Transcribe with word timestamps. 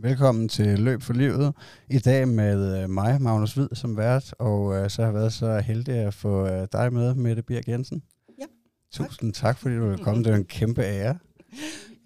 Velkommen 0.00 0.48
til 0.48 0.78
Løb 0.78 1.02
for 1.02 1.12
Livet. 1.12 1.54
I 1.90 1.98
dag 1.98 2.28
med 2.28 2.82
øh, 2.82 2.90
mig, 2.90 3.22
Magnus 3.22 3.54
Hvid, 3.54 3.68
som 3.72 3.96
vært, 3.96 4.34
og 4.38 4.74
øh, 4.76 4.90
så 4.90 5.02
har 5.02 5.08
jeg 5.08 5.14
været 5.14 5.32
så 5.32 5.58
heldig 5.58 5.94
at 5.94 6.14
få 6.14 6.46
øh, 6.46 6.68
dig 6.72 6.92
med, 6.92 7.14
Mette 7.14 7.42
Birk 7.42 7.68
Jensen. 7.68 8.02
Ja, 8.38 8.44
Tusind 8.92 9.32
tak, 9.32 9.58
fordi 9.58 9.74
du 9.76 9.90
er 9.90 9.96
kommet. 9.96 10.24
Det 10.24 10.32
er 10.32 10.36
en 10.36 10.44
kæmpe 10.44 10.82
ære. 10.82 11.18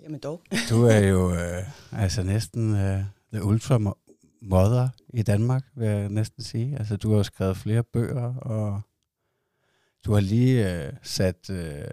Jamen 0.02 0.20
dog. 0.20 0.42
Du 0.70 0.82
er 0.84 0.98
jo 0.98 1.32
øh, 1.34 1.62
altså 1.92 2.22
næsten 2.22 2.74
øh, 2.74 3.00
the 3.32 3.44
ultra 3.44 3.78
mother 4.42 4.88
i 5.14 5.22
Danmark, 5.22 5.64
vil 5.76 5.88
jeg 5.88 6.08
næsten 6.08 6.42
sige. 6.42 6.78
Altså, 6.78 6.96
du 6.96 7.14
har 7.14 7.22
skrevet 7.22 7.56
flere 7.56 7.82
bøger, 7.82 8.34
og 8.34 8.80
du 10.04 10.12
har 10.12 10.20
lige 10.20 10.84
øh, 10.86 10.92
sat 11.02 11.50
øh, 11.50 11.84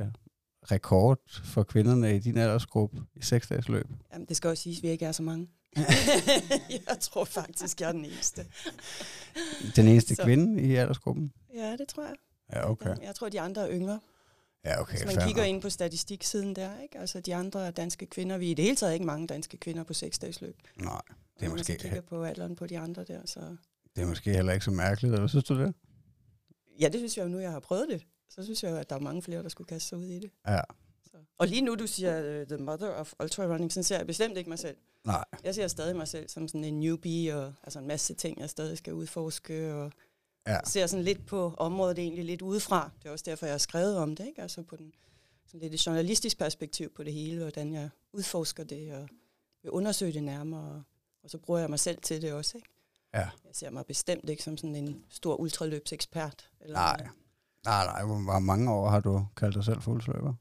rekord 0.71 1.19
for 1.43 1.63
kvinderne 1.63 2.15
i 2.15 2.19
din 2.19 2.37
aldersgruppe 2.37 3.01
i 3.15 3.21
seks 3.21 3.47
dages 3.47 3.69
løb. 3.69 3.87
Jamen, 4.13 4.27
det 4.27 4.37
skal 4.37 4.49
også 4.49 4.63
siges, 4.63 4.79
at 4.79 4.83
vi 4.83 4.87
ikke 4.87 5.05
er 5.05 5.11
så 5.11 5.23
mange. 5.23 5.47
jeg 6.87 6.99
tror 6.99 7.23
faktisk, 7.23 7.81
jeg 7.81 7.87
er 7.87 7.91
den 7.91 8.05
eneste. 8.05 8.45
Den 9.75 9.87
eneste 9.87 10.15
så. 10.15 10.23
kvinde 10.23 10.61
i 10.61 10.75
aldersgruppen? 10.75 11.33
Ja, 11.53 11.77
det 11.77 11.87
tror 11.87 12.03
jeg. 12.03 12.15
Ja, 12.53 12.69
okay. 12.71 12.95
Jeg 13.01 13.15
tror, 13.15 13.29
de 13.29 13.41
andre 13.41 13.69
er 13.69 13.75
yngre. 13.75 13.99
Ja, 14.65 14.81
okay. 14.81 14.97
Hvis 14.97 15.15
man 15.15 15.27
kigger 15.27 15.43
ind 15.43 15.61
på 15.61 15.69
statistiksiden 15.69 16.55
der, 16.55 16.81
ikke? 16.81 16.99
Altså 16.99 17.19
de 17.19 17.35
andre 17.35 17.71
danske 17.71 18.05
kvinder, 18.05 18.37
vi 18.37 18.47
er 18.47 18.51
i 18.51 18.53
det 18.53 18.65
hele 18.65 18.75
taget 18.75 18.93
ikke 18.93 19.05
mange 19.05 19.27
danske 19.27 19.57
kvinder 19.57 19.83
på 19.83 19.93
seksdagsløb. 19.93 20.57
Nej, 20.75 21.01
det 21.39 21.45
er 21.45 21.49
og 21.49 21.57
måske... 21.57 21.73
Hvis 21.73 21.83
man 21.83 21.91
kigger 21.91 22.01
på 22.01 22.23
alderen 22.23 22.55
på 22.55 22.67
de 22.67 22.79
andre 22.79 23.03
der, 23.03 23.21
så... 23.25 23.39
Det 23.95 24.01
er 24.01 24.07
måske 24.07 24.33
heller 24.33 24.53
ikke 24.53 24.65
så 24.65 24.71
mærkeligt, 24.71 25.13
eller 25.13 25.27
synes 25.27 25.45
du 25.45 25.59
det? 25.59 25.73
Ja, 26.79 26.85
det 26.85 26.99
synes 26.99 27.17
jeg 27.17 27.23
jo 27.23 27.29
nu, 27.29 27.39
jeg 27.39 27.51
har 27.51 27.59
prøvet 27.59 27.87
det. 27.89 28.05
Så 28.29 28.43
synes 28.43 28.63
jeg 28.63 28.71
jo, 28.71 28.77
at 28.77 28.89
der 28.89 28.95
er 28.95 28.99
mange 28.99 29.21
flere, 29.21 29.43
der 29.43 29.49
skulle 29.49 29.67
kaste 29.67 29.87
sig 29.87 29.97
ud 29.97 30.05
i 30.05 30.19
det. 30.19 30.31
Ja. 30.47 30.61
Og 31.39 31.47
lige 31.47 31.61
nu, 31.61 31.75
du 31.75 31.87
siger 31.87 32.41
uh, 32.41 32.47
the 32.47 32.57
mother 32.57 32.89
of 32.89 33.13
ultra 33.23 33.43
running, 33.43 33.71
så 33.71 33.83
ser 33.83 33.97
jeg 33.97 34.07
bestemt 34.07 34.37
ikke 34.37 34.49
mig 34.49 34.59
selv. 34.59 34.77
Nej. 35.05 35.25
Jeg 35.43 35.55
ser 35.55 35.67
stadig 35.67 35.95
mig 35.95 36.07
selv 36.07 36.29
som 36.29 36.47
sådan 36.47 36.63
en 36.63 36.79
newbie, 36.79 37.37
og 37.37 37.53
altså 37.63 37.79
en 37.79 37.87
masse 37.87 38.13
ting, 38.13 38.39
jeg 38.39 38.49
stadig 38.49 38.77
skal 38.77 38.93
udforske, 38.93 39.73
og 39.73 39.91
ja. 40.47 40.59
ser 40.65 40.87
sådan 40.87 41.05
lidt 41.05 41.25
på 41.25 41.53
området 41.57 41.99
egentlig 41.99 42.25
lidt 42.25 42.41
udefra. 42.41 42.91
Det 42.99 43.07
er 43.07 43.11
også 43.11 43.25
derfor, 43.27 43.45
jeg 43.45 43.53
har 43.53 43.57
skrevet 43.57 43.97
om 43.97 44.15
det, 44.15 44.27
ikke? 44.27 44.41
Altså 44.41 44.63
på 44.63 44.75
den, 44.75 44.93
sådan 45.45 45.59
lidt 45.59 45.73
et 45.73 45.85
journalistisk 45.85 46.37
perspektiv 46.37 46.93
på 46.95 47.03
det 47.03 47.13
hele, 47.13 47.41
hvordan 47.41 47.73
jeg 47.73 47.89
udforsker 48.13 48.63
det, 48.63 48.93
og 48.93 49.07
vil 49.61 49.71
undersøge 49.71 50.13
det 50.13 50.23
nærmere, 50.23 50.71
og, 50.71 50.83
og 51.23 51.29
så 51.29 51.37
bruger 51.37 51.59
jeg 51.59 51.69
mig 51.69 51.79
selv 51.79 52.01
til 52.01 52.21
det 52.21 52.33
også, 52.33 52.57
ikke? 52.57 52.69
Ja. 53.13 53.19
Jeg 53.19 53.53
ser 53.53 53.69
mig 53.69 53.85
bestemt 53.85 54.29
ikke 54.29 54.43
som 54.43 54.57
sådan 54.57 54.75
en 54.75 55.03
stor 55.09 55.35
ultraløbsekspert. 55.35 56.49
Eller 56.61 56.75
nej. 56.75 56.97
Noget. 56.97 57.11
Nej, 57.65 57.85
nej. 57.85 58.03
Hvor 58.03 58.39
mange 58.39 58.71
år 58.71 58.89
har 58.89 58.99
du 58.99 59.25
kaldt 59.37 59.55
dig 59.55 59.63
selv 59.63 59.81
fuldsløber? 59.81 60.33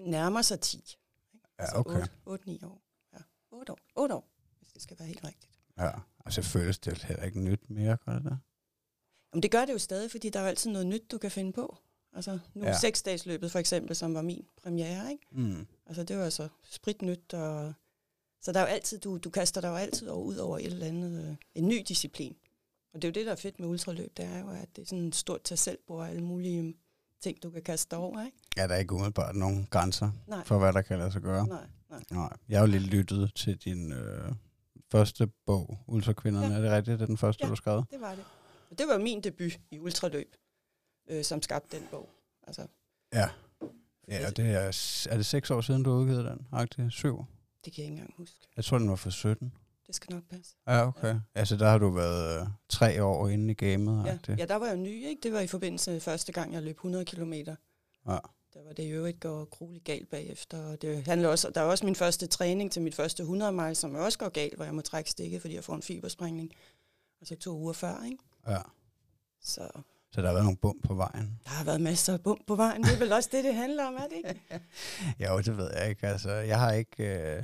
Det 0.00 0.10
nærmer 0.10 0.42
sig 0.42 0.60
10. 0.60 0.76
Ikke? 0.76 1.46
Ja, 1.58 1.78
okay. 1.78 2.02
8-9 2.02 2.66
år. 2.66 2.82
Ja, 3.12 3.18
8 3.50 3.72
år. 3.72 3.78
8 3.96 4.14
år, 4.14 4.28
hvis 4.58 4.72
det 4.72 4.82
skal 4.82 4.98
være 4.98 5.08
helt 5.08 5.24
rigtigt. 5.24 5.58
Ja, 5.78 5.90
og 6.18 6.32
så 6.32 6.42
føles 6.42 6.78
det 6.78 7.02
heller 7.02 7.24
ikke 7.24 7.40
nyt 7.40 7.70
mere, 7.70 7.96
gør 7.96 8.12
det 8.12 8.24
der? 8.24 8.36
Jamen, 9.32 9.42
det 9.42 9.50
gør 9.50 9.64
det 9.64 9.72
jo 9.72 9.78
stadig, 9.78 10.10
fordi 10.10 10.30
der 10.30 10.38
er 10.38 10.42
jo 10.42 10.48
altid 10.48 10.70
noget 10.70 10.86
nyt, 10.86 11.10
du 11.10 11.18
kan 11.18 11.30
finde 11.30 11.52
på. 11.52 11.76
Altså 12.12 12.38
nu 12.54 12.64
ja. 12.64 12.78
seksdagsløbet 12.78 13.52
for 13.52 13.58
eksempel, 13.58 13.96
som 13.96 14.14
var 14.14 14.22
min 14.22 14.46
premiere, 14.62 15.12
ikke? 15.12 15.26
Mm. 15.30 15.66
Altså 15.86 16.02
det 16.02 16.16
var 16.16 16.24
altså 16.24 16.48
spritnyt, 16.62 17.34
og 17.34 17.72
så 18.40 18.52
der 18.52 18.60
er 18.60 18.64
jo 18.64 18.68
altid, 18.68 18.98
du, 18.98 19.18
du 19.18 19.30
kaster 19.30 19.60
dig 19.60 19.68
jo 19.68 19.74
altid 19.74 20.08
over, 20.08 20.24
ud 20.24 20.36
over 20.36 20.58
et 20.58 20.66
eller 20.66 20.86
andet, 20.86 21.28
øh, 21.28 21.36
en 21.54 21.68
ny 21.68 21.82
disciplin. 21.88 22.36
Og 22.92 23.02
det 23.02 23.08
er 23.08 23.10
jo 23.10 23.12
det, 23.12 23.26
der 23.26 23.32
er 23.32 23.36
fedt 23.36 23.60
med 23.60 23.68
ultraløb, 23.68 24.16
det 24.16 24.24
er 24.24 24.38
jo, 24.38 24.50
at 24.50 24.76
det 24.76 24.82
er 24.82 24.86
sådan 24.86 25.08
et 25.08 25.14
stort 25.14 25.42
tag 25.42 25.58
selv 25.58 25.78
og 25.86 26.08
alle 26.08 26.24
mulige 26.24 26.74
ting, 27.20 27.42
du 27.42 27.50
kan 27.50 27.62
kaste 27.62 27.90
dig 27.90 27.98
over, 27.98 28.24
ikke? 28.24 28.38
Ja, 28.56 28.66
der 28.66 28.74
er 28.74 28.78
ikke 28.78 28.94
umiddelbart 28.94 29.36
nogen 29.36 29.66
grænser 29.70 30.10
nej. 30.26 30.44
for, 30.44 30.58
hvad 30.58 30.72
der 30.72 30.82
kan 30.82 30.98
lade 30.98 31.12
sig 31.12 31.22
gøre. 31.22 31.46
Nej, 31.46 31.66
nej. 31.90 32.02
nej. 32.10 32.32
Jeg 32.48 32.58
har 32.58 32.66
jo 32.66 32.72
lidt 32.72 32.86
lyttet 32.86 33.34
til 33.34 33.56
din 33.56 33.92
øh, 33.92 34.32
første 34.92 35.26
bog, 35.46 35.78
Ultrakvinderne. 35.86 36.46
Ja. 36.46 36.54
Er 36.54 36.60
det 36.60 36.70
rigtigt? 36.70 36.98
Det 36.98 37.02
er 37.02 37.06
den 37.06 37.18
første, 37.18 37.44
ja, 37.44 37.50
du 37.50 37.56
skrev? 37.56 37.84
det 37.90 38.00
var 38.00 38.10
det. 38.14 38.24
Og 38.70 38.78
det 38.78 38.86
var 38.88 38.98
min 38.98 39.20
debut 39.20 39.52
i 39.70 39.78
ultraløb, 39.78 40.36
øh, 41.10 41.24
som 41.24 41.42
skabte 41.42 41.76
den 41.76 41.86
bog. 41.90 42.08
Altså, 42.46 42.66
ja. 43.14 43.28
Ja, 44.08 44.26
og 44.26 44.36
det 44.36 44.50
er, 44.50 45.06
er 45.10 45.16
det 45.16 45.26
seks 45.26 45.50
år 45.50 45.60
siden, 45.60 45.82
du 45.82 45.90
udgivet 45.90 46.24
den? 46.24 46.46
Agtigt? 46.52 46.92
Syv? 46.92 47.24
Det 47.64 47.72
kan 47.72 47.82
jeg 47.82 47.90
ikke 47.90 47.92
engang 47.92 48.14
huske. 48.16 48.36
Jeg 48.56 48.64
tror, 48.64 48.78
den 48.78 48.90
var 48.90 48.96
for 48.96 49.10
17. 49.10 49.52
Det 49.86 49.94
skal 49.94 50.14
nok 50.14 50.22
passe. 50.30 50.56
Ja, 50.66 50.86
okay. 50.86 51.08
Ja. 51.08 51.20
Altså, 51.34 51.56
der 51.56 51.68
har 51.68 51.78
du 51.78 51.90
været 51.90 52.40
øh, 52.40 52.46
tre 52.68 53.04
år 53.04 53.28
inde 53.28 53.50
i 53.50 53.54
gamet. 53.54 54.06
Ja. 54.06 54.34
ja, 54.38 54.46
der 54.46 54.56
var 54.56 54.66
jeg 54.66 54.76
ny, 54.76 55.06
ikke? 55.06 55.20
Det 55.22 55.32
var 55.32 55.40
i 55.40 55.46
forbindelse 55.46 55.90
med 55.90 56.00
første 56.00 56.32
gang, 56.32 56.52
jeg 56.52 56.62
løb 56.62 56.76
100 56.76 57.04
km. 57.04 57.32
Ja. 57.32 58.18
Der 58.54 58.62
var 58.66 58.72
det 58.72 58.94
jo 58.94 59.04
ikke 59.04 59.20
går 59.20 59.44
grueligt 59.44 59.84
galt 59.84 60.10
bagefter. 60.10 60.58
Og 60.58 60.82
det 60.82 61.06
handler 61.06 61.28
også, 61.28 61.50
der 61.54 61.60
var 61.60 61.70
også 61.70 61.84
min 61.84 61.94
første 61.94 62.26
træning 62.26 62.72
til 62.72 62.82
mit 62.82 62.94
første 62.94 63.22
100 63.22 63.52
mile, 63.52 63.74
som 63.74 63.94
også 63.94 64.18
går 64.18 64.28
galt, 64.28 64.56
hvor 64.56 64.64
jeg 64.64 64.74
må 64.74 64.80
trække 64.80 65.10
stikket, 65.10 65.40
fordi 65.40 65.54
jeg 65.54 65.64
får 65.64 65.74
en 65.74 65.82
fibersprængning. 65.82 66.50
Altså 67.20 67.36
to 67.36 67.58
uger 67.58 67.72
før, 67.72 68.04
ikke? 68.04 68.18
Ja. 68.48 68.60
Så 69.40 69.70
så 70.12 70.20
der 70.20 70.26
har 70.26 70.32
været 70.32 70.44
nogle 70.44 70.56
bump 70.56 70.84
på 70.84 70.94
vejen? 70.94 71.40
Der 71.44 71.50
har 71.50 71.64
været 71.64 71.80
masser 71.80 72.12
af 72.12 72.20
bump 72.20 72.46
på 72.46 72.56
vejen. 72.56 72.82
Det 72.82 72.92
er 72.92 72.98
vel 72.98 73.12
også 73.12 73.28
det, 73.32 73.44
det 73.44 73.54
handler 73.54 73.84
om, 73.84 73.94
er 73.94 74.06
det 74.06 74.16
ikke? 74.16 74.40
jo, 75.24 75.38
det 75.38 75.56
ved 75.56 75.70
jeg 75.76 75.88
ikke. 75.88 76.06
Altså, 76.06 76.30
jeg 76.30 76.58
har 76.58 76.72
ikke, 76.72 77.04
øh, 77.04 77.42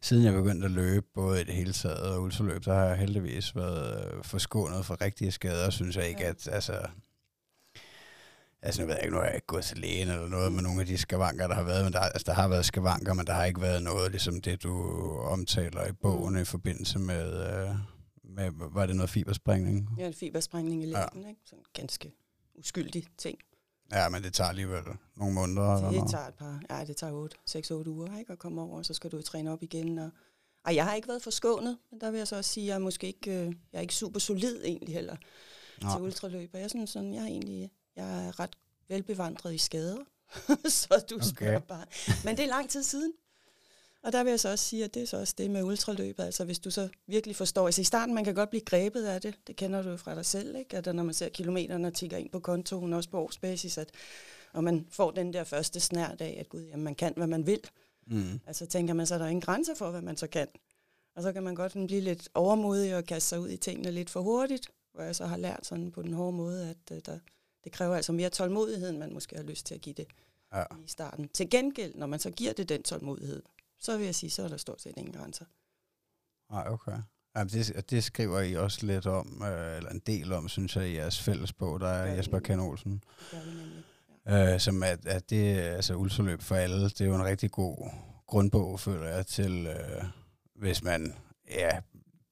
siden 0.00 0.24
jeg 0.24 0.32
begyndte 0.32 0.64
at 0.64 0.70
løbe, 0.70 1.06
både 1.14 1.40
i 1.40 1.44
det 1.44 1.54
hele 1.54 1.72
taget 1.72 1.98
og 1.98 2.22
ultraløb, 2.22 2.64
så 2.64 2.72
har 2.72 2.84
jeg 2.84 2.96
heldigvis 2.96 3.56
været 3.56 4.14
øh, 4.14 4.24
forskånet 4.24 4.86
for 4.86 5.00
rigtige 5.00 5.32
skader, 5.32 5.70
synes 5.70 5.96
jeg 5.96 6.08
ikke, 6.08 6.22
ja. 6.22 6.28
at 6.28 6.48
altså, 6.48 6.86
Altså, 8.64 8.80
nu 8.80 8.86
ved 8.86 8.94
jeg 8.94 9.04
ikke, 9.04 9.14
nu 9.14 9.18
har 9.18 9.26
jeg 9.26 9.34
ikke 9.34 9.46
gået 9.46 9.64
til 9.64 9.78
lægen 9.78 10.08
eller 10.08 10.28
noget 10.28 10.52
med 10.52 10.62
nogle 10.62 10.80
af 10.80 10.86
de 10.86 10.98
skavanker, 10.98 11.46
der 11.46 11.54
har 11.54 11.62
været, 11.62 11.84
men 11.84 11.92
der, 11.92 12.00
altså, 12.00 12.24
der 12.26 12.32
har 12.32 12.48
været 12.48 12.66
skavanker, 12.66 13.14
men 13.14 13.26
der 13.26 13.32
har 13.32 13.44
ikke 13.44 13.60
været 13.60 13.82
noget, 13.82 14.10
ligesom 14.10 14.40
det, 14.40 14.62
du 14.62 14.72
omtaler 15.18 15.86
i 15.86 15.92
bogen 15.92 16.38
i 16.38 16.44
forbindelse 16.44 16.98
med, 16.98 17.26
øh, 17.46 17.76
med, 18.24 18.50
var 18.72 18.86
det 18.86 18.96
noget 18.96 19.10
fibersprængning? 19.10 19.88
Ja, 19.98 20.06
en 20.06 20.14
fibersprængning 20.14 20.82
i 20.82 20.86
lægen, 20.86 21.22
ja. 21.22 21.28
ikke? 21.28 21.40
Sådan 21.44 21.58
en 21.58 21.64
ganske 21.74 22.12
uskyldig 22.54 23.06
ting. 23.18 23.38
Ja, 23.92 24.08
men 24.08 24.22
det 24.22 24.34
tager 24.34 24.48
alligevel 24.48 24.82
nogle 25.16 25.34
måneder. 25.34 25.74
Det 25.74 25.88
eller 25.88 26.06
tager 26.06 26.26
et 26.26 26.34
par, 26.34 26.62
ja, 26.70 26.84
det 26.84 26.96
tager 26.96 27.82
6-8 27.84 27.88
uger, 27.88 28.18
ikke? 28.18 28.32
At 28.32 28.38
komme 28.38 28.62
over, 28.62 28.78
og 28.78 28.86
så 28.86 28.94
skal 28.94 29.10
du 29.10 29.22
træne 29.22 29.52
op 29.52 29.62
igen. 29.62 29.98
Og, 29.98 30.10
ej, 30.64 30.74
jeg 30.74 30.84
har 30.84 30.94
ikke 30.94 31.08
været 31.08 31.22
forskånet, 31.22 31.78
men 31.90 32.00
der 32.00 32.10
vil 32.10 32.18
jeg 32.18 32.28
så 32.28 32.36
også 32.36 32.50
sige, 32.50 32.64
at 32.64 32.68
jeg 32.68 32.74
er 32.74 32.78
måske 32.78 33.06
ikke, 33.06 33.30
øh, 33.30 33.46
jeg 33.46 33.78
er 33.78 33.80
ikke 33.80 33.94
super 33.94 34.20
solid 34.20 34.64
egentlig 34.64 34.94
heller 34.94 35.16
ja. 35.82 35.90
til 35.90 36.02
ultraløb. 36.02 36.50
Og 36.54 36.60
jeg 36.60 36.70
synes 36.70 36.90
sådan, 36.90 37.14
jeg 37.14 37.22
er 37.22 37.26
egentlig, 37.26 37.70
jeg 37.96 38.26
er 38.26 38.40
ret 38.40 38.56
velbevandret 38.88 39.54
i 39.54 39.58
skader. 39.58 40.04
så 40.68 41.04
du 41.10 41.14
okay. 41.14 41.26
spørger 41.26 41.58
bare. 41.58 41.84
Men 42.24 42.36
det 42.36 42.44
er 42.44 42.48
lang 42.48 42.70
tid 42.70 42.82
siden. 42.82 43.12
Og 44.02 44.12
der 44.12 44.24
vil 44.24 44.30
jeg 44.30 44.40
så 44.40 44.50
også 44.50 44.64
sige, 44.64 44.84
at 44.84 44.94
det 44.94 45.02
er 45.02 45.06
så 45.06 45.16
også 45.16 45.34
det 45.38 45.50
med 45.50 45.62
ultraløbet. 45.62 46.24
Altså 46.24 46.44
hvis 46.44 46.58
du 46.58 46.70
så 46.70 46.88
virkelig 47.06 47.36
forstår, 47.36 47.66
altså 47.66 47.80
i 47.80 47.84
starten 47.84 48.14
man 48.14 48.24
kan 48.24 48.34
godt 48.34 48.50
blive 48.50 48.60
grebet 48.60 49.04
af 49.04 49.20
det, 49.20 49.34
det 49.46 49.56
kender 49.56 49.82
du 49.82 49.96
fra 49.96 50.14
dig 50.14 50.26
selv, 50.26 50.56
ikke? 50.56 50.76
At 50.76 50.94
når 50.94 51.02
man 51.02 51.14
ser 51.14 51.28
kilometerne 51.28 51.90
tigger 51.90 52.16
ind 52.16 52.30
på 52.30 52.40
kontoen, 52.40 52.92
også 52.92 53.10
på 53.10 53.20
årsbasis, 53.20 53.78
at, 53.78 53.90
og 54.52 54.64
man 54.64 54.86
får 54.90 55.10
den 55.10 55.32
der 55.32 55.44
første 55.44 55.80
snært 55.80 56.20
af, 56.20 56.36
at 56.40 56.48
gud, 56.48 56.62
jamen, 56.62 56.84
man 56.84 56.94
kan, 56.94 57.12
hvad 57.16 57.26
man 57.26 57.46
vil. 57.46 57.60
Mm. 58.06 58.40
Altså 58.46 58.66
tænker 58.66 58.94
man 58.94 59.06
så, 59.06 59.14
at 59.14 59.20
der 59.20 59.26
er 59.26 59.30
ingen 59.30 59.40
grænser 59.42 59.74
for, 59.74 59.90
hvad 59.90 60.02
man 60.02 60.16
så 60.16 60.26
kan. 60.26 60.48
Og 61.16 61.22
så 61.22 61.32
kan 61.32 61.42
man 61.42 61.54
godt 61.54 61.72
blive 61.72 62.00
lidt 62.00 62.28
overmodig 62.34 62.96
og 62.96 63.04
kaste 63.04 63.28
sig 63.28 63.40
ud 63.40 63.48
i 63.48 63.56
tingene 63.56 63.90
lidt 63.90 64.10
for 64.10 64.20
hurtigt, 64.20 64.68
hvor 64.92 65.02
jeg 65.02 65.16
så 65.16 65.26
har 65.26 65.36
lært 65.36 65.66
sådan 65.66 65.90
på 65.90 66.02
den 66.02 66.12
hårde 66.12 66.36
måde, 66.36 66.68
at 66.70 66.96
uh, 66.96 66.98
der, 67.06 67.18
det 67.64 67.72
kræver 67.72 67.96
altså 67.96 68.12
mere 68.12 68.30
tålmodighed, 68.30 68.90
end 68.90 68.98
man 68.98 69.12
måske 69.12 69.36
har 69.36 69.42
lyst 69.42 69.66
til 69.66 69.74
at 69.74 69.80
give 69.80 69.94
det 69.94 70.06
ja. 70.54 70.64
i 70.84 70.88
starten. 70.88 71.28
Til 71.28 71.50
gengæld, 71.50 71.94
når 71.94 72.06
man 72.06 72.18
så 72.18 72.30
giver 72.30 72.52
det 72.52 72.68
den 72.68 72.82
tålmodighed, 72.82 73.42
så 73.78 73.96
vil 73.96 74.04
jeg 74.04 74.14
sige, 74.14 74.30
så 74.30 74.42
er 74.42 74.48
der 74.48 74.56
stort 74.56 74.82
set 74.82 74.94
ingen 74.96 75.14
grænser. 75.14 75.44
Nej, 76.50 76.68
okay. 76.68 76.98
Jamen, 77.36 77.48
det, 77.48 77.90
det 77.90 78.04
skriver 78.04 78.40
I 78.40 78.56
også 78.56 78.86
lidt 78.86 79.06
om, 79.06 79.42
øh, 79.42 79.76
eller 79.76 79.90
en 79.90 80.02
del 80.06 80.32
om, 80.32 80.48
synes 80.48 80.76
jeg, 80.76 80.88
i 80.88 80.96
jeres 80.96 81.22
fællesbog, 81.22 81.80
der 81.80 81.88
er 81.88 82.14
Jesper 82.14 82.38
Ken 82.38 82.60
Olsen. 82.60 83.04
Ja. 84.26 84.54
Øh, 84.54 84.60
som 84.60 84.82
at, 84.82 85.06
at 85.06 85.30
det, 85.30 85.58
altså 85.58 85.94
ultraløb 85.94 86.42
for 86.42 86.54
alle, 86.54 86.84
det 86.84 87.00
er 87.00 87.04
jo 87.04 87.14
en 87.14 87.24
rigtig 87.24 87.50
god 87.50 87.90
grundbog, 88.26 88.80
føler 88.80 89.08
jeg, 89.08 89.26
til 89.26 89.66
øh, 89.66 90.04
hvis 90.54 90.82
man 90.82 91.14
ja, 91.50 91.80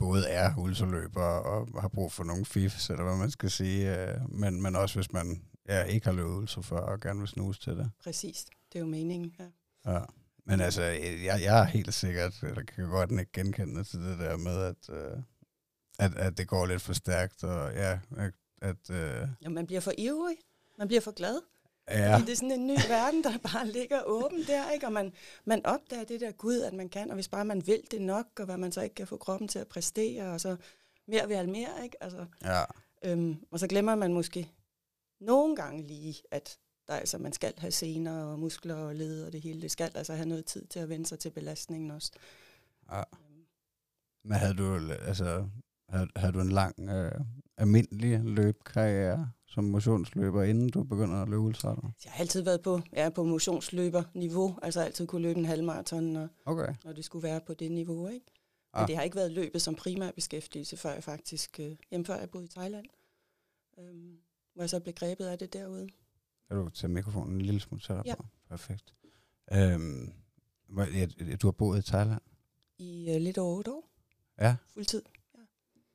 både 0.03 0.29
er 0.29 0.55
ultraløber 0.59 1.23
og 1.23 1.81
har 1.81 1.89
brug 1.89 2.13
for 2.13 2.25
nogle 2.25 2.45
fifs, 2.45 2.91
eller 2.91 3.05
hvad 3.05 3.17
man 3.17 3.31
skal 3.31 3.51
sige, 3.51 3.97
øh, 3.97 4.31
men, 4.31 4.63
men 4.63 4.77
også 4.77 4.99
hvis 4.99 5.13
man 5.13 5.43
ja, 5.69 5.83
ikke 5.83 6.07
har 6.07 6.13
løbet 6.13 6.31
ultra 6.31 6.61
før 6.61 6.81
og 6.81 7.01
gerne 7.01 7.19
vil 7.19 7.29
snuse 7.29 7.61
til 7.61 7.77
det. 7.77 7.91
Præcis, 8.05 8.45
det 8.73 8.79
er 8.79 8.81
jo 8.81 8.87
meningen, 8.87 9.35
ja. 9.39 9.47
Ja. 9.93 10.01
Men 10.45 10.61
altså, 10.61 10.83
jeg, 10.83 11.41
jeg 11.43 11.61
er 11.61 11.65
helt 11.65 11.95
sikkert, 11.95 12.43
eller 12.43 12.63
kan 12.63 12.89
godt 12.89 13.11
ikke 13.11 13.33
genkende 13.33 13.85
til 13.85 14.01
det 14.01 14.19
der 14.19 14.37
med, 14.37 14.63
at, 14.63 14.91
øh, 14.91 15.19
at, 15.99 16.15
at 16.15 16.39
det 16.39 16.49
går 16.49 16.67
lidt 16.67 16.83
for 16.83 16.93
stærkt, 16.93 17.45
og 17.45 17.73
ja, 17.75 17.99
at... 18.63 18.91
Øh, 18.91 19.29
ja, 19.43 19.49
man 19.49 19.67
bliver 19.67 19.81
for 19.81 19.93
ivrig, 19.99 20.37
man 20.79 20.89
bliver 20.89 21.01
for 21.01 21.11
glad. 21.11 21.41
Ja. 21.91 22.19
det 22.19 22.29
er 22.29 22.37
sådan 22.37 22.51
en 22.51 22.67
ny 22.67 22.77
verden, 22.89 23.25
der 23.25 23.39
bare 23.53 23.67
ligger 23.67 24.03
åben 24.07 24.43
der, 24.47 24.71
ikke? 24.71 24.87
og 24.87 24.93
man, 24.93 25.13
man 25.45 25.67
opdager 25.67 26.05
det 26.05 26.21
der 26.21 26.33
Gud, 26.33 26.61
at 26.61 26.73
man 26.73 26.89
kan, 26.89 27.11
og 27.11 27.15
hvis 27.15 27.29
bare 27.29 27.45
man 27.45 27.67
vil 27.67 27.83
det 27.91 28.03
nok, 28.03 28.27
og 28.39 28.45
hvad 28.45 28.57
man 28.57 28.73
så 28.73 28.81
ikke 28.81 28.95
kan 28.95 29.07
få 29.07 29.17
kroppen 29.17 29.49
til 29.49 29.59
at 29.59 29.69
præstere, 29.69 30.33
og 30.33 30.41
så 30.41 30.57
mere 31.09 31.29
vil 31.29 31.49
mere, 31.49 31.85
ikke? 31.85 32.03
Altså, 32.03 32.27
ja. 32.43 32.63
øhm, 33.05 33.45
og 33.51 33.61
så 33.61 33.67
glemmer 33.67 33.95
man 33.95 34.13
måske 34.13 34.53
nogle 35.21 35.57
gange 35.57 35.83
lige, 35.83 36.15
at 36.31 36.59
der 36.89 36.95
altså, 36.95 37.19
man 37.19 37.33
skal 37.33 37.55
have 37.59 37.73
sener 37.73 38.25
og 38.25 38.39
muskler 38.39 38.75
og 38.75 38.95
led 38.95 39.27
og 39.27 39.33
det 39.33 39.41
hele. 39.41 39.63
Det 39.63 39.71
skal 39.71 39.91
altså 39.95 40.15
have 40.15 40.29
noget 40.29 40.45
tid 40.45 40.67
til 40.67 40.81
at 40.81 40.89
vende 40.89 41.07
sig 41.07 41.19
til 41.19 41.31
belastningen 41.31 41.91
også. 41.91 42.13
Ja. 42.93 43.03
Men 44.25 44.33
havde 44.33 44.55
du, 44.55 44.93
altså, 44.93 45.49
havde, 45.89 46.09
havde 46.17 46.33
du 46.33 46.41
en 46.41 46.53
lang 46.53 46.91
øh, 46.91 47.21
almindelig 47.57 48.21
løbkarriere 48.25 49.31
som 49.53 49.65
motionsløber, 49.65 50.43
inden 50.43 50.69
du 50.69 50.83
begynder 50.83 51.23
at 51.23 51.29
løbe 51.29 51.43
ultra? 51.43 51.69
Jeg 52.05 52.13
har 52.13 52.21
altid 52.21 52.43
været 52.43 52.63
på, 52.63 52.81
ja, 52.93 53.09
på 53.09 53.25
motionsløber-niveau, 53.25 54.59
altså 54.63 54.81
altid 54.81 55.07
kunne 55.07 55.23
løbe 55.23 55.39
en 55.39 55.45
halvmarathon, 55.45 56.05
når, 56.05 56.29
okay. 56.45 56.75
når 56.85 56.93
det 56.93 57.05
skulle 57.05 57.23
være 57.23 57.41
på 57.41 57.55
det 57.55 57.73
niveau. 57.73 58.09
Ikke? 58.09 58.27
Men 58.75 58.83
ah. 58.83 58.89
det 58.89 58.97
har 58.97 59.03
ikke 59.03 59.17
været 59.17 59.33
løbet 59.33 59.63
som 59.63 59.75
primær 59.75 60.11
beskæftigelse, 60.11 60.77
før 60.77 60.93
jeg 60.93 61.05
faktisk, 61.05 61.61
øh, 61.61 61.77
hjemme 61.91 62.07
før 62.07 62.17
jeg 62.17 62.31
boede 62.31 62.45
i 62.45 62.49
Thailand, 62.49 62.87
øh, 63.79 63.85
hvor 64.55 64.63
jeg 64.63 64.71
så 64.71 64.81
blev 64.81 64.95
grebet 64.95 65.25
af 65.27 65.39
det 65.39 65.53
derude. 65.53 65.89
Kan 66.49 66.57
du 66.57 66.69
tage 66.69 66.93
mikrofonen 66.93 67.35
en 67.35 67.43
lille 67.43 67.61
smule 67.61 67.81
tættere 67.81 68.03
ja. 68.07 68.15
på? 68.15 68.25
Perfekt. 68.49 68.95
Øhm, 69.53 70.13
du 71.43 71.47
har 71.47 71.53
boet 71.53 71.79
i 71.79 71.83
Thailand? 71.83 72.21
I 72.79 73.15
uh, 73.15 73.21
lidt 73.21 73.39
over 73.39 73.59
otte 73.59 73.73
år. 73.73 73.89
Ja. 74.41 74.57
Fuldtid. 74.75 75.03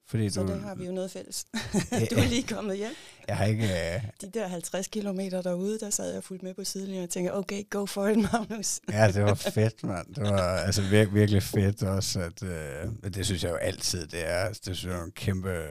Fordi 0.09 0.29
så 0.29 0.41
du, 0.41 0.47
der 0.47 0.59
har 0.59 0.75
vi 0.75 0.85
jo 0.85 0.91
noget 0.91 1.11
fælles. 1.11 1.45
du 2.11 2.15
er 2.15 2.29
lige 2.29 2.43
kommet 2.43 2.77
hjem. 2.77 2.91
Jeg 3.27 3.37
har 3.37 3.45
ikke... 3.45 3.63
Uh... 3.63 4.09
De 4.21 4.39
der 4.39 4.47
50 4.47 4.87
kilometer 4.87 5.41
derude, 5.41 5.79
der 5.79 5.89
sad 5.89 6.13
jeg 6.13 6.23
fuldt 6.23 6.43
med 6.43 6.53
på 6.53 6.63
sidelinjen 6.63 7.03
og 7.03 7.09
tænkte, 7.09 7.33
okay, 7.35 7.63
go 7.69 7.85
for 7.85 8.07
it, 8.07 8.17
Magnus. 8.33 8.79
ja, 8.91 9.11
det 9.11 9.23
var 9.23 9.33
fedt, 9.33 9.83
mand. 9.83 10.15
Det 10.15 10.23
var 10.23 10.57
altså 10.57 10.81
vir- 10.81 11.13
virkelig 11.13 11.43
fedt 11.43 11.83
også, 11.83 12.19
at 12.19 12.41
uh, 12.41 13.11
det 13.13 13.25
synes 13.25 13.43
jeg 13.43 13.51
jo 13.51 13.55
altid, 13.55 14.07
det 14.07 14.29
er. 14.29 14.47
Det 14.49 14.77
synes 14.77 14.85
jeg 14.85 14.99
er 14.99 15.03
en 15.03 15.11
kæmpe 15.11 15.67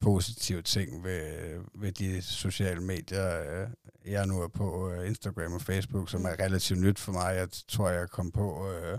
positiv 0.00 0.62
ting 0.62 1.04
ved, 1.04 1.22
ved 1.74 1.92
de 1.92 2.22
sociale 2.22 2.80
medier, 2.80 3.40
uh, 3.40 4.12
jeg 4.12 4.26
nu 4.26 4.42
er 4.42 4.48
på, 4.48 4.92
uh, 4.92 5.06
Instagram 5.06 5.52
og 5.52 5.62
Facebook, 5.62 6.10
som 6.10 6.24
er 6.24 6.40
relativt 6.44 6.80
nyt 6.80 6.98
for 6.98 7.12
mig. 7.12 7.34
Jeg 7.36 7.48
tror, 7.68 7.88
jeg 7.90 8.08
kom 8.08 8.30
på 8.30 8.68
uh, 8.68 8.98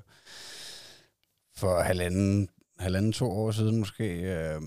for 1.56 1.82
halvanden 1.82 2.50
halvanden, 2.80 3.12
to 3.12 3.32
år 3.32 3.52
siden 3.52 3.80
måske. 3.80 4.06
Øh, 4.06 4.62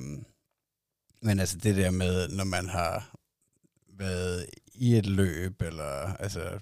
men 1.23 1.41
altså 1.41 1.59
det 1.59 1.76
der 1.76 1.91
med, 1.91 2.29
når 2.29 2.44
man 2.44 2.69
har 2.69 3.17
været 3.88 4.47
i 4.75 4.97
et 4.97 5.06
løb, 5.06 5.62
eller 5.62 6.17
altså, 6.17 6.59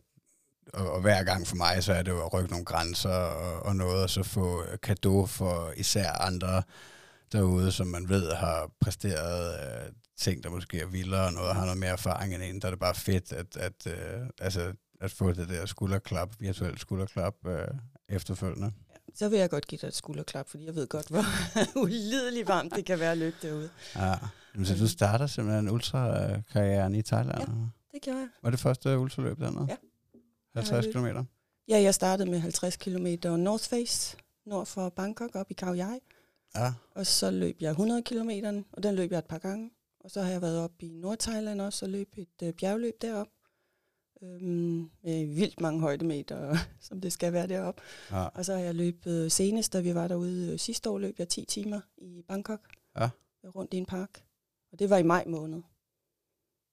og, 0.74 0.92
og 0.92 1.00
hver 1.00 1.24
gang 1.24 1.46
for 1.46 1.56
mig, 1.56 1.84
så 1.84 1.92
er 1.92 2.02
det 2.02 2.10
jo 2.10 2.26
at 2.26 2.32
rykke 2.32 2.50
nogle 2.50 2.64
grænser 2.64 3.10
og, 3.10 3.62
og 3.62 3.76
noget, 3.76 4.02
og 4.02 4.10
så 4.10 4.22
få 4.22 4.64
kado 4.82 5.26
for 5.26 5.72
især 5.76 6.12
andre 6.12 6.62
derude, 7.32 7.72
som 7.72 7.86
man 7.86 8.08
ved 8.08 8.32
har 8.32 8.70
præsteret 8.80 9.54
øh, 9.54 9.92
ting, 10.18 10.44
der 10.44 10.50
måske 10.50 10.80
er 10.80 10.86
vildere 10.86 11.26
og 11.26 11.32
noget, 11.32 11.48
og 11.48 11.54
har 11.54 11.64
noget 11.64 11.78
mere 11.78 11.90
erfaring 11.90 12.34
end 12.34 12.42
en, 12.42 12.60
der 12.60 12.66
er 12.66 12.70
det 12.70 12.80
bare 12.80 12.94
fedt, 12.94 13.32
at, 13.32 13.56
at, 13.56 13.86
øh, 13.86 14.26
altså, 14.40 14.72
at 15.00 15.10
få 15.10 15.32
det 15.32 15.48
der 15.48 15.66
skulderklap, 15.66 16.34
virtuelt 16.38 16.80
skulderklap 16.80 17.34
øh, 17.46 17.68
efterfølgende. 18.08 18.72
Så 19.14 19.28
vil 19.28 19.38
jeg 19.38 19.50
godt 19.50 19.66
give 19.66 19.78
dig 19.82 19.86
et 19.86 19.94
skulderklap, 19.94 20.48
fordi 20.48 20.64
jeg 20.64 20.74
ved 20.74 20.86
godt, 20.86 21.08
hvor 21.08 21.24
ulideligt 21.82 22.48
varmt 22.48 22.74
det 22.76 22.84
kan 22.84 22.98
være 23.00 23.12
at 23.12 23.18
løbe 23.18 23.36
derude. 23.42 23.70
Ja, 23.96 24.14
Men 24.54 24.66
så 24.66 24.74
du 24.74 24.88
starter 24.88 25.26
simpelthen 25.26 25.68
ultrakarrieren 25.68 26.94
i 26.94 27.02
Thailand? 27.02 27.40
Ja, 27.40 27.46
det 27.92 28.02
gjorde 28.02 28.18
jeg. 28.18 28.28
Var 28.42 28.50
det 28.50 28.60
første 28.60 28.98
ultraløb 28.98 29.38
dernede? 29.40 29.66
Ja. 29.68 29.76
50 30.54 30.86
km? 30.86 31.06
Ja, 31.68 31.82
jeg 31.82 31.94
startede 31.94 32.30
med 32.30 32.38
50 32.38 32.76
km 32.76 33.06
North 33.24 33.64
Face, 33.68 34.16
nord 34.46 34.66
for 34.66 34.88
Bangkok, 34.88 35.34
op 35.34 35.50
i 35.50 35.54
Khao 35.54 35.74
Yai. 35.74 35.98
Ja. 36.54 36.72
Og 36.94 37.06
så 37.06 37.30
løb 37.30 37.56
jeg 37.60 37.70
100 37.70 38.02
km, 38.02 38.30
og 38.72 38.82
den 38.82 38.94
løb 38.94 39.10
jeg 39.10 39.18
et 39.18 39.24
par 39.24 39.38
gange. 39.38 39.70
Og 40.04 40.10
så 40.10 40.22
har 40.22 40.30
jeg 40.30 40.42
været 40.42 40.58
op 40.58 40.70
i 40.80 40.88
Nordthailand 40.88 41.60
også 41.60 41.84
og 41.86 41.90
løb 41.90 42.08
et 42.16 42.28
øh, 42.42 42.52
bjergløb 42.52 43.02
derop 43.02 43.26
øhm, 44.22 44.90
med 45.02 45.26
vildt 45.26 45.60
mange 45.60 45.80
højdemeter, 45.80 46.56
som 46.88 47.00
det 47.00 47.12
skal 47.12 47.32
være 47.32 47.48
deroppe. 47.48 47.82
Ja. 48.10 48.24
Og 48.24 48.44
så 48.44 48.52
har 48.54 48.60
jeg 48.60 48.74
løbet 48.74 49.24
øh, 49.24 49.30
senest, 49.30 49.72
da 49.72 49.80
vi 49.80 49.94
var 49.94 50.08
derude 50.08 50.52
øh, 50.52 50.58
sidste 50.58 50.90
år, 50.90 50.98
løb 50.98 51.18
jeg 51.18 51.28
10 51.28 51.44
timer 51.44 51.80
i 51.98 52.22
Bangkok. 52.28 52.60
Ja. 52.98 53.10
Rundt 53.44 53.74
i 53.74 53.76
en 53.76 53.86
park. 53.86 54.24
Og 54.72 54.78
det 54.78 54.90
var 54.90 54.96
i 54.96 55.02
maj 55.02 55.24
måned. 55.26 55.62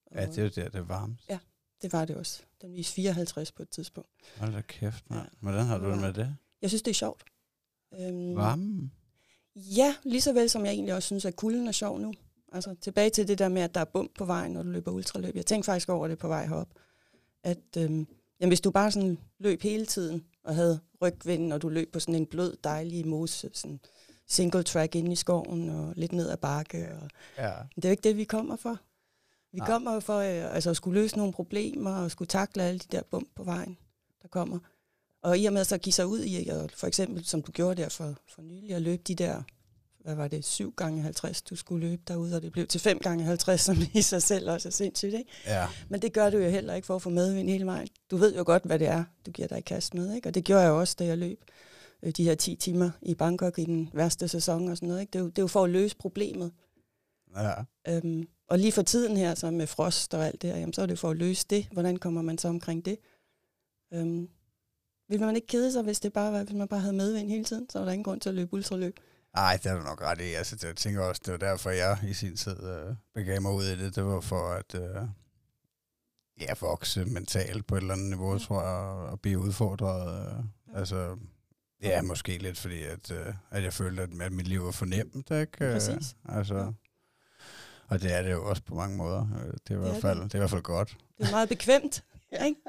Og 0.05 0.15
ja, 0.15 0.25
det 0.25 0.37
er 0.37 0.43
jo 0.43 0.49
der, 0.55 0.69
det 0.69 0.75
er 0.75 0.83
varmt. 0.83 1.19
Ja, 1.29 1.39
det 1.81 1.93
var 1.93 2.05
det 2.05 2.15
også. 2.15 2.41
Den 2.61 2.73
viste 2.73 2.93
54 2.93 3.51
på 3.51 3.61
et 3.61 3.69
tidspunkt. 3.69 4.09
Hold 4.37 4.53
da 4.53 4.61
kæft, 4.61 5.09
man. 5.09 5.19
Ja. 5.19 5.25
Hvordan 5.39 5.65
har 5.65 5.77
du 5.77 5.91
det 5.91 6.01
med 6.01 6.13
det? 6.13 6.35
Jeg 6.61 6.69
synes, 6.69 6.81
det 6.81 6.91
er 6.91 6.95
sjovt. 6.95 7.23
Øhm, 7.93 8.35
Varmen? 8.35 8.91
Ja, 9.55 9.95
lige 10.03 10.21
så 10.21 10.33
vel 10.33 10.49
som 10.49 10.65
jeg 10.65 10.73
egentlig 10.73 10.95
også 10.95 11.05
synes, 11.05 11.25
at 11.25 11.35
kulden 11.35 11.67
er 11.67 11.71
sjov 11.71 11.99
nu. 11.99 12.13
Altså 12.51 12.75
tilbage 12.81 13.09
til 13.09 13.27
det 13.27 13.39
der 13.39 13.49
med, 13.49 13.61
at 13.61 13.75
der 13.75 13.81
er 13.81 13.85
bump 13.85 14.11
på 14.17 14.25
vejen, 14.25 14.51
når 14.51 14.63
du 14.63 14.69
løber 14.69 14.91
ultraløb. 14.91 15.35
Jeg 15.35 15.45
tænkte 15.45 15.65
faktisk 15.65 15.89
over 15.89 16.07
det 16.07 16.17
på 16.17 16.27
vej 16.27 16.45
herop 16.47 16.69
at 17.43 17.77
øhm, 17.77 18.07
jamen, 18.39 18.49
hvis 18.49 18.61
du 18.61 18.71
bare 18.71 18.91
sådan 18.91 19.17
løb 19.39 19.61
hele 19.61 19.85
tiden, 19.85 20.25
og 20.43 20.55
havde 20.55 20.79
rygvind, 21.01 21.53
og 21.53 21.61
du 21.61 21.69
løb 21.69 21.93
på 21.93 21.99
sådan 21.99 22.15
en 22.15 22.25
blød, 22.25 22.57
dejlig 22.63 23.07
mose, 23.07 23.49
sådan 23.53 23.79
single 24.27 24.63
track 24.63 24.95
inde 24.95 25.11
i 25.11 25.15
skoven, 25.15 25.69
og 25.69 25.93
lidt 25.95 26.11
ned 26.11 26.29
ad 26.29 26.37
bakke. 26.37 26.87
Og, 27.01 27.09
ja. 27.37 27.51
Det 27.75 27.85
er 27.85 27.89
jo 27.89 27.91
ikke 27.91 28.03
det, 28.03 28.17
vi 28.17 28.23
kommer 28.23 28.55
for. 28.55 28.79
Vi 29.51 29.59
Nej. 29.59 29.67
kommer 29.67 29.93
jo 29.93 29.99
for 29.99 30.17
øh, 30.17 30.55
altså, 30.55 30.69
at 30.69 30.75
skulle 30.75 31.01
løse 31.01 31.17
nogle 31.17 31.33
problemer, 31.33 31.91
og 31.91 32.11
skulle 32.11 32.27
takle 32.27 32.63
alle 32.63 32.79
de 32.79 32.97
der 32.97 33.01
bump 33.11 33.27
på 33.35 33.43
vejen, 33.43 33.77
der 34.21 34.27
kommer. 34.27 34.59
Og 35.21 35.37
i 35.37 35.45
og 35.45 35.53
med 35.53 35.63
så 35.63 35.77
give 35.77 35.93
sig 35.93 36.07
ud 36.07 36.23
i, 36.23 36.49
og 36.49 36.69
for 36.75 36.87
eksempel, 36.87 37.25
som 37.25 37.41
du 37.41 37.51
gjorde 37.51 37.81
der 37.81 37.89
for, 37.89 38.15
for 38.27 38.41
nylig, 38.41 38.75
at 38.75 38.81
løbe 38.81 39.03
de 39.03 39.15
der 39.15 39.43
hvad 40.07 40.15
var 40.15 40.27
det, 40.27 40.45
7 40.45 40.73
gange 40.77 41.01
50, 41.01 41.41
du 41.41 41.55
skulle 41.55 41.87
løbe 41.87 42.01
derude, 42.07 42.35
og 42.35 42.41
det 42.41 42.51
blev 42.51 42.67
til 42.67 42.81
5 42.81 42.99
gange 42.99 43.23
50, 43.23 43.61
som 43.61 43.77
i 43.93 44.01
sig 44.01 44.21
selv 44.21 44.49
også 44.49 44.69
er 44.69 44.71
sindssygt, 44.71 45.13
ikke? 45.13 45.31
Ja. 45.45 45.67
Men 45.89 46.01
det 46.01 46.13
gør 46.13 46.29
du 46.29 46.37
jo 46.37 46.49
heller 46.49 46.73
ikke 46.73 46.85
for 46.85 46.95
at 46.95 47.01
få 47.01 47.09
medvind 47.09 47.49
hele 47.49 47.65
vejen. 47.65 47.87
Du 48.11 48.17
ved 48.17 48.35
jo 48.35 48.43
godt, 48.45 48.63
hvad 48.63 48.79
det 48.79 48.87
er, 48.87 49.03
du 49.25 49.31
giver 49.31 49.47
dig 49.47 49.57
i 49.57 49.61
kast 49.61 49.93
med, 49.93 50.15
ikke? 50.15 50.29
Og 50.29 50.35
det 50.35 50.43
gjorde 50.43 50.61
jeg 50.61 50.71
også, 50.71 50.95
da 50.99 51.05
jeg 51.05 51.17
løb 51.17 51.43
øh, 52.03 52.11
de 52.11 52.23
her 52.23 52.35
10 52.35 52.55
timer 52.55 52.89
i 53.01 53.15
Bangkok 53.15 53.59
i 53.59 53.65
den 53.65 53.89
værste 53.93 54.27
sæson 54.27 54.67
og 54.67 54.77
sådan 54.77 54.87
noget, 54.87 55.01
ikke? 55.01 55.11
Det 55.11 55.19
er 55.19 55.23
jo, 55.23 55.29
det 55.29 55.37
er 55.37 55.43
jo 55.43 55.47
for 55.47 55.63
at 55.63 55.69
løse 55.69 55.97
problemet. 55.97 56.51
Ja. 57.35 57.53
Øhm, 57.87 58.27
og 58.49 58.59
lige 58.59 58.71
for 58.71 58.81
tiden 58.81 59.17
her, 59.17 59.35
så 59.35 59.51
med 59.51 59.67
frost 59.67 60.13
og 60.13 60.25
alt 60.25 60.41
det 60.41 60.49
her, 60.49 60.57
jamen, 60.57 60.73
så 60.73 60.81
er 60.81 60.85
det 60.85 60.99
for 60.99 61.09
at 61.09 61.17
løse 61.17 61.45
det. 61.49 61.67
Hvordan 61.71 61.97
kommer 61.97 62.21
man 62.21 62.37
så 62.37 62.47
omkring 62.47 62.85
det? 62.85 62.97
Øhm, 63.93 64.29
vil 65.09 65.19
man 65.19 65.35
ikke 65.35 65.47
kede 65.47 65.71
sig, 65.71 65.83
hvis, 65.83 65.99
det 65.99 66.13
bare 66.13 66.33
var, 66.33 66.43
hvis 66.43 66.55
man 66.55 66.67
bare 66.67 66.79
havde 66.79 66.95
medvind 66.95 67.29
hele 67.29 67.43
tiden? 67.43 67.69
Så 67.69 67.79
var 67.79 67.85
der 67.85 67.91
ingen 67.91 68.03
grund 68.03 68.21
til 68.21 68.29
at 68.29 68.35
løbe 68.35 68.53
ultraløb. 68.53 68.99
Nej, 69.35 69.57
det 69.63 69.71
er 69.71 69.77
du 69.77 69.83
nok 69.83 70.01
ret 70.01 70.21
i. 70.21 70.33
Altså, 70.33 70.55
det, 70.55 70.63
jeg 70.63 70.75
tænker 70.75 71.01
også, 71.01 71.21
det 71.25 71.31
var 71.31 71.37
derfor, 71.37 71.69
jeg 71.69 71.97
i 72.07 72.13
sin 72.13 72.35
tid 72.35 72.63
øh, 72.63 72.95
begav 73.13 73.41
mig 73.41 73.51
ud 73.51 73.63
i 73.63 73.77
det. 73.83 73.95
Det 73.95 74.05
var 74.05 74.19
for 74.19 74.49
at 74.49 74.75
øh, 74.75 75.07
ja, 76.41 76.53
vokse 76.61 77.05
mentalt 77.05 77.67
på 77.67 77.75
et 77.75 77.81
eller 77.81 77.93
andet 77.93 78.09
niveau, 78.09 78.33
ja. 78.33 78.39
tror 78.39 78.61
jeg, 78.61 79.09
og 79.11 79.19
blive 79.19 79.39
udfordret. 79.39 80.27
Øh. 80.27 80.43
Altså, 80.79 81.17
ja, 81.81 82.01
måske 82.01 82.37
lidt 82.37 82.57
fordi, 82.59 82.83
at, 82.83 83.11
øh, 83.11 83.33
at 83.51 83.63
jeg 83.63 83.73
følte, 83.73 84.03
at, 84.03 84.09
at 84.21 84.31
mit 84.31 84.47
liv 84.47 84.65
var 84.65 84.71
fornemt. 84.71 85.31
Ikke? 85.31 85.65
Øh, 85.65 85.73
Præcis. 85.73 86.15
Altså, 86.29 86.55
ja. 86.55 86.67
Og 87.87 88.01
det 88.01 88.13
er 88.13 88.21
det 88.21 88.31
jo 88.31 88.49
også 88.49 88.63
på 88.63 88.75
mange 88.75 88.97
måder. 88.97 89.21
Øh, 89.21 89.53
det 89.67 89.69
er, 89.69 89.75
i 89.75 89.77
hvert 89.77 90.01
fald, 90.01 90.19
det. 90.19 90.25
det 90.25 90.33
er 90.33 90.37
i 90.37 90.41
hvert 90.41 90.49
fald 90.49 90.61
godt. 90.61 90.97
Det 91.17 91.27
er 91.27 91.31
meget 91.31 91.49
bekvemt. 91.49 92.03
ikke? 92.47 92.61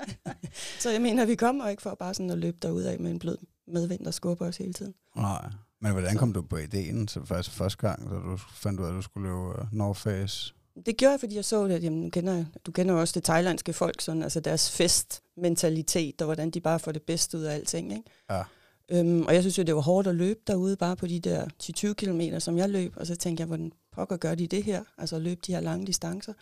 så 0.79 0.91
jeg 0.91 1.03
mener, 1.03 1.25
vi 1.25 1.35
kommer 1.35 1.69
ikke 1.69 1.83
for 1.83 1.95
bare 1.95 2.15
sådan 2.15 2.31
at 2.31 2.39
løbe 2.39 2.57
derud 2.63 2.83
af 2.83 3.01
med 3.01 3.11
en 3.11 3.19
blød 3.19 3.39
medvind, 3.67 4.05
der 4.05 4.11
skubber 4.11 4.47
os 4.47 4.57
hele 4.57 4.73
tiden. 4.73 4.95
Nej. 5.17 5.51
Men 5.81 5.93
hvordan 5.93 6.17
kom 6.17 6.33
du 6.33 6.43
på 6.43 6.57
ideen 6.57 7.09
så 7.09 7.25
faktisk 7.25 7.57
første 7.57 7.89
gang, 7.89 8.11
da 8.11 8.15
du 8.15 8.37
fandt 8.37 8.81
ud 8.81 8.85
af, 8.85 8.89
at 8.89 8.95
du 8.95 9.03
skulle 9.03 9.29
løbe 9.29 9.41
uh, 9.41 9.73
North 9.73 10.01
Face? 10.01 10.55
Det 10.87 10.97
gjorde 10.97 11.13
jeg, 11.13 11.21
fordi 11.21 11.37
jeg 11.37 11.45
så 11.45 11.69
det, 11.69 11.75
at 11.75 11.83
jamen, 11.83 12.05
du, 12.05 12.11
kender, 12.11 12.45
du 12.67 12.73
kender 12.73 12.95
også 12.95 13.13
det 13.13 13.25
thailandske 13.25 13.73
folk, 13.73 14.01
sådan, 14.01 14.23
altså 14.23 14.41
deres 14.41 14.71
festmentalitet, 14.71 16.21
og 16.21 16.25
hvordan 16.25 16.51
de 16.51 16.61
bare 16.61 16.79
får 16.79 16.93
det 16.93 17.03
bedste 17.03 17.39
ud 17.39 17.43
af 17.43 17.55
alting. 17.55 17.93
Ikke? 17.93 18.11
Ja. 18.31 18.43
Øhm, 18.91 19.23
og 19.23 19.35
jeg 19.35 19.43
synes 19.43 19.59
jo, 19.59 19.63
det 19.63 19.75
var 19.75 19.81
hårdt 19.81 20.09
at 20.09 20.15
løbe 20.15 20.41
derude, 20.47 20.77
bare 20.77 20.97
på 20.97 21.07
de 21.07 21.21
der 21.21 21.47
10-20 21.63 21.93
km, 21.93 22.39
som 22.39 22.59
jeg 22.59 22.69
løb. 22.69 22.93
Og 22.97 23.07
så 23.07 23.17
tænkte 23.17 23.41
jeg, 23.41 23.47
hvordan 23.47 23.73
pokker 23.93 24.17
gør 24.17 24.35
de 24.35 24.47
det 24.47 24.65
her? 24.65 24.85
Altså 24.99 25.17
at 25.17 25.23
løbe 25.23 25.41
de 25.47 25.53
her 25.53 25.61
lange 25.61 25.87
distancer. 25.87 26.33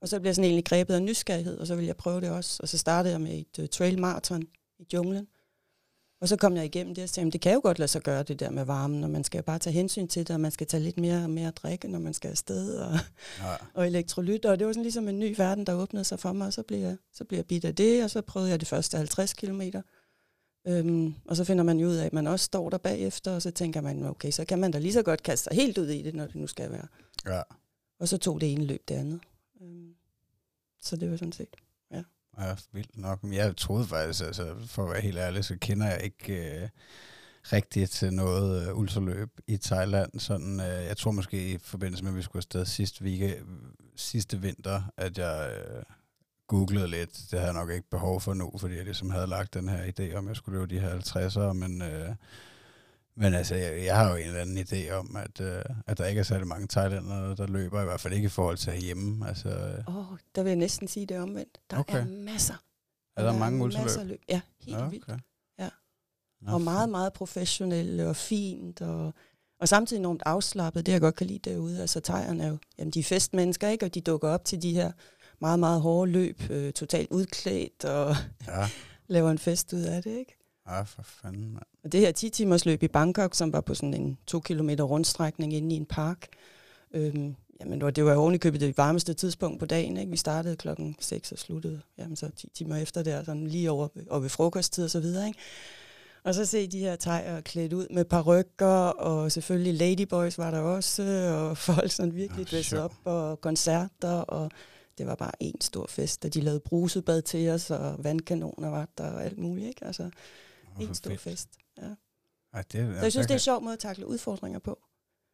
Og 0.00 0.08
så 0.08 0.20
blev 0.20 0.28
jeg 0.28 0.34
sådan 0.34 0.44
egentlig 0.44 0.64
grebet 0.64 0.94
af 0.94 1.02
nysgerrighed, 1.02 1.58
og 1.58 1.66
så 1.66 1.74
ville 1.74 1.86
jeg 1.86 1.96
prøve 1.96 2.20
det 2.20 2.30
også. 2.30 2.58
Og 2.62 2.68
så 2.68 2.78
startede 2.78 3.12
jeg 3.12 3.20
med 3.20 3.38
et 3.38 3.58
uh, 3.58 3.66
trail 3.66 4.00
marathon 4.00 4.42
i 4.78 4.86
junglen. 4.92 5.26
Og 6.22 6.28
så 6.28 6.36
kom 6.36 6.56
jeg 6.56 6.64
igennem 6.64 6.94
det 6.94 7.04
og 7.04 7.08
sagde, 7.08 7.30
det 7.30 7.40
kan 7.40 7.52
jo 7.54 7.60
godt 7.62 7.78
lade 7.78 7.88
sig 7.88 8.02
gøre 8.02 8.22
det 8.22 8.40
der 8.40 8.50
med 8.50 8.64
varmen, 8.64 9.04
og 9.04 9.10
man 9.10 9.24
skal 9.24 9.42
bare 9.42 9.58
tage 9.58 9.74
hensyn 9.74 10.08
til 10.08 10.28
det, 10.28 10.34
og 10.34 10.40
man 10.40 10.50
skal 10.50 10.66
tage 10.66 10.82
lidt 10.82 10.98
mere, 10.98 11.28
mere 11.28 11.50
drikke, 11.50 11.88
når 11.88 11.98
man 11.98 12.14
skal 12.14 12.28
afsted, 12.30 12.76
og, 12.76 12.92
ja. 13.38 13.56
og 13.74 13.86
elektrolytter. 13.86 14.50
Og 14.50 14.58
det 14.58 14.66
var 14.66 14.72
sådan 14.72 14.82
ligesom 14.82 15.08
en 15.08 15.18
ny 15.18 15.34
verden, 15.38 15.66
der 15.66 15.74
åbnede 15.74 16.04
sig 16.04 16.18
for 16.18 16.32
mig, 16.32 16.46
og 16.46 16.52
så 16.52 16.62
blev 16.62 16.78
jeg, 16.78 16.96
så 17.12 17.24
blev 17.24 17.38
jeg 17.38 17.46
bidt 17.46 17.64
af 17.64 17.74
det, 17.74 18.04
og 18.04 18.10
så 18.10 18.20
prøvede 18.20 18.50
jeg 18.50 18.60
de 18.60 18.66
første 18.66 18.96
50 18.96 19.32
kilometer. 19.32 19.82
Øhm, 20.66 21.14
og 21.28 21.36
så 21.36 21.44
finder 21.44 21.64
man 21.64 21.78
jo 21.78 21.88
ud 21.88 21.94
af, 21.94 22.06
at 22.06 22.12
man 22.12 22.26
også 22.26 22.44
står 22.44 22.70
der 22.70 22.78
bagefter, 22.78 23.34
og 23.34 23.42
så 23.42 23.50
tænker 23.50 23.80
man, 23.80 24.04
okay, 24.04 24.30
så 24.30 24.44
kan 24.44 24.58
man 24.58 24.70
da 24.70 24.78
lige 24.78 24.92
så 24.92 25.02
godt 25.02 25.22
kaste 25.22 25.44
sig 25.44 25.56
helt 25.56 25.78
ud 25.78 25.88
i 25.88 26.02
det, 26.02 26.14
når 26.14 26.26
det 26.26 26.36
nu 26.36 26.46
skal 26.46 26.70
være. 26.70 26.86
Ja. 27.26 27.42
Og 27.98 28.08
så 28.08 28.18
tog 28.18 28.40
det 28.40 28.52
ene 28.52 28.64
løb 28.64 28.82
det 28.88 28.94
andet. 28.94 29.20
Øhm, 29.62 29.94
så 30.80 30.96
det 30.96 31.10
var 31.10 31.16
sådan 31.16 31.32
set. 31.32 31.56
Ja, 32.38 32.54
vildt 32.72 32.98
nok. 32.98 33.22
Men 33.22 33.32
jeg 33.32 33.56
troede 33.56 33.86
faktisk, 33.86 34.24
altså, 34.24 34.54
for 34.66 34.84
at 34.84 34.90
være 34.90 35.00
helt 35.00 35.18
ærlig, 35.18 35.44
så 35.44 35.56
kender 35.60 35.86
jeg 35.86 36.02
ikke 36.02 36.62
øh, 36.62 36.68
rigtigt 37.52 37.90
til 37.90 38.12
noget 38.12 38.68
øh, 38.68 38.78
ultraløb 38.78 39.28
i 39.46 39.56
Thailand. 39.56 40.20
Sådan, 40.20 40.60
øh, 40.60 40.84
jeg 40.84 40.96
tror 40.96 41.10
måske 41.10 41.52
i 41.52 41.58
forbindelse 41.58 42.04
med, 42.04 42.12
at 42.12 42.16
vi 42.16 42.22
skulle 42.22 42.40
afsted 42.40 42.64
sidste, 42.64 43.04
week, 43.04 43.42
sidste 43.96 44.40
vinter, 44.40 44.82
at 44.96 45.18
jeg 45.18 45.56
øh, 45.56 45.82
googlede 46.46 46.88
lidt. 46.88 47.10
Det 47.30 47.38
havde 47.38 47.52
jeg 47.52 47.60
nok 47.60 47.70
ikke 47.70 47.90
behov 47.90 48.20
for 48.20 48.34
nu, 48.34 48.52
fordi 48.58 48.76
jeg 48.76 48.84
ligesom 48.84 49.10
havde 49.10 49.26
lagt 49.26 49.54
den 49.54 49.68
her 49.68 49.84
idé 49.84 50.16
om, 50.16 50.26
at 50.26 50.28
jeg 50.28 50.36
skulle 50.36 50.58
løbe 50.58 50.74
de 50.74 50.80
her 50.80 50.98
50'ere, 50.98 51.52
men... 51.52 51.82
Øh, 51.82 52.14
men 53.16 53.34
altså, 53.34 53.54
jeg, 53.54 53.84
jeg 53.84 53.96
har 53.96 54.10
jo 54.10 54.16
en 54.16 54.26
eller 54.26 54.40
anden 54.40 54.58
idé 54.58 54.90
om, 54.90 55.16
at, 55.16 55.40
øh, 55.40 55.62
at 55.86 55.98
der 55.98 56.06
ikke 56.06 56.18
er 56.18 56.22
særlig 56.24 56.46
mange 56.46 56.66
thailændere, 56.68 57.34
der 57.36 57.46
løber, 57.46 57.80
i 57.82 57.84
hvert 57.84 58.00
fald 58.00 58.14
ikke 58.14 58.26
i 58.26 58.28
forhold 58.28 58.56
til 58.56 58.72
herhjemme. 58.72 59.28
Altså, 59.28 59.48
øh, 59.48 59.88
Åh, 59.96 60.12
oh, 60.12 60.18
der 60.34 60.42
vil 60.42 60.50
jeg 60.50 60.56
næsten 60.58 60.88
sige 60.88 61.06
det 61.06 61.18
omvendt. 61.18 61.58
Der 61.70 61.78
Okay. 61.78 62.00
er 62.00 62.06
masser. 62.06 62.54
er 63.16 63.22
der, 63.24 63.38
mange 63.38 63.64
masser 63.64 63.80
ultraløb? 63.80 64.00
af 64.00 64.08
løb. 64.08 64.20
Ja, 64.28 64.40
helt 64.60 64.78
Ja, 64.78 64.88
vildt. 64.88 65.04
okay. 65.08 65.18
Ja. 65.58 65.68
Nå, 66.40 66.52
og 66.52 66.60
meget, 66.60 66.88
meget 66.88 67.12
professionelle 67.12 68.08
og 68.08 68.16
fint, 68.16 68.80
og, 68.82 69.14
og 69.60 69.68
samtidig 69.68 70.00
enormt 70.00 70.22
afslappet. 70.26 70.86
Det 70.86 70.92
jeg 70.92 71.00
godt 71.00 71.14
kan 71.16 71.26
lide 71.26 71.50
derude. 71.50 71.80
Altså 71.80 72.00
thaierne 72.00 72.44
er 72.44 72.48
jo, 72.48 72.58
jamen 72.78 72.90
de 72.90 72.98
er 73.00 73.04
festmennesker, 73.04 73.68
ikke? 73.68 73.86
Og 73.86 73.94
de 73.94 74.00
dukker 74.00 74.28
op 74.28 74.44
til 74.44 74.62
de 74.62 74.72
her 74.74 74.92
meget, 75.40 75.58
meget 75.58 75.80
hårde 75.80 76.10
løb, 76.12 76.42
øh, 76.50 76.72
totalt 76.72 77.10
udklædt, 77.10 77.84
og 77.84 78.16
Ja, 78.46 78.68
laver 79.14 79.30
en 79.30 79.38
fest 79.38 79.72
ud 79.72 79.80
af 79.80 80.02
det, 80.02 80.18
ikke? 80.18 80.38
Ja 80.76 80.82
for 80.82 81.02
fanden, 81.02 81.52
mand. 81.52 81.64
Og 81.84 81.92
det 81.92 82.00
her 82.00 82.12
10 82.12 82.30
timers 82.30 82.66
løb 82.66 82.82
i 82.82 82.88
Bangkok, 82.88 83.34
som 83.34 83.52
var 83.52 83.60
på 83.60 83.74
sådan 83.74 83.94
en 83.94 84.18
to 84.26 84.40
kilometer 84.40 84.84
rundstrækning 84.84 85.52
inde 85.54 85.74
i 85.74 85.78
en 85.78 85.86
park, 85.86 86.26
øhm, 86.94 87.34
jamen 87.60 87.78
det 87.78 87.84
var, 87.84 87.90
det 87.90 88.04
var 88.04 88.14
oven 88.14 88.34
i 88.34 88.38
købet 88.38 88.60
det 88.60 88.78
varmeste 88.78 89.14
tidspunkt 89.14 89.58
på 89.58 89.66
dagen. 89.66 89.96
Ikke? 89.96 90.10
Vi 90.10 90.16
startede 90.16 90.56
klokken 90.56 90.96
6 91.00 91.32
og 91.32 91.38
sluttede 91.38 91.80
jamen, 91.98 92.16
så 92.16 92.30
10 92.36 92.50
timer 92.54 92.76
efter 92.76 93.02
der, 93.02 93.24
sådan 93.24 93.46
lige 93.46 93.70
over, 93.70 93.88
over 94.10 94.20
ved 94.20 94.28
frokosttid 94.28 94.84
og 94.84 94.90
så 94.90 95.00
videre. 95.00 95.26
Ikke? 95.26 95.38
Og 96.24 96.34
så 96.34 96.44
se 96.44 96.66
de 96.66 96.78
her 96.78 96.96
tejer 96.96 97.40
klædt 97.40 97.72
ud 97.72 97.86
med 97.90 98.04
parrykker, 98.04 98.66
og 98.86 99.32
selvfølgelig 99.32 99.74
Ladyboys 99.74 100.38
var 100.38 100.50
der 100.50 100.58
også, 100.60 101.02
og 101.38 101.58
folk 101.68 101.90
sådan 101.90 102.14
virkelig 102.14 102.38
Nå, 102.38 102.56
dresset 102.56 102.64
sjov. 102.64 102.80
op, 102.80 102.94
og 103.04 103.40
koncerter, 103.40 104.12
og 104.12 104.50
det 104.98 105.06
var 105.06 105.14
bare 105.14 105.32
en 105.40 105.60
stor 105.60 105.86
fest, 105.88 106.24
og 106.24 106.34
de 106.34 106.40
lavede 106.40 106.60
brusebad 106.60 107.22
til 107.22 107.48
os, 107.50 107.70
og 107.70 108.04
vandkanoner 108.04 108.68
var 108.68 108.88
der, 108.98 109.10
og 109.10 109.24
alt 109.24 109.38
muligt. 109.38 109.68
Ikke? 109.68 109.84
Altså, 109.84 110.10
en 110.80 110.94
stor 110.94 111.10
fedt. 111.10 111.20
fest. 111.20 111.48
Ja. 111.78 111.94
Ej, 112.52 112.62
det, 112.72 112.96
Så 112.96 113.02
jeg 113.02 113.12
synes, 113.12 113.26
det 113.26 113.30
er 113.30 113.38
en 113.38 113.40
sjov 113.40 113.62
måde 113.62 113.72
at 113.72 113.78
takle 113.78 114.06
udfordringer 114.06 114.58
på. 114.58 114.82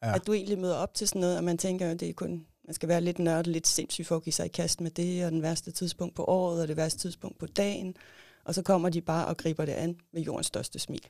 Ja. 0.02 0.08
Ja. 0.08 0.14
At 0.14 0.26
du 0.26 0.32
egentlig 0.32 0.58
møder 0.58 0.76
op 0.76 0.94
til 0.94 1.08
sådan 1.08 1.20
noget, 1.20 1.36
og 1.38 1.44
man 1.44 1.58
tænker, 1.58 1.90
at 1.90 2.00
det 2.00 2.08
er 2.08 2.12
kun, 2.12 2.46
man 2.64 2.74
skal 2.74 2.88
være 2.88 3.00
lidt 3.00 3.18
nørdet, 3.18 3.46
lidt 3.46 3.66
sindssyg 3.66 4.06
for 4.06 4.16
at 4.16 4.22
give 4.22 4.32
sig 4.32 4.46
i 4.46 4.48
kast 4.48 4.80
med 4.80 4.90
det, 4.90 5.24
og 5.24 5.32
den 5.32 5.42
værste 5.42 5.70
tidspunkt 5.72 6.14
på 6.14 6.24
året, 6.24 6.62
og 6.62 6.68
det 6.68 6.76
værste 6.76 6.98
tidspunkt 6.98 7.38
på 7.38 7.46
dagen. 7.46 7.96
Og 8.44 8.54
så 8.54 8.62
kommer 8.62 8.88
de 8.88 9.00
bare 9.00 9.26
og 9.26 9.36
griber 9.36 9.64
det 9.64 9.72
an 9.72 10.00
med 10.12 10.22
jordens 10.22 10.46
største 10.46 10.78
smil. 10.78 11.08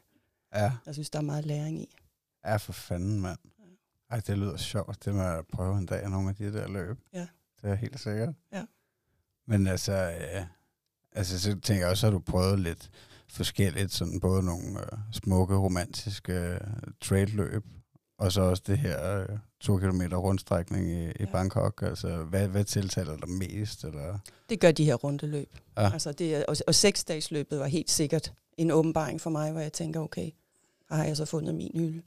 Ja, 0.54 0.72
Jeg 0.86 0.94
synes, 0.94 1.10
der 1.10 1.18
er 1.18 1.22
meget 1.22 1.46
læring 1.46 1.80
i. 1.82 1.96
ja, 2.44 2.56
for 2.56 2.72
fanden, 2.72 3.20
mand. 3.20 3.38
Ej, 4.10 4.20
det 4.20 4.38
lyder 4.38 4.56
sjovt. 4.56 5.04
Det 5.04 5.14
må 5.14 5.22
jeg 5.22 5.42
prøve 5.52 5.78
en 5.78 5.86
dag, 5.86 6.10
nogle 6.10 6.28
af 6.28 6.34
de 6.36 6.52
der 6.52 6.68
løb. 6.68 6.98
Ja. 7.12 7.26
Det 7.62 7.70
er 7.70 7.74
helt 7.74 8.00
sikkert. 8.00 8.34
Ja. 8.52 8.64
Men 9.46 9.66
altså, 9.66 9.92
øh, 9.92 10.44
altså 11.12 11.40
så 11.40 11.48
tænker 11.60 11.82
jeg 11.84 11.90
også, 11.90 12.06
at 12.06 12.12
du 12.12 12.18
prøvet 12.18 12.60
lidt 12.60 12.90
forskelligt, 13.30 13.92
sådan 13.92 14.20
både 14.20 14.42
nogle 14.42 14.80
øh, 14.80 14.98
smukke, 15.12 15.56
romantiske 15.56 16.32
øh, 16.32 16.60
trail-løb, 17.00 17.64
og 18.18 18.32
så 18.32 18.40
også 18.40 18.62
det 18.66 18.78
her 18.78 19.20
øh, 19.20 19.38
to 19.60 19.78
kilometer 19.78 20.16
rundstrækning 20.16 20.86
i, 20.90 21.04
i 21.04 21.12
Ja. 21.20 21.24
Bangkok. 21.32 21.82
Altså, 21.82 22.16
hvad, 22.16 22.48
hvad 22.48 22.64
tiltaler 22.64 23.16
dig 23.16 23.28
mest? 23.28 23.84
Eller? 23.84 24.18
Det 24.48 24.60
gør 24.60 24.72
de 24.72 24.84
her 24.84 24.94
rundeløb. 24.94 25.56
Ja. 25.76 25.92
Altså 25.92 26.12
det 26.12 26.34
er, 26.34 26.44
og, 26.48 26.56
og 26.66 26.74
seksdagsløbet 26.74 27.58
var 27.58 27.66
helt 27.66 27.90
sikkert 27.90 28.32
en 28.56 28.70
åbenbaring 28.70 29.20
for 29.20 29.30
mig, 29.30 29.52
hvor 29.52 29.60
jeg 29.60 29.72
tænker, 29.72 30.00
okay, 30.00 30.30
her 30.90 30.96
har 30.96 31.04
jeg 31.04 31.16
så 31.16 31.24
fundet 31.24 31.54
min 31.54 31.70
hylde. 31.74 32.02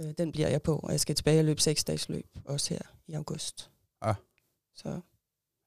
Øh, 0.00 0.14
den 0.18 0.32
bliver 0.32 0.48
jeg 0.48 0.62
på, 0.62 0.76
og 0.76 0.92
jeg 0.92 1.00
skal 1.00 1.14
tilbage 1.14 1.38
og 1.40 1.44
løbe 1.44 1.60
seksdagsløb, 1.60 2.26
også 2.44 2.74
her 2.74 2.80
i 3.06 3.12
august. 3.12 3.70
Ah. 4.00 4.14
Så 4.74 5.00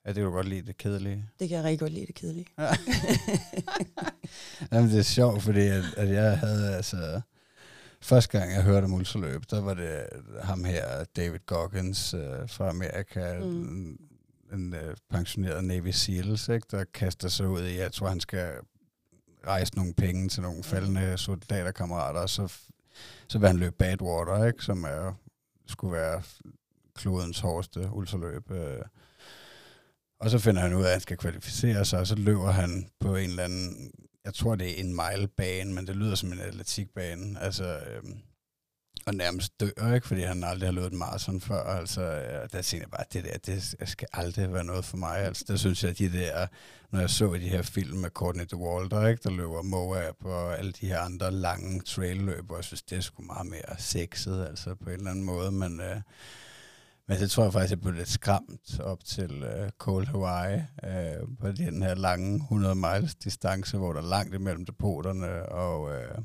Ja, 0.06 0.10
det 0.10 0.16
kan 0.16 0.24
du 0.24 0.32
godt 0.32 0.48
lide, 0.48 0.62
det 0.62 0.78
kedelige. 0.78 1.26
det 1.40 1.50
kan 1.50 1.58
jeg 1.58 1.66
rigtig 1.66 1.80
godt 1.80 1.94
lide, 1.94 2.06
det 2.06 2.16
kedelige. 2.16 2.48
Jamen, 4.72 4.90
det 4.90 5.00
er 5.00 5.04
sjovt, 5.04 5.44
fordi 5.44 5.60
at, 5.60 5.84
at 5.98 6.10
jeg 6.10 6.40
havde 6.40 6.76
altså... 6.76 7.22
Første 8.02 8.40
gang, 8.40 8.54
jeg 8.54 8.64
hørte 8.64 8.86
om 8.86 8.94
ultraløb, 8.94 9.42
der 9.52 9.62
var 9.62 9.74
det 9.74 10.06
ham 10.44 10.64
her, 10.64 11.04
David 11.16 11.40
Goggins 11.46 12.14
øh, 12.14 12.50
fra 12.50 12.70
Amerika, 12.70 13.40
mm. 13.40 13.46
Mm. 13.46 13.98
en, 14.54 14.54
en 14.54 14.74
øh, 14.74 14.96
pensioneret 15.10 15.64
Navy 15.64 15.90
Seals, 15.90 16.50
ikke, 16.50 16.68
der 16.72 16.84
kaster 16.94 17.30
sig 17.30 17.48
ud 17.48 17.62
i, 17.62 17.78
jeg 17.78 17.92
tror, 17.92 18.08
han 18.08 18.20
skal 18.20 18.52
rejse 19.48 19.76
nogle 19.76 19.94
penge 19.94 20.30
til 20.30 20.42
nogle 20.42 20.64
faldende 20.64 21.18
soldaterkammerater, 21.18 22.20
og 22.20 22.30
så, 22.30 22.54
så 23.28 23.40
vil 23.40 23.48
han 23.48 23.58
løbe 23.58 23.76
Badwater, 23.76 24.46
ikke, 24.46 24.64
som 24.64 24.84
er, 24.84 25.14
skulle 25.68 25.94
være 25.94 26.22
klodens 26.96 27.40
hårdeste 27.40 27.90
ultraløb. 27.92 28.52
Øh. 28.52 28.82
Og 30.20 30.30
så 30.30 30.40
finder 30.40 30.62
han 30.62 30.74
ud 30.74 30.84
af, 30.84 30.88
at 30.88 30.92
han 30.92 31.02
skal 31.02 31.18
kvalificere 31.18 31.86
sig, 31.86 32.00
og 32.00 32.08
så 32.08 32.16
løber 32.16 32.52
han 32.52 32.90
på 33.00 33.16
en 33.16 33.30
eller 33.30 33.44
anden, 33.44 33.92
jeg 34.26 34.34
tror 34.34 34.56
det 34.56 34.70
er 34.70 34.84
en 34.84 34.96
milebane, 34.96 35.74
men 35.74 35.88
det 35.88 35.96
lyder 35.96 36.16
som 36.16 36.32
en 36.32 36.40
atletikbane, 36.40 37.42
altså, 37.42 37.80
øhm, 37.80 38.22
og 39.06 39.16
nærmest 39.16 39.60
dør, 39.60 39.94
ikke? 39.94 40.08
fordi 40.08 40.22
han 40.22 40.44
aldrig 40.44 40.68
har 40.68 40.74
løbet 40.74 40.88
et 40.88 40.94
maraton 40.94 41.42
før. 41.42 41.64
Altså, 41.64 42.02
øh, 42.02 42.50
der 42.52 42.62
tænkte 42.62 42.78
jeg 42.78 42.90
bare, 42.92 43.06
det 43.14 43.24
der, 43.24 43.38
det 43.38 43.90
skal 43.90 44.08
aldrig 44.14 44.54
være 44.54 44.64
noget 44.64 44.86
for 44.86 44.98
mig. 44.98 45.18
Altså, 45.18 45.46
der 45.48 45.56
synes 45.56 45.84
jeg, 45.84 45.92
at 45.92 45.98
de 45.98 46.14
der, 46.14 46.48
når 46.92 47.00
jeg 47.00 47.10
så 47.10 47.34
de 47.34 47.50
her 47.50 47.62
film 47.62 47.98
med 47.98 48.10
Courtney 48.10 48.46
DeWalter, 48.52 49.08
ikke? 49.08 49.24
der 49.24 49.30
løber 49.30 49.62
Moab 49.62 50.26
og 50.26 50.58
alle 50.58 50.72
de 50.72 50.88
her 50.88 51.00
andre 51.00 51.32
lange 51.32 51.82
trailløb, 51.82 52.52
og 52.52 52.58
jeg 52.58 52.64
synes, 52.64 52.84
det 52.84 52.98
er 52.98 53.02
sgu 53.02 53.24
meget 53.24 53.48
mere 53.48 53.76
sexet, 53.78 54.46
altså 54.48 54.76
på 54.76 54.90
en 54.90 54.96
eller 54.96 55.12
anden 55.12 55.26
måde, 55.26 55.52
men... 55.52 55.82
Øh, 55.82 56.02
men 57.08 57.20
det 57.20 57.32
tror 57.32 57.44
jeg 57.44 57.54
faktisk, 57.54 57.72
jeg 57.72 57.82
blev 57.82 57.94
lidt 57.94 58.10
skræmt 58.10 58.80
op 58.80 59.06
til 59.06 59.44
øh, 59.44 59.70
Cold 59.78 60.08
Hawaii 60.08 60.62
øh, 60.84 61.28
på 61.40 61.52
den 61.52 61.84
her 61.84 61.96
lange 61.96 62.36
100 62.36 62.76
miles 62.76 63.16
distance, 63.16 63.78
hvor 63.78 63.94
der 63.94 64.02
er 64.02 64.06
langt 64.06 64.36
imellem 64.36 64.66
depoterne. 64.66 65.50
Og 65.50 65.96
øh, 65.96 66.18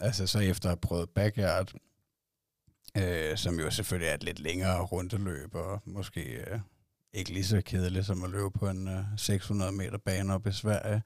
altså 0.00 0.26
så 0.26 0.38
efter 0.38 0.68
at 0.68 0.70
have 0.70 0.80
prøvet 0.80 1.10
backyard, 1.10 1.72
øh, 2.96 3.36
som 3.36 3.60
jo 3.60 3.70
selvfølgelig 3.70 4.08
er 4.08 4.14
et 4.14 4.24
lidt 4.24 4.38
længere 4.38 4.82
rundeløb, 4.82 5.54
og 5.54 5.80
måske 5.84 6.20
øh, 6.20 6.60
ikke 7.12 7.32
lige 7.32 7.44
så 7.44 7.60
kedeligt 7.60 8.06
som 8.06 8.24
at 8.24 8.30
løbe 8.30 8.50
på 8.50 8.68
en 8.68 8.88
øh, 8.88 9.04
600 9.16 9.72
meter 9.72 9.98
bane 9.98 10.34
op 10.34 10.46
i 10.46 10.52
Sverige. 10.52 11.02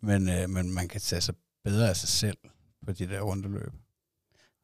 Men, 0.00 0.28
øh, 0.28 0.50
men 0.50 0.74
man 0.74 0.88
kan 0.88 1.00
tage 1.00 1.20
sig 1.20 1.34
bedre 1.64 1.88
af 1.88 1.96
sig 1.96 2.08
selv 2.08 2.38
på 2.86 2.92
de 2.92 3.08
der 3.08 3.20
rundeløb. 3.20 3.72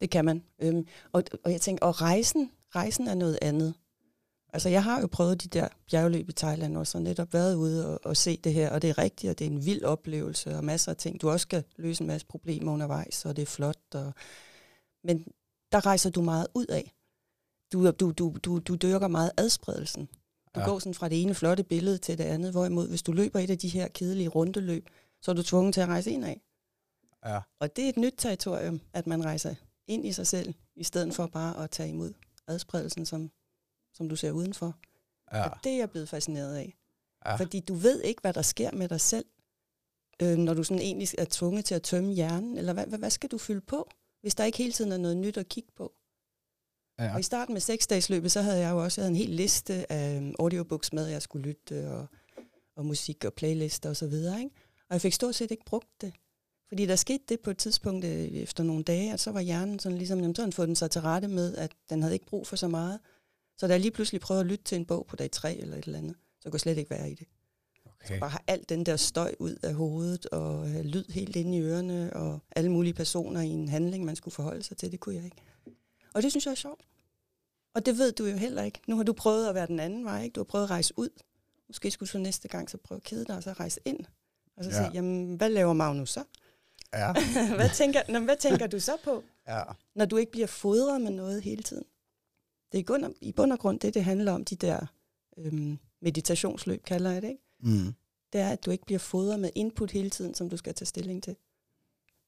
Det 0.01 0.09
kan 0.09 0.25
man. 0.25 0.43
Øhm, 0.61 0.87
og, 1.11 1.23
og 1.45 1.51
jeg 1.51 1.61
tænker, 1.61 1.85
og 1.85 2.01
rejsen, 2.01 2.51
rejsen 2.75 3.07
er 3.07 3.15
noget 3.15 3.39
andet. 3.41 3.73
Altså, 4.53 4.69
jeg 4.69 4.83
har 4.83 5.01
jo 5.01 5.07
prøvet 5.07 5.43
de 5.43 5.47
der 5.47 5.67
bjergløb 5.89 6.29
i 6.29 6.33
Thailand 6.33 6.77
og 6.77 7.01
netop 7.01 7.33
været 7.33 7.55
ude 7.55 7.87
og, 7.87 7.99
og 8.05 8.17
se 8.17 8.37
det 8.37 8.53
her, 8.53 8.69
og 8.69 8.81
det 8.81 8.89
er 8.89 8.97
rigtigt, 8.97 9.31
og 9.31 9.39
det 9.39 9.47
er 9.47 9.51
en 9.51 9.65
vild 9.65 9.83
oplevelse, 9.83 10.55
og 10.57 10.63
masser 10.63 10.91
af 10.91 10.97
ting. 10.97 11.21
Du 11.21 11.29
også 11.29 11.43
skal 11.43 11.63
løse 11.75 12.01
en 12.01 12.07
masse 12.07 12.27
problemer 12.27 12.73
undervejs, 12.73 13.25
og 13.25 13.35
det 13.35 13.41
er 13.41 13.45
flot. 13.45 13.79
Og... 13.93 14.13
Men 15.03 15.25
der 15.71 15.85
rejser 15.85 16.09
du 16.09 16.21
meget 16.21 16.47
ud 16.53 16.65
af. 16.65 16.93
Du, 17.73 17.91
du, 17.91 18.11
du, 18.11 18.35
du, 18.43 18.59
du 18.59 18.75
dyrker 18.75 19.07
meget 19.07 19.31
adspredelsen. 19.37 20.09
Du 20.55 20.59
ja. 20.59 20.65
går 20.65 20.79
sådan 20.79 20.93
fra 20.93 21.09
det 21.09 21.21
ene 21.21 21.35
flotte 21.35 21.63
billede 21.63 21.97
til 21.97 22.17
det 22.17 22.23
andet, 22.23 22.51
hvorimod 22.51 22.89
hvis 22.89 23.03
du 23.03 23.11
løber 23.11 23.39
et 23.39 23.49
af 23.49 23.57
de 23.57 23.69
her 23.69 23.87
kedelige 23.87 24.29
rundeløb, 24.29 24.89
så 25.21 25.31
er 25.31 25.35
du 25.35 25.43
tvunget 25.43 25.73
til 25.73 25.81
at 25.81 25.87
rejse 25.87 26.11
ind 26.11 26.25
af. 26.25 26.41
Ja. 27.25 27.39
Og 27.59 27.75
det 27.75 27.85
er 27.85 27.89
et 27.89 27.97
nyt 27.97 28.15
territorium, 28.17 28.81
at 28.93 29.07
man 29.07 29.25
rejser 29.25 29.55
ind 29.87 30.05
i 30.05 30.11
sig 30.11 30.27
selv, 30.27 30.53
i 30.75 30.83
stedet 30.83 31.13
for 31.13 31.27
bare 31.27 31.63
at 31.63 31.71
tage 31.71 31.89
imod 31.89 32.13
adspredelsen, 32.47 33.05
som, 33.05 33.31
som 33.93 34.09
du 34.09 34.15
ser 34.15 34.31
udenfor. 34.31 34.75
Ja. 35.33 35.49
Og 35.49 35.57
det 35.63 35.71
er 35.71 35.77
jeg 35.77 35.89
blevet 35.89 36.09
fascineret 36.09 36.55
af. 36.55 36.73
Ja. 37.25 37.35
Fordi 37.35 37.59
du 37.59 37.73
ved 37.73 38.01
ikke, 38.01 38.21
hvad 38.21 38.33
der 38.33 38.41
sker 38.41 38.71
med 38.71 38.89
dig 38.89 39.01
selv, 39.01 39.25
øh, 40.21 40.37
når 40.37 40.53
du 40.53 40.63
sådan 40.63 40.81
egentlig 40.81 41.07
er 41.17 41.25
tvunget 41.29 41.65
til 41.65 41.75
at 41.75 41.83
tømme 41.83 42.13
hjernen. 42.13 42.57
Eller 42.57 42.73
hvad, 42.73 42.85
hvad, 42.85 42.99
hvad 42.99 43.09
skal 43.09 43.29
du 43.29 43.37
fylde 43.37 43.61
på, 43.61 43.89
hvis 44.21 44.35
der 44.35 44.43
ikke 44.43 44.57
hele 44.57 44.73
tiden 44.73 44.91
er 44.91 44.97
noget 44.97 45.17
nyt 45.17 45.37
at 45.37 45.49
kigge 45.49 45.71
på? 45.75 45.93
Ja. 46.99 47.13
Og 47.13 47.19
i 47.19 47.23
starten 47.23 47.53
med 47.53 47.61
seksdagsløbet, 47.61 48.31
så 48.31 48.41
havde 48.41 48.59
jeg 48.59 48.71
jo 48.71 48.83
også 48.83 49.01
jeg 49.01 49.03
havde 49.03 49.11
en 49.11 49.27
hel 49.27 49.29
liste 49.29 49.91
af 49.91 50.17
øhm, 50.17 50.35
audiobooks 50.39 50.93
med, 50.93 51.07
jeg 51.07 51.21
skulle 51.21 51.47
lytte, 51.47 51.91
og, 51.91 52.07
og 52.75 52.85
musik 52.85 53.25
og 53.25 53.33
playlister 53.33 53.89
og 53.89 53.97
så 53.97 54.07
videre. 54.07 54.39
Ikke? 54.39 54.55
Og 54.89 54.93
jeg 54.93 55.01
fik 55.01 55.13
stort 55.13 55.35
set 55.35 55.51
ikke 55.51 55.65
brugt 55.65 56.01
det. 56.01 56.13
Fordi 56.67 56.85
der 56.85 56.95
skete 56.95 57.23
det 57.29 57.39
på 57.39 57.49
et 57.49 57.57
tidspunkt 57.57 58.05
øh, 58.05 58.11
efter 58.11 58.63
nogle 58.63 58.83
dage, 58.83 59.13
at 59.13 59.19
så 59.19 59.31
var 59.31 59.41
hjernen 59.41 59.79
sådan 59.79 59.97
ligesom, 59.97 60.19
jamen, 60.19 60.35
så 60.35 60.41
havde 60.41 60.47
den 60.47 60.53
fået 60.53 60.67
den 60.67 60.75
sig 60.75 60.91
til 60.91 61.01
rette 61.01 61.27
med, 61.27 61.55
at 61.55 61.71
den 61.89 62.01
havde 62.01 62.13
ikke 62.13 62.25
brug 62.25 62.47
for 62.47 62.55
så 62.55 62.67
meget. 62.67 62.99
Så 63.57 63.67
da 63.67 63.73
jeg 63.73 63.79
lige 63.81 63.91
pludselig 63.91 64.21
prøvede 64.21 64.41
at 64.41 64.47
lytte 64.47 64.63
til 64.63 64.75
en 64.75 64.85
bog 64.85 65.05
på 65.05 65.15
dag 65.15 65.31
3 65.31 65.55
eller 65.57 65.77
et 65.77 65.85
eller 65.85 65.99
andet, 65.99 66.15
så 66.39 66.49
kunne 66.49 66.55
jeg 66.55 66.59
slet 66.61 66.77
ikke 66.77 66.89
være 66.89 67.11
i 67.11 67.13
det. 67.13 67.27
Okay. 68.05 68.19
Bare 68.19 68.29
have 68.29 68.39
alt 68.47 68.69
den 68.69 68.85
der 68.85 68.95
støj 68.95 69.35
ud 69.39 69.55
af 69.63 69.73
hovedet, 69.73 70.25
og 70.25 70.69
øh, 70.69 70.79
lyd 70.85 71.05
helt 71.11 71.35
inde 71.35 71.57
i 71.57 71.61
ørerne, 71.61 72.13
og 72.13 72.39
alle 72.55 72.71
mulige 72.71 72.93
personer 72.93 73.41
i 73.41 73.47
en 73.47 73.67
handling, 73.69 74.05
man 74.05 74.15
skulle 74.15 74.33
forholde 74.33 74.63
sig 74.63 74.77
til, 74.77 74.91
det 74.91 74.99
kunne 74.99 75.15
jeg 75.15 75.25
ikke. 75.25 75.37
Og 76.13 76.23
det 76.23 76.31
synes 76.31 76.45
jeg 76.45 76.51
er 76.51 76.55
sjovt. 76.55 76.81
Og 77.75 77.85
det 77.85 77.97
ved 77.97 78.11
du 78.11 78.25
jo 78.25 78.37
heller 78.37 78.63
ikke. 78.63 78.79
Nu 78.87 78.95
har 78.95 79.03
du 79.03 79.13
prøvet 79.13 79.47
at 79.49 79.55
være 79.55 79.67
den 79.67 79.79
anden 79.79 80.05
vej, 80.05 80.23
ikke? 80.23 80.33
Du 80.33 80.39
har 80.39 80.45
prøvet 80.45 80.63
at 80.65 80.69
rejse 80.69 80.93
ud. 80.97 81.09
Måske 81.67 81.91
skulle 81.91 82.07
du 82.07 82.11
så 82.11 82.17
næste 82.17 82.47
gang 82.47 82.69
så 82.69 82.77
prøve 82.77 82.97
at 82.97 83.03
kede 83.03 83.25
dig, 83.25 83.35
og 83.35 83.43
så 83.43 83.53
rejse 83.53 83.79
ind. 83.85 83.99
Og 84.57 84.63
så 84.63 84.69
Ja. 84.69 84.75
sige, 84.75 84.89
jamen, 84.93 85.35
hvad 85.35 85.49
laver 85.49 85.73
Magnus 85.73 86.09
så? 86.11 86.23
Ja. 86.93 87.13
hvad, 87.55 87.69
tænker, 87.75 88.01
nå, 88.09 88.19
hvad 88.19 88.37
tænker 88.37 88.67
du 88.67 88.79
så 88.79 88.97
på, 89.03 89.23
ja. 89.47 89.61
når 89.95 90.05
du 90.05 90.17
ikke 90.17 90.31
bliver 90.31 90.47
fodret 90.47 91.01
med 91.01 91.11
noget 91.11 91.41
hele 91.41 91.63
tiden? 91.63 91.83
Det 92.73 92.79
er 92.79 92.83
i 92.83 92.85
bund 92.85 93.05
og, 93.05 93.13
i 93.21 93.31
bund 93.31 93.53
og 93.53 93.59
grund 93.59 93.79
det, 93.79 93.93
det 93.93 94.03
handler 94.03 94.31
om, 94.31 94.45
de 94.45 94.55
der 94.55 94.85
øhm, 95.37 95.77
meditationsløb, 96.01 96.85
kalder 96.85 97.11
jeg 97.11 97.21
det, 97.21 97.27
ikke? 97.27 97.41
Mm. 97.59 97.93
det 98.33 98.41
er, 98.41 98.49
at 98.49 98.65
du 98.65 98.71
ikke 98.71 98.85
bliver 98.85 98.99
fodret 98.99 99.39
med 99.39 99.49
input 99.55 99.91
hele 99.91 100.09
tiden, 100.09 100.33
som 100.33 100.49
du 100.49 100.57
skal 100.57 100.73
tage 100.73 100.85
stilling 100.85 101.23
til. 101.23 101.35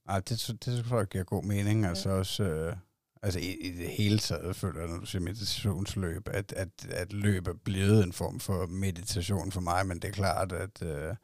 Ej, 0.10 0.20
det, 0.20 0.56
det 0.66 0.86
tror 0.86 0.98
jeg 0.98 1.08
giver 1.08 1.24
god 1.24 1.44
mening. 1.44 1.82
Ja. 1.82 1.90
Altså 1.90 2.10
også, 2.10 2.44
øh, 2.44 2.76
altså 3.22 3.40
i, 3.40 3.58
i 3.62 3.72
det 3.72 3.90
hele 3.90 4.20
taget, 4.20 4.56
føler 4.56 4.80
jeg, 4.80 4.90
når 4.90 4.98
du 4.98 5.06
siger 5.06 5.22
meditationsløb, 5.22 6.28
at, 6.32 6.54
at, 6.54 6.70
at 6.90 7.14
løb 7.14 7.48
er 7.48 7.54
blevet 7.54 8.04
en 8.04 8.14
form 8.14 8.40
for 8.40 8.68
meditation 8.68 9.52
for 9.52 9.62
mig, 9.62 9.88
men 9.88 10.00
det 10.00 10.08
er 10.08 10.12
klart, 10.12 10.52
at 10.52 10.82
øh, 10.82 11.16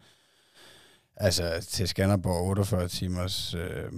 altså 1.16 1.68
til 1.70 1.88
Skanderborg 1.88 2.48
48 2.48 2.88
timers, 2.88 3.54
øh, 3.54 3.92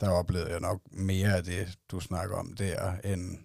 der 0.00 0.08
oplevede 0.08 0.50
jeg 0.50 0.60
nok 0.60 0.80
mere 0.92 1.36
af 1.36 1.44
det, 1.44 1.78
du 1.90 2.00
snakker 2.00 2.36
om 2.36 2.52
der, 2.52 2.92
end 3.04 3.38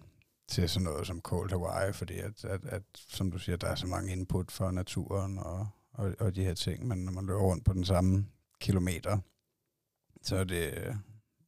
til 0.50 0.68
sådan 0.68 0.84
noget 0.84 1.06
som 1.06 1.20
Cold 1.20 1.50
Hawaii, 1.50 1.92
fordi 1.92 2.18
at, 2.18 2.44
at, 2.44 2.60
at, 2.64 2.82
som 2.94 3.30
du 3.30 3.38
siger, 3.38 3.56
der 3.56 3.68
er 3.68 3.74
så 3.74 3.86
mange 3.86 4.12
input 4.12 4.50
for 4.50 4.70
naturen 4.70 5.38
og, 5.38 5.68
og, 5.92 6.12
og 6.18 6.36
de 6.36 6.44
her 6.44 6.54
ting, 6.54 6.88
men 6.88 6.98
når 6.98 7.12
man 7.12 7.26
løber 7.26 7.40
rundt 7.40 7.64
på 7.64 7.72
den 7.72 7.84
samme 7.84 8.26
kilometer, 8.60 9.18
så 10.22 10.36
er 10.36 10.44
det, 10.44 10.96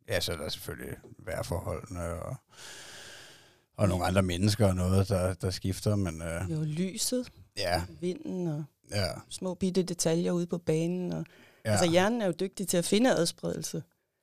ja, 0.08 0.20
så 0.20 0.32
er 0.32 0.36
der 0.36 0.48
selvfølgelig 0.48 0.96
vejrforholdene 1.18 2.22
og, 2.22 2.36
og 3.76 3.88
nogle 3.88 4.04
andre 4.04 4.22
mennesker 4.22 4.66
og 4.66 4.74
noget, 4.74 5.08
der, 5.08 5.34
der 5.34 5.50
skifter, 5.50 5.96
men... 5.96 6.22
Øh, 6.22 6.50
jo, 6.50 6.62
lyset, 6.62 7.32
ja. 7.56 7.82
vinden 8.00 8.46
og 8.46 8.64
ja. 8.90 9.08
små 9.28 9.54
bitte 9.54 9.82
detaljer 9.82 10.32
ude 10.32 10.46
på 10.46 10.58
banen. 10.58 11.12
Og, 11.12 11.24
ja. 11.64 11.70
Altså 11.70 11.90
hjernen 11.90 12.22
er 12.22 12.26
jo 12.26 12.34
dygtig 12.40 12.68
til 12.68 12.76
at 12.76 12.84
finde 12.84 13.10
adspredelse. 13.10 13.82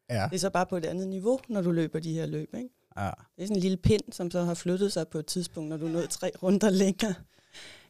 Ja. 0.10 0.24
Det 0.24 0.36
er 0.36 0.40
så 0.40 0.50
bare 0.50 0.66
på 0.66 0.78
et 0.78 0.86
andet 0.86 1.08
niveau, 1.08 1.40
når 1.48 1.62
du 1.62 1.72
løber 1.72 2.00
de 2.00 2.14
her 2.14 2.26
løb, 2.26 2.54
ikke? 2.54 2.70
Ja. 3.00 3.12
Det 3.36 3.44
er 3.44 3.46
sådan 3.46 3.58
en 3.58 3.62
lille 3.62 3.78
pind, 3.78 4.12
som 4.12 4.32
så 4.32 4.44
har 4.44 4.54
flyttet 4.54 4.94
sig 4.94 5.08
på 5.08 5.18
et 5.18 5.26
tidspunkt, 5.26 5.70
når 5.70 5.78
du 5.78 5.86
er 5.86 5.92
nået 5.92 6.10
tre 6.10 6.32
runder 6.44 6.70
længere. 6.70 7.14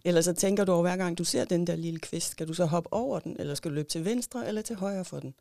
Eller 0.06 0.22
så 0.22 0.34
tænker 0.34 0.66
du 0.66 0.72
over, 0.72 0.82
hver 0.82 0.98
gang 0.98 1.18
du 1.18 1.24
ser 1.24 1.46
den 1.46 1.68
der 1.68 1.76
lille 1.76 2.00
kvist, 2.00 2.32
skal 2.32 2.48
du 2.48 2.54
så 2.54 2.66
hoppe 2.66 2.94
over 2.94 3.20
den, 3.20 3.36
eller 3.40 3.56
skal 3.56 3.72
du 3.72 3.76
løbe 3.76 3.90
til 3.90 4.06
venstre 4.06 4.48
eller 4.48 4.62
til 4.62 4.76
højre 4.76 5.06
for 5.06 5.20
den? 5.20 5.34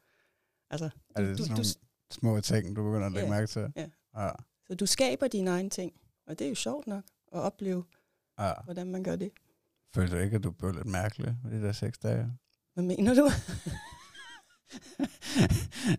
Altså, 0.70 0.90
er 1.16 1.22
det 1.22 1.38
du, 1.38 1.42
sådan 1.42 1.56
du, 1.56 1.62
små 2.10 2.40
ting, 2.40 2.76
du 2.76 2.84
begynder 2.84 3.06
at 3.06 3.12
lægge 3.12 3.28
ja, 3.28 3.34
mærke 3.34 3.46
til? 3.46 3.72
Ja. 3.76 3.87
ja. 4.16 4.30
Så 4.66 4.75
du 4.75 4.87
skaber 4.87 5.28
dine 5.28 5.50
egne 5.50 5.70
ting, 5.70 5.92
og 6.26 6.38
det 6.38 6.44
er 6.44 6.48
jo 6.48 6.54
sjovt 6.54 6.87
nok 6.87 7.04
at 7.32 7.40
opleve, 7.40 7.84
ja. 8.38 8.52
hvordan 8.64 8.90
man 8.90 9.02
gør 9.02 9.16
det. 9.16 9.30
Føler 9.94 10.10
du 10.10 10.16
ikke, 10.16 10.37
at 10.37 10.44
du 10.44 10.50
blev 10.50 10.72
lidt 10.72 10.87
mærkelig 10.87 11.37
med 11.44 11.60
de 11.60 11.66
der 11.66 11.72
seks 11.72 11.98
dage? 11.98 12.32
Hvad 12.75 12.84
mener 12.84 13.14
du? 13.14 13.30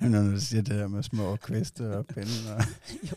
Når 0.09 0.31
du 0.31 0.39
siger 0.39 0.61
det 0.61 0.75
her 0.75 0.87
med 0.87 1.03
små 1.03 1.35
kviste 1.35 1.97
og 1.97 2.07
pinde. 2.07 2.55
Og 2.55 2.63
jo. 3.11 3.15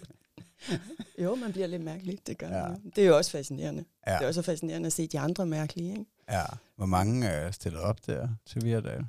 Jo, 1.19 1.35
man 1.35 1.53
bliver 1.53 1.67
lidt 1.67 1.83
mærkelig, 1.83 2.19
det 2.27 2.39
gør 2.39 2.49
ja. 2.49 2.69
man. 2.69 2.93
Det 2.97 3.05
er 3.05 3.09
jo 3.09 3.17
også 3.17 3.31
fascinerende. 3.31 3.85
Ja. 4.07 4.13
Det 4.13 4.23
er 4.23 4.27
også 4.27 4.43
fascinerende 4.43 4.87
at 4.87 4.93
se 4.93 5.07
de 5.07 5.19
andre 5.19 5.47
mærkelige, 5.47 5.91
ikke? 5.91 6.05
Ja. 6.31 6.45
Hvor 6.77 6.87
mange 6.87 7.47
uh, 7.47 7.53
stiller 7.53 7.81
op 7.81 8.07
der 8.07 8.29
til 8.47 8.65
Virdal? 8.65 9.07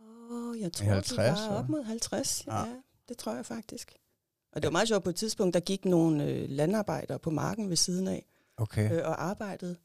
Åh, 0.00 0.50
oh, 0.50 0.60
jeg 0.60 0.72
tror, 0.72 0.86
50, 0.86 1.16
de 1.16 1.16
var 1.16 1.48
op 1.48 1.68
mod 1.68 1.82
50. 1.84 2.44
Ja. 2.46 2.58
ja, 2.58 2.66
det 3.08 3.18
tror 3.18 3.34
jeg 3.34 3.46
faktisk. 3.46 3.94
Og 4.52 4.62
det 4.62 4.66
var 4.66 4.72
meget 4.72 4.88
sjovt, 4.88 5.04
på 5.04 5.10
et 5.10 5.16
tidspunkt, 5.16 5.54
der 5.54 5.60
gik 5.60 5.84
nogle 5.84 6.24
øh, 6.24 6.48
landarbejdere 6.48 7.18
på 7.18 7.30
marken 7.30 7.68
ved 7.68 7.76
siden 7.76 8.08
af 8.08 8.26
okay. 8.56 8.92
øh, 8.92 9.08
og 9.08 9.24
arbejdede. 9.24 9.76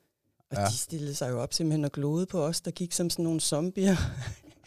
Og 0.50 0.58
ja. 0.58 0.66
de 0.66 0.78
stillede 0.78 1.16
sig 1.16 1.30
jo 1.30 1.42
op 1.42 1.54
simpelthen 1.54 1.86
og 1.86 1.92
glodede 1.92 2.26
på 2.26 2.44
os, 2.44 2.62
der 2.62 2.72
gik 2.72 2.94
som 2.94 3.10
sådan 3.10 3.24
nogle 3.24 3.40
zombier 3.40 3.96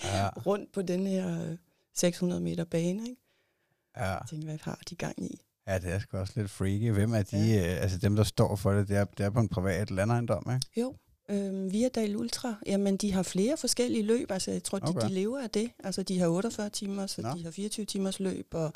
ja. 0.04 0.28
rundt 0.46 0.72
på 0.72 0.82
den 0.82 1.06
her 1.06 1.56
600 1.94 2.40
meter 2.40 2.64
bane. 2.64 3.08
Ikke? 3.08 3.22
Ja. 3.96 4.04
Jeg 4.04 4.22
tænkte, 4.30 4.44
hvad 4.44 4.58
har 4.62 4.80
de 4.90 4.96
gang 4.96 5.24
i? 5.24 5.40
Ja, 5.66 5.78
det 5.78 5.92
er 5.92 5.98
sgu 5.98 6.16
også 6.16 6.32
lidt 6.36 6.50
freaky. 6.50 6.90
Hvem 6.90 7.14
er 7.14 7.22
de, 7.22 7.36
ja. 7.36 7.74
øh, 7.74 7.82
altså 7.82 7.98
dem, 7.98 8.16
der 8.16 8.24
står 8.24 8.56
for 8.56 8.72
det, 8.72 8.88
det 8.88 8.96
er, 8.96 9.04
det 9.04 9.26
er 9.26 9.30
på 9.30 9.40
en 9.40 9.48
privat 9.48 9.90
landejendom, 9.90 10.50
ikke? 10.54 10.80
Jo, 10.80 10.96
øh, 11.30 11.72
Viadal 11.72 12.16
Ultra, 12.16 12.54
jamen 12.66 12.96
de 12.96 13.12
har 13.12 13.22
flere 13.22 13.56
forskellige 13.56 14.02
løb. 14.02 14.30
Altså 14.30 14.50
jeg 14.50 14.62
tror, 14.62 14.78
okay. 14.82 15.00
de, 15.00 15.08
de 15.08 15.14
lever 15.14 15.42
af 15.42 15.50
det. 15.50 15.70
Altså 15.84 16.02
de 16.02 16.20
har 16.20 16.28
48 16.28 16.70
timer, 16.70 17.06
så 17.06 17.22
de 17.22 17.44
har 17.44 17.50
24 17.50 17.86
timers 17.86 18.20
løb, 18.20 18.46
og 18.54 18.72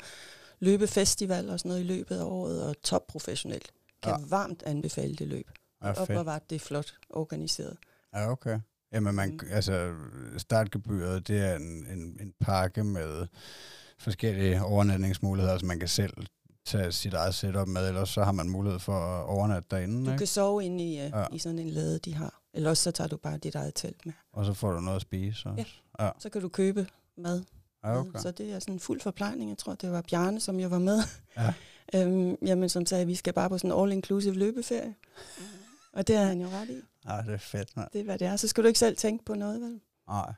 løbefestival 0.59 1.49
og 1.49 1.59
sådan 1.59 1.69
noget 1.69 1.83
i 1.83 1.87
løbet 1.87 2.17
af 2.17 2.23
året, 2.23 2.63
og 2.63 2.81
topprofessionelt. 2.81 3.71
Kan 4.03 4.11
ja. 4.11 4.25
varmt 4.29 4.63
anbefale 4.63 5.15
det 5.15 5.27
løb. 5.27 5.51
Ja, 5.83 5.91
og 5.91 6.05
hvor 6.05 6.23
var 6.23 6.41
det 6.49 6.61
flot 6.61 6.93
organiseret. 7.09 7.77
Ja, 8.13 8.31
okay. 8.31 8.59
Jamen, 8.91 9.15
man, 9.15 9.29
mm. 9.29 9.39
altså, 9.51 9.93
startgebyret, 10.37 11.27
det 11.27 11.39
er 11.39 11.55
en, 11.55 11.87
en, 11.91 12.17
en 12.21 12.33
pakke 12.39 12.83
med 12.83 13.27
forskellige 13.97 14.63
overnatningsmuligheder, 14.63 15.53
altså 15.53 15.67
man 15.67 15.79
kan 15.79 15.87
selv 15.87 16.13
tage 16.65 16.91
sit 16.91 17.13
eget 17.13 17.35
setup 17.35 17.67
med, 17.67 17.87
ellers 17.87 18.09
så 18.09 18.23
har 18.23 18.31
man 18.31 18.49
mulighed 18.49 18.79
for 18.79 18.93
at 18.93 19.25
overnatte 19.25 19.67
derinde. 19.71 20.05
Du 20.05 20.11
ikke? 20.11 20.17
kan 20.17 20.27
sove 20.27 20.65
inde 20.65 20.83
i, 20.83 21.05
uh, 21.05 21.11
ja. 21.11 21.25
i 21.33 21.39
sådan 21.39 21.59
en 21.59 21.69
lade, 21.69 21.99
de 21.99 22.13
har. 22.13 22.41
Eller 22.53 22.69
også 22.69 22.83
så 22.83 22.91
tager 22.91 23.07
du 23.07 23.17
bare 23.17 23.37
dit 23.37 23.55
eget 23.55 23.75
telt 23.75 24.05
med. 24.05 24.13
Og 24.33 24.45
så 24.45 24.53
får 24.53 24.71
du 24.71 24.79
noget 24.79 24.95
at 24.95 25.01
spise 25.01 25.49
også. 25.49 25.65
Ja, 25.99 26.05
ja. 26.05 26.11
så 26.19 26.29
kan 26.29 26.41
du 26.41 26.49
købe 26.49 26.87
mad. 27.17 27.43
Ja, 27.83 27.99
okay. 27.99 28.19
Så 28.19 28.31
det 28.31 28.53
er 28.53 28.59
sådan 28.59 28.73
en 28.73 28.79
fuld 28.79 29.01
forplejning. 29.01 29.49
Jeg 29.49 29.57
tror, 29.57 29.75
det 29.75 29.91
var 29.91 30.01
Bjarne, 30.01 30.39
som 30.39 30.59
jeg 30.59 30.71
var 30.71 30.79
med. 30.79 30.99
Ja. 31.37 31.53
øhm, 31.95 32.37
jamen, 32.45 32.69
som 32.69 32.85
sagde, 32.85 33.01
at 33.01 33.07
vi 33.07 33.15
skal 33.15 33.33
bare 33.33 33.49
på 33.49 33.57
sådan 33.57 33.71
en 33.71 33.77
all-inclusive 33.77 34.33
løbeferie. 34.33 34.95
Og 35.93 36.07
det 36.07 36.15
er 36.15 36.23
han 36.23 36.41
jo 36.41 36.47
ret 36.47 36.69
i. 36.69 36.81
Ja, 37.09 37.17
det 37.17 37.33
er 37.33 37.37
fedt, 37.37 37.77
man. 37.77 37.87
Det 37.93 38.01
er, 38.01 38.05
hvad 38.05 38.19
det 38.19 38.27
er. 38.27 38.35
Så 38.35 38.47
skal 38.47 38.63
du 38.63 38.67
ikke 38.67 38.79
selv 38.79 38.97
tænke 38.97 39.25
på 39.25 39.33
noget, 39.33 39.61
vel? 39.61 39.79
Nej. 40.07 40.33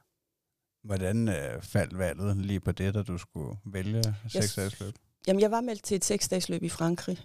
Hvordan 0.83 1.27
øh, 1.27 1.61
faldt 1.61 1.97
valget 1.97 2.37
lige 2.37 2.59
på 2.59 2.71
det, 2.71 2.93
da 2.93 3.03
du 3.03 3.17
skulle 3.17 3.57
vælge 3.65 4.03
seks 4.27 4.55
dages 4.55 4.79
løb? 4.79 4.93
Jamen, 5.27 5.41
jeg 5.41 5.51
var 5.51 5.61
meldt 5.61 5.83
til 5.83 5.95
et 5.95 6.05
seks 6.05 6.29
dages 6.29 6.49
løb 6.49 6.63
i 6.63 6.69
Frankrig. 6.69 7.17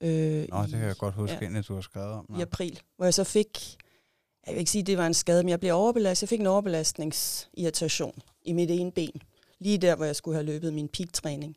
Øh, 0.00 0.46
Nå, 0.48 0.62
det 0.62 0.70
kan 0.70 0.80
jeg 0.80 0.96
godt 0.96 1.14
huske, 1.14 1.38
ja, 1.40 1.58
at 1.58 1.68
du 1.68 1.74
har 1.74 1.80
skrevet 1.80 2.12
om. 2.12 2.26
Ja. 2.30 2.38
I 2.38 2.42
april, 2.42 2.80
hvor 2.96 3.06
jeg 3.06 3.14
så 3.14 3.24
fik, 3.24 3.76
jeg 4.46 4.54
vil 4.54 4.58
ikke 4.58 4.70
sige, 4.70 4.80
at 4.82 4.86
det 4.86 4.98
var 4.98 5.06
en 5.06 5.14
skade, 5.14 5.42
men 5.42 5.48
jeg 5.48 5.60
blev 5.60 5.74
overbelastet. 5.74 6.22
Jeg 6.22 6.28
fik 6.28 6.40
en 6.40 6.46
overbelastningsirritation 6.46 8.18
i 8.42 8.52
mit 8.52 8.70
ene 8.70 8.92
ben. 8.92 9.22
Lige 9.58 9.78
der, 9.78 9.96
hvor 9.96 10.04
jeg 10.04 10.16
skulle 10.16 10.34
have 10.34 10.46
løbet 10.46 10.74
min 10.74 10.88
peak-træning. 10.88 11.56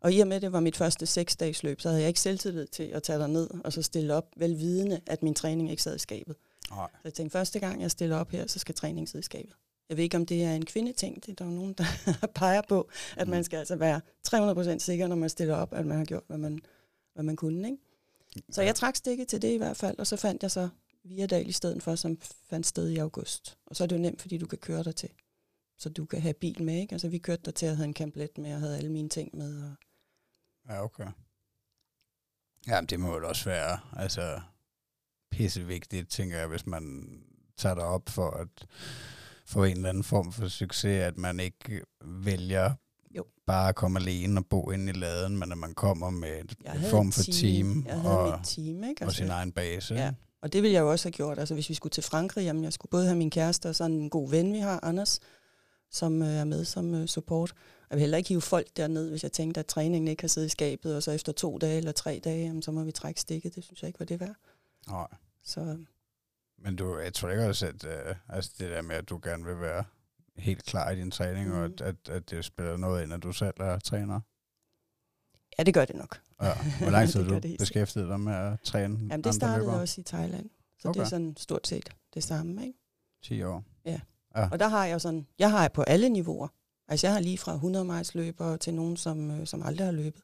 Og 0.00 0.12
i 0.12 0.20
og 0.20 0.26
med, 0.28 0.36
at 0.36 0.42
det 0.42 0.52
var 0.52 0.60
mit 0.60 0.76
første 0.76 1.06
seks 1.06 1.36
dages 1.36 1.62
løb, 1.62 1.80
så 1.80 1.88
havde 1.88 2.00
jeg 2.00 2.08
ikke 2.08 2.20
selvtillid 2.20 2.66
til 2.66 2.82
at 2.82 3.02
tage 3.02 3.28
ned 3.28 3.50
og 3.64 3.72
så 3.72 3.82
stille 3.82 4.14
op, 4.14 4.24
velvidende, 4.36 5.00
at 5.06 5.22
min 5.22 5.34
træning 5.34 5.70
ikke 5.70 5.82
sad 5.82 5.96
i 5.96 5.98
skabet. 5.98 6.36
Nej. 6.70 6.88
Så 6.92 7.00
jeg 7.04 7.14
tænkte, 7.14 7.32
første 7.32 7.58
gang 7.58 7.82
jeg 7.82 7.90
stiller 7.90 8.16
op 8.16 8.30
her, 8.30 8.46
så 8.46 8.58
skal 8.58 8.74
træningen 8.74 9.06
sidde 9.06 9.20
i 9.20 9.22
skabet. 9.22 9.54
Jeg 9.88 9.96
ved 9.96 10.04
ikke, 10.04 10.16
om 10.16 10.26
det 10.26 10.44
er 10.44 10.54
en 10.54 10.64
kvindeting. 10.64 11.26
Det 11.26 11.40
er 11.40 11.44
der 11.44 11.50
nogen, 11.50 11.72
der 11.72 11.84
peger 12.34 12.62
på, 12.68 12.90
at 13.16 13.26
mm. 13.26 13.30
man 13.30 13.44
skal 13.44 13.56
altså 13.56 13.76
være 13.76 14.00
300% 14.28 14.78
sikker, 14.78 15.06
når 15.06 15.16
man 15.16 15.30
stiller 15.30 15.56
op, 15.56 15.72
at 15.72 15.86
man 15.86 15.98
har 15.98 16.04
gjort, 16.04 16.22
hvad 16.26 16.38
man, 16.38 16.60
hvad 17.14 17.24
man 17.24 17.36
kunne. 17.36 17.68
Ikke? 17.68 17.82
Så 18.50 18.62
jeg 18.62 18.74
trak 18.74 18.96
stikket 18.96 19.28
til 19.28 19.42
det 19.42 19.54
i 19.54 19.56
hvert 19.56 19.76
fald, 19.76 19.98
og 19.98 20.06
så 20.06 20.16
fandt 20.16 20.42
jeg 20.42 20.50
så 20.50 20.68
Viadal 21.04 21.48
i 21.48 21.52
stedet 21.52 21.82
for, 21.82 21.94
som 21.94 22.18
fandt 22.50 22.66
sted 22.66 22.88
i 22.88 22.96
august. 22.96 23.58
Og 23.66 23.76
så 23.76 23.82
er 23.84 23.86
det 23.86 23.96
jo 23.96 24.00
nemt, 24.00 24.20
fordi 24.20 24.38
du 24.38 24.46
kan 24.46 24.58
køre 24.58 24.82
der 24.82 24.92
til. 24.92 25.10
Så 25.78 25.88
du 25.88 26.04
kan 26.04 26.20
have 26.20 26.34
bil 26.34 26.62
med, 26.62 26.80
ikke? 26.80 26.92
Altså 26.92 27.08
vi 27.08 27.18
kørte 27.18 27.42
der 27.44 27.50
til, 27.50 27.66
at 27.66 27.70
jeg 27.70 27.76
havde 27.76 27.88
en 27.88 27.94
kamplet 27.94 28.38
med, 28.38 28.54
og 28.54 28.60
havde 28.60 28.76
alle 28.76 28.92
mine 28.92 29.08
ting 29.08 29.36
med. 29.36 29.62
Og 29.62 29.74
Ja, 30.68 30.84
okay. 30.84 31.06
Jamen, 32.66 32.86
det 32.86 33.00
må 33.00 33.18
jo 33.18 33.28
også 33.28 33.44
være 33.44 33.78
altså, 33.96 34.40
pissevigtigt, 35.30 36.10
tænker 36.10 36.38
jeg, 36.38 36.48
hvis 36.48 36.66
man 36.66 37.12
tager 37.56 37.74
det 37.74 37.84
op 37.84 38.08
for 38.08 38.30
at 38.30 38.66
få 39.48 39.64
en 39.64 39.76
eller 39.76 39.88
anden 39.88 40.04
form 40.04 40.32
for 40.32 40.48
succes, 40.48 41.02
at 41.02 41.18
man 41.18 41.40
ikke 41.40 41.82
vælger 42.04 42.72
jo. 43.16 43.24
bare 43.46 43.68
at 43.68 43.74
komme 43.74 44.00
alene 44.00 44.40
og 44.40 44.46
bo 44.46 44.70
inde 44.70 44.92
i 44.92 44.96
laden, 44.96 45.38
men 45.38 45.52
at 45.52 45.58
man 45.58 45.74
kommer 45.74 46.10
med 46.10 46.40
en 46.40 46.90
form 46.90 47.12
for 47.12 47.22
team, 47.22 47.84
team 47.84 48.06
og, 48.06 48.40
team, 48.44 48.84
ikke? 48.84 48.88
Altså, 48.88 49.04
og 49.04 49.12
sin 49.12 49.28
egen 49.28 49.52
base. 49.52 49.94
Ja. 49.94 50.12
Og 50.42 50.52
det 50.52 50.62
ville 50.62 50.74
jeg 50.74 50.80
jo 50.80 50.90
også 50.90 51.08
have 51.08 51.12
gjort. 51.12 51.38
Altså 51.38 51.54
hvis 51.54 51.68
vi 51.68 51.74
skulle 51.74 51.90
til 51.90 52.02
Frankrig, 52.02 52.44
jamen 52.44 52.64
jeg 52.64 52.72
skulle 52.72 52.90
både 52.90 53.04
have 53.04 53.16
min 53.16 53.30
kæreste 53.30 53.68
og 53.68 53.74
sådan 53.76 53.96
en 53.96 54.10
god 54.10 54.30
ven, 54.30 54.52
vi 54.52 54.58
har, 54.58 54.80
Anders, 54.82 55.20
som 55.90 56.22
øh, 56.22 56.28
er 56.28 56.44
med 56.44 56.64
som 56.64 56.94
øh, 56.94 57.06
support. 57.06 57.54
Jeg 57.90 57.96
vil 57.96 58.00
heller 58.00 58.18
ikke 58.18 58.28
hive 58.28 58.40
folk 58.40 58.66
derned, 58.76 59.10
hvis 59.10 59.22
jeg 59.22 59.32
tænkte, 59.32 59.60
at 59.60 59.66
træningen 59.66 60.08
ikke 60.08 60.22
har 60.22 60.28
siddet 60.28 60.46
i 60.46 60.50
skabet, 60.50 60.96
og 60.96 61.02
så 61.02 61.10
efter 61.12 61.32
to 61.32 61.58
dage 61.58 61.76
eller 61.76 61.92
tre 61.92 62.20
dage, 62.24 62.46
jamen, 62.46 62.62
så 62.62 62.72
må 62.72 62.84
vi 62.84 62.92
trække 62.92 63.20
stikket. 63.20 63.54
Det 63.54 63.64
synes 63.64 63.82
jeg 63.82 63.88
ikke 63.88 64.00
var 64.00 64.06
det 64.06 64.20
værd. 64.20 64.34
Nej. 64.88 65.06
Så. 65.44 65.76
Men 66.58 66.76
du, 66.76 66.98
jeg 66.98 67.14
tror 67.14 67.30
ikke 67.30 67.46
også, 67.46 67.66
at 67.66 67.84
uh, 67.84 68.16
altså 68.28 68.50
det 68.58 68.70
der 68.70 68.82
med, 68.82 68.96
at 68.96 69.08
du 69.08 69.20
gerne 69.22 69.44
vil 69.44 69.60
være 69.60 69.84
helt 70.36 70.64
klar 70.64 70.90
i 70.90 70.96
din 70.96 71.10
træning, 71.10 71.48
mm. 71.48 71.54
og 71.54 71.64
at, 71.64 71.80
at, 71.80 72.08
at 72.08 72.30
det 72.30 72.44
spiller 72.44 72.76
noget 72.76 73.02
ind, 73.02 73.12
at 73.12 73.22
du 73.22 73.32
selv 73.32 73.54
er 73.60 73.78
træner? 73.78 74.20
Ja, 75.58 75.62
det 75.62 75.74
gør 75.74 75.84
det 75.84 75.96
nok. 75.96 76.20
Ja. 76.42 76.54
Hvor 76.78 76.90
lang 76.90 77.08
tid 77.10 77.22
har 77.22 77.40
du 77.40 77.48
beskæftiget 77.58 78.08
dig 78.08 78.20
med 78.20 78.34
at 78.34 78.60
træne 78.64 78.98
Jamen, 78.98 79.24
det 79.24 79.34
startede 79.34 79.58
løbere? 79.58 79.80
også 79.80 80.00
i 80.00 80.04
Thailand. 80.04 80.50
Så 80.78 80.88
okay. 80.88 80.98
det 81.00 81.04
er 81.04 81.08
sådan 81.08 81.36
stort 81.36 81.66
set 81.66 81.90
det 82.14 82.24
samme, 82.24 82.66
ikke? 82.66 82.78
10 83.24 83.42
år. 83.42 83.64
Ja. 83.84 84.00
ja. 84.36 84.48
Og 84.52 84.58
der 84.58 84.68
har 84.68 84.86
jeg 84.86 85.00
sådan, 85.00 85.26
jeg 85.38 85.50
har 85.50 85.68
på 85.68 85.82
alle 85.82 86.08
niveauer. 86.08 86.48
Altså 86.88 87.06
jeg 87.06 87.14
har 87.14 87.20
lige 87.20 87.38
fra 87.38 87.54
100 87.54 87.84
miles 87.84 88.14
løber 88.14 88.56
til 88.56 88.74
nogen, 88.74 88.96
som, 88.96 89.30
øh, 89.30 89.46
som 89.46 89.62
aldrig 89.62 89.86
har 89.86 89.92
løbet. 89.92 90.22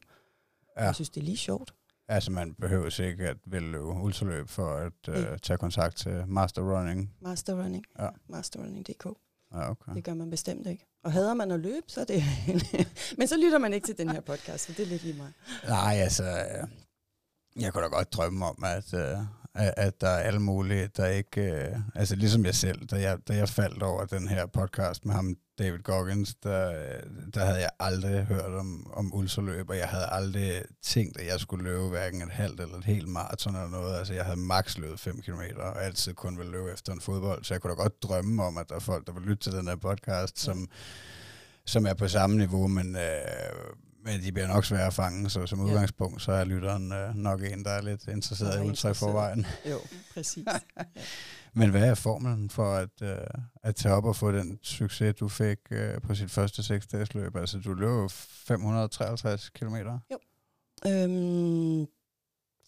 Ja. 0.77 0.85
Jeg 0.85 0.95
synes, 0.95 1.11
det 1.11 1.21
er 1.21 1.25
lige 1.25 1.37
sjovt. 1.37 1.75
Altså 2.09 2.33
man 2.33 2.55
behøver 2.55 3.01
ikke 3.01 3.29
at 3.29 3.37
løbe 3.47 3.85
ultraløb 3.85 4.49
for 4.49 4.77
at 4.77 5.09
uh, 5.09 5.39
tage 5.43 5.57
kontakt 5.57 5.97
til 5.97 6.25
Master 6.27 6.63
Running. 6.63 7.13
Master 7.21 7.63
Running. 7.63 7.85
Ja. 7.99 8.09
Masterrunning.dk. 8.29 9.07
Ja, 9.55 9.71
okay. 9.71 9.95
Det 9.95 10.05
gør 10.05 10.15
man 10.15 10.31
bestemt 10.31 10.67
ikke. 10.67 10.87
Og 11.05 11.13
hader 11.13 11.35
man 11.35 11.51
at 11.51 11.61
løbe, 11.61 11.87
så 11.89 12.01
er 12.01 12.05
det... 12.05 12.23
Men 13.19 13.29
så 13.29 13.37
lytter 13.37 13.59
man 13.59 13.73
ikke 13.73 13.87
til 13.87 13.99
den 13.99 14.09
her 14.09 14.21
podcast, 14.21 14.67
så 14.67 14.73
det 14.73 14.83
er 14.83 14.87
lidt 14.87 15.03
lige 15.03 15.17
meget. 15.17 15.33
Nej, 15.69 15.95
altså... 15.95 16.25
Jeg 17.61 17.73
kunne 17.73 17.83
da 17.83 17.89
godt 17.89 18.13
drømme 18.13 18.47
om, 18.47 18.65
at, 18.65 18.95
uh, 18.95 19.01
at, 19.55 19.75
at 19.77 20.01
der 20.01 20.09
er 20.09 20.19
alle 20.19 20.41
mulige, 20.41 20.89
der 20.97 21.07
ikke... 21.07 21.41
Øh, 21.41 21.77
altså 21.95 22.17
ligesom 22.17 22.45
jeg 22.45 22.55
selv, 22.55 22.87
da 22.87 22.97
jeg, 22.97 23.19
da 23.29 23.37
jeg 23.37 23.49
faldt 23.49 23.83
over 23.83 24.05
den 24.05 24.29
her 24.29 24.47
podcast 24.47 25.05
med 25.05 25.15
ham, 25.15 25.37
David 25.59 25.79
Goggins, 25.79 26.35
der, 26.35 26.73
der 27.35 27.45
havde 27.45 27.61
jeg 27.61 27.71
aldrig 27.81 28.25
hørt 28.25 28.55
om, 28.55 28.93
om 28.93 29.15
ultraløb, 29.15 29.71
og 29.71 29.77
jeg 29.77 29.89
havde 29.89 30.07
aldrig 30.11 30.63
tænkt, 30.83 31.21
at 31.21 31.27
jeg 31.27 31.41
skulle 31.41 31.65
løbe 31.65 31.89
hverken 31.89 32.23
et 32.23 32.31
halvt 32.31 32.61
eller 32.61 32.79
et 32.79 32.85
helt 32.85 33.09
maraton 33.09 33.55
eller 33.55 33.69
noget. 33.69 33.99
Altså 33.99 34.15
jeg 34.15 34.25
havde 34.25 34.41
maks 34.41 34.79
løbet 34.79 35.01
5 35.01 35.23
km, 35.23 35.41
og 35.57 35.85
altid 35.85 36.15
kun 36.15 36.39
ville 36.39 36.53
løbe 36.53 36.73
efter 36.73 36.93
en 36.93 37.01
fodbold, 37.01 37.45
så 37.45 37.55
jeg 37.55 37.61
kunne 37.61 37.71
da 37.71 37.83
godt 37.83 38.03
drømme 38.03 38.43
om, 38.43 38.59
at 38.59 38.69
der 38.69 38.75
er 38.75 38.81
folk, 38.81 39.07
der 39.07 39.13
vil 39.13 39.23
lytte 39.23 39.43
til 39.43 39.53
den 39.53 39.69
her 39.69 39.77
podcast, 39.77 40.39
som, 40.39 40.59
ja. 40.59 40.67
som 41.67 41.87
er 41.87 41.95
på 41.95 42.09
samme 42.09 42.37
niveau, 42.37 42.67
men... 42.67 42.97
Øh, 42.97 43.03
men 44.05 44.23
de 44.23 44.33
bliver 44.33 44.49
nok 44.49 44.65
svære 44.65 44.87
at 44.87 44.95
fange, 44.95 45.31
så 45.31 45.47
som 45.47 45.61
udgangspunkt, 45.61 46.23
så 46.23 46.33
er 46.33 46.45
lytteren 46.45 46.93
øh, 46.93 47.15
nok 47.15 47.43
en, 47.43 47.65
der 47.65 47.71
er 47.71 47.83
lidt 47.83 48.09
interesseret 48.09 48.65
i 48.65 48.69
ultra 48.69 48.91
i 48.91 48.95
forvejen. 48.95 49.47
Jo, 49.71 49.79
præcis. 50.15 50.45
Men 51.57 51.71
hvad 51.71 51.89
er 51.89 51.95
formelen 51.95 52.51
for 52.51 52.75
at, 52.75 53.03
øh, 53.03 53.19
at 53.63 53.77
tage 53.77 53.95
op 53.95 54.05
og 54.05 54.17
få 54.17 54.33
den 54.33 54.59
succes, 54.63 55.15
du 55.15 55.29
fik 55.29 55.59
øh, 55.71 56.01
på 56.01 56.15
sit 56.15 56.31
første 56.31 56.63
seks 56.63 56.87
løb? 57.15 57.37
Altså, 57.37 57.59
du 57.59 57.75
løb 57.75 58.11
553 58.11 59.49
km. 59.49 59.77
Jo. 60.13 60.19
Øhm, 60.87 61.87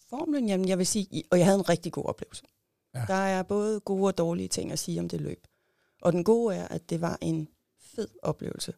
formelen, 0.09 0.49
jamen 0.49 0.67
jeg 0.67 0.77
vil 0.77 0.87
sige, 0.87 1.23
og 1.31 1.37
jeg 1.37 1.45
havde 1.45 1.59
en 1.59 1.69
rigtig 1.69 1.91
god 1.91 2.05
oplevelse. 2.05 2.43
Ja. 2.95 3.05
Der 3.07 3.13
er 3.13 3.43
både 3.43 3.79
gode 3.79 4.07
og 4.07 4.17
dårlige 4.17 4.47
ting 4.47 4.71
at 4.71 4.79
sige 4.79 4.99
om 4.99 5.09
det 5.09 5.21
løb. 5.21 5.47
Og 6.01 6.13
den 6.13 6.23
gode 6.23 6.55
er, 6.55 6.67
at 6.67 6.89
det 6.89 7.01
var 7.01 7.17
en 7.21 7.47
fed 7.95 8.07
oplevelse. 8.23 8.73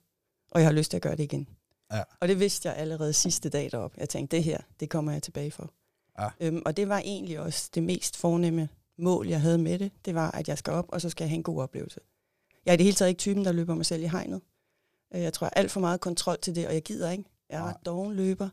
Og 0.52 0.60
jeg 0.60 0.68
har 0.68 0.74
lyst 0.74 0.92
til 0.92 0.98
at 0.98 1.04
gøre 1.04 1.16
det 1.16 1.24
igen. 1.24 1.48
Ja. 1.94 2.04
Og 2.20 2.28
det 2.28 2.40
vidste 2.40 2.70
jeg 2.70 2.78
allerede 2.78 3.14
sidste 3.14 3.50
dag 3.50 3.72
deroppe. 3.72 4.00
Jeg 4.00 4.10
tænkte, 4.10 4.36
det 4.36 4.44
her, 4.44 4.58
det 4.80 4.90
kommer 4.90 5.12
jeg 5.12 5.24
tilbage 5.24 5.52
for. 5.52 5.74
Ja. 6.20 6.30
Øhm, 6.40 6.62
og 6.66 6.78
det 6.78 6.90
var 6.90 6.98
egentlig 7.00 7.40
også 7.40 7.70
det 7.76 7.84
mest 7.84 8.18
fornemme 8.18 8.70
mål, 8.98 9.28
jeg 9.28 9.42
havde 9.42 9.58
med 9.58 9.80
det. 9.80 9.92
Det 10.06 10.16
var, 10.16 10.32
at 10.32 10.48
jeg 10.48 10.58
skal 10.58 10.74
op, 10.74 10.86
og 10.90 11.02
så 11.02 11.10
skal 11.10 11.24
jeg 11.24 11.30
have 11.30 11.38
en 11.38 11.44
god 11.44 11.62
oplevelse. 11.62 12.00
Jeg 12.66 12.72
er 12.72 12.74
i 12.74 12.78
det 12.78 12.84
hele 12.84 12.96
taget 12.96 13.10
ikke 13.10 13.20
typen, 13.20 13.46
der 13.46 13.52
løber 13.52 13.76
mig 13.76 13.86
selv 13.86 14.04
i 14.04 14.08
hegnet. 14.08 14.42
Øh, 15.14 15.22
jeg 15.22 15.34
tror, 15.34 15.46
jeg 15.46 15.52
har 15.56 15.62
alt 15.62 15.72
for 15.72 15.80
meget 15.80 16.02
kontrol 16.02 16.38
til 16.42 16.56
det, 16.56 16.68
og 16.68 16.74
jeg 16.74 16.84
gider 16.84 17.12
ikke. 17.12 17.24
Jeg 17.50 17.60
er 17.60 17.64
ret 17.64 17.86
doven 17.86 18.16
løber. 18.16 18.50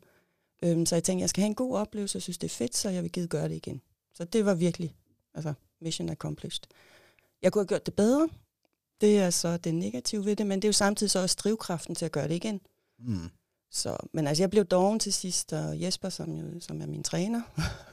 Øhm, 0.62 0.86
så 0.86 0.94
jeg 0.96 1.04
tænkte, 1.04 1.20
jeg 1.20 1.30
skal 1.30 1.40
have 1.40 1.48
en 1.48 1.54
god 1.54 1.76
oplevelse, 1.76 2.18
og 2.18 2.22
synes, 2.22 2.38
det 2.38 2.48
er 2.48 2.54
fedt, 2.54 2.76
så 2.76 2.90
jeg 2.90 3.02
vil 3.02 3.12
gide 3.12 3.28
gøre 3.28 3.48
det 3.48 3.54
igen. 3.54 3.80
Så 4.14 4.24
det 4.24 4.46
var 4.46 4.54
virkelig 4.54 4.96
altså, 5.34 5.54
mission 5.80 6.08
accomplished. 6.08 6.64
Jeg 7.42 7.52
kunne 7.52 7.60
have 7.60 7.68
gjort 7.68 7.86
det 7.86 7.94
bedre. 7.94 8.28
Det 9.00 9.18
er 9.18 9.30
så 9.30 9.56
det 9.56 9.74
negative 9.74 10.24
ved 10.24 10.36
det, 10.36 10.46
men 10.46 10.62
det 10.62 10.64
er 10.64 10.68
jo 10.68 10.72
samtidig 10.72 11.10
så 11.10 11.18
også 11.18 11.36
drivkraften 11.38 11.94
til 11.94 12.04
at 12.04 12.12
gøre 12.12 12.28
det 12.28 12.34
igen. 12.34 12.60
Mm. 12.98 13.28
Så, 13.70 13.96
men 14.12 14.26
altså, 14.26 14.42
jeg 14.42 14.50
blev 14.50 14.64
doven 14.64 14.98
til 14.98 15.12
sidst, 15.12 15.52
og 15.52 15.80
Jesper, 15.80 16.08
som, 16.08 16.34
jo, 16.34 16.60
som 16.60 16.80
er 16.82 16.86
min 16.86 17.02
træner, 17.02 17.42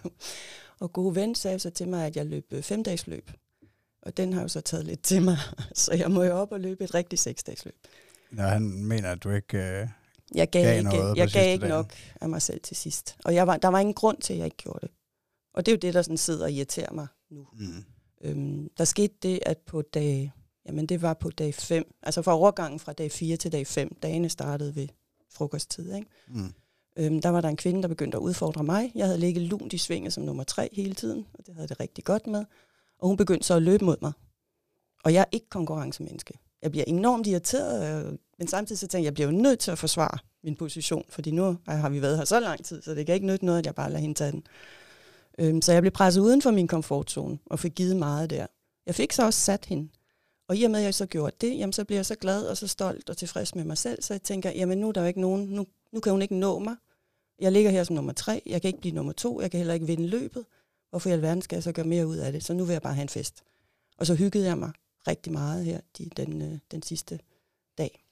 og 0.80 0.94
gode 0.94 1.16
ven, 1.16 1.36
sagde 1.36 1.60
så 1.60 1.70
til 1.70 1.88
mig, 1.88 2.06
at 2.06 2.16
jeg 2.16 2.26
løb 2.26 2.46
øh, 2.52 2.64
løb. 3.08 3.32
Og 4.02 4.18
den 4.18 4.34
har 4.34 4.42
jo 4.42 4.48
så 4.48 4.62
taget 4.62 4.86
lidt 4.86 5.04
til 5.04 5.22
mig, 5.22 5.38
så 5.76 5.94
jeg 5.94 6.12
må 6.12 6.24
jo 6.24 6.34
op 6.34 6.52
og 6.52 6.60
løbe 6.60 6.84
et 6.84 6.94
rigtigt 6.94 7.22
løb. 7.66 7.76
Når 8.32 8.44
han 8.44 8.62
mener, 8.62 9.12
at 9.12 9.24
du 9.24 9.30
ikke 9.30 9.58
øh, 9.58 9.88
jeg 10.36 10.50
gav, 10.50 10.64
gav 10.64 10.78
ikke, 10.78 10.90
noget 10.90 11.18
Jeg 11.18 11.30
gav 11.32 11.54
ikke 11.54 11.62
dagen. 11.62 11.76
nok 11.76 11.94
af 12.22 12.30
mig 12.30 12.42
selv 12.42 12.62
til 12.62 12.78
sidst. 12.78 13.16
Og 13.26 13.36
jeg 13.36 13.48
var, 13.48 13.58
der 13.58 13.68
var 13.68 13.80
ingen 13.80 13.94
grund 13.94 14.18
til, 14.18 14.34
at 14.34 14.40
jeg 14.40 14.46
ikke 14.46 14.58
gjorde 14.58 14.80
det. 14.82 14.92
Og 15.54 15.66
det 15.66 15.72
er 15.72 15.76
jo 15.76 15.80
det, 15.80 15.94
der 15.94 16.02
sådan 16.02 16.18
sidder 16.18 16.44
og 16.44 16.52
irriterer 16.52 16.94
mig 16.94 17.08
nu. 17.32 17.48
Mm. 17.54 17.86
Øhm, 18.22 18.70
der 18.78 18.84
skete 18.84 19.14
det, 19.24 19.40
at 19.46 19.58
på 19.58 19.82
dag 19.82 20.32
Jamen 20.68 20.86
det 20.86 21.02
var 21.02 21.14
på 21.14 21.30
dag 21.30 21.56
5, 21.56 21.96
altså 22.04 22.22
fra 22.22 22.36
overgangen 22.38 22.80
fra 22.80 22.94
dag 22.94 23.12
4 23.12 23.38
til 23.38 23.52
dag 23.52 23.68
5. 23.68 23.96
Dagene 23.96 24.30
startede 24.30 24.76
ved 24.76 24.88
frokosttid. 25.34 25.96
Ikke? 25.96 26.08
Mm. 26.28 26.54
Øhm, 26.98 27.22
der 27.22 27.30
var 27.30 27.42
der 27.42 27.50
en 27.50 27.58
kvinde, 27.58 27.82
der 27.82 27.88
begyndte 27.88 28.18
at 28.18 28.22
udfordre 28.22 28.64
mig. 28.64 28.92
Jeg 28.96 29.06
havde 29.06 29.20
ligget 29.20 29.44
lunt 29.44 29.74
i 29.74 29.78
svinget 29.78 30.14
som 30.14 30.24
nummer 30.24 30.44
3 30.44 30.70
hele 30.72 30.94
tiden, 30.94 31.26
og 31.34 31.48
det 31.48 31.56
havde 31.56 31.68
det 31.68 31.80
rigtig 31.80 32.04
godt 32.04 32.28
med. 32.28 32.46
Og 33.00 33.08
hun 33.08 33.18
begyndte 33.18 33.48
så 33.48 33.54
at 33.54 33.62
løbe 33.62 33.86
mod 33.86 33.98
mig. 34.02 34.12
Og 35.04 35.14
jeg 35.14 35.22
er 35.22 35.26
ikke 35.32 35.50
konkurrencemenneske. 35.50 36.34
Jeg 36.62 36.72
bliver 36.72 36.84
enormt 36.88 37.28
irriteret, 37.28 38.06
øh, 38.06 38.18
men 38.40 38.48
samtidig 38.48 38.80
så 38.80 38.88
tænker 38.88 39.00
jeg, 39.00 39.06
jeg 39.06 39.14
bliver 39.14 39.28
jo 39.28 39.38
nødt 39.38 39.60
til 39.60 39.72
at 39.72 39.78
forsvare 39.78 40.18
min 40.44 40.56
position, 40.56 41.06
fordi 41.10 41.32
nu 41.32 41.58
har 41.68 41.90
vi 41.90 42.02
været 42.02 42.18
her 42.18 42.26
så 42.26 42.40
lang 42.40 42.66
tid, 42.66 42.82
så 42.82 42.96
det 42.96 43.06
kan 43.06 43.16
ikke 43.16 43.28
nytte 43.28 43.46
noget, 43.46 43.60
at 43.60 43.66
jeg 43.66 43.76
bare 43.76 43.90
lader 43.90 44.02
hende 44.02 44.16
tage 44.16 44.32
den. 44.32 44.44
Øhm, 45.40 45.62
så 45.62 45.74
jeg 45.74 45.82
blev 45.82 45.92
presset 45.92 46.22
uden 46.22 46.42
for 46.42 46.52
min 46.52 46.68
komfortzone 46.68 47.40
og 47.46 47.60
fik 47.60 47.76
givet 47.76 47.96
meget 47.96 48.30
der. 48.30 48.48
Jeg 48.86 48.96
fik 48.96 49.12
så 49.12 49.26
også 49.26 49.40
sat 49.40 49.66
hende. 49.66 49.90
Og 50.48 50.58
i 50.58 50.64
og 50.64 50.72
med, 50.72 50.80
at 50.80 50.86
jeg 50.86 50.94
så 50.94 51.06
gjorde 51.06 51.36
det, 51.42 51.58
jamen, 51.58 51.74
så 51.74 51.84
bliver 51.84 51.98
jeg 51.98 52.06
så 52.06 52.16
glad 52.16 52.46
og 52.48 52.58
så 52.58 52.68
stolt 52.68 53.10
og 53.10 53.18
tilfreds 53.18 53.56
med 53.56 53.64
mig 53.64 53.78
selv, 53.78 54.02
så 54.02 54.14
jeg 54.14 54.22
tænker, 54.22 54.52
jamen 54.52 54.78
nu 54.78 54.88
er 54.88 54.92
der 54.92 55.02
jo 55.02 55.08
ikke 55.08 55.22
nogen, 55.22 55.48
nu, 55.48 55.68
nu 55.92 56.00
kan 56.00 56.12
hun 56.12 56.22
ikke 56.22 56.36
nå 56.36 56.60
mig. 56.60 56.76
Jeg 57.40 57.52
ligger 57.52 57.72
her 57.72 57.84
som 57.84 57.96
nummer 57.96 58.14
tre, 58.14 58.42
jeg 58.46 58.62
kan 58.62 58.68
ikke 58.68 58.80
blive 58.80 58.96
nummer 58.96 59.14
to, 59.14 59.42
jeg 59.42 59.52
kan 59.52 59.58
heller 59.58 59.74
ikke 59.74 59.86
vinde 59.86 60.08
løbet. 60.08 60.46
Hvorfor 60.90 61.10
i 61.10 61.14
alverden 61.14 61.42
skal 61.42 61.56
jeg 61.56 61.64
så 61.64 61.72
gøre 61.72 61.86
mere 61.86 62.08
ud 62.08 62.18
af 62.18 62.32
det? 62.32 62.44
Så 62.44 62.54
nu 62.54 62.66
vil 62.66 62.74
jeg 62.74 62.82
bare 62.82 62.94
have 62.94 63.02
en 63.02 63.10
fest. 63.10 63.44
Og 63.98 64.08
så 64.08 64.16
hyggede 64.16 64.46
jeg 64.46 64.58
mig 64.58 64.72
rigtig 65.08 65.32
meget 65.32 65.66
her 65.66 65.80
de, 65.98 66.10
den, 66.18 66.42
øh, 66.42 66.60
den 66.72 66.84
sidste 66.84 67.20
dag. 67.78 68.04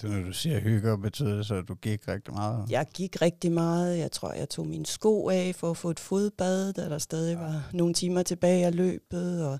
Så 0.00 0.08
når 0.08 0.22
du 0.22 0.32
siger 0.32 0.60
hygge, 0.60 0.98
betyder 0.98 1.36
det 1.36 1.46
så, 1.46 1.54
at 1.54 1.68
du 1.68 1.74
gik 1.74 2.08
rigtig 2.08 2.34
meget? 2.34 2.70
Jeg 2.70 2.86
gik 2.94 3.22
rigtig 3.22 3.52
meget. 3.52 3.98
Jeg 3.98 4.12
tror, 4.12 4.32
jeg 4.32 4.48
tog 4.48 4.66
mine 4.66 4.86
sko 4.86 5.28
af 5.28 5.54
for 5.54 5.70
at 5.70 5.76
få 5.76 5.90
et 5.90 6.00
fodbad, 6.00 6.72
da 6.72 6.88
der 6.88 6.98
stadig 6.98 7.38
var 7.38 7.70
nogle 7.72 7.94
timer 7.94 8.22
tilbage 8.22 8.66
af 8.66 8.74
løbet. 8.74 9.46
Og, 9.46 9.58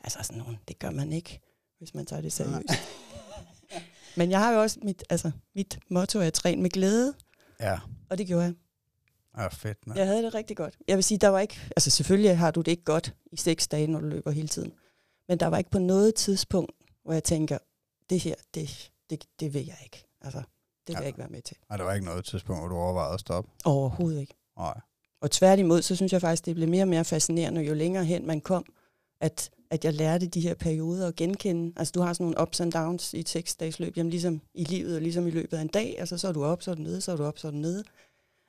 altså 0.00 0.18
sådan 0.22 0.42
nogle, 0.42 0.58
det 0.68 0.78
gør 0.78 0.90
man 0.90 1.12
ikke 1.12 1.40
hvis 1.82 1.94
man 1.94 2.06
tager 2.06 2.22
det 2.22 2.32
seriøst. 2.32 2.68
Men 4.16 4.30
jeg 4.30 4.38
har 4.38 4.52
jo 4.52 4.60
også 4.60 4.78
mit, 4.82 5.04
altså, 5.10 5.30
mit 5.54 5.78
motto 5.90 6.18
er 6.18 6.26
at 6.26 6.32
træne 6.32 6.62
med 6.62 6.70
glæde. 6.70 7.14
Ja. 7.60 7.78
Og 8.10 8.18
det 8.18 8.26
gjorde 8.26 8.44
jeg. 8.44 8.54
Ja, 9.38 9.46
fedt. 9.46 9.86
Man. 9.86 9.96
Jeg 9.96 10.06
havde 10.06 10.22
det 10.22 10.34
rigtig 10.34 10.56
godt. 10.56 10.78
Jeg 10.88 10.96
vil 10.96 11.04
sige, 11.04 11.18
der 11.18 11.28
var 11.28 11.40
ikke, 11.40 11.60
altså 11.76 11.90
selvfølgelig 11.90 12.38
har 12.38 12.50
du 12.50 12.60
det 12.60 12.70
ikke 12.70 12.84
godt 12.84 13.14
i 13.32 13.36
seks 13.36 13.68
dage, 13.68 13.86
når 13.86 14.00
du 14.00 14.06
løber 14.06 14.30
hele 14.30 14.48
tiden. 14.48 14.72
Men 15.28 15.40
der 15.40 15.46
var 15.46 15.58
ikke 15.58 15.70
på 15.70 15.78
noget 15.78 16.14
tidspunkt, 16.14 16.72
hvor 17.04 17.12
jeg 17.12 17.24
tænker, 17.24 17.58
det 18.10 18.20
her, 18.20 18.34
det, 18.54 18.90
det, 19.10 19.24
det 19.40 19.54
vil 19.54 19.66
jeg 19.66 19.78
ikke. 19.82 20.06
Altså, 20.20 20.38
det 20.38 20.88
vil 20.88 20.94
ja. 20.94 20.98
jeg 20.98 21.06
ikke 21.06 21.18
være 21.18 21.28
med 21.28 21.42
til. 21.42 21.56
Nej, 21.68 21.76
der 21.76 21.84
var 21.84 21.94
ikke 21.94 22.06
noget 22.06 22.24
tidspunkt, 22.24 22.60
hvor 22.60 22.68
du 22.68 22.76
overvejede 22.76 23.14
at 23.14 23.20
stoppe? 23.20 23.50
Overhovedet 23.64 24.20
ikke. 24.20 24.34
Nej. 24.58 24.80
Og 25.20 25.30
tværtimod, 25.30 25.82
så 25.82 25.96
synes 25.96 26.12
jeg 26.12 26.20
faktisk, 26.20 26.46
det 26.46 26.54
blev 26.54 26.68
mere 26.68 26.84
og 26.84 26.88
mere 26.88 27.04
fascinerende, 27.04 27.60
jo 27.60 27.74
længere 27.74 28.04
hen 28.04 28.26
man 28.26 28.40
kom, 28.40 28.64
at 29.20 29.50
at 29.72 29.84
jeg 29.84 29.92
lærte 29.92 30.26
de 30.26 30.40
her 30.40 30.54
perioder 30.54 31.08
at 31.08 31.16
genkende. 31.16 31.72
Altså 31.76 31.92
du 31.92 32.00
har 32.00 32.12
sådan 32.12 32.24
nogle 32.24 32.40
ups 32.40 32.60
and 32.60 32.72
downs 32.72 33.14
i 33.14 33.20
et 33.20 33.28
seksdagsløb, 33.28 33.96
jamen 33.96 34.10
ligesom 34.10 34.40
i 34.54 34.64
livet 34.64 34.96
og 34.96 35.02
ligesom 35.02 35.26
i 35.26 35.30
løbet 35.30 35.56
af 35.56 35.62
en 35.62 35.68
dag, 35.68 35.96
altså 35.98 36.18
så 36.18 36.28
er 36.28 36.32
du 36.32 36.44
op, 36.44 36.62
så 36.62 36.70
er 36.70 36.74
du 36.74 36.82
nede, 36.82 37.00
så 37.00 37.12
er 37.12 37.16
du 37.16 37.24
op, 37.24 37.38
så 37.38 37.46
er 37.46 37.50
du 37.50 37.56
nede. 37.56 37.84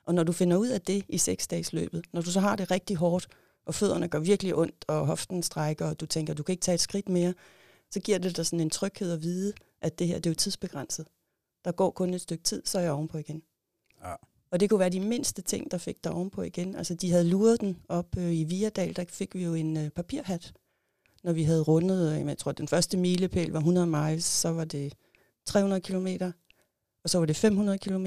Og 0.06 0.14
når 0.14 0.22
du 0.22 0.32
finder 0.32 0.56
ud 0.56 0.68
af 0.68 0.80
det 0.80 1.04
i 1.08 1.18
seksdagsløbet, 1.18 2.04
når 2.12 2.20
du 2.20 2.30
så 2.30 2.40
har 2.40 2.56
det 2.56 2.70
rigtig 2.70 2.96
hårdt, 2.96 3.28
og 3.66 3.74
fødderne 3.74 4.08
går 4.08 4.18
virkelig 4.18 4.54
ondt, 4.54 4.84
og 4.88 5.06
hoften 5.06 5.42
strækker, 5.42 5.86
og 5.86 6.00
du 6.00 6.06
tænker, 6.06 6.34
du 6.34 6.42
kan 6.42 6.52
ikke 6.52 6.62
tage 6.62 6.74
et 6.74 6.80
skridt 6.80 7.08
mere, 7.08 7.34
så 7.90 8.00
giver 8.00 8.18
det 8.18 8.36
dig 8.36 8.46
sådan 8.46 8.60
en 8.60 8.70
tryghed 8.70 9.12
at 9.12 9.22
vide, 9.22 9.52
at 9.80 9.98
det 9.98 10.06
her, 10.06 10.14
det 10.14 10.26
er 10.26 10.30
jo 10.30 10.34
tidsbegrænset. 10.34 11.06
Der 11.64 11.72
går 11.72 11.90
kun 11.90 12.14
et 12.14 12.20
stykke 12.20 12.44
tid, 12.44 12.62
så 12.64 12.78
er 12.78 12.82
jeg 12.82 12.92
ovenpå 12.92 13.18
igen. 13.18 13.42
Ja. 14.04 14.14
Og 14.50 14.60
det 14.60 14.70
kunne 14.70 14.80
være 14.80 14.90
de 14.90 15.00
mindste 15.00 15.42
ting, 15.42 15.70
der 15.70 15.78
fik 15.78 16.04
dig 16.04 16.12
ovenpå 16.12 16.42
igen. 16.42 16.74
Altså 16.74 16.94
de 16.94 17.10
havde 17.10 17.24
luret 17.24 17.60
den 17.60 17.78
op 17.88 18.16
øh, 18.18 18.34
i 18.34 18.44
Viadal, 18.44 18.96
der 18.96 19.04
fik 19.08 19.34
vi 19.34 19.44
jo 19.44 19.54
en 19.54 19.76
øh, 19.76 19.90
papirhat 19.90 20.52
når 21.24 21.32
vi 21.32 21.42
havde 21.42 21.62
rundet, 21.62 22.20
øh, 22.20 22.26
jeg 22.26 22.38
tror, 22.38 22.52
den 22.52 22.68
første 22.68 22.96
milepæl 22.96 23.50
var 23.50 23.58
100 23.58 23.86
miles, 23.86 24.24
så 24.24 24.48
var 24.48 24.64
det 24.64 24.94
300 25.46 25.80
km, 25.80 26.06
og 27.04 27.10
så 27.10 27.18
var 27.18 27.26
det 27.26 27.36
500 27.36 27.78
km, 27.78 28.06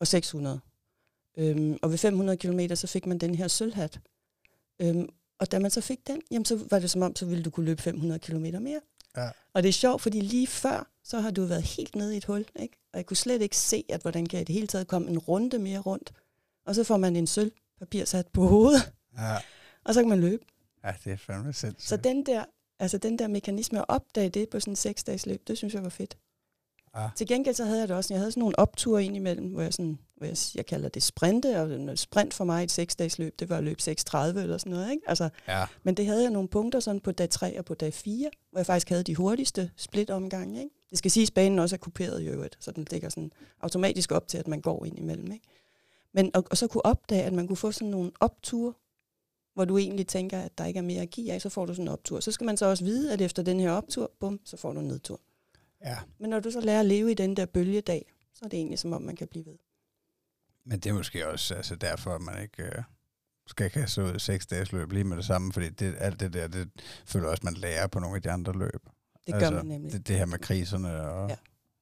og 0.00 0.06
600. 0.06 0.60
Øhm, 1.38 1.78
og 1.82 1.90
ved 1.90 1.98
500 1.98 2.38
km, 2.38 2.74
så 2.74 2.86
fik 2.86 3.06
man 3.06 3.18
den 3.18 3.34
her 3.34 3.48
sølvhat. 3.48 4.00
Øhm, 4.80 5.08
og 5.38 5.52
da 5.52 5.58
man 5.58 5.70
så 5.70 5.80
fik 5.80 6.06
den, 6.06 6.22
jamen, 6.30 6.44
så 6.44 6.66
var 6.70 6.78
det 6.78 6.90
som 6.90 7.02
om, 7.02 7.16
så 7.16 7.26
ville 7.26 7.44
du 7.44 7.50
kunne 7.50 7.66
løbe 7.66 7.82
500 7.82 8.18
km 8.18 8.62
mere. 8.62 8.80
Ja. 9.16 9.30
Og 9.54 9.62
det 9.62 9.68
er 9.68 9.72
sjovt, 9.72 10.02
fordi 10.02 10.20
lige 10.20 10.46
før, 10.46 10.90
så 11.04 11.20
har 11.20 11.30
du 11.30 11.44
været 11.44 11.62
helt 11.62 11.96
nede 11.96 12.14
i 12.14 12.16
et 12.16 12.24
hul, 12.24 12.44
ikke? 12.56 12.76
og 12.92 12.98
jeg 12.98 13.06
kunne 13.06 13.16
slet 13.16 13.42
ikke 13.42 13.56
se, 13.56 13.84
at 13.88 14.02
hvordan 14.02 14.26
kan 14.26 14.38
jeg 14.38 14.46
det 14.46 14.54
hele 14.54 14.66
taget 14.66 14.86
komme 14.86 15.10
en 15.10 15.18
runde 15.18 15.58
mere 15.58 15.78
rundt. 15.78 16.12
Og 16.66 16.74
så 16.74 16.84
får 16.84 16.96
man 16.96 17.16
en 17.16 17.26
sølvpapirshat 17.26 18.26
på 18.28 18.46
hovedet, 18.46 18.92
ja. 19.18 19.36
og 19.84 19.94
så 19.94 20.00
kan 20.00 20.08
man 20.08 20.20
løbe. 20.20 20.44
Ja, 20.84 20.94
det 21.04 21.12
er 21.12 21.16
fandme 21.16 21.52
sindssygt. 21.52 21.88
Så 21.88 21.96
den 21.96 22.26
der, 22.26 22.44
altså 22.78 22.98
den 22.98 23.18
der 23.18 23.28
mekanisme 23.28 23.78
at 23.78 23.84
opdage 23.88 24.28
det 24.28 24.48
på 24.48 24.60
sådan 24.60 24.72
en 24.72 24.76
seks 24.76 25.26
løb, 25.26 25.48
det 25.48 25.58
synes 25.58 25.74
jeg 25.74 25.82
var 25.82 25.88
fedt. 25.88 26.16
Ja. 26.96 27.08
Til 27.16 27.26
gengæld 27.26 27.54
så 27.54 27.64
havde 27.64 27.80
jeg 27.80 27.88
det 27.88 27.96
også, 27.96 28.14
jeg 28.14 28.18
havde 28.18 28.32
sådan 28.32 28.40
nogle 28.40 28.58
opture 28.58 29.04
ind 29.04 29.16
imellem, 29.16 29.46
hvor 29.46 29.62
jeg, 29.62 29.72
sådan, 29.72 29.98
hvor 30.16 30.26
jeg, 30.26 30.36
jeg 30.54 30.66
kalder 30.66 30.88
det 30.88 31.02
sprinte, 31.02 31.60
og 31.60 31.98
sprint 31.98 32.34
for 32.34 32.44
mig 32.44 32.60
i 32.60 32.64
et 32.64 32.70
seks 32.70 32.96
dages 32.96 33.18
løb, 33.18 33.38
det 33.38 33.48
var 33.48 33.58
at 33.58 33.64
løbe 33.64 33.80
6.30 33.82 34.18
eller 34.18 34.58
sådan 34.58 34.72
noget. 34.72 34.90
Ikke? 34.90 35.02
Altså, 35.06 35.28
ja. 35.48 35.66
Men 35.82 35.94
det 35.94 36.06
havde 36.06 36.22
jeg 36.22 36.30
nogle 36.30 36.48
punkter 36.48 36.80
sådan 36.80 37.00
på 37.00 37.12
dag 37.12 37.30
3 37.30 37.58
og 37.58 37.64
på 37.64 37.74
dag 37.74 37.94
4, 37.94 38.30
hvor 38.50 38.58
jeg 38.58 38.66
faktisk 38.66 38.88
havde 38.88 39.02
de 39.02 39.14
hurtigste 39.14 39.70
split-omgange. 39.76 40.58
Ikke? 40.58 40.74
Det 40.90 40.98
skal 40.98 41.10
sige, 41.10 41.26
at 41.26 41.34
banen 41.34 41.58
også 41.58 41.76
er 41.76 41.78
kuperet 41.78 42.22
i 42.22 42.26
øvrigt, 42.26 42.56
så 42.60 42.70
den 42.70 42.86
ligger 42.90 43.08
sådan 43.08 43.32
automatisk 43.60 44.12
op 44.12 44.28
til, 44.28 44.38
at 44.38 44.48
man 44.48 44.60
går 44.60 44.84
ind 44.84 44.98
imellem. 44.98 45.32
Ikke? 45.32 45.46
Men, 46.14 46.30
og, 46.34 46.44
og 46.50 46.56
så 46.56 46.66
kunne 46.66 46.86
opdage, 46.86 47.22
at 47.22 47.32
man 47.32 47.46
kunne 47.46 47.56
få 47.56 47.72
sådan 47.72 47.88
nogle 47.88 48.10
opture, 48.20 48.72
hvor 49.54 49.64
du 49.64 49.78
egentlig 49.78 50.06
tænker, 50.06 50.40
at 50.40 50.58
der 50.58 50.64
ikke 50.64 50.78
er 50.78 50.82
mere 50.82 51.02
at 51.02 51.10
give 51.10 51.32
af, 51.32 51.40
så 51.40 51.48
får 51.48 51.66
du 51.66 51.74
sådan 51.74 51.84
en 51.84 51.92
optur. 51.92 52.20
Så 52.20 52.32
skal 52.32 52.44
man 52.44 52.56
så 52.56 52.66
også 52.66 52.84
vide, 52.84 53.12
at 53.12 53.20
efter 53.20 53.42
den 53.42 53.60
her 53.60 53.70
optur, 53.70 54.12
bum, 54.20 54.40
så 54.44 54.56
får 54.56 54.72
du 54.72 54.80
en 54.80 54.88
nedtur. 54.88 55.20
Ja. 55.84 55.98
Men 56.18 56.30
når 56.30 56.40
du 56.40 56.50
så 56.50 56.60
lærer 56.60 56.80
at 56.80 56.86
leve 56.86 57.10
i 57.10 57.14
den 57.14 57.36
der 57.36 57.46
bølgedag, 57.46 58.12
så 58.34 58.44
er 58.44 58.48
det 58.48 58.56
egentlig 58.56 58.78
som 58.78 58.92
om, 58.92 59.02
man 59.02 59.16
kan 59.16 59.28
blive 59.28 59.46
ved. 59.46 59.58
Men 60.64 60.80
det 60.80 60.90
er 60.90 60.94
måske 60.94 61.28
også 61.28 61.54
altså 61.54 61.76
derfor, 61.76 62.10
at 62.10 62.20
man 62.20 62.42
ikke 62.42 62.62
øh, 62.62 62.82
skal 63.46 63.70
kaste 63.70 64.02
ud 64.02 64.18
seks 64.18 64.46
dages 64.46 64.72
løb 64.72 64.92
lige 64.92 65.04
med 65.04 65.16
det 65.16 65.24
samme, 65.24 65.52
fordi 65.52 65.68
det, 65.68 65.94
alt 65.98 66.20
det 66.20 66.32
der, 66.32 66.48
det 66.48 66.68
føler 67.06 67.28
også, 67.28 67.40
man 67.44 67.54
lærer 67.54 67.86
på 67.86 67.98
nogle 67.98 68.16
af 68.16 68.22
de 68.22 68.30
andre 68.30 68.52
løb. 68.52 68.86
Det 69.26 69.34
gør 69.34 69.40
altså, 69.40 69.52
man 69.52 69.66
nemlig. 69.66 69.92
Det, 69.92 70.08
det 70.08 70.18
her 70.18 70.26
med 70.26 70.38
kriserne, 70.38 71.00
og, 71.00 71.28
ja. 71.28 71.36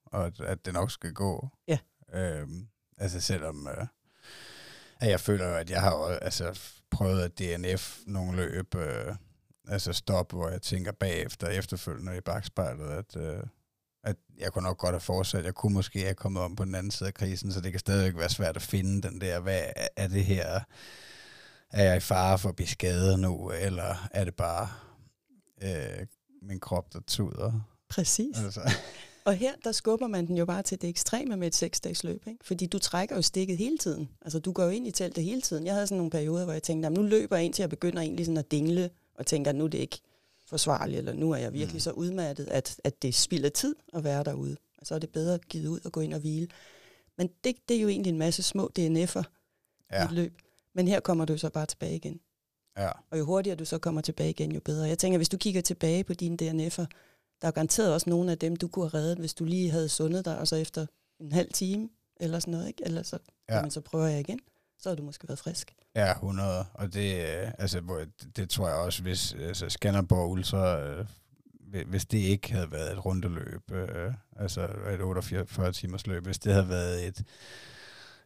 og 0.06 0.26
at, 0.26 0.40
at 0.40 0.66
det 0.66 0.74
nok 0.74 0.90
skal 0.90 1.12
gå. 1.12 1.48
Ja. 1.68 1.78
Øhm, 2.12 2.68
altså 2.98 3.20
selvom, 3.20 3.68
øh, 3.68 3.86
at 5.00 5.10
jeg 5.10 5.20
føler 5.20 5.46
at 5.46 5.70
jeg 5.70 5.80
har 5.80 6.18
altså, 6.22 6.60
prøvet 6.90 7.22
at 7.22 7.38
DNF 7.38 7.98
nogle 8.06 8.36
løb, 8.36 8.74
øh, 8.74 9.14
altså 9.68 9.92
stop, 9.92 10.32
hvor 10.32 10.48
jeg 10.48 10.62
tænker 10.62 10.92
bagefter, 10.92 11.46
efterfølgende 11.46 12.16
i 12.16 12.20
bagspejlet, 12.20 12.90
at, 12.90 13.16
øh, 13.16 13.42
at 14.04 14.16
jeg 14.38 14.52
kunne 14.52 14.64
nok 14.64 14.78
godt 14.78 14.92
have 14.92 15.00
fortsat. 15.00 15.44
Jeg 15.44 15.54
kunne 15.54 15.74
måske 15.74 16.00
have 16.00 16.14
kommet 16.14 16.42
om 16.42 16.56
på 16.56 16.64
den 16.64 16.74
anden 16.74 16.90
side 16.90 17.06
af 17.06 17.14
krisen, 17.14 17.52
så 17.52 17.60
det 17.60 17.72
kan 17.72 17.80
stadigvæk 17.80 18.18
være 18.18 18.28
svært 18.28 18.56
at 18.56 18.62
finde 18.62 19.08
den 19.08 19.20
der, 19.20 19.40
hvad 19.40 19.62
er 19.96 20.08
det 20.08 20.24
her, 20.24 20.60
er 21.70 21.84
jeg 21.84 21.96
i 21.96 22.00
fare 22.00 22.38
for 22.38 22.48
at 22.48 22.56
blive 22.56 22.68
skadet 22.68 23.18
nu, 23.18 23.50
eller 23.50 24.08
er 24.10 24.24
det 24.24 24.34
bare 24.34 24.68
øh, 25.62 26.06
min 26.42 26.60
krop, 26.60 26.92
der 26.92 27.00
tuder? 27.06 27.60
Præcis. 27.88 28.38
Altså. 28.38 28.60
Og 29.24 29.34
her, 29.34 29.52
der 29.64 29.72
skubber 29.72 30.06
man 30.06 30.26
den 30.26 30.36
jo 30.36 30.44
bare 30.44 30.62
til 30.62 30.82
det 30.82 30.88
ekstreme 30.88 31.36
med 31.36 31.46
et 31.46 31.54
seksdags 31.54 32.04
løb, 32.04 32.26
ikke? 32.26 32.44
fordi 32.44 32.66
du 32.66 32.78
trækker 32.78 33.16
jo 33.16 33.22
stikket 33.22 33.58
hele 33.58 33.78
tiden. 33.78 34.08
Altså, 34.22 34.38
du 34.38 34.52
går 34.52 34.64
jo 34.64 34.70
ind 34.70 34.86
i 34.86 34.90
teltet 34.90 35.24
hele 35.24 35.40
tiden. 35.40 35.66
Jeg 35.66 35.74
havde 35.74 35.86
sådan 35.86 35.96
nogle 35.96 36.10
perioder, 36.10 36.44
hvor 36.44 36.52
jeg 36.52 36.62
tænkte, 36.62 36.90
nu 36.90 37.02
løber 37.02 37.36
jeg 37.36 37.44
ind 37.44 37.54
til 37.54 37.62
at 37.62 37.70
begynde 37.70 38.00
egentlig 38.00 38.26
sådan 38.26 38.36
at 38.36 38.50
dingle, 38.50 38.90
og 39.14 39.26
tænker, 39.26 39.52
nu 39.52 39.64
er 39.64 39.68
det 39.68 39.78
ikke 39.78 40.00
forsvarligt, 40.46 40.98
eller 40.98 41.12
nu 41.12 41.32
er 41.32 41.36
jeg 41.36 41.52
virkelig 41.52 41.76
mm. 41.76 41.80
så 41.80 41.90
udmattet, 41.90 42.46
at, 42.46 42.76
at 42.84 43.02
det 43.02 43.14
spilder 43.14 43.48
tid 43.48 43.74
at 43.94 44.04
være 44.04 44.24
derude. 44.24 44.56
Og 44.78 44.86
så 44.86 44.94
er 44.94 44.98
det 44.98 45.10
bedre 45.10 45.34
at 45.34 45.48
give 45.48 45.70
ud 45.70 45.80
og 45.84 45.92
gå 45.92 46.00
ind 46.00 46.14
og 46.14 46.20
hvile. 46.20 46.48
Men 47.18 47.30
det, 47.44 47.56
det 47.68 47.76
er 47.76 47.80
jo 47.80 47.88
egentlig 47.88 48.10
en 48.10 48.18
masse 48.18 48.42
små 48.42 48.70
DNF'er 48.78 49.22
ja. 49.92 50.02
i 50.02 50.04
et 50.04 50.12
løb. 50.12 50.38
Men 50.74 50.88
her 50.88 51.00
kommer 51.00 51.24
du 51.24 51.38
så 51.38 51.50
bare 51.50 51.66
tilbage 51.66 51.96
igen. 51.96 52.20
Ja. 52.78 52.90
Og 53.10 53.18
jo 53.18 53.24
hurtigere 53.24 53.56
du 53.56 53.64
så 53.64 53.78
kommer 53.78 54.00
tilbage 54.00 54.30
igen, 54.30 54.52
jo 54.52 54.60
bedre. 54.60 54.88
Jeg 54.88 54.98
tænker, 54.98 55.18
hvis 55.18 55.28
du 55.28 55.36
kigger 55.36 55.60
tilbage 55.60 56.04
på 56.04 56.14
dine 56.14 56.36
DNF'er, 56.42 56.84
der 57.42 57.48
er 57.48 57.52
garanteret 57.52 57.94
også 57.94 58.10
nogle 58.10 58.30
af 58.30 58.38
dem, 58.38 58.56
du 58.56 58.68
kunne 58.68 58.90
have 58.90 59.02
reddet, 59.02 59.18
hvis 59.18 59.34
du 59.34 59.44
lige 59.44 59.70
havde 59.70 59.88
sundet 59.88 60.24
dig, 60.24 60.38
og 60.38 60.48
så 60.48 60.56
efter 60.56 60.86
en 61.20 61.32
halv 61.32 61.52
time, 61.52 61.88
eller 62.20 62.38
sådan 62.38 62.52
noget, 62.52 62.68
ikke? 62.68 62.84
Eller 62.84 63.02
så, 63.02 63.18
ja. 63.48 63.56
jamen, 63.56 63.70
så 63.70 63.80
prøver 63.80 64.06
jeg 64.06 64.20
igen. 64.20 64.40
Så 64.78 64.88
har 64.88 64.96
du 64.96 65.02
måske 65.02 65.28
været 65.28 65.38
frisk. 65.38 65.74
Ja, 65.94 66.12
100. 66.12 66.64
Og 66.74 66.94
det, 66.94 67.14
øh, 67.14 67.50
altså, 67.58 68.06
det, 68.36 68.50
tror 68.50 68.68
jeg 68.68 68.76
også, 68.76 69.02
hvis 69.02 69.34
altså, 69.34 69.68
Skanderborg 69.68 70.30
Ultra, 70.30 70.80
øh, 70.80 71.06
hvis 71.86 72.04
det 72.04 72.18
ikke 72.18 72.52
havde 72.52 72.72
været 72.72 72.92
et 72.92 73.04
rundeløb, 73.04 73.72
øh, 73.72 74.14
altså 74.36 74.68
et 74.94 75.00
48 75.00 75.72
timers 75.72 76.06
løb, 76.06 76.24
hvis 76.24 76.38
det 76.38 76.52
havde 76.52 76.68
været 76.68 77.06
et, 77.06 77.24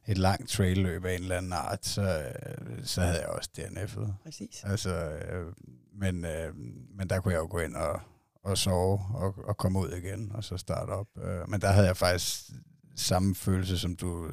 et 0.07 0.19
langt 0.19 0.51
trailløb 0.51 1.05
af 1.05 1.15
en 1.15 1.23
eller 1.23 1.37
anden 1.37 1.53
art, 1.53 1.87
så, 1.87 2.03
øh, 2.03 2.85
så 2.85 3.01
havde 3.01 3.21
jeg 3.21 3.29
også 3.29 3.51
DNF'et. 3.59 4.13
Præcis. 4.25 4.65
Altså, 4.65 4.95
øh, 5.11 5.53
men, 5.93 6.25
øh, 6.25 6.57
men 6.97 7.11
der 7.11 7.21
kunne 7.21 7.35
jeg 7.35 7.41
jo 7.41 7.49
gå 7.51 7.59
ind 7.59 7.77
og, 7.77 8.01
og 8.45 8.59
sove 8.59 9.01
og, 9.15 9.35
og 9.45 9.57
komme 9.57 9.79
ud 9.79 9.91
igen, 9.91 10.33
og 10.35 10.45
så 10.45 10.57
starte 10.57 10.91
op. 10.91 11.07
Øh, 11.23 11.51
men 11.51 11.61
der 11.61 11.73
havde 11.73 11.87
jeg 11.87 11.97
faktisk 11.97 12.51
samme 12.97 13.35
følelse, 13.35 13.79
som 13.79 13.97
du 13.97 14.31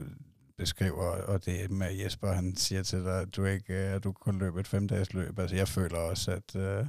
beskriver, 0.57 1.03
og 1.03 1.45
det 1.45 1.71
med 1.71 1.93
Jesper, 1.93 2.31
han 2.31 2.55
siger 2.55 2.83
til 2.83 3.03
dig, 3.03 3.21
at 3.21 3.35
du 3.35 3.45
ikke 3.45 3.73
at 3.73 4.03
du 4.03 4.11
kun 4.11 4.39
løber 4.39 4.59
et 4.59 4.67
femdages 4.67 5.13
løb. 5.13 5.39
Altså 5.39 5.55
jeg 5.55 5.67
føler 5.67 5.97
også, 5.97 6.31
at, 6.31 6.55
øh, 6.55 6.85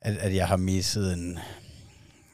at, 0.00 0.16
at 0.16 0.34
jeg 0.34 0.48
har 0.48 0.56
misset 0.56 1.12
en, 1.12 1.38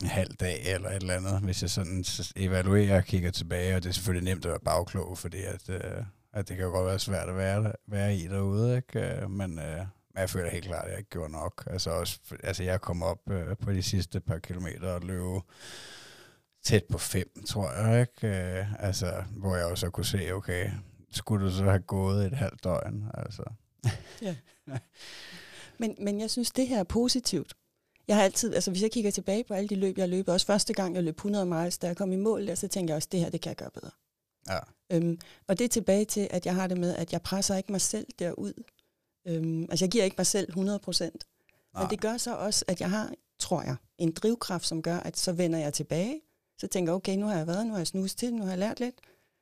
en 0.03 0.07
halv 0.07 0.35
dag 0.35 0.75
eller 0.75 0.89
et 0.89 0.97
eller 0.97 1.15
andet, 1.15 1.41
hvis 1.41 1.63
jeg 1.63 1.71
sådan 1.71 2.05
evaluerer 2.37 2.97
og 2.97 3.05
kigger 3.05 3.31
tilbage, 3.31 3.77
og 3.77 3.83
det 3.83 3.89
er 3.89 3.93
selvfølgelig 3.93 4.31
nemt 4.31 4.45
at 4.45 4.51
være 4.51 4.61
bagklog, 4.61 5.19
fordi 5.19 5.43
at, 5.43 5.69
øh, 5.69 6.05
at 6.33 6.49
det 6.49 6.57
kan 6.57 6.67
jo 6.67 6.73
godt 6.73 6.87
være 6.87 6.99
svært 6.99 7.29
at 7.29 7.37
være, 7.37 7.73
være 7.89 8.17
i 8.17 8.29
derude, 8.29 8.77
ikke? 8.77 9.23
Øh, 9.23 9.31
men, 9.31 9.59
øh, 9.59 9.87
men 10.15 10.21
jeg 10.21 10.31
føler 10.31 10.51
helt 10.51 10.65
klart, 10.65 10.85
at 10.85 10.91
jeg 10.91 10.99
ikke 10.99 11.11
gjorde 11.11 11.33
nok. 11.33 11.65
Altså, 11.67 11.91
også, 11.91 12.21
altså 12.43 12.63
jeg 12.63 12.81
kom 12.81 13.03
op 13.03 13.31
øh, 13.31 13.57
på 13.57 13.73
de 13.73 13.83
sidste 13.83 14.21
par 14.21 14.39
kilometer 14.39 14.93
og 14.93 15.01
løb 15.01 15.43
tæt 16.63 16.85
på 16.85 16.99
fem, 16.99 17.45
tror 17.47 17.73
jeg, 17.73 18.01
ikke? 18.01 18.29
Øh, 18.29 18.83
altså, 18.83 19.25
hvor 19.37 19.57
jeg 19.57 19.67
også 19.67 19.91
kunne 19.91 20.07
se, 20.07 20.33
okay, 20.33 20.71
skulle 21.11 21.47
du 21.47 21.51
så 21.51 21.65
have 21.65 21.81
gået 21.81 22.27
et 22.27 22.33
halvt 22.33 22.65
døgn, 22.65 23.05
altså. 23.15 23.43
Ja. 24.23 24.37
men, 25.81 25.97
men 26.01 26.21
jeg 26.21 26.31
synes, 26.31 26.51
det 26.51 26.69
her 26.69 26.79
er 26.79 26.85
positivt. 26.85 27.55
Jeg 28.09 28.17
har 28.17 28.25
altid, 28.25 28.55
altså 28.55 28.71
hvis 28.71 28.83
jeg 28.83 28.91
kigger 28.91 29.11
tilbage 29.11 29.45
på 29.45 29.55
alle 29.55 29.69
de 29.69 29.75
løb, 29.75 29.99
jeg 29.99 30.09
løb, 30.09 30.29
også 30.29 30.47
første 30.47 30.73
gang, 30.73 30.95
jeg 30.95 31.05
løb 31.05 31.17
100 31.17 31.47
miles, 31.47 31.79
da 31.79 31.87
jeg 31.87 31.97
kom 31.97 32.13
i 32.13 32.17
mål, 32.17 32.47
der, 32.47 32.55
så 32.55 32.69
tænker 32.69 32.95
jeg 32.95 32.97
også, 32.97 33.09
det 33.13 33.21
her, 33.21 33.31
det 33.31 33.41
kan 33.41 33.51
jeg 33.51 33.57
gøre 33.57 33.71
bedre. 33.71 33.91
Ja. 34.49 34.59
Øhm, 34.93 35.19
og 35.49 35.59
det 35.59 35.65
er 35.65 35.69
tilbage 35.69 36.05
til, 36.05 36.29
at 36.31 36.47
jeg 36.47 36.55
har 36.55 36.67
det 36.67 36.79
med, 36.79 36.97
at 36.97 37.13
jeg 37.13 37.23
presser 37.23 37.57
ikke 37.57 37.73
mig 37.73 37.81
selv 37.81 38.07
derud. 38.19 38.53
Øhm, 39.31 39.63
altså 39.63 39.85
jeg 39.85 39.91
giver 39.91 40.05
ikke 40.05 40.15
mig 40.19 40.27
selv 40.27 40.49
100 40.49 40.79
procent. 40.79 41.25
Men 41.79 41.91
det 41.91 42.01
gør 42.01 42.17
så 42.17 42.37
også, 42.37 42.65
at 42.69 42.81
jeg 42.81 42.91
har, 42.91 43.15
tror 43.39 43.63
jeg, 43.63 43.77
en 43.99 44.13
drivkraft, 44.13 44.67
som 44.67 44.83
gør, 44.83 44.97
at 44.97 45.19
så 45.19 45.33
vender 45.33 45.59
jeg 45.59 45.75
tilbage, 45.75 46.21
så 46.59 46.67
tænker 46.67 46.93
jeg, 46.93 46.97
okay, 46.97 47.17
nu 47.17 47.27
har 47.27 47.37
jeg 47.37 47.47
været, 47.47 47.67
nu 47.67 47.73
har 47.73 47.79
jeg 47.79 47.87
snuset 47.87 48.19
til, 48.19 48.35
nu 48.35 48.43
har 48.43 48.51
jeg 48.51 48.59
lært 48.59 48.81
lidt. 48.81 48.95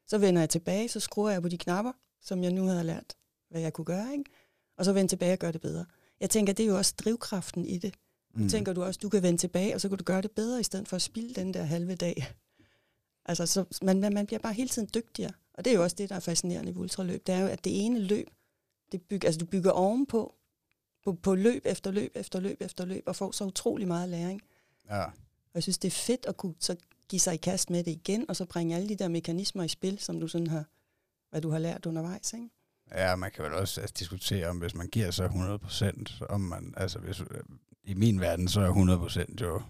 Så 0.07 0.19
vender 0.19 0.43
jeg 0.43 0.51
tilbage, 0.51 0.89
så 0.89 1.01
skruer 1.01 1.31
jeg 1.31 1.43
på 1.43 1.49
de 1.49 1.59
knapper, 1.59 1.93
som 2.23 2.43
jeg 2.43 2.53
nu 2.53 2.67
havde 2.67 2.85
lært, 2.85 3.17
hvad 3.51 3.61
jeg 3.61 3.73
kunne 3.73 3.85
gøre, 3.85 4.13
ikke? 4.13 4.31
Og 4.79 4.85
så 4.85 4.93
vender 4.93 5.09
tilbage 5.09 5.33
og 5.33 5.39
gøre 5.39 5.53
det 5.53 5.61
bedre. 5.61 5.85
Jeg 6.21 6.31
tænker, 6.31 6.53
det 6.53 6.63
er 6.63 6.69
jo 6.69 6.77
også 6.77 6.95
drivkraften 6.99 7.67
i 7.67 7.79
det. 7.79 7.95
Mm. 8.35 8.49
tænker 8.49 8.73
du 8.73 8.83
også, 8.83 9.01
du 9.03 9.09
kan 9.09 9.23
vende 9.23 9.39
tilbage, 9.39 9.75
og 9.75 9.81
så 9.81 9.89
kan 9.89 9.99
du 9.99 10.05
gøre 10.05 10.23
det 10.23 10.31
bedre, 10.31 10.61
i 10.61 10.63
stedet 10.63 10.89
for 10.89 10.97
at 10.97 11.03
spille 11.03 11.35
den 11.35 11.55
der 11.55 11.63
halve 11.63 11.95
dag. 11.95 12.27
Altså, 13.25 13.47
så 13.47 13.65
man, 13.83 14.01
man 14.01 14.27
bliver 14.27 14.41
bare 14.41 14.53
hele 14.53 14.69
tiden 14.69 14.89
dygtigere. 14.95 15.33
Og 15.55 15.65
det 15.65 15.71
er 15.71 15.75
jo 15.75 15.83
også 15.83 15.97
det, 15.97 16.09
der 16.09 16.17
er 16.17 16.21
fascinerende 16.21 16.73
i 16.73 16.75
ultraløb. 16.75 17.27
Det 17.27 17.35
er 17.35 17.41
jo, 17.41 17.47
at 17.47 17.65
det 17.65 17.85
ene 17.85 17.99
løb, 17.99 18.31
det 18.93 19.03
bygger, 19.03 19.29
altså 19.29 19.39
du 19.39 19.47
bygger 19.47 19.71
ovenpå, 19.71 20.35
på, 21.05 21.13
på 21.13 21.35
løb 21.35 21.63
efter 21.65 21.91
løb 21.91 22.13
efter 22.15 22.41
løb 22.41 22.57
efter 22.61 22.85
løb, 22.85 23.03
og 23.07 23.17
får 23.17 23.31
så 23.31 23.45
utrolig 23.45 23.89
meget 23.89 24.09
læring. 24.09 24.43
Ja. 24.91 25.05
Og 25.05 25.55
jeg 25.55 25.63
synes, 25.63 25.79
det 25.79 25.89
er 25.89 25.93
fedt 25.93 26.27
at 26.27 26.37
kunne 26.37 26.55
så 26.61 26.77
give 27.09 27.21
sig 27.21 27.35
i 27.35 27.37
kast 27.37 27.71
med 27.71 27.85
det 27.85 27.91
igen, 27.91 28.25
og 28.29 28.37
så 28.37 28.45
bringe 28.45 28.77
alle 28.77 28.89
de 28.89 28.97
der 28.97 29.09
mekanismer 29.09 29.63
i 29.63 29.69
spil, 29.69 29.99
som 29.99 30.21
du 30.21 30.29
sådan 30.29 30.47
har, 30.47 30.65
hvad 31.31 31.41
du 31.41 31.51
har 31.51 31.59
lært 31.59 31.87
undervejs, 31.87 32.33
ikke? 32.33 32.49
Ja, 32.91 33.17
man 33.17 33.31
kan 33.31 33.45
vel 33.45 33.53
også 33.53 33.81
altså, 33.81 33.95
diskutere 33.99 34.49
om, 34.49 34.59
hvis 34.59 34.75
man 34.75 34.89
giver 34.89 35.11
sig 35.11 35.27
100%, 35.27 36.27
om 36.29 36.41
man, 36.41 36.75
altså 36.77 36.99
hvis, 36.99 37.23
i 37.85 37.95
min 37.95 38.21
verden, 38.21 38.49
så 38.49 38.61
er 38.61 39.07
100% 39.29 39.35
jo 39.41 39.63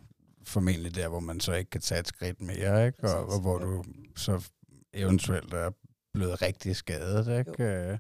formentlig 0.42 0.94
der, 0.94 1.08
hvor 1.08 1.20
man 1.20 1.40
så 1.40 1.52
ikke 1.52 1.70
kan 1.70 1.80
tage 1.80 2.00
et 2.00 2.08
skridt 2.08 2.40
mere, 2.40 2.86
ikke? 2.86 3.14
Og, 3.14 3.26
og 3.26 3.40
hvor 3.40 3.58
du 3.58 3.84
så 4.16 4.48
eventuelt 4.92 5.54
er 5.54 5.70
blevet 6.12 6.42
rigtig 6.42 6.76
skadet, 6.76 7.38
ikke? 7.38 7.64
Jo. 7.64 7.98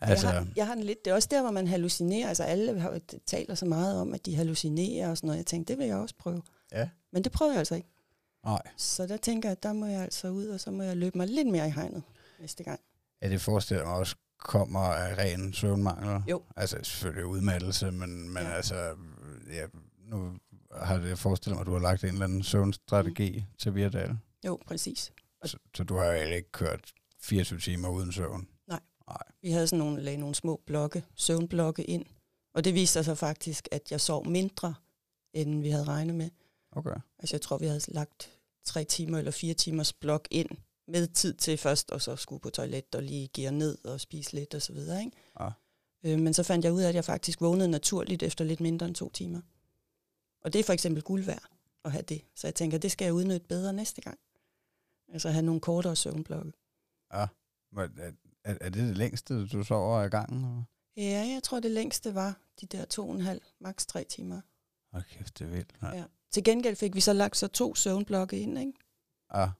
Altså. 0.00 0.26
jeg, 0.26 0.36
har, 0.36 0.46
jeg 0.56 0.66
har 0.66 0.74
den 0.74 0.84
lidt, 0.84 1.04
det 1.04 1.10
er 1.10 1.14
også 1.14 1.28
der, 1.30 1.42
hvor 1.42 1.50
man 1.50 1.66
hallucinerer, 1.66 2.28
altså 2.28 2.42
alle 2.42 2.80
har, 2.80 3.00
taler 3.26 3.54
så 3.54 3.66
meget 3.66 4.00
om, 4.00 4.14
at 4.14 4.26
de 4.26 4.36
hallucinerer 4.36 5.10
og 5.10 5.16
sådan 5.16 5.26
noget. 5.26 5.38
Jeg 5.38 5.46
tænkte, 5.46 5.72
det 5.72 5.78
vil 5.78 5.86
jeg 5.86 5.96
også 5.96 6.14
prøve. 6.18 6.42
Ja. 6.72 6.88
Men 7.12 7.24
det 7.24 7.32
prøver 7.32 7.52
jeg 7.52 7.58
altså 7.58 7.74
ikke. 7.74 7.88
Nej. 8.44 8.62
Så 8.76 9.06
der 9.06 9.16
tænker 9.16 9.48
jeg, 9.48 9.56
at 9.56 9.62
der 9.62 9.72
må 9.72 9.86
jeg 9.86 10.02
altså 10.02 10.28
ud, 10.28 10.46
og 10.46 10.60
så 10.60 10.70
må 10.70 10.82
jeg 10.82 10.96
løbe 10.96 11.18
mig 11.18 11.26
lidt 11.26 11.48
mere 11.48 11.68
i 11.68 11.70
hegnet 11.70 12.02
næste 12.40 12.64
gang. 12.64 12.80
Ja, 13.22 13.28
det 13.28 13.40
forestiller 13.40 13.84
mig 13.84 13.94
også 13.94 14.16
kommer 14.38 14.80
af 14.80 15.18
ren 15.18 15.52
søvnmangel. 15.52 16.22
Jo. 16.30 16.42
Altså 16.56 16.78
selvfølgelig 16.82 17.26
udmattelse, 17.26 17.90
men, 17.90 18.30
men 18.30 18.42
ja. 18.42 18.50
altså, 18.50 18.96
ja, 19.52 19.66
nu 19.98 20.32
har 20.72 20.98
det 20.98 21.18
forestillet 21.18 21.56
mig, 21.56 21.60
at 21.60 21.66
du 21.66 21.72
har 21.72 21.80
lagt 21.80 22.04
en 22.04 22.10
eller 22.10 22.24
anden 22.24 22.42
søvnstrategi 22.42 23.38
mm. 23.38 23.58
til 23.58 23.74
Virdal. 23.74 24.18
Jo, 24.46 24.58
præcis. 24.66 25.12
Så, 25.44 25.58
så 25.74 25.84
du 25.84 25.96
har 25.96 26.04
jo 26.04 26.12
ikke 26.12 26.52
kørt 26.52 26.92
24 27.20 27.58
timer 27.60 27.88
uden 27.88 28.12
søvn? 28.12 28.48
Nej. 29.08 29.22
Vi 29.42 29.50
havde 29.50 29.66
sådan 29.66 29.84
nogle, 29.84 30.02
lagde 30.02 30.18
nogle 30.18 30.34
små 30.34 30.62
blokke, 30.66 31.04
søvnblokke 31.14 31.84
ind, 31.84 32.06
og 32.54 32.64
det 32.64 32.74
viste 32.74 33.04
sig 33.04 33.18
faktisk, 33.18 33.68
at 33.72 33.90
jeg 33.90 34.00
sov 34.00 34.26
mindre, 34.26 34.74
end 35.32 35.62
vi 35.62 35.70
havde 35.70 35.84
regnet 35.84 36.14
med. 36.14 36.30
Okay. 36.72 36.94
Altså 37.18 37.36
jeg 37.36 37.40
tror, 37.40 37.58
vi 37.58 37.66
havde 37.66 37.80
lagt 37.88 38.38
tre 38.64 38.84
timer 38.84 39.18
eller 39.18 39.30
fire 39.30 39.54
timers 39.54 39.92
blok 39.92 40.28
ind 40.30 40.48
med 40.88 41.06
tid 41.06 41.34
til 41.34 41.58
først, 41.58 41.90
og 41.90 42.02
så 42.02 42.16
skulle 42.16 42.40
på 42.40 42.50
toilet 42.50 42.94
og 42.94 43.02
lige 43.02 43.28
give 43.28 43.50
ned 43.50 43.84
og 43.84 44.00
spise 44.00 44.32
lidt 44.32 44.54
og 44.54 44.62
så 44.62 44.72
videre. 44.72 45.00
Ikke? 45.00 45.16
Ja. 45.40 45.50
Øh, 46.04 46.18
men 46.18 46.34
så 46.34 46.42
fandt 46.42 46.64
jeg 46.64 46.72
ud 46.72 46.82
af, 46.82 46.88
at 46.88 46.94
jeg 46.94 47.04
faktisk 47.04 47.40
vågnede 47.40 47.68
naturligt 47.68 48.22
efter 48.22 48.44
lidt 48.44 48.60
mindre 48.60 48.86
end 48.86 48.94
to 48.94 49.10
timer. 49.10 49.40
Og 50.44 50.52
det 50.52 50.58
er 50.58 50.64
for 50.64 50.72
eksempel 50.72 51.02
guld 51.02 51.24
værd 51.24 51.42
at 51.84 51.92
have 51.92 52.02
det. 52.02 52.24
Så 52.34 52.46
jeg 52.46 52.54
tænker, 52.54 52.78
det 52.78 52.92
skal 52.92 53.04
jeg 53.04 53.14
udnytte 53.14 53.46
bedre 53.46 53.72
næste 53.72 54.00
gang. 54.00 54.18
Altså 55.08 55.30
have 55.30 55.42
nogle 55.42 55.60
kortere 55.60 55.96
søvnblokke. 55.96 56.52
Ja. 57.12 57.26
Er, 57.76 58.12
er, 58.48 58.58
er 58.60 58.68
det 58.68 58.88
det 58.88 58.96
længste, 58.96 59.46
du 59.46 59.62
sover 59.62 60.02
i 60.02 60.08
gangen? 60.08 60.66
Ja, 60.96 61.28
jeg 61.34 61.40
tror, 61.42 61.60
det 61.60 61.70
længste 61.70 62.14
var 62.14 62.40
de 62.60 62.66
der 62.66 62.84
to 62.84 63.08
og 63.08 63.14
en 63.14 63.20
halv, 63.20 63.40
maks 63.60 63.86
tre 63.86 64.04
timer. 64.04 64.40
Okay, 64.92 65.24
det 65.38 65.40
er 65.40 65.50
vildt. 65.50 65.74
Ja. 65.82 65.96
ja. 65.96 66.04
Til 66.30 66.44
gengæld 66.44 66.76
fik 66.76 66.94
vi 66.94 67.00
så 67.00 67.12
lagt 67.12 67.36
så 67.36 67.48
to 67.48 67.74
søvnblokke 67.74 68.40
ind, 68.40 68.58
ikke? 68.58 68.72
Ja. 69.34 69.50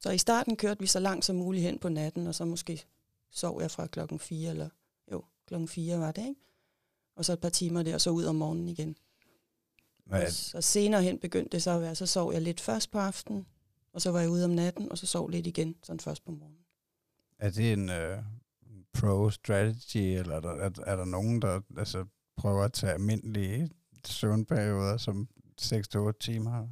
Så 0.00 0.10
i 0.10 0.18
starten 0.18 0.56
kørte 0.56 0.80
vi 0.80 0.86
så 0.86 1.00
langt 1.00 1.24
som 1.24 1.36
muligt 1.36 1.64
hen 1.64 1.78
på 1.78 1.88
natten, 1.88 2.26
og 2.26 2.34
så 2.34 2.44
måske 2.44 2.84
sov 3.30 3.60
jeg 3.60 3.70
fra 3.70 3.86
klokken 3.86 4.18
4, 4.18 4.50
eller 4.50 4.68
jo, 5.12 5.24
klokken 5.46 5.68
4 5.68 5.98
var 5.98 6.12
det, 6.12 6.22
ikke? 6.22 6.40
Og 7.16 7.24
så 7.24 7.32
et 7.32 7.40
par 7.40 7.48
timer 7.48 7.82
der, 7.82 7.94
og 7.94 8.00
så 8.00 8.10
ud 8.10 8.24
om 8.24 8.34
morgenen 8.34 8.68
igen. 8.68 8.96
Hvad? 10.04 10.22
Og 10.22 10.32
så 10.32 10.60
senere 10.60 11.02
hen 11.02 11.18
begyndte 11.18 11.52
det 11.52 11.62
så 11.62 11.70
at 11.70 11.80
være, 11.80 11.94
så 11.94 12.06
sov 12.06 12.32
jeg 12.32 12.42
lidt 12.42 12.60
først 12.60 12.90
på 12.90 12.98
aftenen, 12.98 13.46
og 13.92 14.02
så 14.02 14.10
var 14.10 14.20
jeg 14.20 14.30
ude 14.30 14.44
om 14.44 14.50
natten, 14.50 14.92
og 14.92 14.98
så 14.98 15.06
sov 15.06 15.28
lidt 15.28 15.46
igen, 15.46 15.76
sådan 15.82 16.00
først 16.00 16.24
på 16.24 16.30
morgenen. 16.30 16.63
Er 17.44 17.50
det 17.50 17.72
en 17.72 17.90
øh, 17.90 18.18
pro-strategy, 18.94 19.96
eller 19.96 20.36
er 20.36 20.40
der, 20.40 20.50
er, 20.50 20.70
er 20.86 20.96
der 20.96 21.04
nogen, 21.04 21.42
der 21.42 21.60
altså, 21.78 22.04
prøver 22.36 22.64
at 22.64 22.72
tage 22.72 22.92
almindelige 22.92 23.70
søvnperioder 24.04 24.96
som 24.96 25.28
6-8 25.60 26.10
timer? 26.20 26.68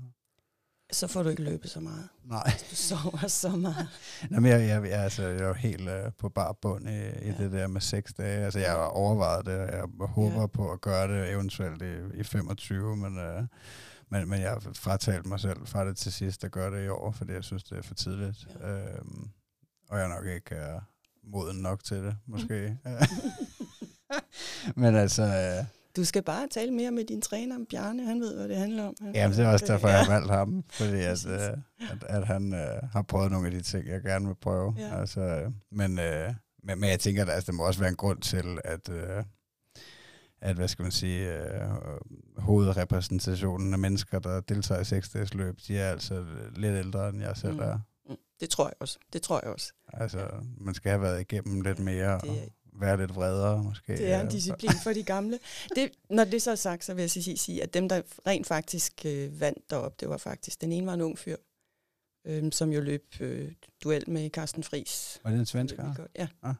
Så 0.92 1.06
får 1.06 1.22
du 1.22 1.28
ikke 1.28 1.42
løbet 1.42 1.70
så 1.70 1.80
meget. 1.80 2.08
Nej. 2.24 2.52
Du 2.70 2.74
sover 2.76 3.26
så 3.28 3.48
meget. 3.48 3.88
Nå, 4.30 4.40
men 4.40 4.50
jeg, 4.50 4.60
jeg, 4.60 4.82
jeg, 4.84 5.02
altså, 5.02 5.22
jeg 5.22 5.40
er 5.40 5.48
jo 5.48 5.52
helt 5.52 5.88
uh, 5.88 6.12
på 6.18 6.28
bar 6.28 6.52
bund 6.62 6.88
i, 6.88 6.92
i 6.92 7.28
ja. 7.28 7.34
det 7.38 7.52
der 7.52 7.66
med 7.66 7.80
seks 7.80 8.14
dage. 8.14 8.44
Altså, 8.44 8.58
jeg 8.58 8.70
har 8.70 8.84
overvejet 8.84 9.46
det, 9.46 9.58
og 9.58 9.68
jeg 9.72 9.84
håber 10.00 10.40
ja. 10.40 10.46
på 10.46 10.72
at 10.72 10.80
gøre 10.80 11.08
det 11.08 11.32
eventuelt 11.32 11.82
i, 11.82 12.20
i 12.20 12.22
25, 12.22 12.96
men, 12.96 13.18
uh, 13.18 13.44
men, 14.08 14.28
men 14.28 14.40
jeg 14.40 14.50
har 14.50 14.72
fratalt 14.74 15.26
mig 15.26 15.40
selv 15.40 15.66
fra 15.66 15.84
det 15.84 15.96
til 15.96 16.12
sidst 16.12 16.44
at 16.44 16.50
gøre 16.50 16.78
det 16.78 16.84
i 16.86 16.88
år, 16.88 17.10
fordi 17.10 17.32
jeg 17.32 17.44
synes, 17.44 17.64
det 17.64 17.78
er 17.78 17.82
for 17.82 17.94
tidligt. 17.94 18.46
Ja. 18.60 18.68
Øhm, 18.68 19.30
og 19.92 19.98
jeg 19.98 20.08
nok 20.08 20.26
ikke 20.26 20.54
er 20.54 20.80
moden 21.22 21.56
nok 21.56 21.84
til 21.84 21.96
det, 21.96 22.16
måske. 22.26 22.78
Mm. 22.84 22.92
men 24.82 24.94
altså... 24.94 25.22
Uh, 25.22 25.66
du 25.96 26.04
skal 26.04 26.22
bare 26.22 26.48
tale 26.48 26.70
mere 26.70 26.90
med 26.90 27.04
din 27.04 27.20
træner 27.20 27.58
Bjarne, 27.70 28.06
han 28.06 28.20
ved, 28.20 28.36
hvad 28.36 28.48
det 28.48 28.56
handler 28.56 28.84
om. 28.84 28.94
Han 29.00 29.14
ja, 29.14 29.28
det 29.28 29.38
er 29.38 29.48
også 29.48 29.66
derfor, 29.66 29.88
ja. 29.88 29.94
jeg 29.94 30.04
har 30.04 30.12
valgt 30.18 30.30
ham, 30.30 30.64
fordi 30.70 31.00
at, 31.00 31.26
øh, 31.26 31.40
at, 31.90 32.04
at 32.08 32.26
han 32.26 32.54
øh, 32.54 32.88
har 32.92 33.02
prøvet 33.02 33.30
nogle 33.30 33.46
af 33.46 33.52
de 33.52 33.60
ting, 33.60 33.88
jeg 33.88 34.02
gerne 34.02 34.26
vil 34.26 34.34
prøve. 34.34 34.74
Ja. 34.78 35.00
Altså, 35.00 35.20
øh, 35.20 35.50
men, 35.72 35.98
øh, 35.98 36.34
men, 36.62 36.80
men 36.80 36.90
jeg 36.90 37.00
tænker, 37.00 37.22
at 37.22 37.30
altså, 37.30 37.52
der 37.52 37.56
må 37.56 37.66
også 37.66 37.80
være 37.80 37.90
en 37.90 37.96
grund 37.96 38.20
til, 38.20 38.58
at, 38.64 38.88
øh, 38.88 39.24
at 40.40 40.56
hvad 40.56 40.68
skal 40.68 40.82
man 40.82 40.92
sige, 40.92 41.38
øh, 41.38 41.68
hovedrepræsentationen 42.38 43.72
af 43.72 43.78
mennesker, 43.78 44.18
der 44.18 44.40
deltager 44.40 44.80
i 44.80 44.84
seksdagsløb, 44.84 45.58
de 45.68 45.78
er 45.78 45.90
altså 45.90 46.24
lidt 46.56 46.76
ældre, 46.76 47.08
end 47.08 47.20
jeg 47.20 47.36
selv 47.36 47.54
mm. 47.54 47.60
er. 47.60 47.78
Mm. 48.12 48.18
Det 48.40 48.50
tror 48.50 48.66
jeg 48.66 48.74
også. 48.80 48.98
Det 49.12 49.22
tror 49.22 49.40
jeg 49.42 49.52
også. 49.52 49.72
Altså, 49.92 50.28
man 50.60 50.74
skal 50.74 50.90
have 50.90 51.02
været 51.02 51.20
igennem 51.20 51.60
lidt 51.60 51.78
mere. 51.78 52.20
Det, 52.20 52.30
og, 52.30 52.36
være 52.72 52.96
lidt 52.96 53.14
vredere 53.14 53.62
måske. 53.62 53.96
Det 53.96 54.12
er 54.12 54.20
en 54.20 54.28
disciplin 54.28 54.70
for 54.82 54.92
de 54.92 55.02
gamle. 55.02 55.38
Det, 55.74 55.92
når 56.10 56.24
det 56.24 56.42
så 56.42 56.50
er 56.50 56.54
sagt, 56.54 56.84
så 56.84 56.94
vil 56.94 57.02
jeg 57.02 57.10
sige, 57.10 57.62
at 57.62 57.74
dem, 57.74 57.88
der 57.88 58.02
rent 58.26 58.46
faktisk 58.46 59.06
øh, 59.06 59.40
vandt 59.40 59.70
derop, 59.70 60.00
det 60.00 60.08
var 60.08 60.16
faktisk, 60.16 60.60
den 60.60 60.72
ene 60.72 60.86
var 60.86 60.94
en 60.94 61.00
ung 61.00 61.18
fyr, 61.18 61.36
øh, 62.26 62.52
som 62.52 62.72
jo 62.72 62.80
løb 62.80 63.14
øh, 63.20 63.52
duel 63.84 64.10
med 64.10 64.30
Carsten 64.30 64.62
Fris. 64.62 65.20
Var 65.24 65.30
det 65.30 65.38
en 65.38 65.46
svensker? 65.46 66.06
Ja. 66.16 66.28
Ah. 66.42 66.54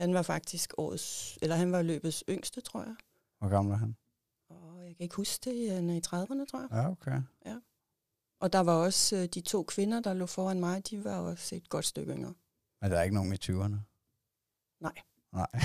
Han 0.00 0.14
var 0.14 0.22
faktisk 0.22 0.74
årets, 0.78 1.38
eller 1.42 1.56
han 1.56 1.72
var 1.72 1.82
løbets 1.82 2.24
yngste, 2.28 2.60
tror 2.60 2.82
jeg. 2.82 2.94
Hvor 3.38 3.48
gammel 3.48 3.72
er 3.72 3.78
han? 3.78 3.96
Og 4.50 4.84
jeg 4.86 4.96
kan 4.96 5.04
ikke 5.04 5.16
huske 5.16 5.50
det, 5.50 5.70
han 5.70 5.90
er 5.90 5.94
i 5.94 6.02
30'erne, 6.06 6.46
tror 6.50 6.60
jeg. 6.60 6.68
Ja, 6.72 6.90
okay. 6.90 7.22
Ja. 7.46 7.56
Og 8.42 8.52
der 8.52 8.60
var 8.60 8.72
også 8.72 9.16
øh, 9.16 9.28
de 9.34 9.40
to 9.40 9.62
kvinder, 9.62 10.00
der 10.00 10.14
lå 10.14 10.26
foran 10.26 10.60
mig, 10.60 10.90
de 10.90 11.04
var 11.04 11.16
også 11.16 11.54
et 11.54 11.68
godt 11.68 11.84
stykke 11.84 12.12
yngre. 12.12 12.34
Men 12.82 12.90
der 12.90 12.98
er 12.98 13.02
ikke 13.02 13.14
nogen 13.14 13.32
i 13.32 13.36
20'erne? 13.44 13.76
Nej. 14.80 14.92
Nej. 15.32 15.46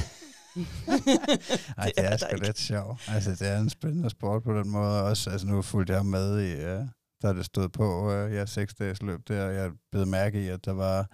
Ej, 1.77 1.85
det, 1.85 1.95
det 1.95 2.05
er, 2.05 2.09
er 2.09 2.17
sgu 2.17 2.35
lidt 2.35 2.57
sjovt. 2.57 3.09
Altså, 3.09 3.31
det 3.31 3.41
er 3.41 3.59
en 3.59 3.69
spændende 3.69 4.09
sport 4.09 4.43
på 4.43 4.53
den 4.53 4.69
måde 4.69 5.03
også. 5.03 5.29
Altså, 5.29 5.47
nu 5.47 5.61
fulgte 5.61 5.93
jeg 5.93 6.05
med 6.05 6.41
i, 6.41 6.53
uh, 6.55 6.87
der 7.21 7.33
det 7.33 7.45
stod 7.45 7.69
på, 7.69 8.07
uh, 8.07 8.33
ja, 8.33 8.45
seks 8.45 8.75
dages 8.75 9.01
løb 9.01 9.27
der, 9.27 9.45
og 9.45 9.53
jeg 9.53 9.71
blev 9.91 10.07
mærke 10.07 10.45
i, 10.45 10.47
at 10.47 10.65
der 10.65 10.73
var 10.73 11.09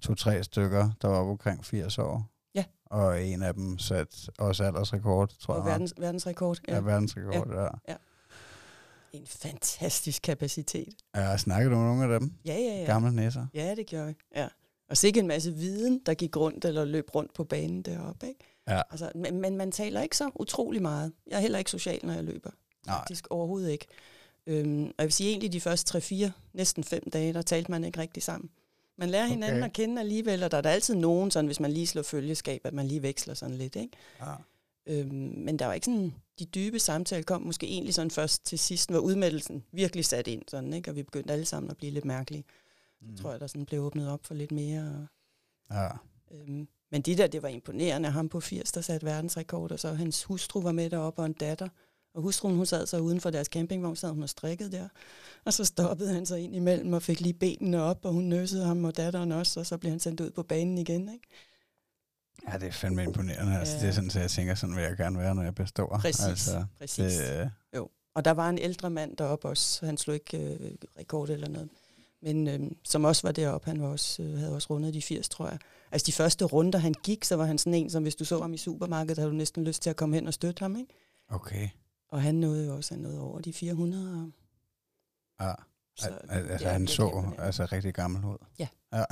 to-tre 0.00 0.44
stykker, 0.44 0.90
der 1.02 1.08
var 1.08 1.18
omkring 1.18 1.64
80 1.64 1.98
år. 1.98 2.30
Ja. 2.54 2.64
Og 2.86 3.22
en 3.24 3.42
af 3.42 3.54
dem 3.54 3.78
satte 3.78 4.16
også 4.38 4.64
aldersrekord, 4.64 5.28
tror 5.40 5.54
og 5.54 5.60
jeg. 5.60 5.72
Verdens, 5.72 5.94
verdensrekord. 5.98 6.58
Ja, 6.68 6.74
ja 6.74 6.80
verdensrekord, 6.80 7.48
ja. 7.48 7.62
ja. 7.62 7.68
ja. 7.88 7.96
En 9.12 9.26
fantastisk 9.26 10.22
kapacitet. 10.22 10.94
Ja, 11.16 11.36
snakkede 11.36 11.74
du 11.74 11.78
med 11.78 11.86
nogle 11.86 12.14
af 12.14 12.20
dem? 12.20 12.32
Ja, 12.44 12.54
ja, 12.54 12.80
ja. 12.80 12.84
Gamle 12.84 13.12
næser? 13.12 13.46
Ja, 13.54 13.74
det 13.74 13.86
gjorde 13.86 14.04
jeg. 14.04 14.14
Ja. 14.36 14.48
Og 14.88 14.96
sikkert 14.96 15.22
en 15.22 15.28
masse 15.28 15.54
viden, 15.54 16.00
der 16.06 16.14
gik 16.14 16.36
rundt 16.36 16.64
eller 16.64 16.84
løb 16.84 17.14
rundt 17.14 17.34
på 17.34 17.44
banen 17.44 17.82
deroppe. 17.82 18.28
Ikke? 18.28 18.40
Ja. 18.68 18.82
Altså, 18.90 19.12
men, 19.14 19.40
men 19.40 19.56
man 19.56 19.72
taler 19.72 20.02
ikke 20.02 20.16
så 20.16 20.30
utrolig 20.34 20.82
meget. 20.82 21.12
Jeg 21.26 21.36
er 21.36 21.40
heller 21.40 21.58
ikke 21.58 21.70
social, 21.70 22.00
når 22.02 22.12
jeg 22.12 22.24
løber. 22.24 22.50
Nej. 22.86 22.98
Faktisk 22.98 23.26
overhovedet 23.30 23.70
ikke. 23.70 23.86
Øhm, 24.46 24.84
og 24.84 24.94
jeg 24.98 25.04
vil 25.04 25.12
sige, 25.12 25.30
egentlig 25.30 25.52
de 25.52 25.60
første 25.60 25.98
3-4, 25.98 26.30
næsten 26.52 26.84
fem 26.84 27.10
dage, 27.10 27.32
der 27.32 27.42
talte 27.42 27.70
man 27.70 27.84
ikke 27.84 28.00
rigtig 28.00 28.22
sammen. 28.22 28.50
Man 28.98 29.10
lærer 29.10 29.26
hinanden 29.26 29.58
okay. 29.58 29.68
at 29.68 29.72
kende 29.72 30.00
alligevel, 30.00 30.42
og 30.42 30.50
der 30.50 30.56
er 30.56 30.62
der 30.62 30.70
altid 30.70 30.94
nogen, 30.94 31.30
sådan, 31.30 31.46
hvis 31.46 31.60
man 31.60 31.72
lige 31.72 31.86
slår 31.86 32.02
følgeskab, 32.02 32.60
at 32.64 32.74
man 32.74 32.86
lige 32.86 33.02
veksler 33.02 33.34
sådan 33.34 33.54
lidt. 33.54 33.76
Ikke? 33.76 33.96
Ja. 34.20 34.34
Øhm, 34.86 35.34
men 35.36 35.58
der 35.58 35.66
var 35.66 35.72
ikke 35.72 35.84
sådan, 35.84 36.14
de 36.38 36.44
dybe 36.44 36.78
samtaler 36.78 37.22
kom 37.22 37.42
måske 37.42 37.66
egentlig 37.66 37.94
sådan 37.94 38.10
først 38.10 38.44
til 38.44 38.58
sidst, 38.58 38.90
hvor 38.90 38.98
udmeldelsen 38.98 39.64
virkelig 39.72 40.04
sat 40.04 40.26
ind, 40.26 40.42
sådan, 40.48 40.72
ikke? 40.72 40.90
og 40.90 40.96
vi 40.96 41.02
begyndte 41.02 41.32
alle 41.32 41.44
sammen 41.44 41.70
at 41.70 41.76
blive 41.76 41.92
lidt 41.92 42.04
mærkelige. 42.04 42.44
Mm. 43.00 43.16
tror 43.16 43.30
jeg, 43.30 43.40
der 43.40 43.46
sådan 43.46 43.66
blev 43.66 43.82
åbnet 43.82 44.08
op 44.08 44.26
for 44.26 44.34
lidt 44.34 44.52
mere. 44.52 45.06
Ja. 45.70 45.88
Øhm, 46.30 46.68
men 46.90 47.02
de 47.02 47.16
der, 47.16 47.26
det 47.26 47.42
var 47.42 47.48
imponerende. 47.48 48.10
Ham 48.10 48.28
på 48.28 48.40
80, 48.40 48.72
der 48.72 48.80
satte 48.80 49.06
verdensrekord, 49.06 49.72
og 49.72 49.80
så 49.80 49.92
hans 49.92 50.24
hustru 50.24 50.60
var 50.60 50.72
med 50.72 50.90
deroppe, 50.90 51.22
og 51.22 51.26
en 51.26 51.32
datter. 51.32 51.68
Og 52.14 52.22
hustruen, 52.22 52.56
hun 52.56 52.66
sad 52.66 52.86
så 52.86 52.98
uden 52.98 53.20
for 53.20 53.30
deres 53.30 53.46
campingvogn, 53.46 53.96
sad 53.96 54.10
hun 54.10 54.22
og 54.22 54.28
strikket 54.28 54.72
der. 54.72 54.88
Og 55.44 55.52
så 55.52 55.64
stoppede 55.64 56.14
han 56.14 56.26
sig 56.26 56.40
ind 56.40 56.56
imellem 56.56 56.92
og 56.92 57.02
fik 57.02 57.20
lige 57.20 57.34
benene 57.34 57.82
op, 57.82 58.04
og 58.04 58.12
hun 58.12 58.24
nøsede 58.24 58.64
ham 58.64 58.84
og 58.84 58.96
datteren 58.96 59.32
også, 59.32 59.60
og 59.60 59.66
så 59.66 59.78
blev 59.78 59.90
han 59.90 60.00
sendt 60.00 60.20
ud 60.20 60.30
på 60.30 60.42
banen 60.42 60.78
igen, 60.78 61.08
ikke? 61.08 61.28
Ja, 62.48 62.58
det 62.58 62.68
er 62.68 62.72
fandme 62.72 63.02
imponerende. 63.02 63.58
Altså, 63.58 63.76
det 63.80 63.88
er 63.88 63.92
sådan, 63.92 64.08
at 64.08 64.16
jeg 64.16 64.30
tænker, 64.30 64.54
sådan 64.54 64.76
vil 64.76 64.82
jeg 64.82 64.96
gerne 64.96 65.18
være, 65.18 65.34
når 65.34 65.42
jeg 65.42 65.54
består. 65.54 65.98
Præcis, 66.00 66.24
altså, 66.24 66.64
præcis. 66.78 67.16
Det. 67.16 67.50
Jo, 67.76 67.88
og 68.14 68.24
der 68.24 68.30
var 68.30 68.48
en 68.48 68.58
ældre 68.58 68.90
mand 68.90 69.16
deroppe 69.16 69.48
også, 69.48 69.86
han 69.86 69.96
slog 69.96 70.14
ikke 70.14 70.38
øh, 70.38 70.70
rekord 70.98 71.30
eller 71.30 71.48
noget 71.48 71.68
men 72.22 72.48
øh, 72.48 72.70
som 72.84 73.04
også 73.04 73.22
var 73.26 73.32
deroppe, 73.32 73.66
han 73.66 73.82
var 73.82 73.88
også, 73.88 74.22
øh, 74.22 74.38
havde 74.38 74.54
også 74.54 74.66
rundet 74.70 74.94
de 74.94 75.02
80, 75.02 75.28
tror 75.28 75.48
jeg. 75.48 75.58
Altså 75.92 76.06
de 76.06 76.12
første 76.12 76.44
runder, 76.44 76.78
han 76.78 76.94
gik, 77.02 77.24
så 77.24 77.36
var 77.36 77.44
han 77.44 77.58
sådan 77.58 77.74
en, 77.74 77.90
som 77.90 78.02
hvis 78.02 78.14
du 78.14 78.24
så 78.24 78.40
ham 78.40 78.54
i 78.54 78.56
supermarkedet, 78.58 79.18
havde 79.18 79.30
du 79.30 79.36
næsten 79.36 79.64
lyst 79.64 79.82
til 79.82 79.90
at 79.90 79.96
komme 79.96 80.14
hen 80.14 80.26
og 80.26 80.34
støtte 80.34 80.60
ham, 80.60 80.76
ikke? 80.76 80.94
Okay. 81.28 81.68
Og 82.08 82.22
han 82.22 82.34
nåede 82.34 82.66
jo 82.66 82.76
også 82.76 82.96
noget 82.96 83.18
over 83.18 83.40
de 83.40 83.52
400. 83.52 84.32
Ja, 85.40 85.52
så, 85.96 86.08
Al- 86.28 86.50
altså 86.50 86.66
ja, 86.66 86.72
han 86.72 86.86
så 86.86 87.32
altså 87.38 87.64
rigtig 87.64 87.94
gammel 87.94 88.24
ud. 88.24 88.36
Ja. 88.58 88.68
Ja. 88.92 89.04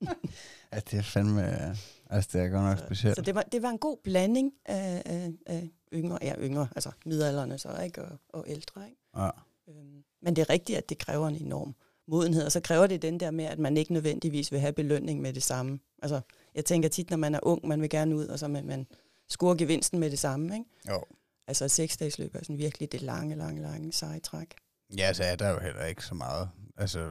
ja, 0.72 0.80
det 0.90 0.98
er 0.98 1.02
fandme, 1.02 1.76
altså 2.10 2.30
det 2.32 2.40
er 2.40 2.48
godt 2.48 2.62
nok 2.62 2.78
specielt. 2.78 3.16
Så 3.16 3.22
det 3.22 3.34
var, 3.34 3.42
det 3.42 3.62
var 3.62 3.70
en 3.70 3.78
god 3.78 3.96
blanding 4.04 4.52
af, 4.64 5.02
af, 5.06 5.32
af 5.46 5.68
yngre, 5.92 6.18
ja 6.22 6.34
yngre, 6.38 6.68
altså 6.76 6.90
midalderne 7.06 7.58
så, 7.58 7.82
ikke? 7.84 8.02
Og, 8.02 8.18
og 8.28 8.44
ældre, 8.48 8.84
ikke? 8.84 9.00
Ja. 9.16 9.30
Øhm, 9.68 10.04
men 10.22 10.36
det 10.36 10.42
er 10.42 10.50
rigtigt, 10.50 10.78
at 10.78 10.88
det 10.88 10.98
kræver 10.98 11.28
en 11.28 11.36
enorm 11.36 11.74
modenhed, 12.08 12.44
og 12.44 12.52
så 12.52 12.60
kræver 12.60 12.86
det 12.86 13.02
den 13.02 13.20
der 13.20 13.30
med, 13.30 13.44
at 13.44 13.58
man 13.58 13.76
ikke 13.76 13.92
nødvendigvis 13.92 14.52
vil 14.52 14.60
have 14.60 14.72
belønning 14.72 15.20
med 15.20 15.32
det 15.32 15.42
samme. 15.42 15.78
Altså, 16.02 16.20
jeg 16.54 16.64
tænker 16.64 16.88
tit, 16.88 17.10
når 17.10 17.16
man 17.16 17.34
er 17.34 17.40
ung, 17.42 17.68
man 17.68 17.80
vil 17.80 17.90
gerne 17.90 18.16
ud, 18.16 18.26
og 18.26 18.38
så 18.38 18.48
man, 18.48 18.66
man 18.66 18.86
score 19.28 19.56
gevinsten 19.58 20.00
med 20.00 20.10
det 20.10 20.18
samme, 20.18 20.54
ikke? 20.54 20.66
Jo. 20.88 21.04
Altså 21.46 21.64
et 21.64 21.70
seksdagsløb 21.70 22.34
er 22.34 22.38
sådan 22.42 22.58
virkelig 22.58 22.92
det 22.92 23.02
lange, 23.02 23.36
lange, 23.36 23.62
lange 23.62 23.92
seje 23.92 24.20
træk. 24.20 24.54
Ja, 24.96 25.12
så 25.12 25.24
er 25.24 25.36
der 25.36 25.50
jo 25.50 25.58
heller 25.58 25.84
ikke 25.84 26.04
så 26.04 26.14
meget 26.14 26.48
altså, 26.76 27.10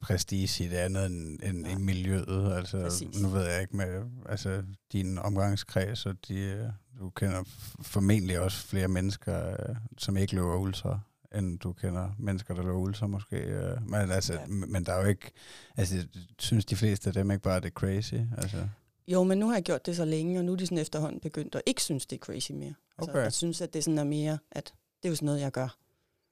prestige 0.00 0.64
i 0.64 0.68
det 0.68 0.76
andet 0.76 1.06
end, 1.06 1.40
end 1.42 1.66
i 1.68 1.74
miljøet. 1.74 2.52
Altså, 2.52 2.80
Præcis. 2.80 3.20
nu 3.20 3.28
ved 3.28 3.46
jeg 3.46 3.60
ikke 3.60 3.76
med 3.76 4.02
altså, 4.28 4.62
din 4.92 5.18
omgangskreds, 5.18 6.06
og 6.06 6.14
de, 6.28 6.72
du 6.98 7.10
kender 7.10 7.42
formentlig 7.82 8.40
også 8.40 8.66
flere 8.66 8.88
mennesker, 8.88 9.50
øh, 9.50 9.76
som 9.98 10.16
ikke 10.16 10.34
løber 10.34 10.56
ultra 10.56 11.00
end 11.34 11.58
du 11.58 11.72
kender 11.72 12.10
mennesker, 12.18 12.54
der 12.54 12.62
løber 12.62 12.78
ultra 12.78 13.06
måske. 13.06 13.36
Øh, 13.36 13.88
men, 13.88 14.10
altså, 14.10 14.32
ja. 14.32 14.46
men 14.46 14.84
der 14.84 14.92
er 14.92 15.02
jo 15.02 15.08
ikke... 15.08 15.30
Altså, 15.76 15.96
jeg 15.96 16.04
synes 16.38 16.64
de 16.64 16.76
fleste 16.76 17.10
af 17.10 17.14
dem 17.14 17.30
ikke 17.30 17.42
bare, 17.42 17.60
det 17.60 17.66
er 17.66 17.70
crazy. 17.70 18.14
Altså. 18.38 18.68
Jo, 19.08 19.22
men 19.22 19.38
nu 19.38 19.46
har 19.46 19.54
jeg 19.54 19.62
gjort 19.62 19.86
det 19.86 19.96
så 19.96 20.04
længe, 20.04 20.38
og 20.38 20.44
nu 20.44 20.52
er 20.52 20.56
de 20.56 20.66
sådan 20.66 20.78
efterhånden 20.78 21.20
begyndt 21.20 21.54
at 21.54 21.62
ikke 21.66 21.82
synes, 21.82 22.06
det 22.06 22.16
er 22.16 22.20
crazy 22.20 22.52
mere. 22.52 22.74
Altså, 22.98 23.10
okay. 23.10 23.22
jeg 23.22 23.32
synes, 23.32 23.60
at 23.60 23.74
det 23.74 23.84
sådan 23.84 23.98
er 23.98 24.04
mere, 24.04 24.38
at 24.50 24.74
det 25.02 25.08
er 25.08 25.08
jo 25.08 25.14
sådan 25.14 25.26
noget, 25.26 25.40
jeg 25.40 25.52
gør. 25.52 25.76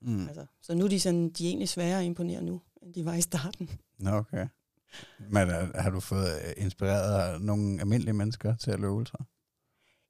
Mm. 0.02 0.26
Altså, 0.26 0.46
så 0.62 0.74
nu 0.74 0.84
er 0.84 0.88
de, 0.88 1.00
sådan, 1.00 1.28
de 1.28 1.44
er 1.44 1.48
egentlig 1.48 1.68
sværere 1.68 1.98
at 1.98 2.04
imponere 2.04 2.42
nu, 2.42 2.60
end 2.82 2.94
de 2.94 3.04
var 3.04 3.14
i 3.14 3.20
starten. 3.20 3.70
Nå, 3.98 4.10
okay. 4.10 4.46
Men 5.18 5.48
uh, 5.48 5.54
har 5.74 5.90
du 5.90 6.00
fået 6.00 6.32
uh, 6.34 6.64
inspireret 6.64 7.42
nogle 7.42 7.80
almindelige 7.80 8.14
mennesker 8.14 8.56
til 8.56 8.70
at 8.70 8.80
løbe 8.80 8.92
ultra? 8.92 9.24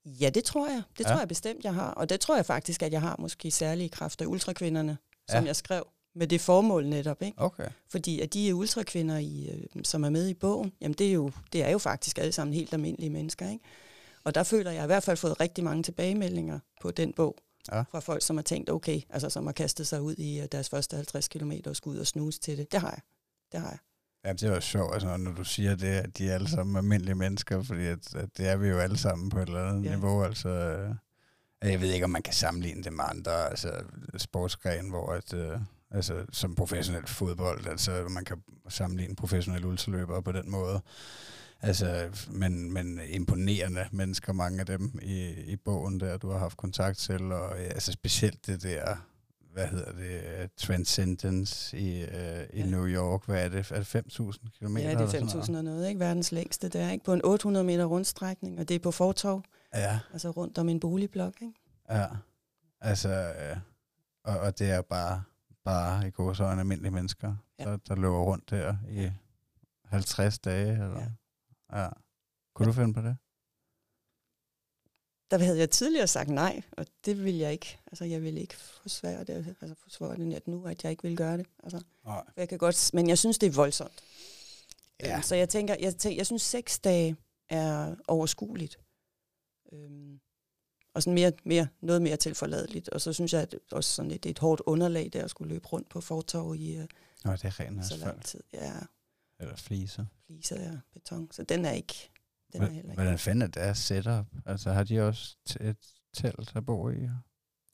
Ja, 0.05 0.31
det 0.31 0.45
tror 0.45 0.69
jeg. 0.69 0.83
Det 0.99 1.05
ja. 1.05 1.11
tror 1.11 1.19
jeg 1.19 1.29
bestemt, 1.29 1.65
jeg 1.65 1.75
har. 1.75 1.91
Og 1.91 2.09
det 2.09 2.21
tror 2.21 2.37
jeg 2.37 2.47
faktisk, 2.47 2.83
at 2.83 2.93
jeg 2.93 3.01
har 3.01 3.17
måske 3.19 3.51
særlige 3.51 3.89
kræfter. 3.89 4.27
Ultrakvinderne, 4.27 4.99
ja. 5.29 5.35
som 5.35 5.47
jeg 5.47 5.57
skrev 5.57 5.87
med 6.15 6.27
det 6.27 6.41
formål 6.41 6.87
netop. 6.87 7.23
Ikke? 7.23 7.39
Okay. 7.39 7.69
Fordi 7.89 8.21
at 8.21 8.35
de 8.35 8.55
ultrakvinder, 8.55 9.19
i, 9.19 9.51
øh, 9.51 9.85
som 9.85 10.05
er 10.05 10.11
med 10.11 10.29
i 10.29 10.35
bogen, 10.35 10.73
jamen 10.81 10.95
det 10.95 11.09
er, 11.09 11.13
jo, 11.13 11.31
det 11.53 11.65
er 11.65 11.71
jo 11.71 11.79
faktisk 11.79 12.19
alle 12.19 12.33
sammen 12.33 12.55
helt 12.55 12.73
almindelige 12.73 13.11
mennesker. 13.11 13.51
Ikke? 13.51 13.65
Og 14.25 14.35
der 14.35 14.43
føler 14.43 14.71
jeg 14.71 14.83
i 14.83 14.87
hvert 14.87 15.03
fald 15.03 15.17
fået 15.17 15.41
rigtig 15.41 15.65
mange 15.65 15.83
tilbagemeldinger 15.83 16.59
på 16.81 16.91
den 16.91 17.13
bog. 17.13 17.37
Ja. 17.73 17.83
Fra 17.91 18.01
folk, 18.01 18.23
som 18.23 18.37
har 18.37 18.43
tænkt, 18.43 18.71
okay, 18.71 19.01
altså 19.11 19.31
som 19.31 19.47
har 19.47 19.53
kastet 19.53 19.87
sig 19.87 20.03
ud 20.03 20.15
i 20.15 20.41
øh, 20.41 20.47
deres 20.53 20.69
første 20.69 20.97
50 20.97 21.29
km 21.29 21.53
og 21.67 21.77
skulle 21.77 21.95
ud 21.95 22.01
og 22.01 22.07
snuse 22.07 22.41
til 22.41 22.59
det. 22.59 22.73
Det 22.73 22.81
har 22.81 22.91
jeg. 22.91 23.01
Det 23.53 23.61
har 23.61 23.69
jeg. 23.69 23.79
Ja, 24.25 24.33
det 24.33 24.51
var 24.51 24.61
sjovt, 24.61 24.95
altså, 24.95 25.17
når 25.17 25.33
du 25.33 25.45
siger 25.45 25.77
det, 25.77 25.87
at 25.87 26.19
de 26.19 26.31
er 26.31 26.35
alle 26.35 26.51
sammen 26.51 26.77
almindelige 26.77 27.15
mennesker, 27.15 27.63
fordi 27.63 27.87
at, 27.87 28.15
at 28.15 28.29
det 28.37 28.49
er 28.49 28.57
vi 28.57 28.69
jo 28.69 28.79
alle 28.79 28.99
sammen 28.99 29.31
på 29.31 29.39
et 29.39 29.47
eller 29.47 29.69
andet 29.69 29.85
ja. 29.85 29.91
niveau. 29.91 30.25
Altså, 30.25 30.49
øh, 30.49 30.95
jeg 31.71 31.81
ved 31.81 31.93
ikke, 31.93 32.05
om 32.05 32.11
man 32.11 32.23
kan 32.23 32.35
sammenligne 32.35 32.83
det 32.83 32.93
med 32.93 33.05
andre 33.09 33.51
altså, 33.51 33.73
sportsgren, 34.17 34.89
hvor 34.89 35.13
at, 35.13 35.33
uh, 35.33 35.61
altså, 35.91 36.27
som 36.33 36.55
professionel 36.55 37.07
fodbold, 37.07 37.67
altså 37.67 38.07
man 38.11 38.25
kan 38.25 38.43
sammenligne 38.69 39.17
professionelle 39.17 39.69
ultraløbere 39.69 40.23
på 40.23 40.33
den 40.33 40.51
måde. 40.51 40.83
Altså, 41.63 42.09
men, 42.31 42.73
men 42.73 43.01
imponerende 43.09 43.87
mennesker, 43.93 44.33
mange 44.33 44.61
af 44.61 44.67
dem 44.67 44.99
i, 45.03 45.29
i 45.31 45.57
bogen 45.57 46.01
der, 46.01 46.17
du 46.17 46.31
har 46.31 46.39
haft 46.39 46.57
kontakt 46.57 46.99
til, 46.99 47.33
og 47.33 47.59
altså 47.59 47.93
specielt 47.93 48.47
det 48.47 48.63
der, 48.63 48.97
hvad 49.53 49.67
hedder 49.67 49.93
det, 49.93 50.51
Transcendence 50.57 51.79
i, 51.79 52.03
uh, 52.03 52.11
i 52.53 52.61
ja. 52.61 52.67
New 52.67 52.87
York, 52.87 53.27
hvad 53.27 53.45
er 53.45 53.49
det, 53.49 53.71
er 53.71 53.79
det 53.79 53.97
5.000 53.97 54.59
km? 54.59 54.77
Ja, 54.77 54.91
det 54.91 55.15
er 55.15 55.21
5.000 55.21 55.57
og 55.57 55.65
noget, 55.65 55.89
ikke? 55.89 56.01
Verdens 56.01 56.33
længste 56.33 56.69
der, 56.69 56.91
ikke? 56.91 57.05
På 57.05 57.13
en 57.13 57.21
800 57.25 57.65
meter 57.65 57.85
rundstrækning, 57.85 58.61
og 58.61 58.69
det 58.69 58.75
er 58.75 58.79
på 58.79 58.91
fortov, 58.91 59.43
ja. 59.75 59.99
altså 60.13 60.31
rundt 60.31 60.59
om 60.59 60.69
en 60.69 60.81
boligblok, 60.81 61.35
ikke? 61.43 61.55
Ja, 61.91 62.07
altså, 62.81 63.35
og, 64.25 64.39
og 64.39 64.59
det 64.59 64.71
er 64.71 64.83
bare, 64.83 65.23
bare 65.65 66.09
i 66.09 66.11
går 66.11 66.33
så 66.33 66.45
almindelige 66.45 66.93
mennesker, 66.93 67.35
ja. 67.59 67.65
der, 67.65 67.77
der 67.77 67.95
løber 67.95 68.19
rundt 68.19 68.51
der 68.51 68.77
i 68.89 69.11
50 69.85 70.39
dage, 70.39 70.73
eller? 70.73 71.01
Ja. 71.01 71.07
Ja. 71.73 71.89
Kunne 72.55 72.67
ja. 72.67 72.71
du 72.71 72.73
finde 72.73 72.95
på 72.95 73.01
det? 73.01 73.17
Der 75.31 75.39
havde 75.39 75.59
jeg 75.59 75.71
tidligere 75.71 76.07
sagt 76.07 76.29
nej, 76.29 76.63
og 76.73 76.87
det 77.05 77.25
vil 77.25 77.35
jeg 77.35 77.53
ikke. 77.53 77.79
Altså, 77.87 78.05
jeg 78.05 78.23
vil 78.23 78.39
ikke 78.39 78.57
forsvare 78.57 79.25
det, 79.25 79.57
altså 79.61 79.75
forsvare 79.83 80.17
det 80.17 80.27
net 80.27 80.49
nu, 80.49 80.65
at 80.65 80.85
jeg 80.85 80.91
ikke 80.91 81.03
vil 81.03 81.17
gøre 81.17 81.39
det. 81.39 81.47
Altså, 81.63 81.83
nej. 82.05 82.23
jeg 82.37 82.49
kan 82.49 82.59
godt, 82.59 82.91
men 82.95 83.09
jeg 83.09 83.19
synes, 83.19 83.39
det 83.39 83.47
er 83.47 83.53
voldsomt. 83.53 84.03
Ja. 85.01 85.15
Øhm, 85.15 85.23
så 85.23 85.35
jeg 85.35 85.49
tænker, 85.49 85.77
jeg, 85.81 85.97
tænker, 85.97 86.17
jeg 86.17 86.27
synes, 86.27 86.43
seks 86.43 86.79
dage 86.79 87.17
er 87.49 87.95
overskueligt. 88.09 88.79
Øhm, 89.73 90.21
og 90.95 91.03
sådan 91.03 91.15
mere, 91.15 91.33
mere, 91.45 91.69
noget 91.81 92.03
mere 92.03 92.17
tilforladeligt. 92.17 92.89
Og 92.89 93.01
så 93.01 93.13
synes 93.13 93.33
jeg, 93.33 93.43
at 93.43 93.55
også 93.73 93.95
sådan 93.95 94.11
et, 94.11 94.27
et 94.27 94.39
hårdt 94.39 94.63
underlag 94.67 95.11
der 95.13 95.25
at 95.25 95.31
skulle 95.31 95.55
løbe 95.55 95.69
rundt 95.69 95.89
på 95.89 96.01
fortov 96.01 96.57
i 96.57 96.77
øh, 96.77 96.87
Nå, 97.25 97.33
det 97.33 97.45
er 97.45 97.61
rent 97.61 97.87
så 97.87 97.97
lang 97.97 98.25
tid. 98.25 98.41
Ja, 98.53 98.73
eller 99.41 99.57
fliser. 99.57 100.05
Fliser, 100.27 100.63
ja. 100.63 100.79
Beton. 100.93 101.29
Så 101.31 101.43
den 101.43 101.65
er 101.65 101.71
ikke... 101.71 102.11
Den 102.53 102.63
er 102.63 102.67
heller 102.67 102.91
ikke. 102.91 102.95
Hvordan 102.95 103.19
fanden 103.19 103.43
er 103.43 103.47
deres 103.47 103.79
setup? 103.79 104.27
Altså 104.47 104.73
har 104.73 104.85
de 104.85 105.01
også 105.01 105.37
et 105.61 105.77
telt 106.13 106.57
at 106.57 106.67
bo 106.67 106.91
i? 106.91 107.09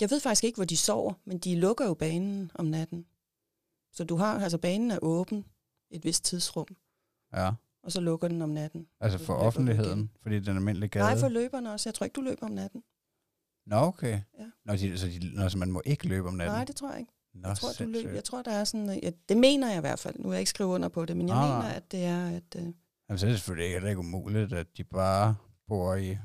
Jeg 0.00 0.10
ved 0.10 0.20
faktisk 0.20 0.44
ikke, 0.44 0.56
hvor 0.56 0.64
de 0.64 0.76
sover, 0.76 1.12
men 1.24 1.38
de 1.38 1.56
lukker 1.56 1.86
jo 1.86 1.94
banen 1.94 2.50
om 2.54 2.64
natten. 2.64 3.06
Så 3.92 4.04
du 4.04 4.16
har, 4.16 4.40
altså 4.40 4.58
banen 4.58 4.90
er 4.90 4.98
åben 5.02 5.44
et 5.90 6.04
vist 6.04 6.24
tidsrum. 6.24 6.76
Ja. 7.32 7.52
Og 7.82 7.92
så 7.92 8.00
lukker 8.00 8.28
den 8.28 8.42
om 8.42 8.48
natten. 8.48 8.86
Altså 9.00 9.18
for 9.18 9.34
offentligheden? 9.34 10.10
Fordi 10.22 10.40
den 10.40 10.56
almindelige 10.56 10.88
gade? 10.88 11.04
Nej, 11.04 11.18
for 11.18 11.28
løberne 11.28 11.72
også. 11.72 11.88
Jeg 11.88 11.94
tror 11.94 12.04
ikke, 12.04 12.14
du 12.14 12.20
løber 12.20 12.46
om 12.46 12.52
natten. 12.52 12.82
Nå, 13.66 13.76
okay. 13.76 14.20
Ja. 14.38 14.50
Nå, 14.64 14.72
de, 14.72 14.98
så, 14.98 15.06
de, 15.06 15.34
nå, 15.34 15.48
så 15.48 15.58
man 15.58 15.70
må 15.70 15.82
ikke 15.84 16.08
løbe 16.08 16.28
om 16.28 16.34
natten? 16.34 16.54
Nej, 16.54 16.64
det 16.64 16.76
tror 16.76 16.90
jeg 16.90 17.00
ikke. 17.00 17.12
Nå, 17.34 17.48
jeg 17.48 17.56
tror, 17.56 17.68
du 17.78 17.84
løb, 17.90 18.14
jeg 18.14 18.24
tror, 18.24 18.42
der 18.42 18.50
er 18.50 18.64
sådan, 18.64 19.00
ja, 19.02 19.10
det 19.28 19.36
mener 19.36 19.68
jeg 19.68 19.76
i 19.76 19.80
hvert 19.80 19.98
fald. 19.98 20.14
Nu 20.18 20.28
er 20.28 20.32
jeg 20.32 20.40
ikke 20.40 20.50
skrevet 20.50 20.74
under 20.74 20.88
på 20.88 21.04
det, 21.04 21.16
men 21.16 21.28
jeg 21.28 21.36
ah. 21.36 21.42
mener, 21.42 21.74
at 21.74 21.92
det 21.92 22.04
er, 22.04 22.26
at... 22.28 22.56
Uh... 22.56 22.62
Jamen, 23.08 23.18
så 23.18 23.26
er 23.26 23.30
det 23.30 23.38
selvfølgelig 23.38 23.74
ikke, 23.74 23.88
ikke 23.88 23.98
umuligt, 23.98 24.52
at 24.52 24.66
de 24.76 24.84
bare 24.84 25.34
bor 25.68 25.94
i 25.94 26.16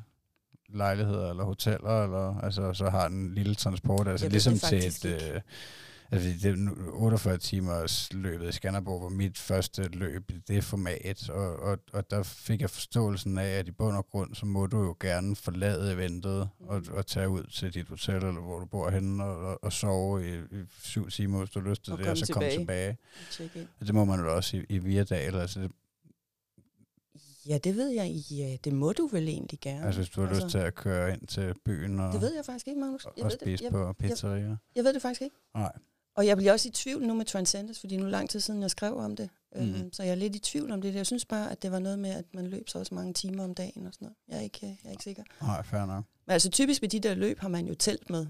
lejligheder 0.70 1.30
eller 1.30 1.44
hoteller, 1.44 2.04
eller 2.04 2.40
altså, 2.40 2.74
så 2.74 2.90
har 2.90 3.06
en 3.06 3.34
lille 3.34 3.56
transport, 3.56 4.08
altså 4.08 4.26
jeg 4.26 4.32
ligesom 4.32 4.60
til 4.60 4.88
et... 4.88 5.06
Øh, 5.06 5.42
Altså, 6.12 6.30
det 6.30 6.46
er 6.46 6.92
48 6.92 7.38
timers 7.38 8.14
løbet 8.14 8.50
i 8.50 8.52
Skanderborg 8.52 9.02
var 9.02 9.10
mit 9.10 9.38
første 9.38 9.84
løb 9.84 10.32
i 10.32 10.40
det 10.48 10.64
format, 10.64 11.30
og, 11.30 11.56
og, 11.56 11.80
og 11.94 12.12
der 12.12 12.24
fik 12.24 12.62
jeg 12.62 12.70
forståelsen 12.70 13.38
af, 13.38 13.48
at 13.48 13.68
i 13.68 13.72
bund 13.72 13.98
og 13.98 14.08
grund, 14.10 14.36
så 14.36 14.46
må 14.46 14.66
du 14.66 14.84
jo 14.84 14.96
gerne 15.00 15.36
forlade 15.36 15.94
eventet 15.94 16.50
mm. 16.60 16.68
og, 16.68 16.84
og 16.92 17.08
tage 17.08 17.30
ud 17.30 17.44
til 17.44 17.74
dit 17.74 17.88
hotel, 17.88 18.16
eller 18.16 18.42
hvor 18.42 18.60
du 18.60 18.66
bor 18.66 18.90
henne, 18.90 19.24
og, 19.24 19.38
og, 19.38 19.64
og 19.64 19.74
sove 19.74 20.28
i, 20.28 20.38
i 20.38 20.64
syv 20.82 21.10
timer, 21.10 21.40
hvis 21.40 21.50
du 21.50 21.62
har 21.62 21.70
lyst 21.70 21.84
til 21.84 21.94
og 21.94 22.00
det, 22.00 22.08
og 22.08 22.18
så 22.18 22.34
komme 22.34 22.50
tilbage. 22.50 22.98
Og 23.80 23.88
det 23.88 23.96
må 23.96 24.06
man 24.06 24.20
jo 24.20 24.36
også 24.36 24.58
i, 24.58 24.66
i 24.70 24.78
Virdal. 24.78 25.36
Altså 25.36 25.60
det, 25.60 25.72
Ja, 27.48 27.58
det 27.58 27.76
ved 27.76 27.90
jeg. 27.90 28.12
Ja, 28.32 28.58
det 28.64 28.74
må 28.74 28.94
du 28.94 29.08
vel 29.08 29.28
egentlig 29.28 29.60
gerne. 29.60 29.86
Altså 29.86 30.02
hvis 30.02 30.10
du 30.10 30.22
har 30.22 30.28
altså, 30.28 30.44
lyst 30.44 30.52
til 30.52 30.58
at 30.58 30.76
køre 30.76 31.14
ind 31.14 31.28
til 31.28 31.54
byen 31.66 32.00
og, 32.00 32.14
det 32.14 32.22
ved 32.22 32.36
jeg 32.36 32.46
faktisk 32.46 32.68
ikke, 32.68 32.80
Magnus. 32.80 33.08
Jeg 33.18 33.26
og 33.26 33.32
spise 33.32 33.52
det. 33.52 33.62
Jeg, 33.62 33.72
på 33.72 33.94
pizzeria. 33.94 34.48
Jeg, 34.48 34.58
jeg 34.76 34.84
ved 34.84 34.94
det 34.94 35.02
faktisk 35.02 35.22
ikke. 35.22 35.36
Nej. 35.56 35.72
Og 36.20 36.26
jeg 36.26 36.38
bliver 36.38 36.52
også 36.52 36.68
i 36.68 36.72
tvivl 36.72 37.08
nu 37.08 37.14
med 37.14 37.26
Transcendence, 37.26 37.80
fordi 37.80 37.98
nu 37.98 38.06
er 38.06 38.10
lang 38.10 38.30
tid 38.30 38.40
siden, 38.40 38.62
jeg 38.62 38.72
skrev 38.72 38.98
om 38.98 39.16
det. 39.16 39.30
Mm. 39.56 39.62
Øhm, 39.62 39.94
så 39.94 40.04
jeg 40.04 40.12
er 40.12 40.16
lidt 40.16 40.36
i 40.36 40.40
tvivl 40.40 40.72
om 40.72 40.82
det. 40.82 40.96
Jeg 40.96 41.06
synes 41.06 41.26
bare, 41.26 41.52
at 41.52 41.62
det 41.62 41.72
var 41.72 41.80
noget 41.80 42.00
med, 42.00 42.10
at 42.10 42.26
man 42.34 42.48
løb 42.48 42.70
så 42.70 42.80
også 42.80 42.96
mange 42.96 43.14
timer 43.14 43.44
om 43.44 43.56
dagen 43.56 43.88
og 43.88 43.94
sådan 43.94 44.06
noget. 44.06 44.16
Jeg 44.28 44.38
er 44.38 44.42
ikke, 44.42 44.80
jeg 44.84 44.88
er 44.88 44.92
ikke 44.92 45.04
sikker. 45.04 45.24
Nej, 45.42 45.64
fair 45.64 45.86
nok. 45.86 46.04
Men 46.26 46.34
altså 46.34 46.50
typisk 46.50 46.82
ved 46.82 46.90
de 46.90 47.00
der 47.00 47.14
løb 47.14 47.40
har 47.40 47.48
man 47.48 47.68
jo 47.68 47.76
telt 47.76 48.10
med. 48.10 48.28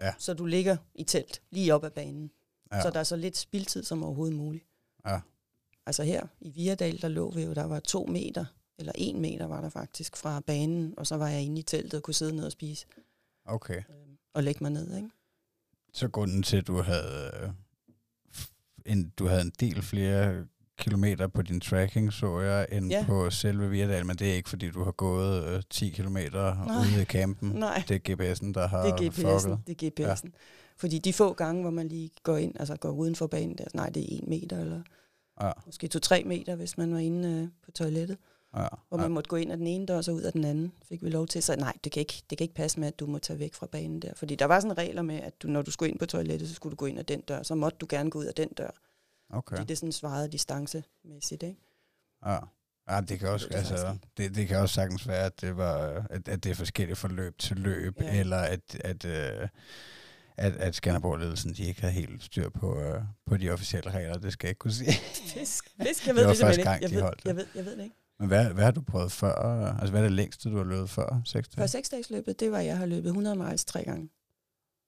Ja. 0.00 0.14
Så 0.18 0.34
du 0.34 0.46
ligger 0.46 0.76
i 0.94 1.04
telt 1.04 1.42
lige 1.50 1.74
op 1.74 1.84
ad 1.84 1.90
banen. 1.90 2.30
Ja. 2.72 2.82
Så 2.82 2.90
der 2.90 3.00
er 3.00 3.04
så 3.04 3.16
lidt 3.16 3.36
spildtid 3.36 3.82
som 3.82 4.04
overhovedet 4.04 4.36
muligt. 4.36 4.64
Ja. 5.06 5.20
Altså 5.86 6.02
her 6.02 6.26
i 6.40 6.50
Virdal, 6.50 7.02
der 7.02 7.08
lå 7.08 7.30
vi 7.30 7.42
jo, 7.42 7.52
der 7.52 7.64
var 7.64 7.80
to 7.80 8.06
meter, 8.06 8.44
eller 8.78 8.92
en 8.94 9.20
meter 9.20 9.46
var 9.46 9.60
der 9.60 9.68
faktisk 9.68 10.16
fra 10.16 10.40
banen, 10.40 10.94
og 10.96 11.06
så 11.06 11.16
var 11.16 11.28
jeg 11.28 11.42
inde 11.42 11.58
i 11.58 11.62
teltet 11.62 11.94
og 11.94 12.02
kunne 12.02 12.14
sidde 12.14 12.36
ned 12.36 12.44
og 12.44 12.52
spise. 12.52 12.86
Okay. 13.44 13.82
Øhm, 13.88 14.18
og 14.34 14.42
lægge 14.42 14.64
mig 14.64 14.70
ned, 14.70 14.96
ikke? 14.96 15.08
Så 15.94 16.08
grunden 16.08 16.42
til, 16.42 16.56
at 16.56 16.66
du 16.66 16.82
havde, 16.82 17.30
øh, 17.42 17.48
en, 18.86 19.12
du 19.18 19.26
havde 19.26 19.40
en 19.40 19.52
del 19.60 19.82
flere 19.82 20.46
kilometer 20.78 21.26
på 21.26 21.42
din 21.42 21.60
tracking, 21.60 22.12
så 22.12 22.40
jeg, 22.40 22.66
end 22.72 22.90
ja. 22.90 23.04
på 23.06 23.30
selve 23.30 23.70
Virdal, 23.70 24.06
men 24.06 24.16
det 24.16 24.30
er 24.30 24.34
ikke, 24.34 24.48
fordi 24.48 24.70
du 24.70 24.84
har 24.84 24.92
gået 24.92 25.44
øh, 25.44 25.62
10 25.70 25.90
kilometer 25.90 26.64
Nej. 26.64 26.76
ude 26.76 27.02
i 27.02 27.04
campen. 27.04 27.48
Nej. 27.50 27.82
Det 27.88 28.08
er 28.08 28.12
GPS'en, 28.12 28.52
der 28.52 28.68
har 28.68 28.82
Det 28.86 29.06
er 29.06 29.10
GPS'en, 29.10 29.56
det 29.66 29.82
er 29.82 29.90
GPS'en. 29.90 30.26
Ja. 30.26 30.30
Fordi 30.76 30.98
de 30.98 31.12
få 31.12 31.32
gange, 31.32 31.62
hvor 31.62 31.70
man 31.70 31.88
lige 31.88 32.10
går 32.22 32.36
ind, 32.36 32.54
altså 32.60 32.76
går 32.76 32.90
uden 32.90 33.16
for 33.16 33.26
banen, 33.26 33.58
der, 33.58 33.64
nej, 33.74 33.90
det 33.90 34.02
er 34.02 34.06
en 34.08 34.28
meter, 34.28 34.60
eller 34.60 34.82
ja. 35.42 35.50
måske 35.66 35.88
to-tre 35.88 36.24
meter, 36.26 36.54
hvis 36.54 36.78
man 36.78 36.92
var 36.92 36.98
inde 36.98 37.28
øh, 37.28 37.48
på 37.64 37.70
toilettet. 37.70 38.16
Ja, 38.56 38.66
hvor 38.88 38.96
man 38.96 39.06
ja. 39.06 39.08
måtte 39.08 39.28
gå 39.28 39.36
ind 39.36 39.52
af 39.52 39.58
den 39.58 39.66
ene 39.66 39.86
dør, 39.86 39.96
og 39.96 40.04
så 40.04 40.12
ud 40.12 40.22
af 40.22 40.32
den 40.32 40.44
anden, 40.44 40.72
fik 40.88 41.02
vi 41.02 41.10
lov 41.10 41.26
til. 41.26 41.42
Så 41.42 41.56
nej, 41.56 41.72
det 41.84 41.92
kan, 41.92 42.00
ikke, 42.00 42.22
det 42.30 42.38
kan 42.38 42.44
ikke 42.44 42.54
passe 42.54 42.80
med, 42.80 42.88
at 42.88 43.00
du 43.00 43.06
må 43.06 43.18
tage 43.18 43.38
væk 43.38 43.54
fra 43.54 43.66
banen 43.66 44.02
der. 44.02 44.14
Fordi 44.14 44.34
der 44.34 44.44
var 44.44 44.60
sådan 44.60 44.78
regler 44.78 45.02
med, 45.02 45.20
at 45.20 45.42
du, 45.42 45.48
når 45.48 45.62
du 45.62 45.70
skulle 45.70 45.90
ind 45.90 45.98
på 45.98 46.06
toilettet, 46.06 46.48
så 46.48 46.54
skulle 46.54 46.70
du 46.70 46.76
gå 46.76 46.86
ind 46.86 46.98
af 46.98 47.06
den 47.06 47.20
dør. 47.20 47.42
Så 47.42 47.54
måtte 47.54 47.78
du 47.78 47.86
gerne 47.88 48.10
gå 48.10 48.18
ud 48.18 48.24
af 48.24 48.34
den 48.34 48.48
dør. 48.48 48.70
Okay. 49.30 49.56
Fordi 49.56 49.66
det 49.66 49.74
er 49.74 49.76
sådan 49.76 49.92
svarede 49.92 50.28
distancemæssigt, 50.28 51.42
ikke? 51.42 51.60
Ja. 52.26 52.38
Ja, 52.90 53.00
det 53.00 53.18
kan 53.18 53.28
også, 53.28 53.48
det, 53.48 53.54
altså, 53.54 53.96
det, 54.16 54.34
det 54.34 54.48
kan 54.48 54.56
også 54.56 54.74
sagtens 54.74 55.08
være, 55.08 55.26
at 55.26 55.40
det, 55.40 55.56
var, 55.56 56.06
at, 56.10 56.28
at 56.28 56.44
det 56.44 56.50
er 56.50 56.54
forskellige 56.54 56.96
forløb 56.96 57.38
til 57.38 57.56
løb, 57.56 58.00
ja. 58.00 58.20
eller 58.20 58.36
at, 58.36 58.80
at, 58.84 59.04
øh, 59.04 59.48
at, 60.36 60.56
at 60.56 60.74
Skanderborg-ledelsen 60.74 61.54
de 61.54 61.64
ikke 61.64 61.80
har 61.80 61.88
helt 61.88 62.22
styr 62.22 62.48
på, 62.48 62.74
uh, 62.74 63.02
på 63.26 63.36
de 63.36 63.50
officielle 63.50 63.90
regler. 63.90 64.18
Det 64.18 64.32
skal 64.32 64.46
jeg 64.46 64.50
ikke 64.50 64.58
kunne 64.58 64.72
sige. 64.72 64.92
Fisk, 65.34 65.70
fisk 65.82 66.06
jeg 66.06 66.14
ved 66.14 66.28
det, 66.28 66.38
det, 66.38 66.46
det, 66.46 66.46
det 66.46 66.58
ikke. 66.58 66.70
Jeg 66.70 66.90
ved, 66.90 67.12
jeg, 67.24 67.36
ved, 67.36 67.46
jeg 67.54 67.64
ved 67.64 67.76
det 67.76 67.84
ikke. 67.84 67.96
Men 68.22 68.28
hvad, 68.28 68.52
hvad 68.52 68.64
har 68.64 68.70
du 68.70 68.82
prøvet 68.82 69.12
før? 69.12 69.34
Altså, 69.34 69.90
hvad 69.90 70.00
er 70.00 70.04
det 70.04 70.12
længste, 70.12 70.50
du 70.50 70.56
har 70.56 70.64
løbet 70.64 70.90
før? 70.90 71.22
Seks 71.24 71.48
dage? 71.48 71.62
Før 71.62 71.66
seks 71.66 71.88
dages 71.88 72.10
løbet, 72.10 72.40
det 72.40 72.52
var, 72.52 72.58
jeg 72.58 72.78
har 72.78 72.86
løbet 72.86 73.06
100 73.06 73.36
miles 73.36 73.64
tre 73.64 73.84
gange. 73.84 74.10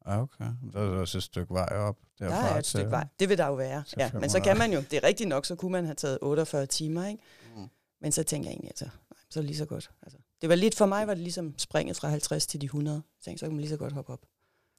Ah, 0.05 0.22
okay. 0.22 0.45
Der 0.72 0.80
er 0.80 1.01
også 1.01 1.18
et 1.18 1.24
stykke 1.24 1.55
vej 1.55 1.68
op. 1.72 1.97
Derfra 2.18 2.37
der 2.37 2.55
er 2.55 2.59
et 2.59 2.66
stykke 2.66 2.91
vej. 2.91 3.07
Det 3.20 3.28
vil 3.28 3.39
der 3.39 3.47
jo 3.47 3.55
være. 3.55 3.85
Ja, 3.97 4.11
men 4.12 4.30
så 4.30 4.41
kan 4.41 4.59
man 4.59 4.72
jo, 4.72 4.80
det 4.80 4.93
er 4.93 5.03
rigtigt 5.05 5.28
nok, 5.28 5.47
så 5.47 5.55
kunne 5.55 5.72
man 5.72 5.85
have 5.85 5.95
taget 5.95 6.18
48 6.22 6.66
timer, 6.66 7.07
ikke? 7.07 7.22
Mm. 7.57 7.68
Men 8.01 8.12
så 8.12 8.22
tænker 8.22 8.49
jeg 8.49 8.53
egentlig, 8.53 8.70
altså, 8.70 8.85
nej, 8.85 9.18
så 9.30 9.43
lige 9.43 9.57
så 9.57 9.66
godt. 9.66 9.91
Altså, 10.03 10.18
det 10.41 10.49
var 10.49 10.55
lidt, 10.55 10.76
for 10.76 10.87
mig 10.87 11.07
var 11.07 11.14
det 11.14 11.22
ligesom 11.22 11.59
springet 11.59 11.97
fra 11.97 12.09
50 12.09 12.47
til 12.47 12.61
de 12.61 12.66
100. 12.66 12.97
Jeg 12.97 13.03
tænkte, 13.24 13.41
så 13.41 13.47
kan 13.47 13.53
man 13.53 13.61
lige 13.61 13.70
så 13.70 13.76
godt 13.76 13.93
hoppe 13.93 14.12
op. 14.12 14.26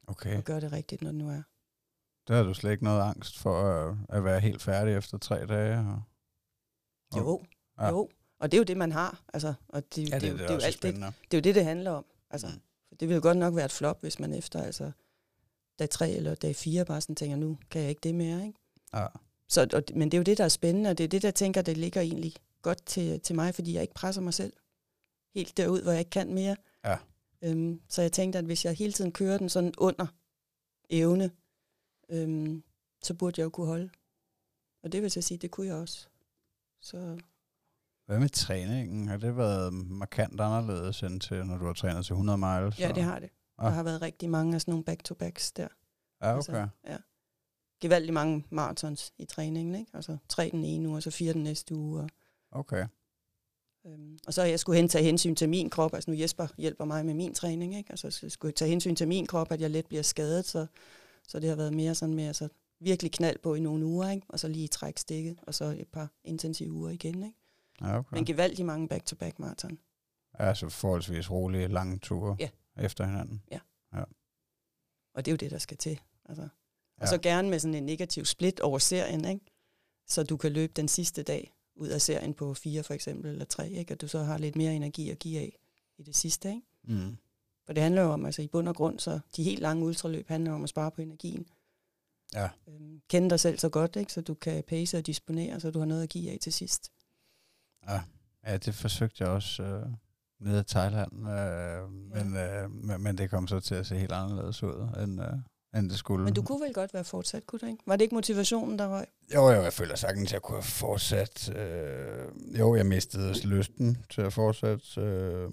Okay. 0.07 0.37
Og 0.37 0.43
gøre 0.43 0.61
det 0.61 0.71
rigtigt, 0.71 1.01
når 1.01 1.11
det 1.11 1.17
nu 1.17 1.29
er. 1.29 1.41
Der 2.27 2.35
har 2.35 2.43
du 2.43 2.53
slet 2.53 2.71
ikke 2.71 2.83
noget 2.83 3.01
angst 3.01 3.39
for 3.39 3.61
at, 3.63 3.95
at 4.09 4.23
være 4.23 4.39
helt 4.39 4.61
færdig 4.61 4.95
efter 4.95 5.17
tre 5.17 5.45
dage? 5.45 5.79
Og, 5.79 6.01
jo, 7.17 7.43
ja. 7.79 7.89
jo. 7.89 8.09
Og 8.45 8.51
det 8.51 8.57
er 8.57 8.59
jo 8.59 8.63
det, 8.63 8.77
man 8.77 8.91
har. 8.91 9.23
Altså, 9.33 9.53
og 9.67 9.95
det, 9.95 10.09
ja, 10.09 10.15
det, 10.15 10.21
det, 10.21 10.31
det, 10.31 10.39
det, 10.39 10.49
er 10.49 10.53
jo 10.53 10.59
alt 10.59 10.83
det, 10.83 10.95
det 10.95 11.03
er 11.03 11.37
jo 11.37 11.39
det, 11.39 11.55
det 11.55 11.65
handler 11.65 11.91
om. 11.91 12.05
Altså, 12.29 12.47
mm. 12.47 12.61
for 12.87 12.95
det 12.95 13.07
vil 13.07 13.15
jo 13.15 13.21
godt 13.21 13.37
nok 13.37 13.55
være 13.55 13.65
et 13.65 13.71
flop, 13.71 14.01
hvis 14.01 14.19
man 14.19 14.33
efter 14.33 14.63
altså, 14.63 14.91
dag 15.79 15.89
tre 15.89 16.11
eller 16.11 16.35
dag 16.35 16.55
fire 16.55 16.85
bare 16.85 17.01
sådan 17.01 17.15
tænker, 17.15 17.37
nu 17.37 17.57
kan 17.69 17.81
jeg 17.81 17.89
ikke 17.89 18.01
det 18.03 18.15
mere. 18.15 18.45
Ikke? 18.45 18.59
Ja. 18.93 19.05
Så, 19.47 19.67
og, 19.73 19.83
men 19.95 20.11
det 20.11 20.17
er 20.17 20.19
jo 20.19 20.23
det, 20.23 20.37
der 20.37 20.43
er 20.43 20.49
spændende, 20.49 20.89
og 20.89 20.97
det 20.97 21.03
er 21.03 21.07
det, 21.07 21.21
der 21.21 21.31
tænker, 21.31 21.61
det 21.61 21.77
ligger 21.77 22.01
egentlig 22.01 22.35
godt 22.61 22.85
til, 22.85 23.19
til 23.19 23.35
mig, 23.35 23.55
fordi 23.55 23.73
jeg 23.73 23.81
ikke 23.81 23.93
presser 23.93 24.21
mig 24.21 24.33
selv 24.33 24.53
helt 25.35 25.57
derud, 25.57 25.81
hvor 25.81 25.91
jeg 25.91 25.99
ikke 25.99 26.11
kan 26.11 26.33
mere. 26.33 26.55
Ja. 26.85 26.97
Øhm, 27.41 27.81
så 27.89 28.01
jeg 28.01 28.11
tænkte, 28.11 28.39
at 28.39 28.45
hvis 28.45 28.65
jeg 28.65 28.73
hele 28.73 28.93
tiden 28.93 29.11
kører 29.11 29.37
den 29.37 29.49
sådan 29.49 29.73
under 29.77 30.07
evne, 30.89 31.31
øhm, 32.09 32.63
så 33.03 33.13
burde 33.13 33.39
jeg 33.39 33.45
jo 33.45 33.49
kunne 33.49 33.67
holde. 33.67 33.89
Og 34.83 34.91
det 34.91 35.01
vil 35.01 35.11
jeg 35.15 35.23
sige, 35.23 35.37
det 35.37 35.51
kunne 35.51 35.67
jeg 35.67 35.75
også. 35.75 36.07
Så 36.81 37.17
hvad 38.05 38.19
med 38.19 38.29
træningen? 38.29 39.07
Har 39.07 39.17
det 39.17 39.37
været 39.37 39.73
markant 39.73 40.41
anderledes 40.41 41.03
end 41.03 41.21
til, 41.21 41.45
når 41.45 41.57
du 41.57 41.65
har 41.65 41.73
trænet 41.73 42.05
til 42.05 42.13
100 42.13 42.37
miles? 42.37 42.79
Ja, 42.79 42.91
det 42.91 43.03
har 43.03 43.19
det. 43.19 43.29
Ah. 43.57 43.65
Der 43.65 43.71
har 43.71 43.83
været 43.83 44.01
rigtig 44.01 44.29
mange 44.29 44.55
af 44.55 44.61
sådan 44.61 44.71
nogle 44.71 44.83
back-to-backs 44.83 45.51
der. 45.51 45.67
Ja, 46.21 46.35
altså, 46.35 46.51
okay. 46.51 46.61
Altså, 46.61 46.75
ja. 46.87 46.97
Gevaldigt 47.81 48.13
mange 48.13 48.45
marathons 48.49 49.13
i 49.17 49.25
træningen, 49.25 49.75
ikke? 49.75 49.91
Altså 49.93 50.17
tre 50.29 50.49
den 50.51 50.63
ene 50.63 50.89
uge, 50.89 50.97
og 50.97 51.03
så 51.03 51.11
fire 51.11 51.33
den 51.33 51.43
næste 51.43 51.75
uge. 51.75 52.01
Og, 52.01 52.09
okay. 52.51 52.87
Øhm, 53.87 54.19
og 54.27 54.33
så 54.33 54.43
jeg 54.43 54.59
skulle 54.59 54.77
hen 54.77 54.89
tage 54.89 55.03
hensyn 55.03 55.35
til 55.35 55.49
min 55.49 55.69
krop. 55.69 55.93
Altså 55.93 56.11
nu 56.11 56.17
Jesper 56.17 56.47
hjælper 56.57 56.85
mig 56.85 57.05
med 57.05 57.13
min 57.13 57.33
træning, 57.33 57.77
ikke? 57.77 57.89
Altså 57.89 58.11
så 58.11 58.29
skulle 58.29 58.49
jeg 58.49 58.55
tage 58.55 58.69
hensyn 58.69 58.95
til 58.95 59.07
min 59.07 59.27
krop, 59.27 59.51
at 59.51 59.61
jeg 59.61 59.69
let 59.69 59.85
bliver 59.87 60.03
skadet. 60.03 60.45
Så, 60.45 60.65
så 61.27 61.39
det 61.39 61.49
har 61.49 61.55
været 61.55 61.73
mere 61.73 61.95
sådan 61.95 62.15
med, 62.15 62.27
altså 62.27 62.47
virkelig 62.79 63.11
knald 63.11 63.37
på 63.43 63.55
i 63.55 63.59
nogle 63.59 63.85
uger, 63.85 64.09
ikke? 64.09 64.27
Og 64.29 64.39
så 64.39 64.47
lige 64.47 64.67
trække 64.67 65.01
stikket, 65.01 65.39
og 65.43 65.53
så 65.53 65.65
et 65.65 65.87
par 65.87 66.11
intensive 66.23 66.71
uger 66.71 66.89
igen, 66.89 67.23
ikke? 67.23 67.37
Ja, 67.81 67.97
okay. 67.97 68.15
Men 68.15 68.25
gevaldigt 68.25 68.65
mange 68.65 68.87
back-to-back 68.87 69.39
maraton. 69.39 69.79
Altså 70.33 70.69
forholdsvis 70.69 71.31
rolige, 71.31 71.67
lange 71.67 71.97
ture 71.99 72.35
Ja. 72.39 72.49
efter 72.77 73.05
hinanden. 73.05 73.43
Og 75.13 75.25
det 75.25 75.31
er 75.31 75.33
jo 75.33 75.37
det, 75.37 75.51
der 75.51 75.57
skal 75.57 75.77
til. 75.77 75.99
Altså. 76.25 76.41
Ja. 76.41 76.47
Ja. 76.97 77.01
Og 77.01 77.07
så 77.07 77.17
gerne 77.17 77.49
med 77.49 77.59
sådan 77.59 77.75
en 77.75 77.83
negativ 77.85 78.25
split 78.25 78.59
over 78.59 78.79
serien, 78.79 79.25
ikke? 79.25 79.45
så 80.07 80.23
du 80.23 80.37
kan 80.37 80.51
løbe 80.51 80.73
den 80.75 80.87
sidste 80.87 81.23
dag 81.23 81.53
ud 81.75 81.87
af 81.87 82.01
serien 82.01 82.33
på 82.33 82.53
fire 82.53 82.83
for 82.83 82.93
eksempel, 82.93 83.31
eller 83.31 83.45
tre, 83.45 83.69
ikke? 83.69 83.93
og 83.93 84.01
du 84.01 84.07
så 84.07 84.23
har 84.23 84.37
lidt 84.37 84.55
mere 84.55 84.73
energi 84.73 85.09
at 85.09 85.19
give 85.19 85.39
af 85.39 85.57
i 85.97 86.03
det 86.03 86.15
sidste. 86.15 86.49
Ikke? 86.49 86.61
Mm. 86.83 87.17
For 87.65 87.73
det 87.73 87.83
handler 87.83 88.01
jo 88.01 88.11
om, 88.11 88.25
altså 88.25 88.41
i 88.41 88.47
bund 88.47 88.69
og 88.69 88.75
grund, 88.75 88.99
så 88.99 89.19
de 89.35 89.43
helt 89.43 89.59
lange 89.59 89.85
ultraløb 89.85 90.27
handler 90.27 90.51
om 90.51 90.63
at 90.63 90.69
spare 90.69 90.91
på 90.91 91.01
energien. 91.01 91.47
Ja. 92.33 92.49
Øhm, 92.67 93.01
kende 93.09 93.29
dig 93.29 93.39
selv 93.39 93.59
så 93.59 93.69
godt, 93.69 93.95
ikke? 93.95 94.13
så 94.13 94.21
du 94.21 94.33
kan 94.33 94.63
pace 94.63 94.97
og 94.97 95.05
disponere, 95.05 95.59
så 95.59 95.71
du 95.71 95.79
har 95.79 95.85
noget 95.85 96.03
at 96.03 96.09
give 96.09 96.31
af 96.31 96.37
til 96.41 96.53
sidst. 96.53 96.91
Ja. 97.89 98.01
ja, 98.47 98.57
det 98.57 98.75
forsøgte 98.75 99.23
jeg 99.23 99.29
også 99.29 99.63
øh, 99.63 99.85
nede 100.39 100.59
i 100.59 100.63
Thailand, 100.63 101.11
øh, 101.29 101.91
men, 101.91 102.37
øh, 102.37 102.71
men, 102.71 103.03
men 103.03 103.17
det 103.17 103.29
kom 103.29 103.47
så 103.47 103.59
til 103.59 103.75
at 103.75 103.85
se 103.85 103.97
helt 103.97 104.11
anderledes 104.11 104.63
ud, 104.63 104.89
end, 105.03 105.21
øh, 105.21 105.79
end 105.79 105.89
det 105.89 105.97
skulle. 105.97 106.25
Men 106.25 106.33
du 106.33 106.41
kunne 106.41 106.65
vel 106.65 106.73
godt 106.73 106.93
være 106.93 107.03
fortsat, 107.03 107.45
kunne 107.47 107.59
du 107.59 107.65
ikke? 107.65 107.83
Var 107.87 107.95
det 107.95 108.03
ikke 108.03 108.15
motivationen, 108.15 108.79
der 108.79 108.97
røg? 108.97 109.05
Jo, 109.33 109.49
jo, 109.49 109.61
jeg 109.61 109.73
føler 109.73 109.95
sagtens, 109.95 110.29
at 110.29 110.33
jeg 110.33 110.41
kunne 110.41 110.57
have 110.57 110.63
fortsat. 110.63 111.55
Øh, 111.55 112.59
jo, 112.59 112.75
jeg 112.75 112.85
mistede 112.85 113.47
lysten 113.47 113.97
til 114.09 114.21
at 114.21 114.33
fortsætte. 114.33 115.01
Øh, 115.01 115.51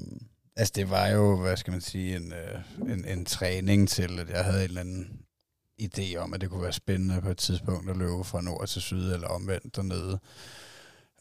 altså, 0.57 0.73
det 0.77 0.91
var 0.91 1.07
jo, 1.09 1.41
hvad 1.41 1.57
skal 1.57 1.71
man 1.71 1.81
sige, 1.81 2.17
en, 2.17 2.33
øh, 2.33 2.93
en, 2.93 3.05
en 3.05 3.25
træning 3.25 3.89
til, 3.89 4.19
at 4.19 4.31
jeg 4.31 4.45
havde 4.45 4.59
en 4.59 4.69
eller 4.69 4.81
anden 4.81 5.23
idé 5.83 6.17
om, 6.17 6.35
at 6.35 6.41
det 6.41 6.51
kunne 6.51 6.63
være 6.63 6.73
spændende 6.73 7.21
på 7.21 7.31
et 7.31 7.39
tidspunkt 7.39 7.91
at 7.91 7.97
løbe 7.97 8.25
fra 8.25 8.41
nord 8.41 8.67
til 8.67 8.83
syd, 8.83 9.13
eller 9.13 9.29
omvendt 9.29 9.77
dernede. 9.77 10.19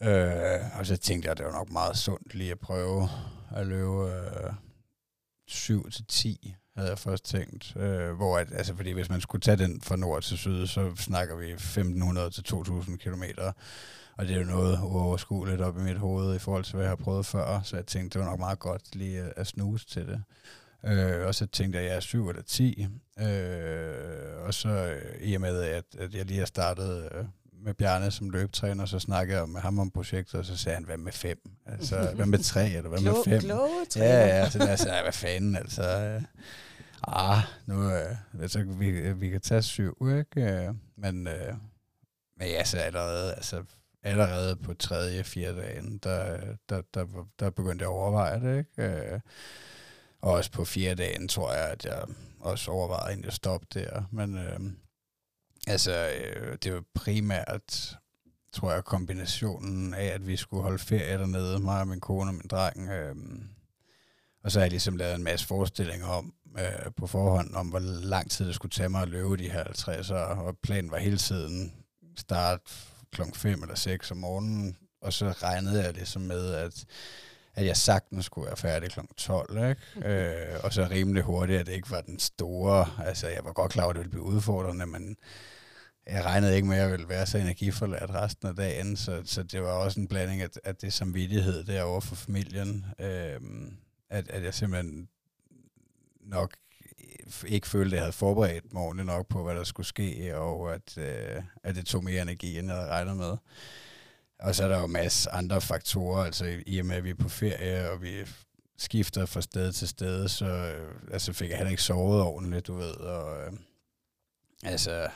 Øh, 0.01 0.79
og 0.79 0.85
så 0.85 0.97
tænkte 0.97 1.25
jeg, 1.25 1.31
at 1.31 1.37
det 1.37 1.45
var 1.45 1.51
nok 1.51 1.71
meget 1.71 1.97
sundt 1.97 2.35
lige 2.35 2.51
at 2.51 2.59
prøve 2.59 3.09
at 3.55 3.67
løbe 3.67 4.13
øh, 4.13 4.53
7 5.47 5.89
til 5.91 6.05
10 6.05 6.55
havde 6.75 6.89
jeg 6.89 6.99
først 6.99 7.25
tænkt. 7.25 7.75
Øh, 7.75 8.11
hvor 8.11 8.37
at, 8.37 8.51
altså 8.51 8.75
fordi 8.75 8.91
hvis 8.91 9.09
man 9.09 9.21
skulle 9.21 9.41
tage 9.41 9.57
den 9.57 9.81
fra 9.81 9.95
nord 9.95 10.21
til 10.21 10.37
syd, 10.37 10.67
så 10.67 10.95
snakker 10.95 11.35
vi 11.35 11.51
1500 11.51 12.29
til 12.29 12.43
2000 12.43 12.99
kilometer. 12.99 13.51
Og 14.17 14.27
det 14.27 14.35
er 14.35 14.39
jo 14.39 14.45
noget 14.45 14.79
uoverskueligt 14.79 15.61
op 15.61 15.77
i 15.77 15.81
mit 15.81 15.97
hoved 15.97 16.35
i 16.35 16.39
forhold 16.39 16.63
til, 16.63 16.75
hvad 16.75 16.83
jeg 16.83 16.91
har 16.91 16.95
prøvet 16.95 17.25
før. 17.25 17.61
Så 17.63 17.75
jeg 17.75 17.85
tænkte, 17.85 18.19
det 18.19 18.25
var 18.25 18.31
nok 18.31 18.39
meget 18.39 18.59
godt 18.59 18.95
lige 18.95 19.19
at, 19.19 19.33
at 19.35 19.47
snuse 19.47 19.87
til 19.87 20.07
det. 20.07 20.23
Øh, 20.85 21.27
og 21.27 21.35
så 21.35 21.45
tænkte 21.45 21.77
jeg, 21.77 21.85
at 21.85 21.89
jeg 21.89 21.95
er 21.95 21.99
7 21.99 22.29
eller 22.29 22.41
10. 22.41 22.87
Øh, 23.19 24.45
og 24.45 24.53
så 24.53 24.69
øh, 24.69 25.21
i 25.21 25.33
og 25.33 25.41
med, 25.41 25.61
at, 25.61 25.85
at 25.97 26.13
jeg 26.13 26.25
lige 26.25 26.39
har 26.39 26.45
startet 26.45 27.09
øh, 27.15 27.25
med 27.63 27.73
Bjarne 27.73 28.11
som 28.11 28.29
løbetræner, 28.29 28.85
så 28.85 28.99
snakkede 28.99 29.39
jeg 29.39 29.49
med 29.49 29.61
ham 29.61 29.79
om 29.79 29.91
projektet, 29.91 30.35
og 30.35 30.45
så 30.45 30.57
sagde 30.57 30.75
han, 30.75 30.85
hvad 30.85 30.97
med 30.97 31.11
5? 31.11 31.51
Altså, 31.65 31.95
hvad 32.15 32.25
med 32.25 32.39
3, 32.39 32.69
eller 32.69 32.89
hvad 32.89 33.01
med 33.01 33.13
5? 33.25 33.39
Kloge. 33.41 33.85
Ja, 33.95 34.25
ja, 34.25 34.49
så 34.49 34.59
der 34.59 34.75
sagde 34.75 34.95
jeg, 34.95 35.03
hvad 35.03 35.13
fanden, 35.13 35.55
altså. 35.55 35.83
Øh, 35.83 36.21
ah, 37.07 37.43
nu, 37.65 37.91
øh, 37.91 38.15
altså, 38.41 38.63
vi, 38.63 39.13
vi 39.13 39.29
kan 39.29 39.41
tage 39.41 39.61
syv, 39.61 40.07
ikke? 40.19 40.51
Øh, 40.51 40.73
Men, 40.97 41.27
øh, 41.27 41.53
men 42.37 42.47
ja, 42.47 42.63
så 42.63 42.77
allerede, 42.77 43.33
altså, 43.33 43.63
allerede 44.03 44.55
på 44.55 44.73
tredje, 44.73 45.23
fjerde 45.23 45.61
dagen, 45.61 45.97
der, 45.97 46.37
der, 46.69 46.81
der, 46.93 47.05
der 47.39 47.49
begyndte 47.49 47.83
jeg 47.83 47.89
at 47.89 47.95
overveje 47.95 48.39
det, 48.39 48.57
ikke? 48.57 49.13
Øh, 49.13 49.19
og 50.21 50.31
også 50.31 50.51
på 50.51 50.65
fjerde 50.65 51.03
dagen, 51.03 51.27
tror 51.27 51.53
jeg, 51.53 51.69
at 51.69 51.85
jeg 51.85 52.03
også 52.39 52.71
overvejede 52.71 53.09
egentlig 53.09 53.27
at 53.27 53.33
stoppe 53.33 53.67
der. 53.73 54.03
Men 54.11 54.37
øh, 54.37 54.59
altså, 55.67 56.09
øh, 56.09 56.57
det 56.63 56.73
var 56.73 56.83
primært, 56.95 57.97
tror 58.53 58.71
jeg, 58.71 58.83
kombinationen 58.83 59.93
af, 59.93 60.05
at 60.05 60.27
vi 60.27 60.37
skulle 60.37 60.63
holde 60.63 60.79
ferie 60.79 61.17
dernede, 61.17 61.59
mig 61.59 61.81
og 61.81 61.87
min 61.87 61.99
kone 61.99 62.29
og 62.29 62.33
min 62.33 62.47
dreng. 62.49 62.89
Øh, 62.89 63.15
og 64.43 64.51
så 64.51 64.59
har 64.59 64.63
jeg 64.63 64.71
ligesom 64.71 64.97
lavet 64.97 65.15
en 65.15 65.23
masse 65.23 65.47
forestillinger 65.47 66.07
om, 66.07 66.33
øh, 66.59 66.91
på 66.97 67.07
forhånd, 67.07 67.55
om 67.55 67.67
hvor 67.67 67.79
lang 68.03 68.31
tid 68.31 68.47
det 68.47 68.55
skulle 68.55 68.71
tage 68.71 68.89
mig 68.89 69.01
at 69.01 69.09
løbe 69.09 69.37
de 69.37 69.51
her 69.51 69.63
50'er, 69.63 70.13
og 70.15 70.57
planen 70.63 70.91
var 70.91 70.97
hele 70.97 71.17
tiden 71.17 71.73
start 72.17 72.61
klokken 73.11 73.35
5 73.35 73.61
eller 73.61 73.75
6 73.75 74.11
om 74.11 74.17
morgenen, 74.17 74.77
og 75.01 75.13
så 75.13 75.29
regnede 75.29 75.83
jeg 75.83 75.93
ligesom 75.93 76.21
med, 76.21 76.53
at 76.53 76.85
at 77.55 77.65
jeg 77.65 77.77
sagtens 77.77 78.25
skulle 78.25 78.47
være 78.47 78.57
færdig 78.57 78.91
kl. 78.91 78.99
12, 79.17 79.69
ikke? 79.69 80.09
øh, 80.09 80.59
og 80.63 80.73
så 80.73 80.87
rimelig 80.91 81.23
hurtigt, 81.23 81.59
at 81.59 81.65
det 81.65 81.73
ikke 81.73 81.91
var 81.91 82.01
den 82.01 82.19
store, 82.19 82.87
altså 83.05 83.27
jeg 83.27 83.39
var 83.43 83.53
godt 83.53 83.71
klar 83.71 83.83
over, 83.83 83.89
at 83.89 83.95
det 83.95 83.99
ville 83.99 84.11
blive 84.11 84.23
udfordrende, 84.23 84.85
men 84.85 85.17
jeg 86.07 86.25
regnede 86.25 86.55
ikke 86.55 86.67
med, 86.67 86.75
at 86.77 86.81
jeg 86.81 86.91
ville 86.91 87.09
være 87.09 87.25
så 87.25 87.37
energiforladt 87.37 88.11
resten 88.11 88.47
af 88.47 88.55
dagen, 88.55 88.97
så, 88.97 89.21
så 89.25 89.43
det 89.43 89.61
var 89.61 89.71
også 89.71 89.99
en 89.99 90.07
blanding 90.07 90.41
af, 90.41 90.49
af 90.63 90.75
det 90.75 90.93
samvittighed 90.93 91.63
derovre 91.63 92.01
for 92.01 92.15
familien, 92.15 92.85
øh, 92.99 93.39
at, 94.09 94.29
at 94.29 94.43
jeg 94.43 94.53
simpelthen 94.53 95.09
nok 96.21 96.55
ikke 97.47 97.67
følte, 97.67 97.95
at 97.95 97.97
jeg 97.97 98.01
havde 98.01 98.13
forberedt 98.13 98.73
mig 98.73 98.81
ordentligt 98.81 99.05
nok 99.05 99.27
på, 99.27 99.43
hvad 99.43 99.55
der 99.55 99.63
skulle 99.63 99.87
ske, 99.87 100.37
og 100.37 100.73
at, 100.73 100.97
øh, 100.97 101.43
at 101.63 101.75
det 101.75 101.85
tog 101.85 102.03
mere 102.03 102.21
energi, 102.21 102.59
end 102.59 102.67
jeg 102.67 102.75
havde 102.75 102.89
regnet 102.89 103.17
med. 103.17 103.37
Og 104.39 104.55
så 104.55 104.63
er 104.63 104.67
der 104.67 104.79
jo 104.79 104.87
masser 104.87 105.31
andre 105.31 105.61
faktorer, 105.61 106.23
altså 106.23 106.45
i, 106.45 106.61
i 106.65 106.79
og 106.79 106.85
med, 106.85 106.95
at 106.95 107.03
vi 107.03 107.09
er 107.09 107.15
på 107.15 107.29
ferie, 107.29 107.91
og 107.91 108.01
vi 108.01 108.25
skifter 108.77 109.25
fra 109.25 109.41
sted 109.41 109.73
til 109.73 109.87
sted, 109.87 110.27
så 110.27 110.45
øh, 110.45 110.95
altså 111.11 111.33
fik 111.33 111.49
jeg 111.49 111.57
heller 111.57 111.71
ikke 111.71 111.83
sovet 111.83 112.21
ordentligt, 112.21 112.67
du 112.67 112.75
ved, 112.75 112.93
og 112.93 113.45
øh, 113.45 113.53
altså, 114.63 115.09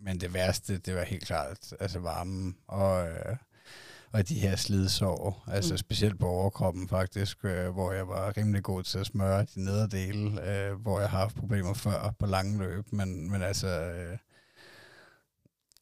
men 0.00 0.20
det 0.20 0.34
værste, 0.34 0.78
det 0.78 0.94
var 0.94 1.04
helt 1.04 1.26
klart, 1.26 1.72
altså 1.80 1.98
varmen, 1.98 2.56
og, 2.66 3.08
øh, 3.08 3.36
og 4.12 4.28
de 4.28 4.34
her 4.34 4.56
slidsår, 4.56 5.44
altså 5.46 5.74
mm. 5.74 5.78
specielt 5.78 6.18
på 6.18 6.26
overkroppen 6.26 6.88
faktisk, 6.88 7.44
øh, 7.44 7.68
hvor 7.68 7.92
jeg 7.92 8.08
var 8.08 8.36
rimelig 8.36 8.62
god 8.62 8.82
til 8.82 8.98
at 8.98 9.06
smøre 9.06 9.46
de 9.54 9.64
nederdele, 9.64 10.50
øh, 10.50 10.74
hvor 10.74 11.00
jeg 11.00 11.10
har 11.10 11.18
haft 11.18 11.36
problemer 11.36 11.74
før 11.74 12.14
på 12.18 12.26
lange 12.26 12.58
løb, 12.58 12.92
men, 12.92 13.30
men 13.30 13.42
altså... 13.42 13.68
Øh, 13.68 14.18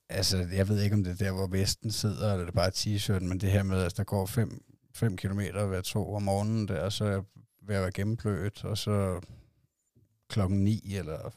altså, 0.08 0.36
jeg 0.52 0.68
ved 0.68 0.82
ikke, 0.82 0.96
om 0.96 1.04
det 1.04 1.10
er 1.10 1.24
der, 1.24 1.32
hvor 1.32 1.46
vesten 1.46 1.90
sidder, 1.90 2.32
eller 2.32 2.44
det 2.44 2.52
er 2.52 2.56
bare 2.56 2.70
t-shirten, 2.74 3.28
men 3.28 3.40
det 3.40 3.50
her 3.50 3.62
med, 3.62 3.82
at 3.82 3.96
der 3.96 4.04
går 4.04 4.26
5 4.26 4.64
5 4.98 5.16
kilometer 5.16 5.66
hver 5.66 5.80
to 5.80 6.14
om 6.14 6.22
morgenen 6.22 6.68
der, 6.68 6.88
så 6.88 7.04
er 7.04 7.10
jeg 7.10 7.22
ved 7.62 7.76
at 7.76 7.82
være 7.82 7.92
gennemblødt, 7.92 8.64
og 8.64 8.78
så 8.78 9.20
klokken 10.28 10.64
9, 10.64 10.94
eller 10.96 11.34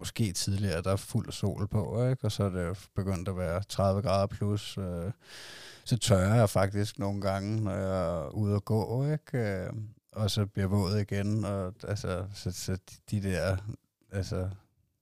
måske 0.00 0.32
tidligere, 0.32 0.82
der 0.82 0.92
er 0.92 0.96
fuld 0.96 1.32
sol 1.32 1.68
på, 1.68 2.08
ikke? 2.08 2.24
og 2.24 2.32
så 2.32 2.44
er 2.44 2.48
det 2.48 2.88
begyndt 2.94 3.28
at 3.28 3.36
være 3.36 3.62
30 3.62 4.02
grader 4.02 4.26
plus. 4.26 4.78
Øh, 4.78 5.12
så 5.84 5.98
tørrer 5.98 6.34
jeg 6.34 6.50
faktisk 6.50 6.98
nogle 6.98 7.20
gange, 7.20 7.60
når 7.60 7.72
jeg 7.72 8.24
er 8.24 8.28
ude 8.28 8.54
at 8.54 8.64
gå, 8.64 9.12
ikke? 9.12 9.38
Øh, 9.38 9.72
og 10.12 10.30
så 10.30 10.46
bliver 10.46 10.62
jeg 10.62 10.70
våd 10.70 10.96
igen, 10.96 11.44
og 11.44 11.74
altså, 11.88 12.26
så, 12.34 12.50
så 12.50 12.78
de 13.10 13.22
der, 13.22 13.56
altså, 14.12 14.50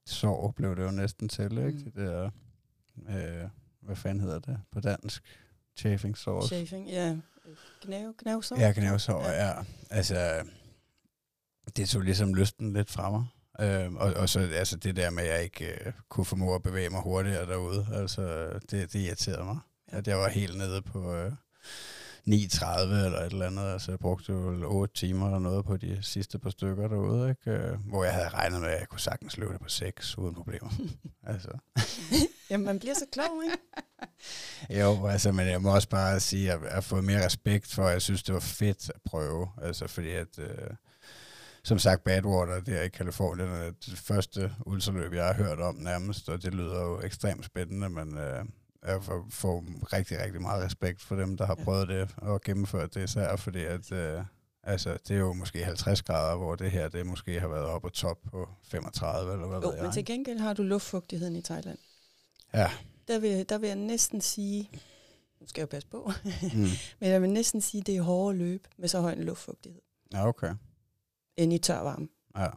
sår 0.07 0.51
blev 0.57 0.76
det 0.76 0.82
jo 0.82 0.90
næsten 0.90 1.28
til, 1.28 1.59
ikke? 1.59 1.82
Mm. 1.84 1.92
De 1.92 2.07
der, 2.07 2.30
øh, 3.09 3.49
hvad 3.80 3.96
fanden 3.96 4.20
hedder 4.20 4.38
det 4.38 4.61
på 4.70 4.80
dansk? 4.80 5.22
Chafing 5.76 6.18
sores. 6.18 6.46
Chafing, 6.46 6.88
ja. 6.88 7.16
Gnav, 7.82 8.14
gnavsår. 8.18 8.61
Ja, 8.61 8.72
gnavsår, 8.76 9.22
ja. 9.22 9.46
ja. 9.46 9.55
Altså, 9.90 10.44
det 11.76 11.88
tog 11.88 12.03
ligesom 12.03 12.34
lysten 12.34 12.72
lidt 12.72 12.90
fra 12.90 13.11
mig. 13.11 13.26
Øh, 13.61 13.95
og, 13.95 14.15
og 14.15 14.29
så 14.29 14.41
altså 14.41 14.77
det 14.77 14.97
der 14.97 15.11
med, 15.11 15.23
at 15.23 15.35
jeg 15.35 15.43
ikke 15.43 15.67
øh, 15.67 15.93
kunne 16.09 16.25
formå 16.25 16.55
at 16.55 16.63
bevæge 16.63 16.91
mig 16.91 17.01
hurtigere 17.01 17.47
derude, 17.47 17.87
altså 17.93 18.53
det, 18.71 18.93
det 18.93 18.95
irriterede 18.95 19.45
mig. 19.45 19.59
At 19.89 20.09
jeg 20.09 20.19
var 20.19 20.29
helt 20.29 20.59
nede 20.59 20.83
på 20.83 21.15
øh, 21.15 21.33
9.30 22.29 22.83
eller 22.83 23.19
et 23.19 23.33
eller 23.33 23.47
andet. 23.47 23.73
Altså 23.73 23.93
jeg 23.93 23.99
brugte 23.99 24.33
jo 24.33 24.69
8 24.71 24.95
timer 24.95 25.27
eller 25.27 25.39
noget 25.39 25.65
på 25.65 25.77
de 25.77 25.99
sidste 26.03 26.39
par 26.39 26.51
stykker 26.51 26.89
derude, 26.89 27.31
ikke? 27.31 27.51
Øh, 27.51 27.79
hvor 27.89 28.05
jeg 28.05 28.13
havde 28.13 28.29
regnet 28.29 28.61
med, 28.61 28.69
at 28.69 28.81
jeg 28.81 28.89
kunne 28.89 29.01
sagtens 29.01 29.37
løbe 29.37 29.53
det 29.53 29.61
på 29.61 29.69
6 29.69 30.19
uden 30.19 30.35
problemer. 30.35 30.71
altså. 31.33 31.49
Jamen, 32.51 32.67
man 32.67 32.79
bliver 32.79 32.95
så 32.95 33.05
klog, 33.13 33.43
ikke? 33.45 33.59
Jo, 34.81 35.07
altså, 35.07 35.33
men 35.33 35.47
jeg 35.47 35.63
må 35.63 35.75
også 35.75 35.89
bare 35.89 36.21
sige, 36.21 36.53
at 36.53 36.63
jeg 36.63 36.73
har 36.73 36.81
fået 36.81 37.05
mere 37.05 37.25
respekt 37.25 37.73
for, 37.75 37.85
at 37.85 37.93
jeg 37.93 38.03
synes, 38.03 38.23
det 38.23 38.35
var 38.35 38.41
fedt 38.41 38.91
at 38.95 39.01
prøve. 39.05 39.49
Altså, 39.63 39.87
fordi 39.87 40.11
at, 40.11 40.39
øh, 40.39 40.71
som 41.69 41.79
sagt, 41.79 42.05
Badwater, 42.05 42.61
det 42.61 42.79
er 42.79 42.83
i 42.83 42.89
Kalifornien, 42.89 43.49
er 43.49 43.71
det 43.87 43.99
første 43.99 44.53
ultraløb, 44.66 45.12
jeg 45.12 45.27
har 45.27 45.33
hørt 45.35 45.61
om 45.61 45.75
nærmest, 45.75 46.29
og 46.29 46.43
det 46.43 46.55
lyder 46.55 46.83
jo 46.83 47.01
ekstremt 47.01 47.45
spændende, 47.45 47.89
men 47.89 48.19
øh, 48.19 48.45
jeg 48.87 49.03
får, 49.05 49.27
får 49.31 49.64
rigtig, 49.93 50.19
rigtig 50.21 50.43
meget 50.43 50.64
respekt 50.64 51.01
for 51.03 51.16
dem, 51.16 51.37
der 51.37 51.47
har 51.47 51.55
prøvet 51.55 51.89
det 51.89 52.14
og 52.16 52.41
gennemført 52.41 52.95
det 52.95 53.05
især, 53.05 53.37
fordi 53.37 53.64
at, 53.64 53.93
øh, 53.93 54.21
altså, 54.62 54.93
det 55.09 55.11
er 55.11 55.19
jo 55.21 55.33
måske 55.33 55.64
50 55.64 56.03
grader, 56.03 56.37
hvor 56.37 56.55
det 56.55 56.71
her, 56.71 56.89
det 56.89 57.07
måske 57.07 57.41
har 57.41 57.49
været 57.49 57.64
op 57.66 57.83
på 57.83 57.89
top 57.89 58.19
på 58.31 58.49
35, 58.64 59.33
eller 59.33 59.47
hvad 59.49 59.59
Jo, 59.61 59.69
ved 59.69 59.75
jeg. 59.75 59.83
men 59.85 59.93
til 59.93 60.05
gengæld 60.05 60.39
har 60.39 60.53
du 60.55 60.62
luftfugtigheden 60.62 61.37
i 61.37 61.43
Thailand. 61.43 61.79
Ja. 62.55 62.71
Der 63.09 63.19
vil, 63.19 63.49
der 63.49 63.59
vil 63.59 63.66
jeg 63.66 63.77
næsten 63.77 64.21
sige, 64.21 64.71
nu 65.41 65.47
skal 65.47 65.61
jeg 65.61 65.69
passe 65.69 65.89
på, 65.89 66.12
Mm. 66.55 66.59
men 67.01 67.11
jeg 67.11 67.23
vil 67.23 67.31
næsten 67.31 67.61
sige, 67.61 67.81
at 67.81 67.87
det 67.87 67.97
er 67.97 68.03
hårdere 68.03 68.37
løb 68.37 68.66
med 68.79 68.89
så 68.89 69.01
høj 69.01 69.12
en 69.12 69.25
luftfugtighed, 69.25 69.81
ja, 70.12 70.29
okay. 70.29 70.55
End 71.39 71.53
i 71.53 71.59
tør 71.59 71.80
varme. 71.80 72.09
Ja. 72.36 72.43
Jeg 72.43 72.51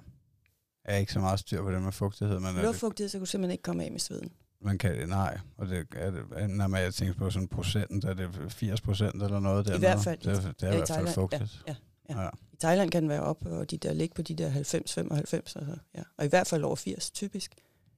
er 0.85 0.97
ikke 0.97 1.13
så 1.13 1.19
meget 1.19 1.39
styr 1.39 1.61
på 1.61 1.71
det 1.71 1.81
med 1.81 1.91
fugtighed, 1.91 2.39
men 2.39 2.55
det, 2.55 2.63
Luftfugtighed, 2.63 3.09
så 3.09 3.17
kan 3.17 3.19
du 3.19 3.25
simpelthen 3.25 3.51
ikke 3.51 3.61
komme 3.61 3.83
af 3.83 3.91
med 3.91 3.99
sveden. 3.99 4.31
Man 4.61 4.77
kan, 4.77 5.09
nej, 5.09 5.39
og 5.57 5.67
det 5.67 5.87
er 5.95 6.11
det, 6.11 6.49
når 6.49 6.67
man 6.67 6.81
jeg 6.83 6.93
tænker 6.93 7.13
på 7.13 7.29
sådan 7.29 7.47
procent, 7.47 8.03
er 8.05 8.13
det 8.13 8.29
80 8.51 8.81
procent 8.81 9.23
eller 9.23 9.39
noget 9.39 9.65
dernede? 9.65 9.77
I 9.77 9.79
hvert 9.79 10.03
fald. 10.03 10.19
Det, 10.19 10.27
er- 10.45 10.51
det 10.51 10.63
er 10.63 10.67
Ja, 10.67 10.73
i 10.73 10.75
i 10.75 10.77
hvert 10.77 10.87
fald 10.97 11.07
fugtigt. 11.13 11.63
Ja, 11.67 11.75
ja. 12.09 12.21
ja. 12.21 12.29
I 12.53 12.55
Thailand 12.59 12.91
kan 12.91 13.01
den 13.01 13.09
være 13.09 13.21
op, 13.23 13.45
og 13.45 13.71
de 13.71 13.77
der 13.77 13.93
ligge 13.93 14.15
på 14.15 14.21
de 14.21 14.35
der 14.35 14.49
90-95, 14.51 14.55
altså, 15.35 15.77
ja. 15.95 16.03
og 16.17 16.25
i 16.25 16.27
hvert 16.27 16.47
fald 16.47 16.63
over 16.63 16.75
80 16.75 17.11
typisk. 17.11 17.55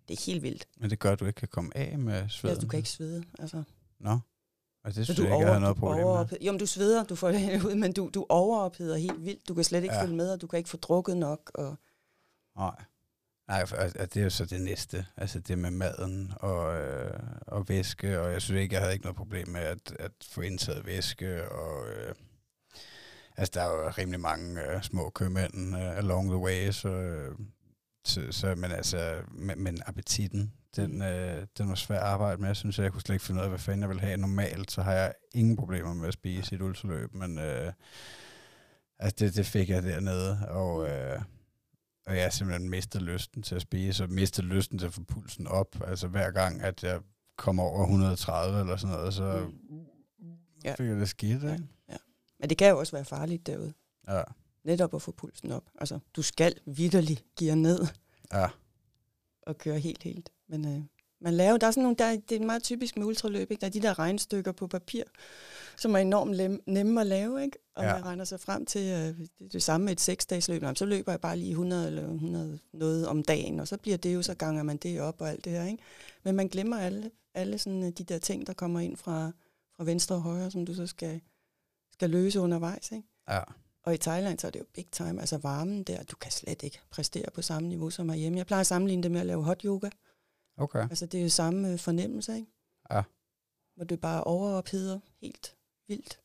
Det 0.08 0.14
er 0.20 0.24
helt 0.26 0.44
vildt. 0.44 0.68
Men 0.80 0.90
det 0.90 1.00
gør, 1.00 1.12
at 1.12 1.20
du 1.20 1.26
ikke 1.26 1.38
kan 1.38 1.48
komme 1.48 1.78
af 1.78 2.00
med 2.00 2.30
sveden. 2.30 2.56
Ja, 2.58 2.62
du 2.62 2.68
kan 2.68 2.78
ikke 2.78 2.90
svede. 2.90 3.24
Altså. 3.40 3.64
Nå, 4.00 4.20
og 4.84 4.96
det 4.96 5.06
synes 5.06 5.18
du 5.18 5.24
jeg 5.24 5.34
ikke, 5.34 5.46
jeg 5.46 5.54
har 5.54 5.60
noget 5.60 5.78
problem 5.78 6.06
med. 6.08 6.38
Jo, 6.42 6.52
men 6.52 6.60
du 6.60 6.66
sveder, 6.66 7.04
du 7.04 7.16
får 7.16 7.32
det 7.32 7.64
ud, 7.66 7.76
men 7.76 7.94
du, 7.94 8.10
du 8.14 8.26
overopheder 8.30 8.98
helt 8.98 9.26
vildt. 9.26 9.48
Du 9.48 9.54
kan 9.54 9.64
slet 9.64 9.84
ikke 9.84 9.96
Ja. 9.96 10.04
følge 10.04 10.16
med, 10.16 10.32
og 10.32 10.42
du 10.42 10.48
kan 10.48 10.58
ikke 10.58 10.70
få 10.70 10.78
drukket 10.78 11.18
nok. 11.18 11.52
Og, 11.54 11.76
Nej. 12.58 12.76
Nej, 13.48 13.64
og 14.00 14.14
det 14.14 14.18
er 14.20 14.24
jo 14.24 14.30
så 14.30 14.46
det 14.46 14.62
næste. 14.62 15.06
Altså 15.18 15.40
det 15.40 15.58
med 15.60 15.72
maden 15.72 16.34
og, 16.40 16.76
øh, 16.76 17.20
og 17.48 17.70
væske, 17.70 18.22
og 18.22 18.32
jeg 18.32 18.42
synes 18.42 18.62
ikke, 18.62 18.74
jeg 18.74 18.82
havde 18.82 18.94
ikke 18.94 19.06
noget 19.06 19.16
problem 19.16 19.48
med 19.50 19.62
at, 19.62 19.96
at 20.00 20.12
få 20.32 20.42
indtaget 20.42 20.86
væske, 20.86 21.52
og 21.52 21.88
øh, 21.90 22.16
altså 23.38 23.52
der 23.54 23.62
er 23.62 23.68
jo 23.84 23.90
rimelig 23.98 24.20
mange 24.20 24.62
øh, 24.72 24.84
små 24.84 25.10
købmænd 25.10 25.76
øh, 25.78 25.98
along 25.98 26.30
the 26.30 26.38
way, 26.38 26.72
så, 26.72 26.90
øh, 26.90 27.36
så, 28.06 28.22
så 28.32 28.56
men 28.56 28.72
altså, 28.72 29.22
men, 29.32 29.64
men 29.64 29.82
appetitten, 29.86 30.54
den, 30.76 31.02
øh, 31.02 31.48
den 31.58 31.70
var 31.70 31.76
svær 31.76 32.00
at 32.00 32.04
arbejde 32.06 32.38
med. 32.42 32.48
Jeg 32.50 32.56
synes, 32.56 32.80
jeg 32.80 32.92
kunne 32.92 33.02
slet 33.02 33.16
ikke 33.16 33.26
finde 33.26 33.40
ud 33.40 33.44
af, 33.44 33.50
hvad 33.50 33.60
fanden 33.60 33.82
jeg 33.82 33.90
vil 33.90 34.00
have. 34.00 34.18
Normalt, 34.18 34.72
så 34.72 34.82
har 34.82 34.94
jeg 34.94 35.14
ingen 35.34 35.56
problemer 35.56 35.94
med 35.94 36.08
at 36.08 36.14
spise 36.14 36.52
i 36.52 36.56
et 36.56 36.62
ultraløb, 36.62 37.14
men 37.14 37.40
øh, 37.40 37.74
altså 39.00 39.26
det, 39.26 39.36
det 39.36 39.46
fik 39.46 39.70
jeg 39.70 39.84
dernede, 39.84 40.48
og, 40.50 40.90
øh, 40.90 41.22
og 42.06 42.18
jeg 42.18 42.34
simpelthen 42.34 42.70
mistet 42.70 43.02
lysten 43.02 43.44
til 43.44 43.56
at 43.56 43.62
spise, 43.62 44.04
og 44.04 44.10
mistet 44.10 44.46
lysten 44.46 44.78
til 44.80 44.86
at 44.86 44.94
få 44.94 45.04
pulsen 45.04 45.48
op. 45.48 45.76
Altså 45.88 46.08
hver 46.08 46.32
gang, 46.32 46.62
at 46.62 46.84
jeg 46.84 47.00
kom 47.38 47.60
over 47.60 47.82
130 47.84 48.60
eller 48.60 48.76
sådan 48.78 48.96
noget, 48.96 49.14
så 49.14 49.48
Ja. 50.66 50.76
fik 50.76 50.88
jeg 50.88 50.96
det 50.96 51.10
skidt, 51.10 51.44
Ja. 51.44 51.54
ikke? 51.54 51.64
men 52.40 52.50
det 52.50 52.58
kan 52.58 52.70
jo 52.70 52.80
også 52.80 52.92
være 52.96 53.06
farligt 53.06 53.48
derude. 53.48 53.74
Ja. 54.08 54.22
Netop 54.64 54.94
at 54.94 55.02
få 55.02 55.12
pulsen 55.12 55.52
op. 55.52 55.64
Altså, 55.80 56.00
du 56.16 56.22
skal 56.22 56.54
vidderligt 56.66 57.24
gear 57.40 57.56
ned 57.56 57.80
Ja. 58.34 58.48
og 59.42 59.58
køre 59.58 59.80
helt, 59.80 60.04
helt. 60.04 60.30
Men 60.54 60.66
øh, 60.76 60.82
man 61.22 61.34
laver, 61.34 61.58
der 61.58 61.68
er 61.68 61.72
sådan 61.72 61.84
nogle, 61.84 61.96
der, 61.98 62.18
det 62.30 62.42
er 62.42 62.46
meget 62.46 62.64
typisk 62.64 62.98
med 62.98 63.06
ultraløb, 63.06 63.52
ikke? 63.52 63.62
Der 63.62 63.68
er 63.68 63.72
de 63.72 63.82
der 63.82 64.00
regnstykker 64.00 64.52
på 64.52 64.68
papir, 64.68 65.04
som 65.78 65.94
er 65.94 65.98
enormt 66.00 66.34
lem, 66.36 66.64
nemme 66.68 67.02
at 67.02 67.08
lave, 67.08 67.44
ikke? 67.44 67.58
Og 67.76 67.84
Ja. 67.84 67.94
man 67.94 68.06
regner 68.06 68.24
sig 68.24 68.40
frem 68.40 68.66
til, 68.66 68.82
øh, 68.82 69.28
det, 69.40 69.54
det 69.54 69.64
samme 69.64 69.86
med 69.86 69.94
et 69.94 70.02
seksdagsløb, 70.02 70.64
så 70.76 70.86
løber 70.86 71.12
jeg 71.12 71.22
bare 71.22 71.38
lige 71.38 71.52
100 71.52 71.88
eller 71.88 72.04
100 72.14 72.60
noget 72.74 73.08
om 73.08 73.24
dagen, 73.24 73.60
og 73.60 73.68
så 73.68 73.78
bliver 73.78 73.98
det 73.98 74.16
jo, 74.16 74.22
så 74.22 74.34
ganger 74.36 74.64
man 74.64 74.78
det 74.78 75.02
op 75.02 75.22
og 75.22 75.30
alt 75.30 75.46
det 75.46 75.52
her, 75.54 75.64
ikke? 75.66 75.84
Men 76.24 76.36
man 76.36 76.48
glemmer 76.48 76.78
alle, 76.78 77.12
alle 77.34 77.58
sådan, 77.58 77.84
øh, 77.84 77.90
de 77.90 78.04
der 78.04 78.18
ting, 78.18 78.48
der 78.48 78.54
kommer 78.54 78.80
ind 78.80 78.98
fra, 78.98 79.32
fra 79.78 79.84
venstre 79.84 80.16
og 80.16 80.22
højre, 80.22 80.52
som 80.52 80.66
du 80.66 80.74
så 80.74 80.88
skal, 80.88 81.22
skal 81.92 82.10
løse 82.10 82.40
undervejs, 82.40 82.92
ikke? 82.92 83.08
Ja. 83.30 83.42
Og 83.84 83.94
i 83.94 83.98
Thailand, 83.98 84.40
så 84.40 84.48
er 84.48 84.52
det 84.52 84.60
jo 84.60 84.66
big 84.74 84.88
time. 84.92 85.20
Altså 85.20 85.38
varmen 85.38 85.84
der, 85.84 86.04
du 86.04 86.16
kan 86.16 86.32
slet 86.32 86.64
ikke 86.64 86.80
præstere 86.90 87.26
på 87.34 87.42
samme 87.42 87.70
niveau 87.70 87.90
som 87.90 88.10
herhjemme. 88.10 88.38
Jeg 88.38 88.46
plejer 88.46 88.62
at 88.62 88.68
sammenligne 88.68 89.04
det 89.04 89.12
med 89.12 89.20
at 89.20 89.26
lave 89.26 89.44
hot 89.44 89.62
yoga. 89.66 89.90
Okay. 90.58 90.82
Altså 90.90 91.06
det 91.06 91.20
er 91.20 91.24
jo 91.24 91.30
samme 91.30 91.72
øh, 91.72 91.80
fornemmelse, 91.80 92.36
ikke? 92.36 92.48
Ja. 92.92 93.04
Hvor 93.76 93.86
du 93.86 93.96
bare 93.98 94.24
overopheder 94.24 95.00
helt 95.22 95.56
vildt. 95.88 96.20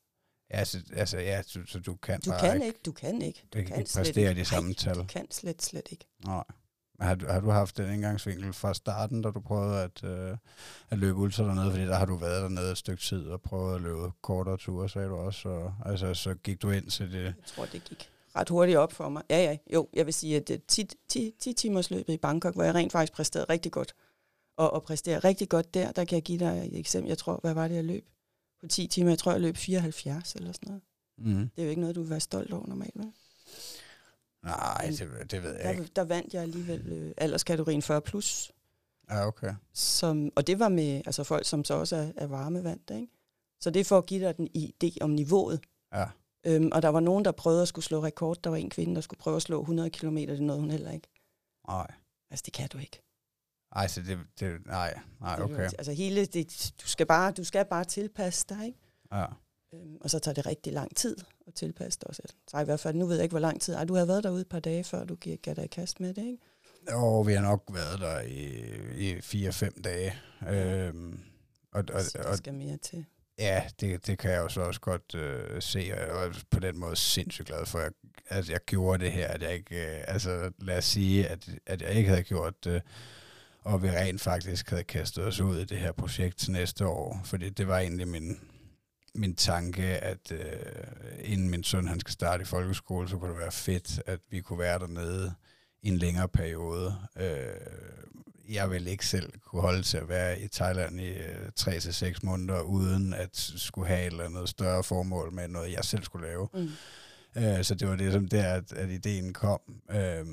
Ja, 0.51 0.57
altså, 0.57 0.79
altså 0.93 1.19
ja, 1.19 1.43
så, 1.43 1.61
så 1.67 1.79
du 1.81 1.95
kan 1.97 2.21
Du 2.21 2.33
kan 2.41 2.63
ikke, 2.63 2.79
du 2.87 2.93
kan 2.93 3.23
ikke. 3.23 3.41
Du 3.43 3.59
det 3.59 3.67
kan 3.67 3.67
kan 3.67 3.79
ikke 3.79 3.93
præstere 3.95 4.31
ikke. 4.31 4.41
de 4.41 4.45
samme 4.45 4.75
tal. 4.75 4.95
Du 4.95 5.05
kan 5.05 5.31
slet, 5.31 5.63
slet 5.63 5.89
ikke. 5.91 6.07
Nej. 6.25 6.45
Men 6.99 7.07
Har 7.09 7.15
du, 7.15 7.27
har 7.27 7.41
du 7.41 7.51
haft 7.51 7.77
den 7.77 7.93
indgangsvinkel 7.93 8.53
fra 8.53 8.75
starten, 8.75 9.23
da 9.23 9.31
du 9.31 9.41
prøvede 9.41 9.83
at, 9.83 10.05
øh, 10.05 10.37
at 10.91 10.99
løbe 10.99 11.19
ultra 11.19 11.45
dernede? 11.45 11.71
Fordi 11.71 11.83
der 11.85 11.95
har 11.95 12.07
du 12.07 12.17
været 12.17 12.43
dernede 12.43 12.71
et 12.73 12.79
stykke 12.79 13.03
tid 13.03 13.27
og 13.27 13.41
prøvet 13.41 13.75
at 13.75 13.81
løbe 13.81 14.11
kortere 14.23 14.57
ture, 14.57 14.89
sagde 14.89 15.09
du 15.09 15.17
også. 15.17 15.49
Og, 15.49 15.75
altså, 15.85 16.15
så 16.15 16.35
gik 16.35 16.63
du 16.63 16.71
ind 16.71 16.91
til 16.91 17.13
det. 17.13 17.25
Jeg 17.25 17.35
tror, 17.47 17.67
det 17.67 17.85
gik 17.85 18.11
ret 18.37 18.49
hurtigt 18.49 18.79
op 18.79 18.93
for 18.93 19.09
mig. 19.09 19.23
Ja, 19.31 19.39
ja, 19.45 19.57
jo, 19.75 19.89
jeg 19.93 20.07
vil 20.07 20.15
sige, 20.15 20.37
at 20.37 20.49
det 20.49 20.67
10, 20.67 20.89
10, 21.09 21.35
10 21.41 21.53
timers 21.53 21.91
løbet 21.91 22.13
i 22.13 22.17
Bangkok, 22.17 22.55
hvor 22.55 22.63
jeg 22.65 22.75
rent 22.75 22.93
faktisk 22.93 23.13
præsterede 23.13 23.47
rigtig 23.53 23.73
godt. 23.73 23.95
Og, 24.59 24.71
og 24.71 24.83
præstere 24.83 25.19
rigtig 25.19 25.49
godt 25.49 25.75
der, 25.75 25.93
der 25.93 26.05
kan 26.05 26.17
jeg 26.17 26.23
give 26.23 26.39
dig 26.39 26.67
et 26.73 26.79
eksempel. 26.79 27.09
Jeg 27.09 27.19
tror, 27.19 27.39
hvad 27.43 27.55
var 27.55 27.69
det, 27.69 27.75
jeg 27.75 27.85
løb? 27.85 28.09
På 28.61 28.67
10 28.67 28.87
timer, 28.87 29.11
jeg 29.11 29.19
tror, 29.19 29.33
jeg 29.33 29.41
løb 29.41 29.57
74 29.57 30.35
eller 30.35 30.53
sådan 30.53 30.69
noget. 30.69 30.83
Mm. 31.19 31.49
Det 31.49 31.63
er 31.63 31.65
jo 31.65 31.71
ikke 31.71 31.81
noget, 31.81 31.97
du 31.97 32.01
vil 32.01 32.11
være 32.11 32.21
stolt 32.21 32.53
over 32.53 32.67
normalt, 32.67 32.93
vel? 32.97 33.13
Nej, 34.45 34.87
Men 34.87 34.95
det, 34.95 35.31
det 35.31 35.43
ved 35.43 35.55
jeg 35.55 35.65
Der, 35.65 35.71
ikke. 35.71 35.85
der 35.97 36.05
vandt 36.05 36.35
jeg 36.35 36.43
alligevel 36.43 36.87
øh, 36.93 37.15
alderskategorien 37.17 37.83
40 37.83 38.01
plus. 38.01 38.53
Ja, 39.11 39.27
okay. 39.27 39.55
Som, 39.73 40.33
og 40.37 40.47
det 40.47 40.59
var 40.59 40.69
med 40.69 41.03
altså 41.07 41.25
folk, 41.25 41.47
som 41.47 41.65
så 41.65 41.75
også 41.75 41.97
er, 41.97 42.13
er 42.17 42.27
varmevand. 42.27 42.91
Ikke? 42.91 43.09
Så 43.61 43.71
det 43.71 43.81
er 43.81 43.85
for 43.85 43.99
at 43.99 44.07
give 44.07 44.27
dig 44.27 44.37
den 44.37 44.49
idé 44.59 44.97
om 45.01 45.11
niveauet. 45.11 45.61
Ja. 45.95 46.05
Øhm, 46.47 46.69
og 46.73 46.83
der 46.83 46.89
var 46.89 47.01
nogen, 47.01 47.25
der 47.25 47.33
prøvede 47.33 47.63
at 47.63 47.69
skulle 47.69 47.85
slå 47.85 48.03
rekord. 48.05 48.43
Der 48.45 48.51
var 48.51 48.57
en 48.57 48.71
kvinde, 48.71 48.95
der 48.95 49.01
skulle 49.01 49.19
prøve 49.19 49.37
at 49.37 49.43
slå 49.43 49.61
100 49.61 49.91
km. 49.91 50.17
Det 50.17 50.41
nåede 50.43 50.61
hun 50.61 50.71
heller 50.71 50.91
ikke. 50.91 51.09
Nej. 51.69 51.87
Altså, 52.31 52.43
det 52.47 52.53
kan 52.53 52.69
du 52.69 52.79
ikke. 52.79 53.03
Ej, 53.77 53.89
så 53.89 54.03
det, 54.03 54.19
det 54.41 54.67
nej, 54.67 54.99
nej, 55.21 55.37
Det 55.37 55.45
okay. 55.45 55.57
jo- 55.57 55.63
Altså, 55.79 55.93
hele 55.93 56.27
det, 56.27 56.73
du, 56.83 56.89
skal 56.89 57.07
bare, 57.07 57.33
du 57.33 57.45
skal 57.45 57.65
bare 57.65 57.85
tilpasse 57.85 58.47
dig, 58.49 58.67
ikke? 58.67 58.79
Ja. 59.13 59.25
Øhm, 59.75 59.97
og 60.01 60.11
så 60.11 60.19
tager 60.19 60.35
det 60.35 60.47
rigtig 60.47 60.73
lang 60.73 60.97
tid 60.97 61.17
at 61.47 61.55
tilpasse 61.55 61.99
dig 62.01 62.09
også. 62.09 62.23
Så 62.51 62.59
i 62.61 62.65
hvert 62.65 62.81
fald, 62.81 62.95
nu 62.97 63.07
ved 63.07 63.17
jeg 63.17 63.23
ikke, 63.23 63.33
hvor 63.33 63.39
lang 63.41 63.61
tid. 63.61 63.75
Ej, 63.75 63.85
du 63.85 63.95
havde 63.95 64.09
været 64.09 64.25
derude 64.25 64.41
et 64.41 64.49
par 64.49 64.61
dage, 64.61 64.85
før 64.85 65.05
du 65.05 65.15
gav 65.43 65.55
dig 65.55 65.65
i 65.65 65.67
kast 65.67 66.01
med 66.01 66.15
det, 66.15 66.27
ikke? 66.27 66.39
Og 66.95 67.27
vi 67.27 67.33
har 67.33 67.43
nok 67.43 67.65
været 67.73 68.01
der 68.01 68.21
i, 68.21 68.65
i 69.11 69.21
fire-fem 69.21 69.83
dage. 69.83 70.15
Øhm, 70.49 71.21
og, 71.73 71.85
og, 71.93 72.03
Så 72.03 72.19
der 72.23 72.37
skal 72.37 72.55
mere 72.55 72.77
til. 72.77 73.05
Ja, 73.39 73.63
det, 73.81 74.07
det 74.07 74.19
kan 74.19 74.31
jeg 74.31 74.39
jo 74.39 74.49
så 74.49 74.61
også 74.61 74.81
godt 74.81 75.15
øh, 75.15 75.63
se, 75.63 75.79
og 75.79 75.99
jeg 75.99 76.27
er 76.27 76.43
på 76.51 76.61
den 76.61 76.79
måde 76.79 76.97
sindssygt 76.97 77.47
glad 77.49 77.67
for, 77.67 77.79
at, 77.79 77.93
at 78.27 78.51
jeg 78.51 78.61
gjorde 78.67 79.05
det 79.05 79.13
her, 79.13 79.29
at 79.29 79.43
jeg 79.43 79.55
ikke, 79.55 79.97
øh, 79.97 80.05
altså 80.09 80.51
lad 80.59 80.79
os 80.79 80.85
sige, 80.85 81.29
at, 81.29 81.49
at 81.67 81.83
jeg 81.83 81.93
ikke 81.93 82.11
havde 82.11 82.23
gjort 82.23 82.65
det, 82.65 82.83
og 83.69 83.83
vi 83.83 83.91
rent 83.91 84.21
faktisk 84.21 84.71
havde 84.71 84.85
kastet 84.85 85.25
os 85.25 85.41
ud 85.41 85.59
i 85.59 85.65
det 85.65 85.79
her 85.79 85.93
projekt 85.93 86.39
til 86.39 86.53
næste 86.53 86.87
år, 86.87 87.21
fordi 87.25 87.49
det 87.49 87.69
var 87.69 87.79
egentlig 87.79 88.09
min, 88.09 88.41
min 89.15 89.35
tanke, 89.35 89.85
at 89.85 90.33
øh, 90.33 90.41
inden 91.25 91.51
min 91.51 91.65
søn 91.65 91.89
han 91.89 92.01
skal 92.01 92.13
starte 92.13 92.43
i 92.43 92.45
folkeskole, 92.45 93.09
så 93.09 93.17
kunne 93.17 93.31
det 93.31 93.41
være 93.41 93.53
fedt, 93.53 94.03
at 94.07 94.21
vi 94.31 94.41
kunne 94.41 94.59
være 94.59 94.79
dernede 94.79 95.35
i 95.83 95.89
en 95.89 95.99
længere 95.99 96.29
periode. 96.29 96.95
Øh, 97.17 98.55
jeg 98.55 98.71
vil 98.71 98.87
ikke 98.87 99.07
selv 99.07 99.33
kunne 99.45 99.63
holde 99.63 99.83
til 99.83 99.99
at 99.99 100.09
være 100.09 100.41
i 100.41 100.49
Thailand 100.49 101.01
i 101.01 101.09
øh, 101.09 101.51
3 101.57 101.81
til 101.81 101.95
seks 101.95 102.23
måneder, 102.23 102.61
uden 102.61 103.15
at 103.15 103.37
skulle 103.57 103.89
have 103.89 104.01
et 104.01 104.07
eller 104.07 104.25
andet 104.25 104.49
større 104.49 104.85
formål 104.85 105.33
med 105.33 105.49
noget, 105.49 105.73
jeg 105.73 105.85
selv 105.85 106.03
skulle 106.03 106.27
lave. 106.27 106.49
Mm. 106.55 106.69
Øh, 107.37 107.65
så 107.65 107.75
det 107.75 107.89
var 107.89 107.97
det 107.97 108.13
som 108.13 108.29
der, 108.29 108.55
at, 108.55 108.73
at 108.73 108.91
ideen 108.91 109.33
kom. 109.33 109.61
Øh, 109.91 110.27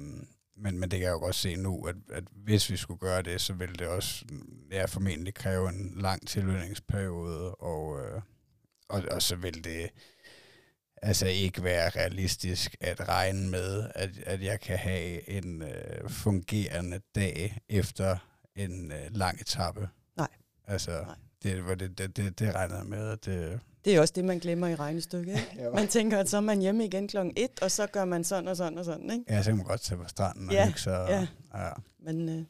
men, 0.58 0.80
men 0.80 0.92
det 0.92 1.00
kan 1.00 1.06
jeg 1.06 1.14
jo 1.14 1.20
godt 1.20 1.36
se 1.36 1.56
nu, 1.56 1.88
at, 1.88 1.96
at 2.12 2.24
hvis 2.32 2.70
vi 2.70 2.78
skulle 2.78 3.00
gøre 3.00 3.22
det, 3.22 3.42
så 3.42 3.54
ville 3.54 3.76
det 3.76 3.88
også 3.88 4.26
ja, 4.72 4.86
formentlig 4.86 5.34
kræve 5.34 5.70
en 5.70 5.94
lang 6.02 6.28
tilvænningsperiode, 6.28 7.56
og, 7.56 8.00
øh, 8.00 8.22
og, 8.90 9.04
og 9.12 9.22
så 9.22 9.36
vil 9.36 9.64
det 9.64 9.90
altså 11.02 11.28
ikke 11.28 11.64
være 11.64 11.90
realistisk 11.90 12.76
at 12.82 13.10
regne 13.10 13.50
med, 13.50 13.90
at, 13.96 14.18
at 14.18 14.44
jeg 14.44 14.60
kan 14.60 14.78
have 14.78 15.30
en 15.30 15.62
øh, 15.62 16.10
fungerende 16.10 17.02
dag 17.16 17.58
efter 17.70 18.18
en 18.56 18.92
øh, 18.92 19.08
lang 19.12 19.42
etape. 19.42 19.90
Nej. 20.18 20.30
Altså, 20.68 20.92
Nej. 20.92 21.16
det, 21.44 21.66
var 21.66 21.76
det, 21.76 21.98
det, 21.98 22.18
det, 22.18 22.40
det 22.40 22.56
regnede 22.56 22.80
jeg 22.80 22.88
med, 22.88 23.10
at 23.10 23.26
det... 23.26 23.60
Det 23.86 23.96
er 23.96 24.02
også 24.02 24.14
det, 24.16 24.26
man 24.26 24.40
glemmer 24.40 24.68
i 24.68 24.76
regnestykket. 24.76 25.34
Ikke? 25.52 25.70
Man 25.74 25.88
tænker, 25.88 26.20
at 26.20 26.30
så 26.30 26.38
er 26.38 26.42
man 26.42 26.60
hjemme 26.62 26.86
igen 26.86 27.08
klokken 27.08 27.34
et, 27.38 27.60
og 27.62 27.72
så 27.72 27.88
gør 27.88 28.06
man 28.06 28.24
sådan 28.24 28.48
og 28.48 28.58
sådan 28.58 28.78
og 28.78 28.86
sådan. 28.86 29.12
Ikke? 29.12 29.26
Ja, 29.30 29.42
så 29.44 29.50
kan 29.50 29.58
man 29.58 29.66
godt 29.66 29.82
tage 29.82 29.98
på 30.02 30.08
stranden 30.08 30.48
og 30.48 30.54
Ja, 30.54 30.66
hygge 30.66 30.80
sig. 30.80 31.02
og- 31.04 31.10
ja. 31.10 31.28
ja. 31.56 31.70
Men, 32.00 32.30
øh, 32.30 32.44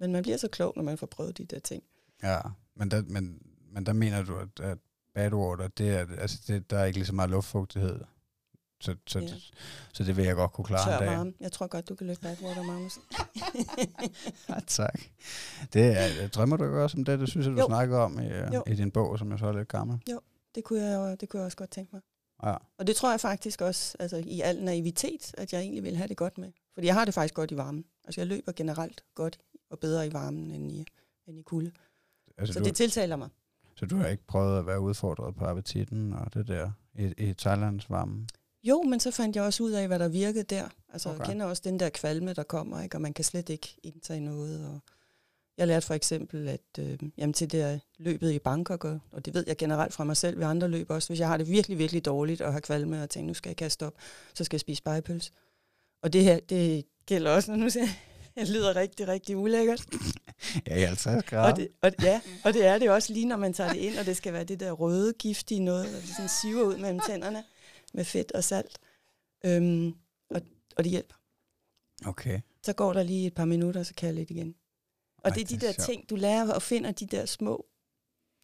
men 0.00 0.12
man 0.12 0.22
bliver 0.22 0.36
så 0.36 0.48
klog, 0.48 0.72
når 0.76 0.82
man 0.82 0.98
får 0.98 1.06
prøvet 1.06 1.38
de 1.38 1.44
der 1.44 1.58
ting. 1.58 1.82
Ja, 2.22 2.40
men 2.76 2.90
der, 2.90 3.02
men, 3.06 3.38
men 3.72 3.86
der 3.86 3.92
mener 3.92 4.22
du, 4.24 4.36
at, 4.36 4.60
at 4.60 4.78
badwater, 5.14 5.68
det 5.68 5.88
er, 5.90 6.06
altså 6.18 6.38
det, 6.46 6.70
der 6.70 6.78
er 6.78 6.84
ikke 6.84 6.98
lige 6.98 7.06
så 7.06 7.14
meget 7.14 7.30
luftfugtighed. 7.30 8.00
Så, 8.80 8.96
så, 9.06 9.18
Ja. 9.18 9.24
ja. 9.26 9.34
så 9.92 10.04
det 10.04 10.16
vil 10.16 10.24
jeg 10.24 10.34
godt 10.34 10.52
kunne 10.52 10.64
klare 10.64 10.90
Tør 10.90 10.98
en 10.98 11.08
dag. 11.08 11.16
varme. 11.18 11.32
Jeg 11.40 11.52
tror 11.52 11.66
godt, 11.66 11.88
du 11.88 11.94
kan 11.94 12.06
løbe 12.06 12.20
backwater, 12.22 12.62
Magnus. 12.62 12.98
Ja, 14.48 14.54
tak. 14.66 15.00
Det 15.72 15.98
er, 15.98 16.28
drømmer 16.28 16.56
du 16.56 16.64
ikke 16.64 16.82
også 16.82 16.96
om 16.96 17.04
det? 17.04 17.18
Det 17.20 17.28
synes 17.28 17.46
jeg, 17.46 17.54
du 17.56 17.60
Jo. 17.60 17.66
snakker 17.66 17.98
om 17.98 18.18
i, 18.18 18.26
Jo. 18.54 18.62
i 18.66 18.74
din 18.74 18.90
bog, 18.90 19.18
som 19.18 19.30
jeg 19.30 19.38
så 19.38 19.46
er 19.46 19.52
lidt 19.52 19.68
gammel. 19.68 19.98
Det 20.54 20.64
kunne, 20.64 20.82
jeg, 20.82 20.96
jo- 20.96 21.14
det 21.20 21.28
kunne 21.28 21.40
jeg 21.40 21.44
også 21.44 21.56
godt 21.56 21.70
tænke 21.70 21.90
mig. 21.92 22.02
Ja. 22.44 22.56
Og 22.78 22.86
det 22.86 22.96
tror 22.96 23.10
jeg 23.10 23.20
faktisk 23.20 23.60
også, 23.60 23.96
altså 24.00 24.16
i 24.26 24.40
al 24.40 24.62
naivitet, 24.64 25.34
at 25.38 25.52
jeg 25.52 25.60
egentlig 25.60 25.82
vil 25.82 25.96
have 25.96 26.08
det 26.08 26.16
godt 26.16 26.38
med. 26.38 26.52
Fordi 26.74 26.86
jeg 26.86 26.94
har 26.94 27.04
det 27.04 27.14
faktisk 27.14 27.34
godt 27.34 27.50
i 27.50 27.56
varmen. 27.56 27.84
Altså 28.04 28.20
jeg 28.20 28.28
løber 28.28 28.52
generelt 28.52 29.04
godt 29.14 29.38
og 29.70 29.78
bedre 29.78 30.06
i 30.06 30.12
varmen 30.12 30.50
end 30.50 30.72
i, 30.72 30.86
end 31.26 31.38
i 31.38 31.42
kulde. 31.42 31.72
Altså, 32.38 32.52
Så 32.52 32.58
du, 32.58 32.64
det 32.64 32.76
tiltaler 32.76 33.16
mig. 33.16 33.28
så 33.76 33.86
du 33.86 33.96
har 33.96 34.06
ikke 34.06 34.26
prøvet 34.26 34.58
at 34.58 34.66
være 34.66 34.80
udfordret 34.80 35.34
på 35.34 35.44
appetitten 35.44 36.12
og 36.12 36.34
det 36.34 36.48
der 36.48 36.70
i, 36.94 37.04
i 37.18 37.34
Thailands 37.34 37.90
varme? 37.90 38.26
Jo, 38.68 38.82
men 38.82 39.00
så 39.00 39.10
fandt 39.10 39.36
jeg 39.36 39.44
også 39.44 39.62
ud 39.62 39.70
af, 39.70 39.86
hvad 39.86 39.98
der 39.98 40.08
virkede 40.08 40.44
der. 40.44 40.68
Altså 40.92 41.08
okay. 41.08 41.18
Jeg 41.18 41.26
kender 41.26 41.46
også 41.46 41.62
den 41.64 41.80
der 41.80 41.88
kvalme, 41.88 42.32
der 42.32 42.42
kommer, 42.42 42.82
ikke? 42.82 42.96
og 42.96 43.00
man 43.00 43.12
kan 43.12 43.24
slet 43.24 43.48
ikke 43.48 43.76
indtage 43.82 44.20
noget. 44.20 44.66
Og 44.66 44.80
Jeg 45.58 45.66
lærte 45.66 45.86
for 45.86 45.94
eksempel, 45.94 46.48
at 46.48 46.60
øh, 46.78 46.98
jamen, 47.18 47.32
til 47.32 47.52
det 47.52 47.62
her 47.62 47.78
løbet 47.98 48.32
i 48.32 48.38
Bangkok, 48.38 48.84
og, 48.84 48.98
og 49.12 49.24
det 49.24 49.34
ved 49.34 49.44
jeg 49.46 49.56
generelt 49.56 49.92
fra 49.94 50.04
mig 50.04 50.16
selv 50.16 50.38
ved 50.38 50.46
andre 50.46 50.68
løb 50.68 50.90
også, 50.90 51.08
hvis 51.08 51.20
jeg 51.20 51.28
har 51.28 51.36
det 51.36 51.48
virkelig, 51.48 51.78
virkelig 51.78 52.04
dårligt 52.04 52.40
og 52.40 52.52
har 52.52 52.60
kvalme 52.60 53.02
og 53.02 53.10
tænker, 53.10 53.26
nu 53.26 53.34
skal 53.34 53.50
jeg 53.50 53.56
kaste 53.56 53.86
op, 53.86 53.94
så 54.34 54.44
skal 54.44 54.56
jeg 54.56 54.60
spise 54.60 54.78
spejepøls. 54.78 55.32
Og 56.02 56.12
det 56.12 56.24
her, 56.24 56.40
det 56.48 56.84
gælder 57.06 57.30
også, 57.30 57.50
når 57.50 57.58
nu 57.64 57.70
siger 57.70 57.86
jeg, 58.36 58.48
lyder 58.48 58.76
rigtig, 58.76 59.08
rigtig 59.08 59.36
ulækkert. 59.36 59.86
Ja, 60.66 60.76
i 60.76 60.80
50 60.82 61.24
grader. 61.30 61.52
Og 61.52 61.56
det, 61.56 61.68
og, 61.82 61.92
ja, 62.02 62.20
og 62.44 62.54
det 62.54 62.66
er 62.66 62.78
det 62.78 62.90
også 62.90 63.12
lige, 63.12 63.26
når 63.26 63.36
man 63.36 63.52
tager 63.52 63.72
det 63.72 63.78
ind, 63.78 63.98
og 63.98 64.06
det 64.06 64.16
skal 64.16 64.32
være 64.32 64.44
det 64.44 64.60
der 64.60 64.72
røde, 64.72 65.12
giftige 65.12 65.60
noget, 65.60 65.84
der 65.84 66.14
sådan 66.16 66.28
siver 66.42 66.62
ud 66.62 66.76
mellem 66.76 67.00
tænderne 67.00 67.44
med 67.94 68.04
fedt 68.04 68.32
og 68.32 68.44
salt. 68.44 68.78
Øhm, 69.44 69.94
og, 70.30 70.40
og 70.76 70.84
det 70.84 70.90
hjælper. 70.90 71.14
Okay. 72.06 72.40
Så 72.62 72.72
går 72.72 72.92
der 72.92 73.02
lige 73.02 73.26
et 73.26 73.34
par 73.34 73.44
minutter, 73.44 73.82
så 73.82 73.94
kan 73.94 74.06
jeg 74.06 74.14
lidt 74.14 74.30
igen. 74.30 74.54
Og 75.16 75.30
Ej, 75.30 75.34
det 75.34 75.40
er 75.42 75.46
de 75.46 75.54
det 75.54 75.62
er 75.62 75.66
der 75.66 75.72
sjovt. 75.72 75.86
ting, 75.86 76.10
du 76.10 76.16
lærer 76.16 76.52
og 76.54 76.62
finder 76.62 76.92
de 76.92 77.06
der 77.06 77.26
små 77.26 77.66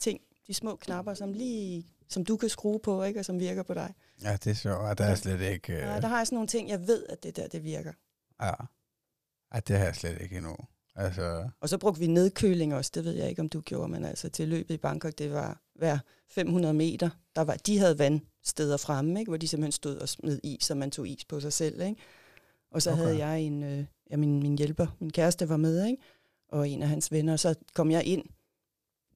ting, 0.00 0.20
de 0.46 0.54
små 0.54 0.76
knapper, 0.76 1.14
som 1.14 1.32
lige 1.32 1.86
som 2.08 2.24
du 2.24 2.36
kan 2.36 2.48
skrue 2.48 2.80
på, 2.80 3.02
ikke, 3.02 3.20
og 3.20 3.24
som 3.24 3.40
virker 3.40 3.62
på 3.62 3.74
dig. 3.74 3.94
Ja, 4.22 4.32
det 4.36 4.46
er 4.50 4.54
sjovt. 4.54 4.78
Og 4.78 4.98
der 4.98 5.04
er 5.04 5.14
slet 5.14 5.40
ikke... 5.40 5.72
Ja, 5.72 5.96
Øh, 5.96 6.02
der 6.02 6.08
har 6.08 6.16
jeg 6.18 6.26
sådan 6.26 6.36
nogle 6.36 6.48
ting, 6.48 6.68
jeg 6.68 6.86
ved, 6.86 7.06
at 7.06 7.22
det 7.22 7.36
der, 7.36 7.48
det 7.48 7.64
virker. 7.64 7.92
ja. 8.42 8.52
Ej, 9.52 9.60
det 9.60 9.76
har 9.78 9.84
jeg 9.84 9.96
slet 9.96 10.20
ikke 10.22 10.36
endnu. 10.36 10.56
Altså, 10.94 11.50
Og 11.60 11.68
så 11.68 11.78
brugte 11.78 12.00
vi 12.00 12.06
nedkøling 12.06 12.74
også, 12.74 12.90
det 12.94 13.04
ved 13.04 13.12
jeg 13.12 13.28
ikke, 13.30 13.42
om 13.42 13.48
du 13.48 13.60
gjorde, 13.60 13.88
men 13.88 14.04
altså 14.04 14.28
til 14.28 14.48
løbet 14.48 14.74
i 14.74 14.78
Bangkok, 14.78 15.18
det 15.18 15.32
var 15.32 15.61
hver 15.74 15.98
500 16.28 16.74
meter. 16.74 17.10
Der 17.36 17.42
var, 17.42 17.54
de 17.56 17.78
havde 17.78 17.98
vandsteder 17.98 18.76
fremme, 18.76 19.20
ikke, 19.20 19.30
hvor 19.30 19.36
de 19.36 19.48
simpelthen 19.48 19.72
stod 19.72 19.96
og 19.96 20.08
smed 20.08 20.40
is, 20.42 20.64
så 20.64 20.74
man 20.74 20.90
tog 20.90 21.08
is 21.08 21.24
på 21.24 21.40
sig 21.40 21.52
selv. 21.52 21.80
Ikke? 21.80 22.00
Og 22.70 22.82
så 22.82 22.90
Okay. 22.90 23.02
havde 23.02 23.18
jeg 23.26 23.40
en, 23.40 23.62
øh, 23.62 23.84
ja, 24.10 24.16
min, 24.16 24.42
min 24.42 24.58
hjælper, 24.58 24.86
min 25.00 25.10
kæreste 25.10 25.48
var 25.48 25.56
med, 25.56 25.86
ikke? 25.86 26.02
og 26.48 26.68
en 26.68 26.82
af 26.82 26.88
hans 26.88 27.12
venner, 27.12 27.36
så 27.36 27.54
kom 27.74 27.90
jeg 27.90 28.04
ind. 28.04 28.24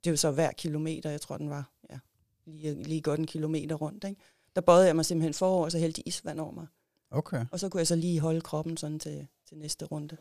Det 0.05 0.11
var 0.11 0.17
så 0.17 0.31
hver 0.31 0.53
kilometer, 0.53 1.11
jeg 1.11 1.21
tror 1.21 1.37
den 1.37 1.51
var 1.51 1.71
ja, 1.91 1.99
lige, 2.47 2.83
lige 2.83 3.01
godt 3.03 3.21
en 3.21 3.27
kilometer 3.27 3.75
rundt. 3.75 4.05
Ikke? 4.05 4.21
Der 4.57 4.61
bøjede 4.63 4.87
jeg 4.87 4.97
mig 4.97 5.05
simpelthen 5.05 5.35
forover, 5.35 5.65
og 5.65 5.73
så 5.73 5.79
hældte 5.79 6.09
isvand 6.09 6.41
over 6.41 6.53
mig. 6.53 6.67
okay. 7.11 7.45
Og 7.53 7.61
så 7.61 7.69
kunne 7.69 7.79
jeg 7.79 7.87
så 7.87 7.97
lige 7.97 8.21
holde 8.21 8.41
kroppen 8.41 8.77
sådan 8.77 8.99
til, 8.99 9.27
til 9.49 9.57
næste 9.59 9.85
runde. 9.85 10.17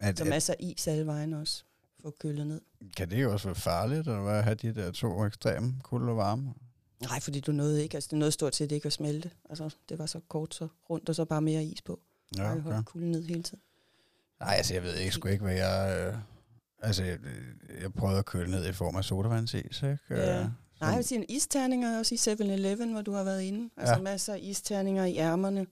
Er, 0.00 0.14
Så 0.16 0.24
er, 0.24 0.28
masser 0.28 0.52
af 0.52 0.56
is 0.60 0.88
alle 0.88 1.06
vejen 1.06 1.32
også, 1.32 1.64
for 2.02 2.14
kølet 2.20 2.46
ned. 2.46 2.60
kan 2.96 3.10
det 3.10 3.22
jo 3.22 3.32
også 3.32 3.48
være 3.48 3.54
farligt, 3.54 4.08
at 4.08 4.44
have 4.44 4.54
de 4.54 4.74
der 4.74 4.90
to 4.90 5.24
ekstreme 5.26 5.74
kulde 5.82 6.10
og 6.10 6.16
varme? 6.16 6.54
Nej, 7.02 7.20
fordi 7.20 7.40
du 7.40 7.52
nåede 7.52 7.82
ikke. 7.82 7.94
Altså, 7.94 8.08
det 8.10 8.18
nåede 8.18 8.32
stort 8.32 8.54
set 8.56 8.72
ikke 8.72 8.86
at 8.86 8.92
smelte. 8.92 9.30
Altså, 9.50 9.74
det 9.88 9.98
var 9.98 10.06
så 10.06 10.20
kort, 10.28 10.54
så 10.54 10.68
rundt, 10.90 11.08
og 11.08 11.14
så 11.14 11.24
bare 11.24 11.40
mere 11.42 11.64
is 11.64 11.82
på. 11.82 12.00
Ja, 12.36 12.42
Og 12.42 12.48
jeg 12.48 12.58
okay. 12.58 12.72
holdt 12.72 12.86
kulden 12.86 13.10
ned 13.10 13.22
hele 13.24 13.42
tiden. 13.42 13.60
Nej, 14.40 14.54
altså 14.54 14.74
jeg 14.74 14.82
ved 14.82 14.94
ikke 14.96 15.12
sgu 15.12 15.28
ikke, 15.28 15.44
hvad 15.44 15.54
jeg... 15.54 16.06
Øh, 16.12 16.18
altså, 16.82 17.04
jeg, 17.04 17.18
jeg 17.82 17.92
prøvede 17.92 18.18
at 18.18 18.24
køle 18.24 18.50
ned 18.50 18.66
i 18.68 18.72
form 18.72 18.96
af 18.96 19.04
sodavandsis, 19.04 19.82
ikke? 19.82 19.98
Ja. 20.10 20.40
Øh, 20.40 20.46
Nej, 20.80 20.88
jeg 20.88 20.96
vil 20.96 21.04
sige, 21.04 21.24
isterninger 21.24 21.98
også 21.98 22.14
i 22.14 22.18
7-Eleven, 22.18 22.92
hvor 22.92 23.02
du 23.02 23.12
har 23.12 23.24
været 23.24 23.42
inde. 23.42 23.70
Altså 23.76 23.94
Ja. 23.94 24.00
masser 24.02 24.34
af 24.34 24.38
isterninger 24.42 25.04
i 25.04 25.16
ærmerne. 25.16 25.66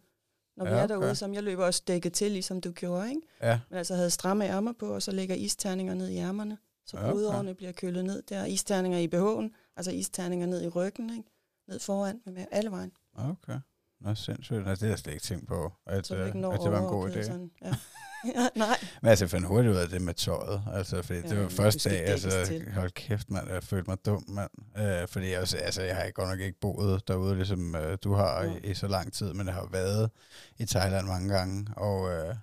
Når 0.58 0.64
vi 0.64 0.70
Ja, 0.70 0.76
er 0.76 0.84
okay. 0.84 0.94
derude, 0.94 1.14
som 1.14 1.34
jeg 1.34 1.42
løber 1.42 1.64
også 1.64 1.82
dækket 1.88 2.12
til, 2.12 2.30
ligesom 2.32 2.60
du 2.60 2.70
gjorde, 2.72 3.08
ikke? 3.08 3.20
Ja, 3.42 3.60
Men 3.70 3.78
altså 3.78 3.94
havde 3.94 4.10
stramme 4.10 4.44
ærmer 4.46 4.72
på, 4.72 4.94
og 4.94 5.02
så 5.02 5.10
lægger 5.12 5.34
isterninger 5.34 5.94
ned 5.94 6.08
i 6.08 6.16
ærmerne. 6.16 6.58
Så 6.86 6.96
Ja, 6.96 7.02
okay. 7.04 7.12
blodårene 7.12 7.54
bliver 7.54 7.72
kølet 7.72 8.04
ned. 8.04 8.22
Der 8.22 8.36
er 8.38 8.44
isterninger 8.46 8.98
i 8.98 9.06
BH'en, 9.14 9.72
altså 9.76 9.90
isterninger 9.90 10.46
ned 10.46 10.62
i 10.62 10.68
ryggen, 10.68 11.10
ikke? 11.10 11.30
Ned 11.68 11.78
foran, 11.78 12.20
med 12.26 12.46
alle 12.50 12.70
vejen. 12.70 12.92
okay. 13.14 13.58
Nå, 14.00 14.14
sindssygt. 14.14 14.58
Altså, 14.68 14.72
det 14.72 14.80
har 14.80 14.88
jeg 14.88 14.98
slet 14.98 15.12
ikke 15.12 15.24
tænkt 15.24 15.48
på, 15.48 15.72
at, 15.86 16.06
Så 16.06 16.14
du 16.14 16.20
øh, 16.20 16.26
at 16.26 16.32
det 16.34 16.72
var 16.72 16.78
en 16.80 16.86
god 16.86 17.10
idé. 17.10 17.22
Sådan. 17.22 17.50
Ja. 17.62 17.68
ja, 18.34 18.48
nej. 18.56 18.76
Men 19.02 19.08
altså, 19.10 19.24
jeg 19.24 19.30
fandt 19.30 19.46
hurtigt 19.46 19.72
ud 19.72 19.76
af 19.78 19.88
det 19.88 20.02
med 20.02 20.14
tøjet. 20.14 20.62
Altså, 20.72 21.02
fordi 21.02 21.18
ja, 21.18 21.28
det 21.28 21.40
var 21.42 21.48
første 21.48 21.90
dag, 21.90 22.06
altså, 22.06 22.44
til. 22.46 22.72
hold 22.72 22.90
kæft, 22.90 23.30
mand, 23.30 23.48
jeg 23.50 23.62
følte 23.62 23.90
mig 23.90 23.98
dum, 24.06 24.24
mand. 24.28 24.50
Øh, 24.78 25.08
fordi 25.08 25.30
jeg, 25.30 25.38
altså, 25.38 25.82
jeg 25.82 25.96
har 25.96 26.10
godt 26.10 26.28
nok 26.28 26.40
ikke 26.40 26.60
boet 26.60 27.08
derude, 27.08 27.34
ligesom 27.36 27.74
øh, 27.74 27.98
du 28.04 28.12
har 28.14 28.42
Ja. 28.44 28.52
i, 28.64 28.70
i, 28.70 28.74
så 28.74 28.88
lang 28.88 29.12
tid, 29.12 29.32
men 29.32 29.46
jeg 29.46 29.54
har 29.54 29.68
været 29.72 30.10
i 30.58 30.64
Thailand 30.66 31.06
mange 31.06 31.34
gange, 31.34 31.68
og, 31.76 32.10
øh, 32.10 32.34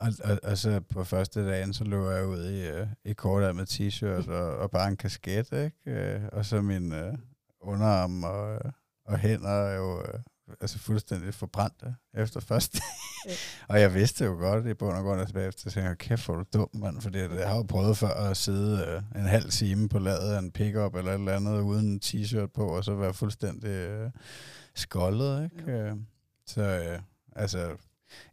og, 0.00 0.08
og, 0.24 0.38
og, 0.42 0.58
så 0.58 0.80
på 0.80 1.04
første 1.04 1.48
dagen, 1.48 1.74
så 1.74 1.84
løber 1.84 2.10
jeg 2.10 2.26
ud 2.26 2.44
i, 2.50 2.66
øh, 2.66 2.86
i 3.04 3.12
kortet 3.12 3.56
med 3.56 3.66
t-shirt 3.70 4.30
og, 4.30 4.56
og 4.56 4.70
bare 4.70 4.88
en 4.88 4.96
kasket, 4.96 5.52
ikke? 5.52 5.76
Øh, 5.86 6.20
og 6.32 6.44
så 6.44 6.60
min 6.60 6.92
øh, 6.92 7.14
underarm 7.60 8.24
og, 8.24 8.58
og 9.04 9.18
hænder 9.18 9.50
er 9.50 9.76
jo 9.76 10.00
øh, 10.00 10.20
altså 10.60 10.78
fuldstændig 10.78 11.34
forbrændte 11.34 11.94
efter 12.14 12.40
første 12.40 12.80
Ja. 13.26 13.32
og 13.68 13.80
jeg 13.80 13.94
vidste 13.94 14.24
jo 14.24 14.32
godt 14.32 14.66
i 14.66 14.74
bund 14.74 14.96
og 14.96 15.02
grund, 15.04 15.20
at 15.20 15.32
bagefter 15.34 15.70
tænkte 15.70 15.88
jeg, 15.88 15.98
kæft, 15.98 16.24
hvor 16.24 16.34
er 16.34 16.38
du 16.38 16.58
dum, 16.58 16.68
mand. 16.74 17.00
Fordi 17.00 17.18
jeg 17.18 17.48
har 17.48 17.56
jo 17.56 17.62
prøvet 17.62 17.96
før 17.96 18.08
at 18.08 18.36
sidde 18.36 19.02
øh, 19.14 19.22
en 19.22 19.28
halv 19.28 19.50
time 19.50 19.88
på 19.88 19.98
ladet 19.98 20.32
af 20.34 20.38
en 20.38 20.50
pickup 20.50 20.94
eller 20.94 21.10
et 21.10 21.18
eller 21.18 21.36
andet, 21.36 21.60
uden 21.60 21.86
en 21.86 22.00
t-shirt 22.04 22.46
på, 22.54 22.76
og 22.76 22.84
så 22.84 22.94
være 22.94 23.14
fuldstændig 23.14 23.70
øh, 23.70 24.10
skoldet, 24.74 25.44
ikke? 25.44 25.72
Ja. 25.72 25.92
Så 26.46 26.62
øh, 26.62 26.98
altså, 27.36 27.76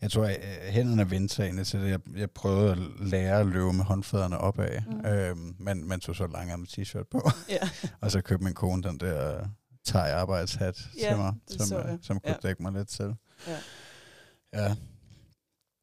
jeg 0.02 0.12
tror, 0.12 0.26
at 0.26 0.38
øh, 0.38 0.74
hænderne 0.74 1.02
er 1.02 1.06
vindtagende 1.06 1.64
til 1.64 1.80
det. 1.82 1.90
Jeg, 1.90 2.00
jeg 2.16 2.32
prøvede 2.32 2.72
at 2.72 2.78
lære 3.00 3.40
at 3.40 3.46
løbe 3.48 3.74
med 3.74 3.86
håndfladerne 3.86 4.38
opad, 4.38 4.82
mm. 4.88 5.06
Øhm, 5.06 5.56
men 5.60 5.88
man 5.88 6.00
tog 6.00 6.16
så 6.16 6.28
langarmet 6.28 6.70
t-shirt 6.80 7.04
på, 7.12 7.30
Ja. 7.50 7.70
og 8.02 8.12
så 8.12 8.22
købte 8.22 8.44
min 8.44 8.54
kone 8.54 8.84
den 8.84 9.00
der 9.00 9.46
thai 9.86 10.10
arbejdshat 10.12 10.80
Ja, 10.98 11.08
til 11.10 11.18
mig, 11.18 11.34
så 11.48 11.68
som, 11.68 11.80
øh, 11.80 11.86
jeg. 11.88 11.98
som 12.02 12.20
kunne 12.20 12.32
Ja. 12.44 12.48
dække 12.48 12.62
mig 12.64 12.72
lidt 12.74 12.88
til. 12.88 13.16
Ja. 13.48 13.58
Ja, 14.54 14.76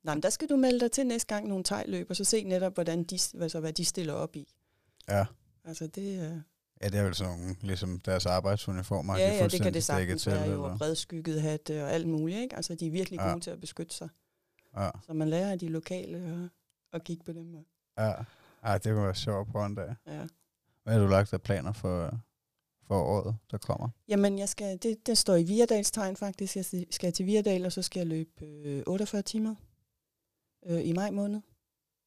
Nej, 0.05 0.15
men 0.15 0.23
der 0.23 0.31
skal 0.31 0.49
du 0.49 0.57
melde 0.57 0.81
dig 0.81 0.93
til 0.93 1.07
næste 1.07 1.35
gang 1.35 1.49
nogle 1.49 1.65
tegløb, 1.65 2.07
og 2.11 2.17
så 2.17 2.25
se 2.25 2.45
netop, 2.45 2.75
hvordan 2.75 3.05
de, 3.05 3.19
altså, 3.41 3.61
hvad 3.61 3.73
de 3.73 3.85
stiller 3.85 4.13
op 4.13 4.37
i. 4.37 4.55
ja. 5.09 5.25
Altså 5.65 5.87
det, 5.87 6.33
øh, 6.33 6.37
Ja, 6.83 6.89
det 6.89 6.99
er 6.99 7.03
vel 7.05 7.15
sådan 7.15 7.39
nogle, 7.39 7.57
ligesom 7.61 8.01
deres 8.01 8.27
arbejdsuniformer, 8.27 9.15
de 9.15 9.21
ja, 9.21 9.29
er 9.33 9.37
ja, 9.37 9.49
det 9.49 9.63
kan 9.63 9.75
det 9.75 9.85
sagtens 9.85 10.23
til. 10.23 10.33
være 10.33 10.51
jo, 10.51 10.65
og 10.65 10.79
bredskygget 10.79 11.43
hat 11.43 11.71
øh, 11.71 11.83
og 11.83 11.93
alt 11.93 12.09
muligt, 12.09 12.39
ikke? 12.41 12.57
Altså 12.57 12.75
de 12.75 12.87
er 12.87 12.91
virkelig 12.91 13.19
Ja. 13.21 13.29
gode 13.31 13.41
til 13.41 13.51
at 13.51 13.61
beskytte 13.61 13.95
sig. 13.95 14.09
Ja, 14.77 14.91
Så 15.07 15.13
man 15.13 15.29
lærer 15.29 15.51
af 15.53 15.59
de 15.59 15.69
lokale 15.69 16.33
og, 16.33 16.49
og 16.93 17.05
kigge 17.05 17.25
på 17.25 17.33
dem. 17.33 17.55
Og, 17.55 17.65
ja. 17.99 18.13
Ej, 18.63 18.79
det 18.79 18.93
kunne 18.93 19.05
være 19.05 19.15
sjovt 19.15 19.49
prøve 19.49 19.67
en 19.67 19.75
dag. 19.75 19.95
ja. 20.07 20.27
Hvad 20.83 20.93
har 20.95 21.01
du 21.01 21.07
lagt 21.07 21.33
af 21.33 21.43
planer 21.43 21.73
for, 21.73 22.19
for 22.87 23.01
året, 23.01 23.37
der 23.51 23.59
kommer? 23.59 23.89
Jamen, 24.09 24.39
jeg 24.39 24.49
skal, 24.49 24.79
det, 24.83 25.07
det 25.07 25.19
står 25.19 25.37
i 25.37 25.43
Virdalstegn 25.43 26.17
faktisk. 26.17 26.57
Jeg 26.57 26.65
skal 26.91 27.13
til 27.13 27.27
Virdal, 27.27 27.67
og 27.67 27.73
så 27.73 27.83
skal 27.83 28.01
jeg 28.01 28.07
løbe 28.07 28.45
øh, 28.45 28.83
48 28.87 29.23
timer 29.23 29.55
øh, 30.67 30.87
i 30.87 30.93
maj 30.93 31.11
måned 31.11 31.41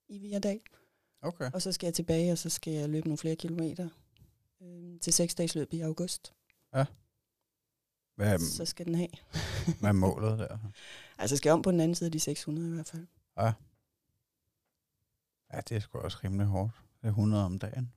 i 0.08 0.18
Virdal. 0.18 0.60
Okay. 1.22 1.52
Og 1.54 1.62
så 1.62 1.72
skal 1.72 1.88
jeg 1.88 1.94
tilbage, 1.94 2.32
og 2.32 2.38
så 2.38 2.50
skal 2.50 2.74
jeg 2.74 2.90
løbe 2.90 3.08
nogle 3.08 3.18
flere 3.18 3.36
kilometer 3.36 3.90
øh, 4.62 5.00
til 5.00 5.14
seks 5.14 5.36
dages 5.36 5.56
løb 5.56 5.74
i 5.74 5.82
august. 5.82 6.34
Hvad 8.16 8.34
er, 8.34 8.38
Så 8.38 8.66
skal 8.66 8.86
den 8.86 8.96
have. 8.96 9.08
hvad 9.80 9.90
er 9.90 9.94
målet 9.94 10.40
der? 10.40 10.58
Altså 11.18 11.38
skal 11.38 11.50
jeg 11.50 11.54
om 11.54 11.62
på 11.62 11.72
den 11.72 11.80
anden 11.80 11.96
side 11.96 12.08
af 12.08 12.12
de 12.12 12.20
600 12.20 12.70
i 12.70 12.74
hvert 12.74 12.88
fald. 12.88 13.08
Ja, 15.54 15.62
det 15.62 15.76
er 15.76 15.80
sgu 15.80 15.98
også 15.98 16.18
rimelig 16.24 16.46
hårdt. 16.46 16.72
Det 17.02 17.08
er 17.08 17.12
100 17.12 17.46
om 17.46 17.60
dagen. 17.60 17.94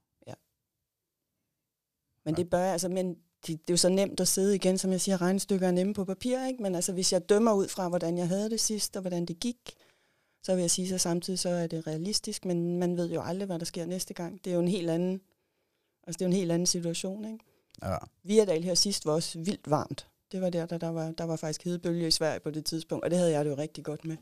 Men 2.24 2.36
det 2.36 2.50
bør 2.50 2.72
altså, 2.72 2.88
men 2.88 3.08
det, 3.14 3.46
det 3.46 3.70
er 3.70 3.72
jo 3.72 3.76
så 3.76 3.88
nemt 3.88 4.20
at 4.20 4.28
sidde 4.28 4.54
igen, 4.54 4.78
som 4.78 4.92
jeg 4.92 5.00
siger, 5.00 5.20
regnestykker 5.20 5.66
er 5.66 5.72
nemme 5.72 5.94
på 5.94 6.04
papir, 6.04 6.46
ikke? 6.46 6.62
Men 6.62 6.74
altså, 6.74 6.92
hvis 6.92 7.12
jeg 7.12 7.28
dømmer 7.28 7.52
ud 7.52 7.68
fra, 7.68 7.88
hvordan 7.88 8.18
jeg 8.18 8.28
havde 8.28 8.50
det 8.50 8.60
sidst, 8.60 8.96
og 8.96 9.00
hvordan 9.00 9.26
det 9.26 9.40
gik, 9.40 9.74
så 10.42 10.54
vil 10.54 10.60
jeg 10.60 10.70
sige, 10.70 10.88
så 10.88 10.98
samtidig 10.98 11.38
så 11.38 11.48
er 11.48 11.66
det 11.66 11.86
realistisk, 11.86 12.44
men 12.44 12.78
man 12.78 12.96
ved 12.96 13.10
jo 13.10 13.22
aldrig, 13.22 13.46
hvad 13.46 13.58
der 13.58 13.64
sker 13.64 13.86
næste 13.86 14.14
gang. 14.14 14.44
Det 14.44 14.50
er 14.50 14.54
jo 14.54 14.60
en 14.60 14.68
helt 14.68 14.90
anden, 14.90 15.20
altså 16.06 16.18
det 16.18 16.24
er 16.24 16.28
jo 16.28 16.30
en 16.30 16.36
helt 16.38 16.52
anden 16.52 16.66
situation, 16.66 17.24
ikke? 17.24 17.44
Ja. 17.82 17.96
Virdal 18.22 18.64
her 18.64 18.74
sidst 18.74 19.06
var 19.06 19.12
også 19.12 19.38
vildt 19.38 19.70
varmt. 19.70 20.08
Det 20.32 20.40
var 20.40 20.50
der, 20.50 20.66
der, 20.66 20.78
der, 20.78 20.88
var, 20.88 21.10
der 21.10 21.24
var 21.24 21.36
faktisk 21.36 21.64
hedebølge 21.64 22.06
i 22.06 22.10
Sverige 22.10 22.40
på 22.40 22.50
det 22.50 22.64
tidspunkt, 22.64 23.04
og 23.04 23.10
det 23.10 23.18
havde 23.18 23.32
jeg 23.32 23.44
det 23.44 23.50
jo 23.50 23.56
rigtig 23.56 23.84
godt 23.84 24.04
med. 24.04 24.16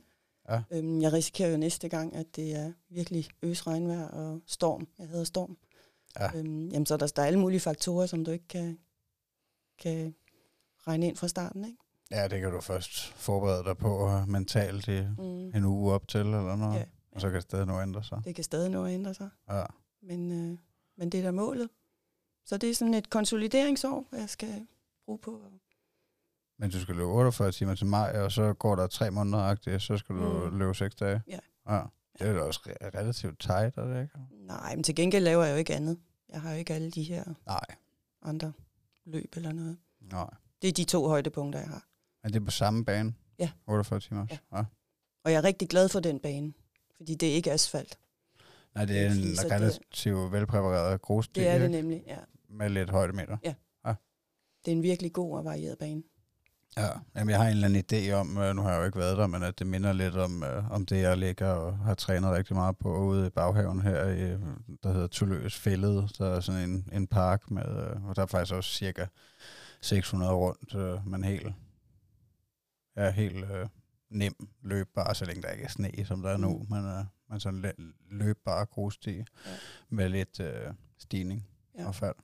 Ja. 0.48 0.62
Øhm, 0.70 1.00
jeg 1.00 1.12
risikerer 1.12 1.50
jo 1.50 1.56
næste 1.56 1.88
gang, 1.88 2.16
at 2.16 2.36
det 2.36 2.54
er 2.54 2.72
virkelig 2.88 3.28
øs 3.42 3.66
regnvejr 3.66 4.08
og 4.08 4.40
storm. 4.46 4.88
Jeg 4.98 5.08
havde 5.08 5.26
storm. 5.26 5.56
Ja. 6.20 6.38
Øhm, 6.38 6.68
jamen, 6.68 6.86
så 6.86 6.94
er 6.94 6.98
der, 6.98 7.12
der 7.16 7.22
er 7.22 7.26
alle 7.26 7.38
mulige 7.38 7.60
faktorer, 7.60 8.06
som 8.06 8.24
du 8.24 8.30
ikke 8.30 8.48
kan, 8.48 8.78
kan 9.78 10.14
regne 10.86 11.06
ind 11.06 11.16
fra 11.16 11.28
starten, 11.28 11.64
ikke? 11.64 11.78
ja, 12.10 12.28
det 12.28 12.40
kan 12.40 12.52
du 12.52 12.60
først 12.60 13.06
forberede 13.12 13.64
dig 13.64 13.76
på 13.76 14.08
øh, 14.08 14.28
mentalt 14.28 14.88
i 14.88 15.00
Mm. 15.18 15.24
en 15.54 15.64
uge 15.64 15.92
op 15.92 16.08
til, 16.08 16.20
eller 16.20 16.56
noget. 16.56 16.74
Ja. 16.78 16.84
Og 17.12 17.20
så 17.20 17.26
kan 17.28 17.34
det 17.34 17.42
stadig 17.42 17.66
nå 17.66 17.80
ændre 17.82 18.04
sig. 18.04 18.20
Det 18.24 18.34
kan 18.34 18.44
stadig 18.44 18.70
nå 18.70 18.86
ændre 18.86 19.14
sig, 19.14 19.28
Ja. 19.50 19.64
men, 20.02 20.32
øh, 20.52 20.58
men 20.96 21.10
det 21.10 21.20
er 21.20 21.24
da 21.24 21.30
målet. 21.30 21.68
Så 22.44 22.56
det 22.56 22.70
er 22.70 22.74
sådan 22.74 22.94
et 22.94 23.10
konsolideringsår, 23.10 24.06
jeg 24.12 24.28
skal 24.28 24.66
bruge 25.04 25.18
på. 25.18 25.42
Men 26.58 26.70
du 26.70 26.80
skal 26.80 26.94
løbe 26.96 27.08
48 27.10 27.52
timer 27.52 27.74
til 27.74 27.86
maj, 27.86 28.20
og 28.22 28.32
så 28.32 28.52
går 28.52 28.76
der 28.76 28.86
tre 28.86 29.10
måneder 29.10 29.38
agtigt, 29.38 29.82
så 29.82 29.96
skal 29.96 30.14
du 30.14 30.48
Mm. 30.50 30.58
løbe 30.58 30.74
seks 30.74 30.94
dage. 30.94 31.22
Ja. 31.28 31.38
ja. 31.68 31.82
Det 32.18 32.26
er 32.28 32.32
da 32.32 32.40
også 32.40 32.60
re- 32.66 32.98
relativt 32.98 33.40
tight, 33.40 33.76
er 33.76 33.84
det 33.94 34.02
ikke? 34.02 34.14
Nej, 34.30 34.74
men 34.74 34.82
til 34.84 34.94
gengæld 34.94 35.24
laver 35.24 35.44
jeg 35.44 35.52
jo 35.52 35.56
ikke 35.58 35.74
andet. 35.74 35.98
Jeg 36.28 36.40
har 36.40 36.52
jo 36.52 36.58
ikke 36.58 36.74
alle 36.74 36.90
de 36.90 37.02
her 37.02 37.24
Nej. 37.46 37.64
andre 38.22 38.52
løb 39.04 39.32
eller 39.36 39.52
noget. 39.52 39.78
Nej. 40.00 40.30
Det 40.62 40.68
er 40.68 40.72
de 40.72 40.84
to 40.84 41.08
højdepunkter, 41.08 41.58
jeg 41.60 41.68
har. 41.68 41.86
Er 42.24 42.28
det 42.28 42.44
på 42.44 42.50
samme 42.50 42.84
bane? 42.84 43.14
Ja. 43.38 43.50
48 43.66 44.00
timer? 44.00 44.26
Ja. 44.30 44.38
ja. 44.56 44.64
Og 45.24 45.32
jeg 45.32 45.38
er 45.38 45.44
rigtig 45.44 45.68
glad 45.68 45.88
for 45.88 46.00
den 46.00 46.20
bane, 46.20 46.52
fordi 46.96 47.14
det 47.14 47.30
er 47.30 47.34
ikke 47.34 47.52
asfalt. 47.52 47.98
Nej, 48.74 48.84
det 48.84 48.98
er 48.98 49.06
en 49.06 49.12
fliser, 49.12 49.50
relativt 49.50 50.32
velpræpareret 50.32 51.02
grussti. 51.02 51.40
Det 51.40 51.48
er 51.48 51.58
det 51.58 51.70
nemlig, 51.70 52.02
ja. 52.06 52.18
Med 52.48 52.70
lidt 52.70 52.90
højdemeter. 52.90 53.36
Det 54.64 54.72
er 54.72 54.76
en 54.76 54.82
virkelig 54.82 55.12
god 55.12 55.38
og 55.38 55.44
varieret 55.44 55.78
bane. 55.78 56.02
Ja, 56.78 56.88
Jamen, 57.16 57.30
jeg 57.30 57.38
har 57.38 57.44
en 57.46 57.52
eller 57.52 57.68
anden 57.68 57.84
idé 57.92 58.12
om, 58.12 58.38
øh, 58.38 58.56
nu 58.56 58.62
har 58.62 58.70
jeg 58.70 58.78
jo 58.80 58.84
ikke 58.84 58.98
været 58.98 59.16
der, 59.18 59.26
men 59.26 59.42
at 59.42 59.58
det 59.58 59.66
minder 59.66 59.92
lidt 59.92 60.16
om, 60.16 60.42
øh, 60.44 60.70
om 60.70 60.86
det, 60.86 61.00
jeg 61.00 61.18
ligger 61.18 61.48
og 61.48 61.78
har 61.78 61.94
trænet 61.94 62.30
rigtig 62.30 62.56
meget 62.56 62.76
på 62.78 62.96
ude 62.98 63.26
i 63.26 63.30
baghaven 63.30 63.80
her, 63.82 64.08
i, 64.08 64.30
der 64.82 64.92
hedder 64.92 65.06
Tuløs 65.06 65.56
Fællede. 65.58 66.08
Der 66.18 66.26
er 66.36 66.40
sådan 66.40 66.70
en, 66.70 66.88
en 66.92 67.06
park, 67.06 67.50
med, 67.50 67.62
øh, 67.90 68.04
og 68.04 68.16
der 68.16 68.22
er 68.22 68.26
faktisk 68.26 68.54
også 68.54 68.70
cirka 68.70 69.06
600 69.80 70.32
rundt, 70.32 71.06
men 71.06 71.24
helt, 71.24 71.46
ja, 72.96 73.10
helt 73.10 73.44
øh, 73.50 73.66
nem 74.10 74.48
løbbar, 74.62 75.12
så 75.12 75.24
længe 75.24 75.42
der 75.42 75.48
ikke 75.50 75.64
er 75.64 75.68
sne, 75.68 75.90
som 76.06 76.22
der 76.22 76.30
er 76.30 76.36
nu, 76.36 76.58
Mm. 76.58 76.66
men, 76.74 76.84
øh, 76.84 77.04
men 77.30 77.40
sådan 77.40 77.72
løbbar 78.10 78.64
grussti 78.64 79.16
Ja. 79.16 79.24
med 79.90 80.08
lidt 80.08 80.40
øh, 80.40 80.72
stigning 80.98 81.46
Ja. 81.78 81.86
og 81.86 81.94
fald. 81.94 82.14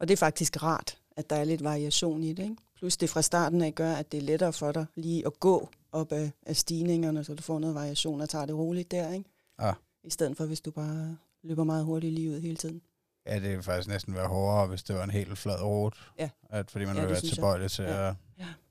Og 0.00 0.08
det 0.08 0.12
er 0.14 0.16
faktisk 0.18 0.62
rart, 0.62 0.98
at 1.16 1.30
der 1.30 1.36
er 1.36 1.44
lidt 1.44 1.64
variation 1.64 2.22
i 2.22 2.32
det. 2.32 2.42
Ikke? 2.42 2.56
Plus 2.78 2.96
det 2.96 3.10
fra 3.10 3.22
starten 3.22 3.62
af 3.62 3.74
gør, 3.74 3.92
at 3.92 4.12
det 4.12 4.18
er 4.18 4.22
lettere 4.22 4.52
for 4.52 4.72
dig 4.72 4.86
lige 4.94 5.26
at 5.26 5.40
gå 5.40 5.68
op 5.92 6.12
af, 6.12 6.30
af 6.46 6.56
stigningerne, 6.56 7.24
så 7.24 7.34
du 7.34 7.42
får 7.42 7.58
noget 7.58 7.74
variation 7.74 8.20
og 8.20 8.28
tager 8.28 8.46
det 8.46 8.54
roligt 8.54 8.90
der. 8.90 9.12
Ikke? 9.12 9.30
Ja. 9.60 9.72
I 10.04 10.10
stedet 10.10 10.36
for, 10.36 10.46
hvis 10.46 10.60
du 10.60 10.70
bare 10.70 11.16
løber 11.42 11.64
meget 11.64 11.84
hurtigt 11.84 12.12
lige 12.14 12.30
ud 12.30 12.40
hele 12.40 12.56
tiden. 12.56 12.82
Ja, 13.26 13.34
det 13.34 13.50
vil 13.50 13.62
faktisk 13.62 13.88
næsten 13.88 14.14
være 14.14 14.28
hårdere, 14.28 14.66
hvis 14.66 14.82
det 14.82 14.96
var 14.96 15.04
en 15.04 15.10
helt 15.10 15.38
flad 15.38 15.62
rute. 15.62 15.98
Ja. 16.18 16.28
At, 16.50 16.70
fordi 16.70 16.84
man 16.84 16.96
Ja, 16.96 17.02
ja, 17.02 17.06
vil 17.06 17.16
det 17.16 17.22
være 17.24 17.32
tilbøjelig 17.34 17.70
til 17.70 17.84
Ja. 17.84 18.08
at... 18.08 18.14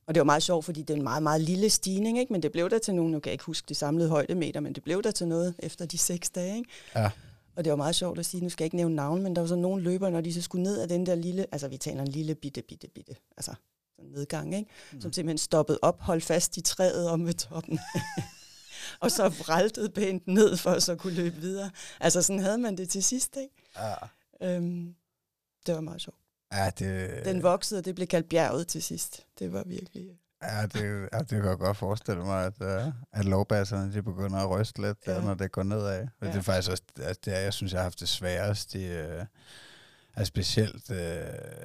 Og 0.07 0.15
det 0.15 0.21
var 0.21 0.25
meget 0.25 0.43
sjovt, 0.43 0.65
fordi 0.65 0.81
det 0.81 0.89
er 0.89 0.97
en 0.97 1.03
meget, 1.03 1.23
meget 1.23 1.41
lille 1.41 1.69
stigning, 1.69 2.19
ikke? 2.19 2.33
men 2.33 2.43
det 2.43 2.51
blev 2.51 2.69
der 2.69 2.79
til 2.79 2.95
nogen, 2.95 3.11
nu 3.11 3.19
kan 3.19 3.29
jeg 3.29 3.33
ikke 3.33 3.43
huske 3.43 3.65
det 3.69 3.77
samlede 3.77 4.09
højdemeter, 4.09 4.59
men 4.59 4.73
det 4.73 4.83
blev 4.83 5.03
der 5.03 5.11
til 5.11 5.27
noget 5.27 5.55
efter 5.59 5.85
de 5.85 5.97
seks 5.97 6.29
dage. 6.29 6.57
Ikke? 6.57 6.69
Ja. 6.95 7.11
Og 7.55 7.63
det 7.63 7.71
var 7.71 7.77
meget 7.77 7.95
sjovt 7.95 8.19
at 8.19 8.25
sige, 8.25 8.43
nu 8.43 8.49
skal 8.49 8.63
jeg 8.63 8.65
ikke 8.65 8.75
nævne 8.75 8.95
navn, 8.95 9.21
men 9.21 9.35
der 9.35 9.41
var 9.41 9.47
så 9.47 9.55
nogle 9.55 9.83
løbere, 9.83 10.11
når 10.11 10.21
de 10.21 10.33
så 10.33 10.41
skulle 10.41 10.63
ned 10.63 10.81
af 10.81 10.87
den 10.87 11.05
der 11.05 11.15
lille, 11.15 11.45
altså 11.51 11.67
vi 11.67 11.77
taler 11.77 12.01
en 12.01 12.07
lille 12.07 12.35
bitte, 12.35 12.61
bitte, 12.61 12.87
bitte, 12.87 13.15
altså 13.37 13.53
sådan 13.95 14.11
nedgang, 14.11 14.55
ikke? 14.55 14.69
Mm. 14.91 15.01
som 15.01 15.13
simpelthen 15.13 15.37
stoppede 15.37 15.79
op, 15.81 15.99
holdt 15.99 16.23
fast 16.23 16.57
i 16.57 16.61
træet 16.61 17.09
om 17.09 17.25
ved 17.25 17.33
toppen. 17.33 17.79
og 19.03 19.11
så 19.11 19.29
vraltede 19.29 19.89
pænt 19.89 20.27
ned, 20.27 20.57
for 20.57 20.69
at 20.69 20.83
så 20.83 20.95
kunne 20.95 21.13
løbe 21.13 21.35
videre. 21.35 21.71
Altså 21.99 22.21
sådan 22.21 22.41
havde 22.41 22.57
man 22.57 22.77
det 22.77 22.89
til 22.89 23.03
sidst, 23.03 23.37
ikke? 23.37 23.53
Ja, 23.77 23.93
Øhm, 24.41 24.95
det 25.65 25.75
var 25.75 25.81
meget 25.81 26.01
sjovt. 26.01 26.17
ja 26.53 26.69
det, 26.79 27.25
Den 27.25 27.43
voksede, 27.43 27.79
og 27.79 27.85
det 27.85 27.95
blev 27.95 28.07
kaldt 28.07 28.29
bjerget 28.29 28.67
til 28.67 28.83
sidst. 28.83 29.25
Det 29.39 29.53
var 29.53 29.63
virkelig... 29.65 30.19
ja, 30.43 30.61
det, 30.65 31.09
ja, 31.13 31.19
det 31.19 31.27
kan 31.27 31.45
jeg 31.45 31.57
godt 31.57 31.77
forestille 31.77 32.23
mig, 32.23 32.45
at, 32.45 32.85
uh, 32.85 32.93
at 33.11 33.25
lovbasserne 33.25 33.93
de 33.93 34.03
begynder 34.03 34.37
at 34.37 34.49
ryste 34.49 34.81
lidt, 34.81 34.97
ja. 35.07 35.13
Ja. 35.13 35.21
når 35.21 35.33
det 35.33 35.51
går 35.51 35.63
nedad. 35.63 36.07
Ja. 36.21 36.27
det 36.27 36.35
er 36.35 36.41
faktisk 36.41 36.71
også, 36.71 36.83
altså, 36.99 37.21
det 37.25 37.35
er, 37.35 37.39
jeg 37.39 37.53
synes, 37.53 37.71
jeg 37.71 37.79
har 37.79 37.83
haft 37.83 37.99
det 37.99 38.09
sværest 38.09 38.75
i, 38.75 38.85
uh, 38.91 39.25
altså 40.15 40.25
specielt 40.29 40.89
uh, 40.89 40.97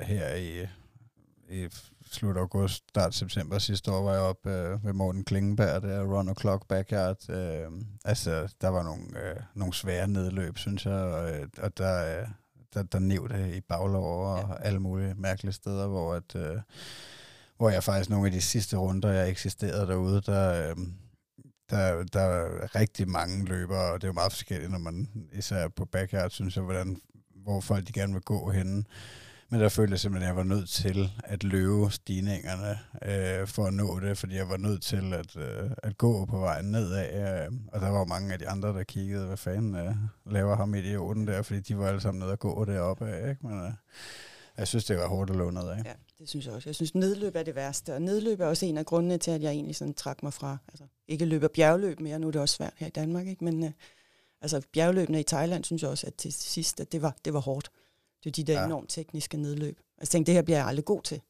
her 0.02 0.34
i, 0.34 0.66
i 1.48 1.68
slut 2.14 2.36
august, 2.36 2.84
start 2.88 3.14
september 3.14 3.58
sidste 3.58 3.92
år, 3.92 4.02
var 4.02 4.12
jeg 4.12 4.22
oppe 4.22 4.50
uh, 4.50 4.84
ved 4.84 4.92
Morten 4.92 5.24
Klingenberg, 5.24 5.82
der 5.82 6.02
Run 6.02 6.28
O'Clock 6.28 6.66
Backyard. 6.68 7.16
Uh, 7.28 7.74
altså, 8.04 8.54
der 8.60 8.68
var 8.68 8.82
nogle, 8.82 9.04
uh, 9.04 9.42
nogle 9.54 9.74
svære 9.74 10.08
nedløb, 10.08 10.58
synes 10.58 10.86
jeg, 10.86 10.92
og, 10.92 11.30
øh, 11.30 11.46
og 11.58 11.78
der, 11.78 12.22
uh, 12.22 12.28
der, 12.74 12.82
der 12.82 12.98
næv 12.98 13.28
det 13.28 13.54
i 13.54 13.60
baglov 13.60 14.26
og 14.26 14.38
Ja. 14.38 14.54
alle 14.66 14.80
mulige 14.80 15.14
mærkelige 15.14 15.52
steder, 15.52 15.86
hvor 15.86 16.14
at, 16.14 16.34
uh, 16.34 16.60
hvor 17.56 17.70
jeg 17.70 17.84
faktisk 17.84 18.10
nogle 18.10 18.26
af 18.26 18.32
de 18.32 18.40
sidste 18.40 18.76
runder, 18.76 19.12
jeg 19.12 19.28
eksisterede 19.28 19.86
derude, 19.86 20.20
der, 20.20 20.70
øhm, 20.70 20.94
der, 21.70 22.04
der 22.04 22.20
er 22.20 22.74
rigtig 22.74 23.08
mange 23.08 23.44
løbere, 23.44 23.92
og 23.92 24.00
det 24.00 24.04
er 24.04 24.08
jo 24.08 24.12
meget 24.12 24.32
forskelligt, 24.32 24.70
når 24.70 24.78
man 24.78 25.08
især 25.32 25.68
på 25.68 25.84
backyard, 25.84 26.30
synes 26.30 26.56
jeg, 26.56 26.64
hvordan, 26.64 27.00
hvor 27.34 27.60
folk 27.60 27.86
de 27.86 27.92
gerne 27.92 28.12
vil 28.12 28.22
gå 28.22 28.50
henne. 28.50 28.84
Men 29.50 29.60
der 29.60 29.68
følte 29.68 29.92
jeg 29.92 30.00
simpelthen, 30.00 30.30
at 30.30 30.36
jeg 30.36 30.36
var 30.36 30.54
nødt 30.54 30.68
til 30.68 31.10
at 31.24 31.44
løbe 31.44 31.90
stigningerne 31.90 32.78
øh, 33.02 33.46
for 33.46 33.64
at 33.64 33.74
nå 33.74 34.00
det, 34.00 34.18
fordi 34.18 34.34
jeg 34.34 34.48
var 34.48 34.56
nødt 34.56 34.82
til 34.82 35.14
at, 35.14 35.36
øh, 35.36 35.70
at 35.82 35.98
gå 35.98 36.26
på 36.26 36.38
vejen 36.38 36.64
nedad. 36.64 37.46
Øh, 37.46 37.52
og 37.72 37.80
der 37.80 37.88
var 37.88 38.04
mange 38.04 38.32
af 38.32 38.38
de 38.38 38.48
andre, 38.48 38.68
der 38.68 38.82
kiggede, 38.82 39.26
hvad 39.26 39.36
fanden 39.36 39.74
øh, 39.74 39.94
laver 40.26 40.56
ham 40.56 40.74
idioten 40.74 41.26
der, 41.26 41.42
fordi 41.42 41.60
de 41.60 41.78
var 41.78 41.88
alle 41.88 42.00
sammen 42.00 42.20
nede 42.20 42.32
at 42.32 42.38
gå 42.38 42.64
deroppe 42.64 43.08
af. 43.08 43.30
Ikke? 43.30 43.46
Men 43.46 43.66
øh, 43.66 43.72
jeg 44.58 44.68
synes, 44.68 44.84
det 44.84 44.96
var 44.96 45.08
hårdt 45.08 45.30
at 45.30 45.36
låne 45.36 45.60
ned 45.60 45.68
af. 45.68 45.76
Ja, 45.84 45.92
det 46.18 46.28
synes 46.28 46.46
jeg 46.46 46.54
også. 46.54 46.68
Jeg 46.68 46.74
synes, 46.74 46.94
nedløb 46.94 47.36
er 47.36 47.42
det 47.42 47.54
værste, 47.54 47.94
og 47.94 48.02
nedløb 48.02 48.40
er 48.40 48.46
også 48.46 48.66
en 48.66 48.78
af 48.78 48.86
grundene 48.86 49.18
til, 49.18 49.30
at 49.30 49.42
jeg 49.42 49.50
egentlig 49.50 49.76
sådan 49.76 49.94
trak 49.94 50.22
mig 50.22 50.32
fra, 50.32 50.56
altså 50.68 50.84
ikke 51.08 51.24
løber 51.24 51.48
bjergløb 51.48 52.00
mere, 52.00 52.18
nu 52.18 52.26
er 52.26 52.30
det 52.30 52.40
også 52.40 52.54
svært 52.54 52.74
her 52.76 52.86
i 52.86 52.90
Danmark, 52.90 53.26
ikke? 53.26 53.44
men 53.44 53.64
øh, 53.64 53.70
altså 54.40 54.62
bjergløbene 54.72 55.20
i 55.20 55.24
Thailand, 55.24 55.64
synes 55.64 55.82
jeg 55.82 55.90
også, 55.90 56.06
at 56.06 56.14
til 56.14 56.32
sidst, 56.32 56.80
at 56.80 56.92
det 56.92 57.02
var, 57.02 57.16
det 57.24 57.34
var 57.34 57.40
hårdt. 57.40 57.70
Det 58.24 58.30
er 58.30 58.44
de 58.44 58.52
der 58.52 58.60
Ja. 58.60 58.66
enormt 58.66 58.90
tekniske 58.90 59.36
nedløb. 59.36 59.76
Altså, 59.78 60.00
jeg 60.00 60.08
tænkte, 60.08 60.30
det 60.30 60.34
her 60.36 60.42
bliver 60.42 60.58
jeg 60.58 60.66
aldrig 60.66 60.84
god 60.84 61.02
til. 61.02 61.20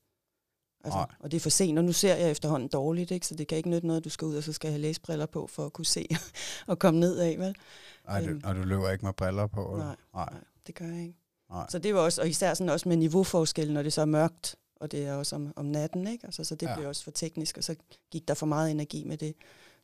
Altså, 0.84 0.98
Nej. 0.98 1.06
og 1.20 1.30
det 1.30 1.36
er 1.36 1.40
for 1.40 1.50
sent, 1.50 1.78
og 1.78 1.84
nu 1.84 1.92
ser 1.92 2.14
jeg 2.16 2.30
efterhånden 2.30 2.68
dårligt, 2.68 3.10
ikke? 3.10 3.26
så 3.26 3.34
det 3.34 3.48
kan 3.48 3.56
ikke 3.58 3.68
nytte 3.70 3.86
noget, 3.86 4.00
at 4.00 4.04
du 4.04 4.08
skal 4.10 4.26
ud 4.26 4.36
og 4.36 4.42
så 4.42 4.52
skal 4.52 4.70
have 4.70 4.80
læsbriller 4.80 5.26
på, 5.26 5.46
for 5.46 5.66
at 5.66 5.72
kunne 5.72 5.84
se 5.86 6.08
og 6.66 6.78
komme 6.78 7.00
ned 7.00 7.18
af, 7.18 7.38
vel? 7.38 7.54
Ej, 8.08 8.20
du, 8.24 8.26
Øhm. 8.30 8.40
og 8.44 8.54
du 8.54 8.62
løber 8.62 8.90
ikke 8.90 9.04
med 9.04 9.12
briller 9.12 9.46
på? 9.46 9.72
eller? 9.72 9.84
Nej. 9.84 9.96
Nej. 10.14 10.28
Nej, 10.32 10.40
det 10.66 10.74
gør 10.74 10.84
jeg 10.86 11.00
ikke. 11.02 11.18
Nej. 11.50 11.66
Så 11.68 11.78
det 11.78 11.94
var 11.94 12.00
også, 12.00 12.20
og 12.22 12.28
især 12.28 12.54
sådan 12.54 12.68
også 12.70 12.88
med 12.88 12.96
niveauforskel, 12.96 13.72
når 13.72 13.82
det 13.82 13.92
så 13.92 14.00
er 14.00 14.04
mørkt, 14.04 14.56
og 14.76 14.92
det 14.92 15.06
er 15.06 15.14
også 15.14 15.36
om, 15.36 15.52
om 15.56 15.64
natten, 15.64 16.06
ikke? 16.06 16.26
Altså, 16.26 16.44
så 16.44 16.54
det 16.54 16.66
Ja. 16.66 16.74
blev 16.76 16.88
også 16.88 17.04
for 17.04 17.10
teknisk, 17.10 17.56
og 17.58 17.64
så 17.64 17.74
gik 18.10 18.28
der 18.28 18.34
for 18.34 18.46
meget 18.46 18.70
energi 18.70 19.04
med 19.04 19.16
det. 19.18 19.34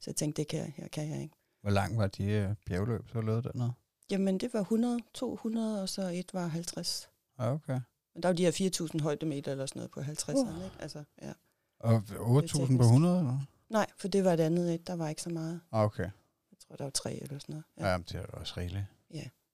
Så 0.01 0.11
jeg 0.11 0.17
tænkte, 0.17 0.43
det 0.43 0.49
kan, 0.49 0.75
jeg- 0.79 0.91
kan 0.91 1.11
jeg 1.11 1.23
ikke. 1.23 1.35
Hvor 1.63 1.71
lang 1.71 1.99
var 1.99 2.07
de 2.07 2.25
øh, 2.25 2.49
bjergløb, 2.67 3.09
så 3.13 3.21
lød 3.21 3.43
dernede? 3.43 3.73
Jamen, 4.11 4.39
det 4.39 4.55
var 4.55 4.61
100, 4.61 4.99
200, 5.15 5.83
og 5.83 5.89
så 5.89 6.03
et 6.03 6.35
var 6.35 6.47
50. 6.47 7.11
Ja, 7.39 7.53
okay. 7.53 7.81
Men 8.15 8.23
der 8.23 8.29
var 8.29 8.33
de 8.35 8.45
her 8.45 8.89
4.000 8.95 9.03
højdemeter 9.03 9.53
eller 9.53 9.67
sådan 9.67 9.81
noget 9.81 9.91
på 9.91 10.01
50'erne, 10.01 10.65
ikke? 10.65 10.77
Altså, 10.79 11.05
ja. 11.23 11.33
Og 11.81 11.97
8.000 11.97 12.13
på 12.19 12.41
teknisk. 12.41 12.81
100, 12.81 13.19
eller? 13.19 13.39
Nej, 13.71 13.87
for 13.99 14.09
det 14.09 14.25
var 14.25 14.33
et 14.33 14.41
andet 14.41 14.75
et, 14.75 14.87
der 14.87 14.97
var 14.97 15.09
ikke 15.09 15.23
så 15.23 15.31
meget. 15.31 15.61
Ah, 15.73 15.85
Okay. 15.85 16.03
Jeg 16.51 16.59
tror, 16.69 16.77
der 16.77 16.85
var 16.85 16.91
tre 16.91 17.13
eller 17.15 17.39
sådan 17.39 17.53
noget. 17.53 17.65
Ja, 17.79 17.89
ja 17.89 17.99
det 17.99 18.15
er 18.15 18.39
også 18.39 18.55
rigeligt. 18.57 18.85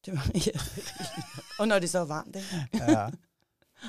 Det 0.06 0.12
var, 0.14 0.30
ja. 0.34 0.60
og 1.58 1.68
når 1.68 1.78
det 1.78 1.90
så 1.90 1.98
var 1.98 2.04
varmt, 2.06 2.36
ikke? 2.36 2.68
Ja. 2.92 3.08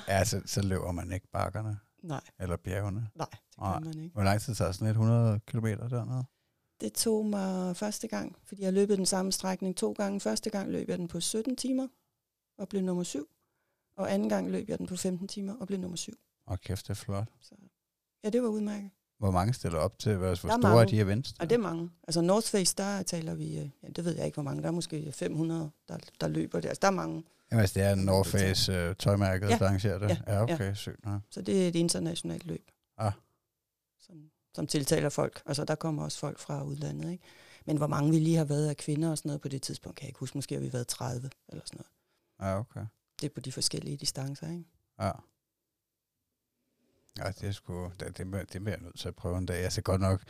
ja, 0.08 0.26
så, 0.26 0.42
så 0.46 0.62
løber 0.62 0.92
man 0.92 1.12
ikke 1.12 1.28
bakkerne 1.28 1.80
Nej, 2.04 2.22
eller 2.40 2.58
bjergene. 2.58 3.10
nej, 3.16 3.28
det 3.30 3.58
Nej. 3.58 3.74
kan 3.74 3.84
man 3.88 4.00
ikke. 4.00 4.14
Hvor 4.14 4.24
lang 4.24 4.42
tid 4.42 4.56
tager 4.56 4.72
sådan 4.72 4.88
et 4.88 4.92
100 4.92 5.40
km 5.40 5.66
dernede? 5.66 6.26
Det 6.82 6.94
tog 6.94 7.26
mig 7.26 7.76
første 7.76 8.08
gang, 8.08 8.36
fordi 8.46 8.62
jeg 8.62 8.74
løbet 8.74 8.98
den 8.98 9.06
samme 9.06 9.32
strækning 9.32 9.78
to 9.78 9.92
gange. 9.92 10.20
Første 10.20 10.50
gang 10.50 10.72
løb 10.72 10.90
jeg 10.90 10.98
den 10.98 11.08
på 11.08 11.20
17 11.20 11.56
timer 11.56 11.88
og 12.58 12.70
blev 12.70 12.82
nummer 12.82 13.04
syv. 13.04 13.28
Og 13.98 14.14
anden 14.14 14.30
gang 14.30 14.52
løb 14.52 14.70
jeg 14.70 14.78
den 14.78 14.88
på 14.88 14.96
15 14.96 15.28
timer 15.28 15.54
og 15.60 15.68
blev 15.68 15.80
nummer 15.80 15.98
syv. 15.98 16.14
Og 16.48 16.60
kæft, 16.62 16.86
det 16.88 16.90
er 16.90 16.94
flot. 16.96 17.28
Så 17.42 17.56
ja, 18.24 18.30
det 18.30 18.42
var 18.44 18.48
udmærket. 18.50 18.90
Hvor 19.20 19.32
mange 19.32 19.54
stiller 19.54 19.80
op 19.80 20.00
til? 20.00 20.16
Hvor 20.16 20.26
Der 20.26 20.32
er 20.32 20.36
store 20.36 20.54
er 20.56 20.58
mange. 20.58 20.92
de 20.92 21.00
events? 21.00 21.34
Og 21.40 21.50
det 21.50 21.56
er 21.56 21.60
mange. 21.60 21.90
Altså 22.04 22.22
North 22.22 22.48
Face, 22.48 22.76
der 22.78 23.04
taler 23.04 23.34
vi, 23.34 23.60
øh, 23.60 23.70
ja, 23.84 23.88
det 23.88 24.06
ved 24.06 24.16
jeg 24.16 24.26
ikke, 24.26 24.36
hvor 24.36 24.44
mange. 24.44 24.62
Der 24.62 24.68
er 24.68 24.72
måske 24.72 25.12
500, 25.12 25.72
der, 25.88 25.98
der 26.22 26.28
løber 26.28 26.60
det. 26.60 26.68
Altså 26.70 26.80
der 26.82 26.88
er 26.88 26.92
mange. 26.92 27.24
Jamen, 27.52 27.62
altså, 27.62 27.80
det 27.80 27.88
er 27.88 27.96
North 27.96 28.30
Face 28.30 28.74
øh, 28.74 28.96
tøjmærket, 28.96 29.50
Ja. 29.50 29.58
der 29.58 29.66
arrangerer 29.66 30.00
det? 30.00 30.10
Ja. 30.28 30.34
ja 30.34 30.44
okay, 30.44 30.74
sygt. 30.74 31.00
Ja. 31.06 31.18
Så 31.30 31.42
det 31.42 31.64
er 31.64 31.68
et 31.68 31.76
internationalt 31.76 32.46
løb. 32.46 32.72
Ah. 32.98 33.12
Som, 34.00 34.16
som 34.56 34.68
tiltaler 34.68 35.10
folk. 35.10 35.42
Altså 35.46 35.66
der 35.66 35.76
kommer 35.76 36.04
også 36.04 36.18
folk 36.20 36.40
fra 36.40 36.64
udlandet, 36.64 37.12
ikke? 37.12 37.24
Men 37.66 37.78
hvor 37.78 37.88
mange 37.88 38.12
vi 38.12 38.20
lige 38.20 38.38
har 38.38 38.46
været 38.46 38.70
af 38.70 38.78
kvinder 38.78 39.12
og 39.12 39.18
sådan 39.18 39.30
noget 39.30 39.42
på 39.42 39.48
det 39.48 39.62
tidspunkt, 39.62 39.98
kan 39.98 40.04
jeg 40.04 40.10
ikke 40.10 40.20
huske. 40.20 40.38
Måske 40.38 40.56
har 40.56 40.62
vi 40.62 40.74
været 40.74 40.88
30 40.88 41.30
eller 41.50 41.64
sådan 41.66 41.78
noget. 42.40 42.52
Ja, 42.54 42.60
okay. 42.60 42.86
Det 43.22 43.26
er 43.30 43.34
på 43.34 43.40
de 43.40 43.52
forskellige 43.52 43.98
distancer, 43.98 44.50
ikke? 44.50 44.64
Ja. 45.00 45.12
Ja, 47.18 47.28
det 47.42 47.44
er 47.44 47.52
sgu, 47.52 47.92
det, 48.00 48.18
det, 48.18 48.32
bliver- 48.32 48.44
det 48.46 48.62
bliver 48.64 48.76
jeg 48.78 48.82
nødt 48.84 49.00
til 49.00 49.08
at 49.08 49.16
prøve 49.16 49.38
en 49.38 49.46
dag. 49.46 49.64
Altså 49.64 49.82
godt 49.82 50.02
nok, 50.02 50.22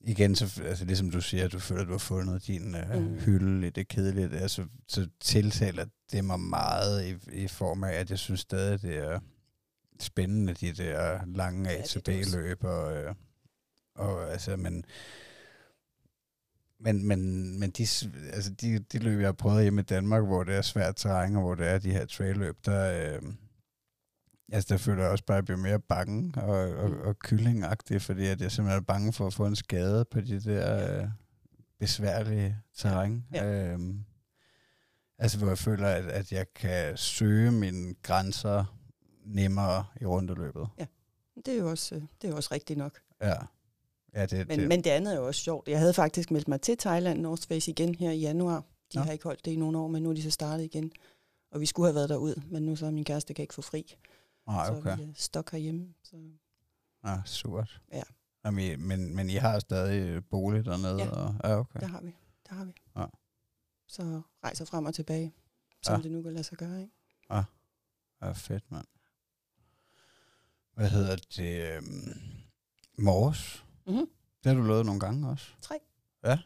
igen, 0.00 0.34
så, 0.36 0.62
altså 0.64 0.84
ligesom 0.84 1.10
du 1.10 1.20
siger, 1.20 1.44
at 1.44 1.52
du 1.52 1.58
føler, 1.58 1.80
at 1.82 1.86
du 1.86 1.92
har 1.92 1.98
fundet 1.98 2.46
din 2.46 2.74
øh, 2.74 2.98
Mm. 3.02 3.18
hylde 3.18 3.66
i 3.66 3.70
det 3.70 3.88
kedelige, 3.88 4.30
altså, 4.38 4.66
så 4.88 5.08
tiltaler 5.20 5.86
det 6.12 6.24
mig 6.24 6.40
meget 6.40 7.04
i, 7.06 7.42
i 7.42 7.48
form 7.48 7.84
af, 7.84 7.92
at 7.92 8.10
jeg 8.10 8.18
synes 8.18 8.40
stadig, 8.40 8.82
det 8.82 8.96
er 8.96 9.20
spændende, 10.00 10.54
de 10.54 10.72
der 10.72 11.20
lange 11.26 11.70
Ja. 11.70 11.76
ATB-løb, 11.82 12.64
og, 12.64 12.96
øh, 12.96 13.14
og 13.94 14.32
altså, 14.32 14.56
men, 14.56 14.84
men, 16.80 17.08
men, 17.08 17.20
men 17.60 17.70
de, 17.70 17.82
altså 18.32 18.50
de, 18.60 18.78
de 18.78 18.98
løb, 18.98 19.18
jeg 19.20 19.26
har 19.26 19.32
prøvet 19.32 19.62
hjemme 19.62 19.80
i 19.80 19.84
Danmark, 19.84 20.24
hvor 20.24 20.44
det 20.44 20.54
er 20.54 20.62
svært 20.62 20.96
terræn, 20.96 21.36
og 21.36 21.42
hvor 21.42 21.54
det 21.54 21.66
er 21.68 21.78
de 21.78 21.92
her 21.92 22.06
trailløb, 22.06 22.56
der, 22.64 23.14
øh, 23.16 23.22
altså 24.52 24.66
der 24.74 24.78
føler 24.78 25.02
jeg 25.02 25.10
også 25.12 25.24
bare, 25.24 25.36
at 25.36 25.40
jeg 25.40 25.44
bliver 25.44 25.58
mere 25.58 25.80
bange 25.80 26.42
og, 26.42 26.74
og, 26.76 26.90
Mm. 26.90 27.00
og 27.00 27.18
kyllingagtig, 27.18 28.02
fordi 28.02 28.26
at 28.26 28.40
jeg 28.40 28.52
simpelthen 28.52 28.80
er 28.80 28.84
bange 28.84 29.12
for 29.12 29.26
at 29.26 29.34
få 29.34 29.46
en 29.46 29.56
skade 29.56 30.04
på 30.10 30.20
de 30.20 30.40
der 30.40 30.98
øh, 31.02 31.08
besværlige 31.78 32.56
terræn. 32.76 33.24
Ja. 33.32 33.72
Øhm, 33.72 34.04
altså 35.18 35.38
hvor 35.38 35.48
jeg 35.48 35.58
føler, 35.58 35.88
at, 35.88 36.04
at 36.04 36.32
jeg 36.32 36.46
kan 36.54 36.96
søge 36.96 37.52
mine 37.52 37.94
grænser 38.02 38.75
nemmere 39.26 39.86
i 40.00 40.04
rundeløbet. 40.06 40.68
Det 41.36 41.48
er 41.48 41.58
jo 41.58 41.70
også, 41.70 41.94
øh, 41.94 42.00
det 42.00 42.24
er 42.24 42.28
jo 42.28 42.36
også 42.36 42.48
rigtigt 42.52 42.78
nok. 42.78 43.00
Ja. 43.22 43.34
Ja, 44.14 44.26
det, 44.26 44.48
Men, 44.48 44.58
det, 44.60 44.68
men 44.68 44.84
det 44.84 44.90
andet 44.90 45.14
er 45.14 45.18
jo 45.18 45.26
også 45.26 45.40
sjovt. 45.40 45.68
Jeg 45.68 45.78
havde 45.78 45.94
faktisk 45.94 46.30
meldt 46.30 46.48
mig 46.48 46.60
til 46.60 46.78
Thailand 46.78 47.20
North 47.20 47.42
Face 47.48 47.70
igen 47.70 47.94
her 47.94 48.10
i 48.10 48.18
januar. 48.18 48.58
De 48.60 48.98
Ja. 48.98 49.00
har 49.00 49.12
ikke 49.12 49.24
holdt 49.24 49.44
det 49.44 49.50
i 49.50 49.56
nogle 49.56 49.78
år, 49.78 49.88
men 49.88 50.02
nu 50.02 50.10
er 50.10 50.14
de 50.14 50.22
så 50.22 50.30
startet 50.30 50.64
igen. 50.64 50.92
Og 51.50 51.60
vi 51.60 51.66
skulle 51.66 51.86
have 51.86 51.94
været 51.94 52.08
derud, 52.08 52.42
men 52.50 52.62
nu 52.62 52.76
så 52.76 52.86
er 52.86 52.90
min 52.90 53.04
kæreste 53.04 53.34
kan 53.34 53.42
ikke 53.42 53.54
få 53.54 53.62
fri. 53.62 53.94
Nej, 54.46 54.66
Så 54.66 54.72
okay. 54.76 54.96
vi 54.96 55.02
er 55.02 55.08
stok 55.14 55.50
herhjemme. 55.50 55.94
Så. 56.02 56.16
Ja, 57.04 57.16
surt. 57.24 57.80
Ja. 57.92 58.02
Jamen, 58.44 58.64
I- 58.64 58.76
men, 58.76 59.16
men 59.16 59.30
I 59.30 59.34
har 59.34 59.58
stadig 59.58 60.24
bolig 60.24 60.64
dernede? 60.64 60.96
Ja. 61.02 61.10
Og, 61.10 61.34
ja, 61.44 61.58
okay. 61.58 61.80
Der 61.80 61.86
har 61.86 62.00
vi. 62.00 62.14
Der 62.48 62.54
har 62.54 62.64
vi. 62.64 62.72
Ja. 62.96 63.04
Så 63.86 64.20
rejser 64.44 64.64
frem 64.64 64.84
og 64.86 64.94
tilbage, 64.94 65.34
som 65.82 65.92
Ja. 65.92 65.96
ja. 65.96 66.02
det 66.02 66.10
nu 66.10 66.22
kan 66.22 66.32
lade 66.32 66.44
sig 66.44 66.58
gøre. 66.58 66.80
Ikke? 66.80 66.92
Ja, 68.22 68.32
fedt, 68.32 68.70
mand. 68.72 68.86
Hvad 70.76 70.88
hedder 70.90 71.16
det? 71.36 71.76
øhm, 71.76 72.18
Mors? 72.98 73.64
Mm-hmm. 73.86 74.06
Det 74.44 74.54
har 74.54 74.62
du 74.62 74.66
lavet 74.68 74.86
nogle 74.86 75.00
gange 75.00 75.28
også? 75.28 75.46
Tre. 75.62 75.74
Ja? 76.24 76.38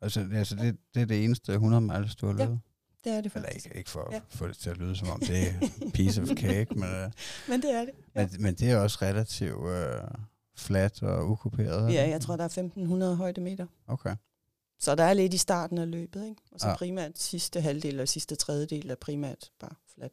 Altså, 0.00 0.28
altså 0.34 0.56
det, 0.56 0.76
det 0.94 1.02
er 1.02 1.06
det 1.06 1.24
eneste 1.24 1.52
100 1.52 1.80
miles, 1.80 2.16
du 2.16 2.26
har 2.26 2.32
Ja, 2.32 2.38
lavet? 2.38 2.60
Det 3.04 3.12
er 3.12 3.20
det 3.20 3.32
Eller 3.34 3.46
faktisk. 3.48 3.66
ikke, 3.66 3.78
ikke 3.78 3.90
for 3.90 4.00
at 4.04 4.12
Ja. 4.14 4.20
få 4.28 4.48
det 4.48 4.56
til 4.56 4.70
at 4.70 4.76
lyde 4.76 4.96
som 4.96 5.08
om, 5.08 5.20
det 5.20 5.48
er 5.48 5.52
piece 5.94 6.22
of 6.22 6.28
cake, 6.28 6.66
men, 6.74 6.84
øh, 6.84 7.10
Men 7.48 7.62
det 7.62 7.70
er 7.74 7.80
det. 7.84 7.90
Ja. 8.14 8.28
men, 8.32 8.42
men 8.42 8.54
det 8.54 8.70
er 8.70 8.76
også 8.78 8.98
relativt 9.02 9.68
øh, 9.68 10.00
flat 10.56 11.02
og 11.02 11.30
ukuperet. 11.30 11.92
Ja, 11.92 12.08
jeg 12.08 12.20
tror, 12.20 12.36
der 12.36 12.44
er 12.44 12.48
1500 12.48 13.16
højdemeter. 13.16 13.66
Okay. 13.86 14.16
Så 14.78 14.94
der 14.94 15.04
er 15.04 15.14
lidt 15.14 15.34
i 15.34 15.38
starten 15.38 15.78
af 15.78 15.90
løbet, 15.90 16.24
ikke? 16.28 16.42
Og 16.52 16.60
så 16.60 16.66
Ja. 16.66 16.70
ja. 16.70 16.76
primært 16.76 17.18
sidste 17.18 17.60
halvdel 17.60 18.00
og 18.00 18.08
sidste 18.08 18.34
tredjedel 18.36 18.90
er 18.90 18.94
primært 18.94 19.50
bare 19.60 19.74
flat. 19.94 20.12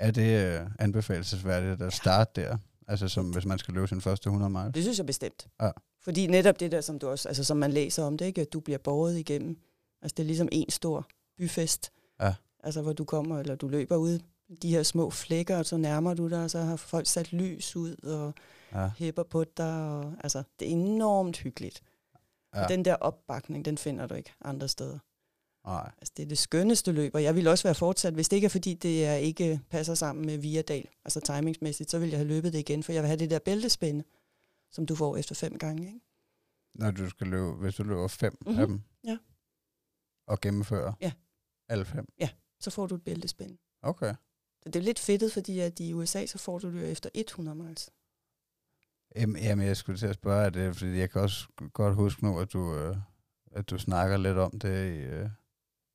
Er 0.00 0.10
det 0.10 0.60
øh, 0.60 0.66
anbefalesværdigt 0.78 1.82
at 1.82 1.92
starte 1.92 2.40
der? 2.40 2.58
Altså 2.88 3.08
som 3.08 3.30
hvis 3.30 3.44
man 3.44 3.58
skal 3.58 3.74
løbe 3.74 3.88
sin 3.88 4.00
første 4.00 4.26
100 4.26 4.50
miles? 4.50 4.74
Det 4.74 4.82
synes 4.82 4.98
jeg 4.98 5.06
bestemt. 5.06 5.48
Ja. 5.62 5.70
Fordi 6.02 6.26
netop 6.26 6.60
det 6.60 6.72
der, 6.72 6.80
som 6.80 6.98
du 6.98 7.08
også, 7.08 7.28
altså 7.28 7.44
som 7.44 7.56
man 7.56 7.72
læser 7.72 8.04
om 8.04 8.18
det, 8.18 8.24
ikke? 8.24 8.40
At 8.40 8.52
du 8.52 8.60
bliver 8.60 8.78
båret 8.78 9.18
igennem. 9.18 9.58
Altså 10.02 10.14
det 10.16 10.22
er 10.22 10.26
ligesom 10.26 10.48
en 10.52 10.70
stor 10.70 11.06
byfest. 11.38 11.90
Ja. 12.20 12.34
Altså 12.64 12.82
hvor 12.82 12.92
du 12.92 13.04
kommer, 13.04 13.38
eller 13.40 13.54
du 13.54 13.68
løber 13.68 13.96
ud 13.96 14.18
de 14.62 14.70
her 14.70 14.82
små 14.82 15.10
flækker, 15.10 15.58
og 15.58 15.66
så 15.66 15.76
nærmer 15.76 16.14
du 16.14 16.28
dig, 16.28 16.44
og 16.44 16.50
så 16.50 16.58
har 16.58 16.76
folk 16.76 17.06
sat 17.06 17.32
lys 17.32 17.76
ud 17.76 17.96
og 18.04 18.34
Ja. 18.74 18.90
hæpper 18.98 19.22
på 19.22 19.44
dig. 19.44 19.80
Og, 19.90 20.12
altså 20.24 20.42
det 20.60 20.68
er 20.68 20.72
enormt 20.72 21.36
hyggeligt. 21.38 21.82
ja. 22.54 22.60
Ja. 22.60 22.66
Den 22.66 22.84
der 22.84 22.94
opbakning, 22.94 23.64
den 23.64 23.78
finder 23.78 24.06
du 24.06 24.14
ikke 24.14 24.32
andre 24.44 24.68
steder. 24.68 24.98
Nej. 25.64 25.92
Altså, 25.98 26.12
det 26.16 26.22
er 26.22 26.26
det 26.26 26.38
skønneste 26.38 26.92
løb, 26.92 27.14
og 27.14 27.22
jeg 27.22 27.34
vil 27.36 27.46
også 27.46 27.64
være 27.64 27.74
fortsat, 27.74 28.14
hvis 28.14 28.28
det 28.28 28.36
ikke 28.36 28.44
er 28.44 28.48
fordi, 28.48 28.74
det 28.74 29.06
er 29.06 29.14
ikke 29.14 29.60
passer 29.70 29.94
sammen 29.94 30.26
med 30.26 30.38
Viadal, 30.38 30.88
altså 31.04 31.20
timingsmæssigt, 31.20 31.90
så 31.90 31.98
vil 31.98 32.08
jeg 32.08 32.18
have 32.18 32.28
løbet 32.28 32.52
det 32.52 32.58
igen, 32.58 32.82
for 32.82 32.92
jeg 32.92 33.02
vil 33.02 33.06
have 33.06 33.18
det 33.18 33.30
der 33.30 33.38
bæltespænde, 33.38 34.04
som 34.70 34.86
du 34.86 34.94
får 34.94 35.16
efter 35.16 35.34
fem 35.34 35.58
gange. 35.58 35.86
Ikke? 35.86 36.00
Når 36.74 36.90
du 36.90 37.08
skal 37.10 37.26
løbe, 37.26 37.52
hvis 37.52 37.74
du 37.74 37.82
løber 37.82 38.08
fem 38.08 38.32
mm-hmm. 38.32 38.52
Mhm. 38.52 38.60
af 38.60 38.66
dem? 38.66 38.80
Ja. 39.04 39.18
Og 40.26 40.40
gennemfører? 40.40 40.92
Ja. 41.00 41.12
Alle 41.68 41.84
fem? 41.84 42.06
Så 42.60 42.70
får 42.70 42.86
du 42.86 42.94
et 42.94 43.02
bæltespænde. 43.04 43.56
Okay. 43.82 44.14
Så 44.62 44.68
det 44.68 44.76
er 44.76 44.84
lidt 44.84 44.98
fedtet, 44.98 45.32
fordi 45.32 45.58
at 45.58 45.80
i 45.80 45.92
USA, 45.92 46.26
så 46.26 46.38
får 46.38 46.58
du 46.58 46.72
det 46.72 46.90
efter 46.90 47.10
100 47.14 47.58
miles. 47.58 47.90
Jamen, 49.16 49.42
jamen, 49.42 49.66
jeg 49.66 49.76
skulle 49.76 49.98
til 49.98 50.06
at 50.06 50.14
spørge 50.14 50.50
det, 50.50 50.76
fordi 50.76 50.96
jeg 50.96 51.10
kan 51.10 51.22
også 51.22 51.48
godt 51.72 51.94
huske 51.94 52.24
nu, 52.24 52.38
at 52.38 52.52
du, 52.52 52.74
øh, 52.74 52.96
at 53.52 53.70
du 53.70 53.78
snakker 53.78 54.16
lidt 54.16 54.38
om 54.38 54.58
det 54.58 54.94
i, 54.94 54.98
øh, 54.98 55.28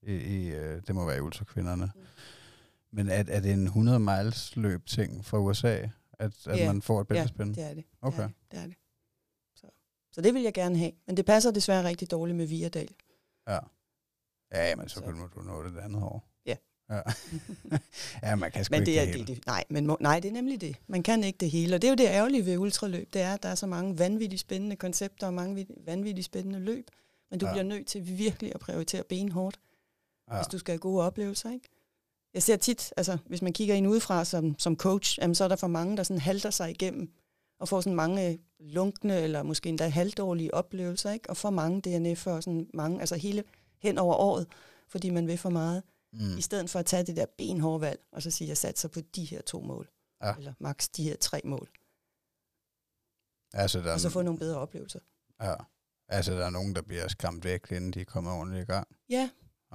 i, 0.06 0.14
i 0.14 0.48
øh, 0.48 0.82
det 0.88 0.96
må 0.96 1.06
være 1.06 1.24
ultrakvinderne. 1.24 1.92
Mm. 1.96 2.02
Men 2.92 3.10
er, 3.10 3.24
er 3.28 3.40
det 3.40 3.52
en 3.52 3.64
100 3.66 4.00
miles 4.00 4.56
løb 4.56 4.86
ting 4.86 5.26
fra 5.26 5.38
USA, 5.40 5.78
at, 6.14 6.48
at 6.48 6.58
Ja. 6.58 6.74
man 6.74 6.82
får 6.82 7.02
et 7.02 7.08
bæltespænd? 7.08 7.56
Ja, 7.56 7.62
det 7.64 7.70
er 7.70 7.74
det. 7.74 7.84
Okay. 8.02 8.18
Det 8.18 8.24
er 8.24 8.28
det. 8.28 8.52
det, 8.52 8.60
er 8.60 8.66
det. 8.66 8.76
Så. 9.56 9.68
så 10.12 10.22
det 10.22 10.34
vil 10.34 10.42
jeg 10.44 10.54
gerne 10.54 10.78
have, 10.78 10.92
men 11.08 11.18
det 11.18 11.26
passer 11.26 11.52
desværre 11.52 11.84
rigtig 11.84 12.12
dårligt 12.12 12.38
med 12.38 12.46
Viadal. 12.48 12.90
Ja. 13.48 13.60
Ja, 14.54 14.76
men 14.76 14.90
så 14.90 14.96
Så. 14.96 15.12
må 15.12 15.28
du 15.36 15.42
nå 15.42 15.64
det 15.64 15.74
det 15.74 15.80
andet 15.80 16.04
år. 16.04 16.30
Ja. 16.46 16.56
Ja, 16.90 17.02
ja 18.24 18.36
man 18.36 18.52
kan 18.52 18.66
sgu 18.66 18.72
Men 18.74 18.82
ikke 18.82 18.92
det 18.92 19.00
er 19.00 19.06
hele. 19.06 19.20
det, 19.20 19.28
det, 19.28 19.46
nej, 19.46 19.64
men 19.70 19.88
må, 19.88 19.98
nej, 20.00 20.20
det 20.20 20.30
er 20.30 20.34
nemlig 20.34 20.62
det. 20.62 20.76
Man 20.88 21.04
kan 21.04 21.24
ikke 21.24 21.38
det 21.38 21.52
hele, 21.52 21.76
og 21.76 21.82
det 21.82 21.88
er 21.88 21.92
jo 21.92 21.96
det 21.96 22.08
ærgerlige 22.08 22.46
ved 22.46 22.58
ultraløb, 22.58 23.14
det 23.14 23.22
er, 23.22 23.34
at 23.34 23.44
der 23.44 23.50
er 23.50 23.56
så 23.56 23.68
mange 23.68 24.00
vanvittigt 24.00 24.40
spændende 24.40 24.76
koncepter 24.76 25.28
og 25.28 25.34
mange 25.34 25.68
vanvittigt 25.86 26.26
spændende 26.26 26.60
løb, 26.60 26.88
men 27.30 27.40
du 27.40 27.46
ja. 27.46 27.52
bliver 27.52 27.64
nødt 27.64 27.88
til 27.88 28.18
virkelig 28.18 28.52
at 28.56 28.60
prioritere 28.60 29.04
benhårdt, 29.10 29.60
Ja. 30.32 30.36
hvis 30.38 30.48
du 30.48 30.58
skal 30.58 30.72
have 30.72 30.80
gode 30.80 31.04
oplevelser, 31.04 31.52
ikke? 31.52 31.70
Jeg 32.34 32.44
ser 32.44 32.56
tit, 32.58 32.94
altså 32.98 33.18
hvis 33.26 33.42
man 33.42 33.54
kigger 33.54 33.76
ind 33.76 33.88
udefra 33.88 34.26
som, 34.26 34.60
som 34.60 34.78
coach, 34.78 35.20
jamen, 35.20 35.36
så 35.36 35.44
er 35.44 35.48
der 35.48 35.56
for 35.56 35.68
mange, 35.68 35.98
der 35.98 36.04
sådan 36.04 36.22
halter 36.22 36.50
sig 36.50 36.70
igennem 36.72 37.12
og 37.60 37.68
får 37.70 37.82
sådan 37.82 37.96
mange 37.96 38.40
lunkne 38.60 39.20
eller 39.22 39.44
måske 39.44 39.70
endda 39.70 39.88
halvdårlige 39.88 40.54
oplevelser, 40.54 41.12
ikke? 41.12 41.30
Og 41.30 41.38
for 41.38 41.50
mange 41.50 41.82
DNF 41.82 42.28
og 42.28 42.44
sådan 42.44 42.70
mange, 42.74 43.00
altså 43.00 43.16
hele 43.16 43.44
hen 43.80 43.98
over 43.98 44.16
året, 44.16 44.48
fordi 44.88 45.10
man 45.10 45.28
vil 45.28 45.38
for 45.38 45.50
meget 45.50 45.84
Mm. 46.14 46.38
i 46.38 46.42
stedet 46.42 46.70
for 46.70 46.80
at 46.80 46.86
tage 46.86 47.04
det 47.04 47.16
der 47.16 47.26
benhårde 47.38 47.82
valg, 47.82 48.00
og 48.12 48.22
så 48.24 48.32
sige, 48.32 48.46
at 48.46 48.50
jeg 48.50 48.58
satser 48.58 48.90
på 48.90 49.00
de 49.16 49.26
her 49.26 49.42
to 49.42 49.60
mål, 49.62 49.90
Ja. 50.24 50.34
eller 50.38 50.54
maks 50.60 50.90
de 50.90 51.04
her 51.04 51.16
tre 51.18 51.42
mål, 51.44 51.70
Altså, 53.54 53.80
der, 53.80 53.94
og 53.94 54.00
så 54.00 54.10
få 54.10 54.22
nogle 54.22 54.40
bedre 54.40 54.58
oplevelser. 54.60 55.00
ja. 55.42 55.54
altså, 56.08 56.32
der 56.34 56.46
er 56.46 56.50
nogen, 56.50 56.76
der 56.76 56.82
bliver 56.82 57.08
skræmt 57.08 57.44
væk, 57.46 57.72
inden 57.72 57.92
de 57.92 58.06
kommer 58.06 58.32
ordentligt 58.32 58.64
i 58.64 58.66
gang. 58.72 58.88
Ja, 59.10 59.30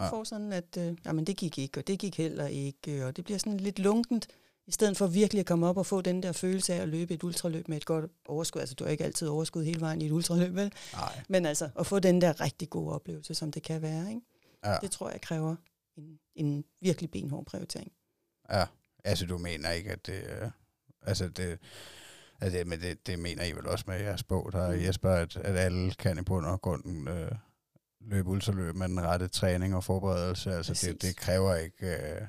Ja. 0.05 0.11
får 0.11 0.25
sådan, 0.25 0.53
at 0.53 0.77
øh, 0.79 0.97
jamen, 1.05 1.25
det 1.25 1.37
gik 1.37 1.59
ikke, 1.59 1.81
og 1.81 1.87
det 1.87 1.99
gik 1.99 2.17
heller 2.17 2.47
ikke, 2.47 3.07
og 3.07 3.17
det 3.17 3.25
bliver 3.25 3.39
sådan 3.39 3.61
lidt 3.61 3.79
lunkent, 3.79 4.29
i 4.67 4.73
stedet 4.73 4.97
for 4.97 5.07
virkelig 5.07 5.41
at 5.41 5.47
komme 5.47 5.67
op 5.67 5.77
og 5.77 5.87
få 5.87 6.01
den 6.01 6.23
der 6.23 6.33
følelse 6.33 6.75
af 6.75 6.83
at 6.83 6.89
løbe 6.89 7.15
et 7.15 7.23
ultraløb 7.25 7.69
med 7.69 7.77
et 7.77 7.85
godt 7.85 8.11
overskud. 8.29 8.61
Altså, 8.61 8.75
du 8.75 8.85
har 8.85 8.91
ikke 8.91 9.05
altid 9.05 9.29
overskud 9.29 9.65
hele 9.65 9.81
vejen 9.81 10.03
i 10.03 10.07
et 10.07 10.13
ultraløb, 10.13 10.55
vel? 10.55 10.73
Nej. 10.93 11.23
Men 11.29 11.47
altså, 11.47 11.69
at 11.79 11.87
få 11.87 11.99
den 11.99 12.21
der 12.21 12.41
rigtig 12.41 12.71
gode 12.71 12.95
oplevelse, 12.95 13.35
som 13.35 13.53
det 13.53 13.63
kan 13.63 13.83
være, 13.83 14.09
ikke? 14.09 14.21
Ja. 14.65 14.77
det 14.83 14.91
tror 14.91 15.11
jeg 15.11 15.21
kræver 15.21 15.57
en, 15.97 16.19
en 16.35 16.65
virkelig 16.81 17.11
benhård 17.11 17.45
prioritering. 17.47 17.93
ja. 18.51 18.65
Altså, 19.05 19.27
du 19.27 19.39
mener 19.39 19.71
ikke, 19.71 19.91
at 19.91 20.07
det... 20.07 20.23
Øh, 20.43 20.51
altså, 21.03 21.29
det... 21.29 21.59
Altså, 22.41 22.59
det, 22.59 22.67
men 22.67 22.81
det, 22.81 23.07
det 23.07 23.19
mener 23.19 23.45
I 23.45 23.53
vel 23.53 23.67
også 23.67 23.85
med 23.89 24.01
jeres 24.01 24.23
bog, 24.23 24.53
der 24.53 24.73
Mm. 24.73 24.83
Jesper, 24.83 25.11
at, 25.11 25.37
at 25.37 25.57
alle 25.57 25.93
kan 25.93 26.19
i 26.19 26.23
bund 26.23 26.47
og 26.47 26.61
grund 26.61 27.09
øh, 27.09 27.31
løbe 28.01 28.29
ultraløb 28.29 28.77
med 28.77 28.89
den 28.89 29.01
rette 29.01 29.29
træning 29.29 29.75
og 29.75 29.85
forberedelse. 29.85 30.53
Altså, 30.53 30.73
det, 30.73 30.81
Præcis. 30.81 30.99
det 31.01 31.17
kræver 31.17 31.55
ikke, 31.55 31.87
øh, 31.87 32.27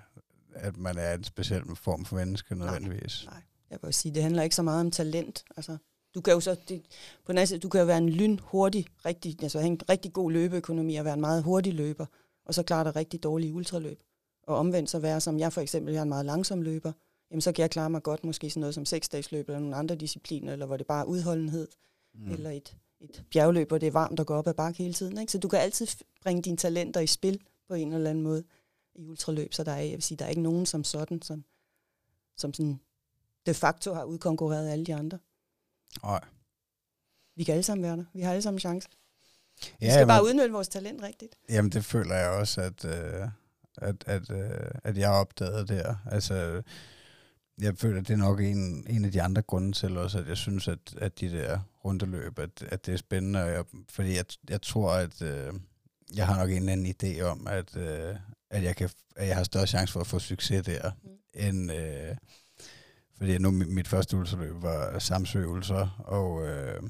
at 0.54 0.78
man 0.78 0.98
er 0.98 1.14
en 1.14 1.24
speciel 1.24 1.76
form 1.76 2.06
for 2.06 2.16
menneske 2.16 2.56
nødvendigvis. 2.56 3.26
Nej, 3.26 3.42
jeg 3.70 3.80
vil 3.84 3.94
sige, 3.94 4.16
det 4.16 4.24
handler 4.24 4.44
ikke 4.44 4.56
så 4.56 4.62
meget 4.62 4.80
om 4.80 4.92
talent. 4.92 5.44
Altså, 5.58 5.78
du 6.16 6.22
kan 6.22 6.34
jo 6.34 6.40
så, 6.40 6.56
det, 6.70 6.82
på 7.26 7.32
den 7.32 7.38
anden 7.38 7.48
side, 7.48 7.60
du 7.60 7.70
kan 7.70 7.80
jo 7.80 7.86
være 7.86 7.98
en 7.98 8.10
lynhurtig, 8.10 8.86
rigtig, 9.06 9.38
altså 9.42 9.60
have 9.60 9.72
en 9.72 9.90
rigtig 9.90 10.14
god 10.14 10.32
løbeøkonomi 10.32 10.96
og 10.96 11.06
være 11.06 11.14
en 11.14 11.22
meget 11.22 11.44
hurtig 11.44 11.74
løber, 11.74 12.06
og 12.46 12.54
så 12.54 12.64
klare 12.64 12.84
dig 12.84 12.96
rigtig 12.96 13.24
dårlige 13.24 13.54
ultraløb. 13.54 14.04
Og 14.48 14.58
omvendt 14.58 14.90
så 14.90 15.00
være, 15.00 15.22
som 15.22 15.40
jeg 15.40 15.54
for 15.54 15.62
eksempel, 15.62 15.94
jeg 15.94 16.00
er 16.00 16.04
en 16.04 16.10
meget 16.10 16.26
langsom 16.26 16.62
løber, 16.62 16.92
jamen 17.32 17.42
så 17.42 17.52
kan 17.52 17.62
jeg 17.62 17.72
klare 17.72 17.90
mig 17.90 18.04
godt 18.04 18.24
måske 18.24 18.50
sådan 18.50 18.60
noget 18.60 18.76
som 18.76 18.86
seksdagsløb 18.86 19.50
eller 19.50 19.60
nogle 19.60 19.76
andre 19.76 19.96
discipliner, 19.96 20.54
eller 20.54 20.66
hvor 20.66 20.78
det 20.78 20.88
bare 20.88 21.02
er 21.02 21.06
udholdenhed, 21.06 21.68
mm. 22.14 22.32
eller 22.32 22.50
et, 22.50 22.76
et 23.02 23.24
bjergløb, 23.32 23.68
hvor 23.68 23.78
det 23.78 23.88
er 23.88 23.92
varmt 23.92 24.20
og 24.20 24.26
går 24.26 24.36
op 24.38 24.48
ad 24.48 24.54
bakke 24.54 24.78
hele 24.84 24.94
tiden. 24.94 25.18
Ikke? 25.18 25.32
Så 25.32 25.38
du 25.38 25.48
kan 25.48 25.60
altid 25.60 25.88
bringe 26.24 26.42
dine 26.42 26.58
talenter 26.58 27.00
i 27.00 27.08
spil 27.08 27.42
på 27.68 27.74
en 27.74 27.94
eller 27.94 28.10
anden 28.10 28.24
måde 28.24 28.44
i 28.96 29.04
ultraløb, 29.06 29.54
så 29.54 29.64
der 29.64 29.72
er, 29.72 29.80
jeg 29.82 29.92
vil 29.92 30.02
sige, 30.04 30.18
der 30.18 30.26
er 30.26 30.30
ikke 30.30 30.42
nogen 30.42 30.66
som 30.66 30.84
sådan, 30.84 31.22
som, 31.22 31.44
som 32.38 32.54
sådan 32.54 32.80
de 33.46 33.54
facto 33.54 33.94
har 33.94 34.04
udkonkurreret 34.04 34.70
alle 34.70 34.86
de 34.86 34.96
andre. 34.96 35.20
Nej. 36.04 36.22
Vi 37.36 37.44
kan 37.44 37.52
alle 37.54 37.64
sammen 37.64 37.84
være 37.84 37.98
der. 37.98 38.06
Vi 38.14 38.22
har 38.22 38.32
alle 38.32 38.42
sammen 38.42 38.56
en 38.56 38.60
chance. 38.60 38.90
Vi 39.80 39.86
Ja, 39.86 39.94
skal 39.94 40.08
bare 40.08 40.22
men- 40.24 40.30
udnytte 40.30 40.52
vores 40.54 40.68
talent 40.68 41.02
rigtigt. 41.04 41.36
Jamen, 41.50 41.72
det 41.72 41.86
føler 41.86 42.16
jeg 42.16 42.30
også, 42.30 42.62
at, 42.62 42.86
øh, 42.86 43.28
at, 43.78 44.04
at, 44.08 44.30
øh, 44.32 44.72
at 44.84 44.98
jeg 44.98 45.12
opdagede 45.12 45.68
der. 45.68 45.96
Altså, 46.12 46.62
jeg 47.62 47.78
føler, 47.78 48.02
at 48.02 48.08
det 48.08 48.14
er 48.14 48.18
nok 48.18 48.42
en, 48.42 48.86
en 48.90 49.06
af 49.06 49.12
de 49.12 49.22
andre 49.22 49.42
grunde 49.42 49.72
til 49.72 49.98
også, 49.98 50.20
at 50.20 50.28
jeg 50.28 50.38
synes, 50.38 50.68
at, 50.68 50.96
at 50.98 51.20
de 51.20 51.32
der 51.32 51.60
rundeløb, 51.86 52.40
at, 52.40 52.64
at 52.68 52.86
det 52.86 52.94
er 52.94 52.98
spændende. 52.98 53.44
Og 53.44 53.50
jeg, 53.50 53.64
fordi 53.90 54.16
jeg, 54.16 54.26
jeg 54.50 54.62
tror, 54.62 54.92
at 54.92 55.22
øh, 55.22 55.54
jeg 56.16 56.28
har 56.28 56.38
nok 56.38 56.50
en 56.50 56.58
eller 56.58 56.72
anden 56.72 56.96
idé 57.04 57.22
om, 57.22 57.48
at, 57.48 57.78
øh, 57.78 58.16
at, 58.50 58.64
jeg 58.64 58.76
kan, 58.76 58.90
at 59.16 59.28
jeg 59.28 59.36
har 59.36 59.44
større 59.44 59.68
chance 59.68 59.94
for 59.94 60.00
at 60.00 60.08
få 60.08 60.20
succes 60.20 60.66
der, 60.66 60.92
Mm. 61.04 61.10
end... 61.34 61.72
Øh, 61.72 62.16
fordi 63.18 63.38
nu 63.38 63.52
mit, 63.52 63.88
første 63.88 64.18
ultraløb 64.18 64.62
var 64.62 65.00
Samsø 65.00 65.46
Ultra, 65.46 65.90
og... 65.98 66.48
Øh, 66.48 66.84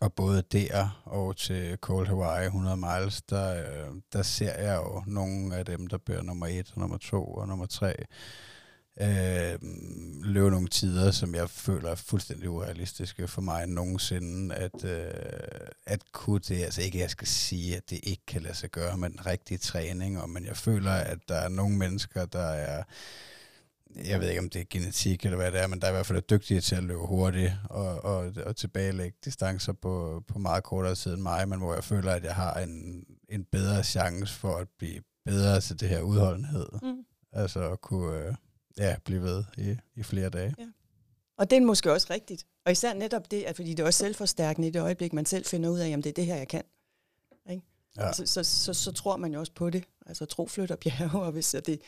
og 0.00 0.12
både 0.12 0.42
der 0.52 1.02
og 1.04 1.36
til 1.36 1.76
Cold 1.76 2.06
Hawaii 2.06 2.46
100 2.46 2.76
miles, 2.76 3.22
der, 3.22 3.54
øh, 3.56 3.94
der 4.12 4.22
ser 4.22 4.54
jeg 4.54 4.76
jo 4.76 5.02
nogle 5.06 5.56
af 5.56 5.64
dem, 5.64 5.86
der 5.86 5.98
bliver 5.98 6.22
nummer 6.22 6.46
et 6.46 6.72
og 6.74 6.80
nummer 6.80 6.96
to 6.98 7.24
og 7.24 7.48
nummer 7.48 7.66
tre, 7.66 7.94
øh, 9.00 9.58
løbe 10.24 10.50
nogle 10.50 10.68
tider, 10.68 11.10
som 11.10 11.34
jeg 11.34 11.50
føler 11.50 11.90
er 11.90 11.94
fuldstændig 11.94 12.50
urealistiske 12.50 13.28
for 13.28 13.40
mig 13.40 13.66
nogensinde, 13.66 14.54
at, 14.54 14.84
øh, 14.84 15.10
at 15.86 16.02
kunne 16.12 16.40
det, 16.48 16.62
altså 16.62 16.82
ikke 16.82 16.98
jeg 16.98 17.10
skal 17.10 17.28
sige, 17.28 17.76
at 17.76 17.90
det 17.90 18.00
ikke 18.02 18.22
kan 18.26 18.42
lade 18.42 18.54
sig 18.54 18.70
gøre 18.70 18.96
med 18.96 19.10
den 19.10 19.26
rigtige 19.26 19.58
træning, 19.58 20.20
og, 20.20 20.30
men 20.30 20.46
jeg 20.46 20.56
føler, 20.56 20.92
at 20.92 21.18
der 21.28 21.34
er 21.36 21.48
nogle 21.48 21.76
mennesker, 21.76 22.24
der 22.24 22.46
er 22.46 22.82
jeg 23.96 24.20
ved 24.20 24.28
ikke, 24.28 24.40
om 24.40 24.50
det 24.50 24.60
er 24.60 24.64
genetik 24.70 25.24
eller 25.24 25.36
hvad 25.36 25.52
det 25.52 25.60
er, 25.60 25.66
men 25.66 25.80
der 25.80 25.86
er 25.86 25.90
i 25.90 25.94
hvert 25.94 26.06
fald 26.06 26.22
dygtige 26.22 26.60
til 26.60 26.74
at 26.76 26.82
løbe 26.82 27.06
hurtigt 27.06 27.52
og, 27.70 28.04
og, 28.04 28.32
og 28.46 28.56
tilbagelægge 28.56 29.18
distancer 29.24 29.72
på, 29.72 30.24
på 30.28 30.38
meget 30.38 30.64
kortere 30.64 30.94
tid 30.94 31.14
end 31.14 31.22
mig, 31.22 31.48
men 31.48 31.58
hvor 31.58 31.74
jeg 31.74 31.84
føler, 31.84 32.12
at 32.12 32.24
jeg 32.24 32.34
har 32.34 32.54
en, 32.54 33.04
en 33.28 33.44
bedre 33.44 33.84
chance 33.84 34.34
for 34.34 34.56
at 34.56 34.68
blive 34.78 35.00
bedre 35.24 35.60
til 35.60 35.80
det 35.80 35.88
her 35.88 36.00
udholdenhed. 36.00 36.68
Mm. 36.82 37.04
Altså 37.32 37.70
at 37.70 37.80
kunne 37.80 38.16
øh, 38.16 38.34
ja, 38.78 38.96
blive 39.04 39.22
ved 39.22 39.44
i, 39.58 39.76
i 39.94 40.02
flere 40.02 40.30
dage. 40.30 40.54
Ja. 40.58 40.66
Og 41.36 41.50
det 41.50 41.56
er 41.56 41.60
måske 41.60 41.92
også 41.92 42.06
rigtigt. 42.10 42.46
Og 42.64 42.72
især 42.72 42.94
netop 42.94 43.30
det, 43.30 43.42
at 43.42 43.56
fordi 43.56 43.70
det 43.70 43.82
er 43.82 43.86
også 43.86 43.98
selvforstærkende 43.98 44.68
i 44.68 44.70
det 44.70 44.80
øjeblik, 44.82 45.12
man 45.12 45.26
selv 45.26 45.44
finder 45.44 45.70
ud 45.70 45.78
af, 45.78 45.90
at 45.90 46.04
det 46.04 46.06
er 46.06 46.12
det 46.12 46.26
her, 46.26 46.36
jeg 46.36 46.48
kan. 46.48 46.62
Ikke? 47.50 47.62
Ja. 47.96 48.12
Så, 48.12 48.26
så, 48.26 48.42
så, 48.42 48.74
så 48.74 48.92
tror 48.92 49.16
man 49.16 49.32
jo 49.32 49.40
også 49.40 49.52
på 49.54 49.70
det. 49.70 49.84
Altså 50.06 50.24
tro 50.24 50.46
flytter 50.46 50.76
bjerge, 50.76 51.22
og 51.22 51.32
hvis 51.32 51.56
det, 51.66 51.80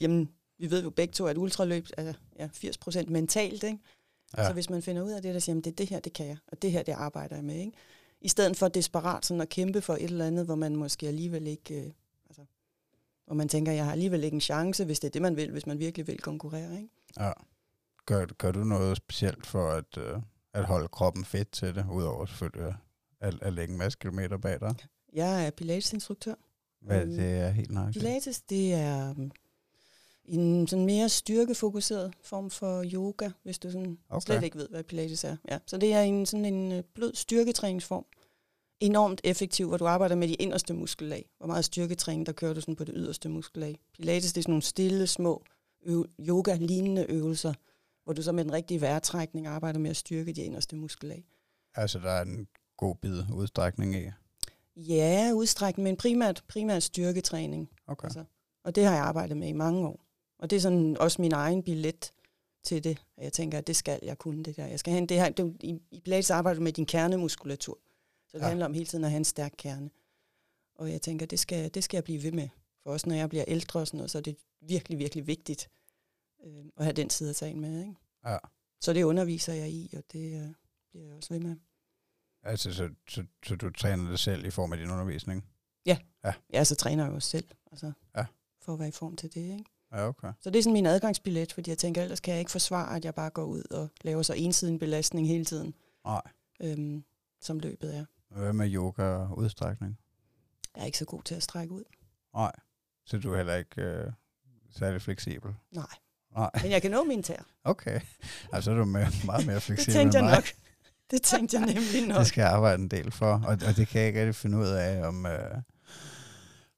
jamen, 0.00 0.30
vi 0.58 0.70
ved 0.70 0.82
jo 0.82 0.90
begge 0.90 1.12
to, 1.12 1.26
at 1.26 1.36
ultraløb 1.36 1.86
er 1.96 2.12
ja, 2.38 2.46
80% 2.46 3.10
mentalt, 3.10 3.62
ikke? 3.62 3.78
Ja. 4.36 4.46
Så 4.46 4.52
hvis 4.52 4.70
man 4.70 4.82
finder 4.82 5.02
ud 5.02 5.10
af 5.10 5.22
det, 5.22 5.34
der 5.34 5.40
siger, 5.40 5.58
at 5.58 5.64
det 5.64 5.70
er 5.70 5.76
det 5.76 5.88
her, 5.88 6.00
det 6.00 6.12
kan 6.12 6.26
jeg, 6.26 6.36
og 6.48 6.62
det 6.62 6.72
her, 6.72 6.82
det 6.82 6.92
arbejder 6.92 7.36
jeg 7.36 7.44
med, 7.44 7.56
ikke? 7.56 7.72
I 8.20 8.28
stedet 8.28 8.56
for 8.56 8.68
desperat 8.68 9.26
sådan 9.26 9.40
at 9.40 9.48
kæmpe 9.48 9.80
for 9.80 9.94
et 9.94 10.02
eller 10.02 10.26
andet, 10.26 10.44
hvor 10.44 10.54
man 10.54 10.76
måske 10.76 11.08
alligevel 11.08 11.46
ikke, 11.46 11.74
øh, 11.74 11.90
hvor 13.30 13.36
man 13.36 13.48
tænker, 13.48 13.72
jeg 13.72 13.84
har 13.84 13.92
alligevel 13.92 14.24
ikke 14.24 14.34
en 14.34 14.40
chance, 14.40 14.84
hvis 14.84 15.00
det 15.00 15.08
er 15.08 15.12
det, 15.12 15.22
man 15.22 15.36
vil, 15.36 15.50
hvis 15.50 15.66
man 15.66 15.78
virkelig 15.78 16.06
vil 16.06 16.18
konkurrere, 16.18 16.76
ikke? 16.76 16.88
Ja. 17.18 17.32
Gør, 18.06 18.26
gør 18.26 18.52
du 18.52 18.64
noget 18.64 18.96
specielt 18.96 19.46
for 19.46 19.70
at, 19.70 19.98
øh, 19.98 20.18
at 20.54 20.64
holde 20.64 20.88
kroppen 20.88 21.24
fedt 21.24 21.52
til 21.52 21.74
det, 21.74 21.86
udover 21.92 22.26
selvfølgelig 22.26 22.74
at, 23.20 23.34
at 23.42 23.52
lægge 23.52 23.72
en 23.72 23.78
masse 23.78 23.98
kilometer 23.98 24.36
bag 24.36 24.60
dig? 24.60 24.74
Jeg 25.12 25.46
er 25.46 25.50
pilatesinstruktør. 25.50 26.34
Hvad 26.80 27.06
det 27.06 27.38
er 27.38 27.50
helt 27.50 27.70
nok? 27.70 27.92
Pilates, 27.92 28.40
det 28.40 28.74
er 28.74 29.10
um, 29.10 29.30
en 30.24 30.66
sådan 30.66 30.86
mere 30.86 31.08
styrkefokuseret 31.08 32.14
form 32.22 32.50
for 32.50 32.84
yoga, 32.92 33.30
hvis 33.42 33.58
du 33.58 33.70
sådan 33.70 33.98
okay. 34.08 34.24
slet 34.24 34.42
ikke 34.42 34.58
ved, 34.58 34.68
hvad 34.68 34.84
pilates 34.84 35.24
er. 35.24 35.36
Ja. 35.50 35.58
Så 35.66 35.78
det 35.78 35.92
er 35.92 36.02
en 36.02 36.26
sådan 36.26 36.44
en 36.44 36.72
øh, 36.72 36.82
blød 36.94 37.14
styrketræningsform. 37.14 38.04
Enormt 38.80 39.20
effektiv, 39.24 39.68
hvor 39.68 39.76
du 39.76 39.86
arbejder 39.86 40.14
med 40.14 40.28
de 40.28 40.34
inderste 40.34 40.74
muskellag. 40.74 41.30
Hvor 41.38 41.46
meget 41.46 41.64
styrketræning, 41.64 42.26
der 42.26 42.32
kører 42.32 42.54
du 42.54 42.60
sådan 42.60 42.76
på 42.76 42.84
det 42.84 42.94
yderste 42.96 43.28
muskellag. 43.28 43.78
Pilates, 43.94 44.32
det 44.32 44.40
er 44.40 44.42
sådan 44.42 44.52
nogle 44.52 44.62
stille, 44.62 45.06
små 45.06 45.44
yoga-lignende 46.20 47.06
øvelser, 47.08 47.54
hvor 48.04 48.12
du 48.12 48.22
så 48.22 48.32
med 48.32 48.44
den 48.44 48.52
rigtige 48.52 48.80
vejrtrækning 48.80 49.46
arbejder 49.46 49.78
med 49.78 49.90
at 49.90 49.96
styrke 49.96 50.32
de 50.32 50.42
inderste 50.42 50.76
muskellag. 50.76 51.24
Altså, 51.74 51.98
der 51.98 52.10
er 52.10 52.22
en 52.22 52.48
god 52.76 52.96
bid 52.96 53.22
udstrækning 53.32 53.96
i? 53.96 54.10
Ja, 54.76 55.32
udstrækning, 55.34 55.84
men 55.84 55.96
primært, 55.96 56.44
primært 56.48 56.82
styrketræning. 56.82 57.70
Okay. 57.86 58.06
Altså, 58.06 58.24
og 58.64 58.74
det 58.74 58.84
har 58.84 58.94
jeg 58.94 59.04
arbejdet 59.04 59.36
med 59.36 59.48
i 59.48 59.52
mange 59.52 59.88
år. 59.88 60.04
Og 60.38 60.50
det 60.50 60.56
er 60.56 60.60
sådan 60.60 60.96
også 60.96 61.22
min 61.22 61.32
egen 61.32 61.62
billet 61.62 62.12
til 62.64 62.84
det. 62.84 63.02
Jeg 63.18 63.32
tænker, 63.32 63.58
at 63.58 63.66
det 63.66 63.76
skal 63.76 63.98
jeg 64.02 64.18
kunne 64.18 64.44
det 64.44 64.56
der. 64.56 64.66
Jeg 64.66 64.78
skal 64.78 64.90
have 64.90 64.98
en, 64.98 65.06
det 65.08 65.16
her, 65.16 65.28
det, 65.30 65.56
i, 65.60 65.80
i 65.90 66.00
Pilates 66.00 66.30
arbejder 66.30 66.58
du 66.58 66.62
med 66.62 66.72
din 66.72 66.86
kernemuskulatur. 66.86 67.78
Så 68.30 68.38
det 68.38 68.42
ja. 68.42 68.48
handler 68.48 68.66
om 68.66 68.74
hele 68.74 68.86
tiden 68.86 69.04
at 69.04 69.10
have 69.10 69.16
en 69.16 69.24
stærk 69.24 69.52
kerne. 69.58 69.90
Og 70.74 70.92
jeg 70.92 71.02
tænker, 71.02 71.26
det 71.26 71.38
skal, 71.38 71.74
det 71.74 71.84
skal 71.84 71.96
jeg 71.96 72.04
blive 72.04 72.22
ved 72.22 72.32
med. 72.32 72.48
For 72.82 72.92
også 72.92 73.08
når 73.08 73.16
jeg 73.16 73.28
bliver 73.28 73.44
ældre 73.48 73.80
og 73.80 73.86
sådan 73.86 73.98
noget, 73.98 74.10
så 74.10 74.18
er 74.18 74.22
det 74.22 74.36
virkelig, 74.60 74.98
virkelig 74.98 75.26
vigtigt 75.26 75.70
øh, 76.44 76.64
at 76.76 76.84
have 76.84 76.92
den 76.92 77.10
side 77.10 77.28
af 77.28 77.36
sagen 77.36 77.60
med. 77.60 77.80
Ikke? 77.80 77.94
Ja. 78.26 78.36
Så 78.80 78.92
det 78.92 79.02
underviser 79.02 79.52
jeg 79.52 79.70
i, 79.70 79.94
og 79.96 80.02
det 80.12 80.42
øh, 80.42 80.54
bliver 80.90 81.06
jeg 81.06 81.14
også 81.14 81.34
ved 81.34 81.40
med. 81.40 81.56
Altså, 82.42 82.72
så, 82.72 82.90
så, 83.08 83.24
så 83.46 83.56
du 83.56 83.70
træner 83.70 84.10
dig 84.10 84.18
selv 84.18 84.44
i 84.44 84.50
form 84.50 84.72
af 84.72 84.78
din 84.78 84.90
undervisning? 84.90 85.46
Ja, 85.86 85.98
ja. 86.24 86.32
ja 86.52 86.64
så 86.64 86.76
træner 86.76 87.04
jeg 87.04 87.14
jo 87.14 87.20
selv, 87.20 87.48
altså, 87.70 87.92
ja. 88.16 88.24
for 88.62 88.72
at 88.72 88.78
være 88.78 88.88
i 88.88 88.92
form 88.92 89.16
til 89.16 89.34
det. 89.34 89.58
Ikke? 89.58 89.64
Ja, 89.92 90.08
okay. 90.08 90.32
Så 90.40 90.50
det 90.50 90.58
er 90.58 90.62
sådan 90.62 90.72
min 90.72 90.86
adgangsbillet, 90.86 91.52
fordi 91.52 91.70
jeg 91.70 91.78
tænker, 91.78 92.02
ellers 92.02 92.20
kan 92.20 92.32
jeg 92.32 92.40
ikke 92.40 92.50
forsvare, 92.50 92.96
at 92.96 93.04
jeg 93.04 93.14
bare 93.14 93.30
går 93.30 93.44
ud 93.44 93.62
og 93.70 93.88
laver 94.02 94.22
så 94.22 94.34
ensidig 94.34 94.78
belastning 94.78 95.28
hele 95.28 95.44
tiden. 95.44 95.74
Nej. 96.04 96.22
Øhm, 96.62 97.04
som 97.40 97.58
løbet 97.58 97.96
er. 97.96 98.04
Hvad 98.30 98.52
med 98.52 98.74
yoga 98.74 99.02
og 99.02 99.38
udstrækning? 99.38 99.98
Jeg 100.76 100.82
er 100.82 100.86
ikke 100.86 100.98
så 100.98 101.04
god 101.04 101.22
til 101.22 101.34
at 101.34 101.42
strække 101.42 101.74
ud. 101.74 101.84
Nej, 102.34 102.52
så 103.06 103.18
du 103.18 103.32
er 103.32 103.36
heller 103.36 103.54
ikke 103.54 103.82
øh, 103.82 104.12
særlig 104.78 105.02
fleksibel? 105.02 105.54
Nej. 105.72 105.86
Nej. 106.36 106.50
Men 106.62 106.70
jeg 106.70 106.82
kan 106.82 106.90
nå 106.90 107.04
min 107.04 107.22
tær. 107.22 107.42
Okay. 107.64 108.00
Altså 108.52 108.70
er 108.70 108.74
du 108.74 108.84
med, 108.84 109.06
meget 109.24 109.46
mere 109.46 109.60
fleksibel 109.66 109.94
Det 109.94 110.00
tænkte 110.00 110.18
jeg 110.18 110.34
nok. 110.34 110.44
Det 111.10 111.22
tænkte 111.22 111.56
jeg 111.56 111.66
nemlig 111.66 112.06
nok. 112.08 112.18
det 112.18 112.26
skal 112.26 112.42
jeg 112.42 112.50
arbejde 112.50 112.82
en 112.82 112.88
del 112.88 113.10
for, 113.10 113.32
og, 113.32 113.58
og 113.68 113.76
det 113.76 113.88
kan 113.88 114.00
jeg 114.00 114.08
ikke 114.08 114.20
rigtig 114.20 114.34
finde 114.34 114.58
ud 114.58 114.66
af, 114.68 115.06
om, 115.08 115.26
øh, 115.26 115.62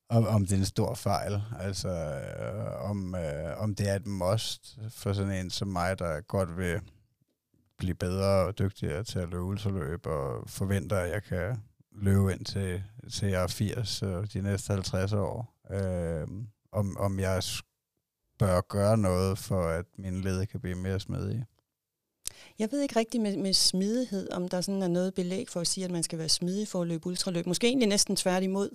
om, 0.09 0.26
om 0.26 0.46
det 0.46 0.53
er 0.53 0.59
en 0.59 0.64
stor 0.64 0.94
fejl. 0.94 1.42
Altså, 1.61 1.88
øh, 1.88 2.90
om, 2.90 3.14
øh, 3.14 3.59
om 3.62 3.74
det 3.74 3.88
er 3.88 3.94
et 3.96 4.07
must 4.07 4.78
for 4.90 5.12
sådan 5.12 5.32
en 5.32 5.50
som 5.50 5.68
mig, 5.68 5.98
der 5.98 6.20
godt 6.20 6.57
vil 6.57 6.80
blive 7.83 7.95
bedre 7.95 8.47
og 8.47 8.59
dygtigere 8.59 9.05
til 9.05 9.18
at 9.18 9.28
løbe 9.28 9.43
ultraløb, 9.43 10.07
og 10.07 10.51
forventer, 10.51 10.97
at 10.97 11.11
jeg 11.11 11.22
kan 11.22 11.57
løbe 11.93 12.33
ind 12.33 12.45
til, 12.45 12.83
til 13.12 13.28
jeg 13.28 13.43
er 13.43 13.47
80 13.47 14.03
og 14.03 14.33
de 14.33 14.43
næste 14.43 14.72
50 14.72 15.12
år. 15.12 15.55
Øh, 15.70 16.28
om, 16.72 16.97
om 16.97 17.20
jeg 17.20 17.43
bør 18.39 18.61
gøre 18.61 18.99
noget 18.99 19.39
for, 19.39 19.62
at 19.68 19.85
mine 19.99 20.22
led 20.22 20.47
kan 20.47 20.61
blive 20.61 20.74
mere 20.74 21.01
smidige. 21.01 21.47
Jeg 22.59 22.68
ved 22.72 22.80
ikke 22.80 22.99
rigtigt 22.99 23.22
med, 23.22 23.37
med 23.37 23.53
smidighed, 23.53 24.33
om 24.33 24.49
der 24.49 24.61
sådan 24.61 24.83
er 24.83 24.89
noget 24.89 25.14
belæg 25.14 25.49
for 25.49 25.61
at 25.61 25.66
sige, 25.66 25.85
at 25.85 25.91
man 25.91 26.03
skal 26.03 26.18
være 26.18 26.28
smidig 26.28 26.68
for 26.68 26.83
at 26.83 26.89
løbe 26.89 27.07
ultraløb. 27.07 27.47
Måske 27.47 27.66
egentlig 27.66 27.89
næsten 27.89 28.16
tværtimod. 28.16 28.70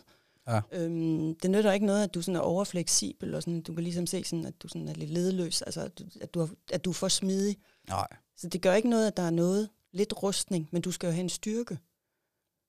Ja. 0.47 0.61
Øhm, 0.71 1.35
det 1.35 1.51
nytter 1.51 1.71
ikke 1.71 1.85
noget, 1.85 2.03
at 2.03 2.13
du 2.13 2.21
sådan 2.21 2.35
er 2.35 2.39
overfleksibel, 2.39 3.35
og 3.35 3.43
sådan, 3.43 3.61
du 3.61 3.73
kan 3.73 3.83
ligesom 3.83 4.07
se, 4.07 4.23
sådan, 4.23 4.45
at 4.45 4.61
du 4.63 4.67
sådan 4.67 4.87
er 4.87 4.93
lidt 4.93 5.09
ledløs, 5.09 5.61
altså 5.61 5.81
at 5.81 5.99
du, 5.99 6.03
at 6.21 6.33
du, 6.33 6.39
er, 6.41 6.47
at 6.71 6.85
du 6.85 6.89
er 6.89 6.93
for 6.93 7.07
smidig. 7.07 7.57
Nej. 7.89 8.07
Så 8.37 8.49
det 8.49 8.61
gør 8.61 8.73
ikke 8.73 8.89
noget, 8.89 9.07
at 9.07 9.17
der 9.17 9.23
er 9.23 9.29
noget 9.29 9.69
lidt 9.91 10.23
rustning, 10.23 10.69
men 10.71 10.81
du 10.81 10.91
skal 10.91 11.07
jo 11.07 11.11
have 11.11 11.23
en 11.23 11.29
styrke. 11.29 11.79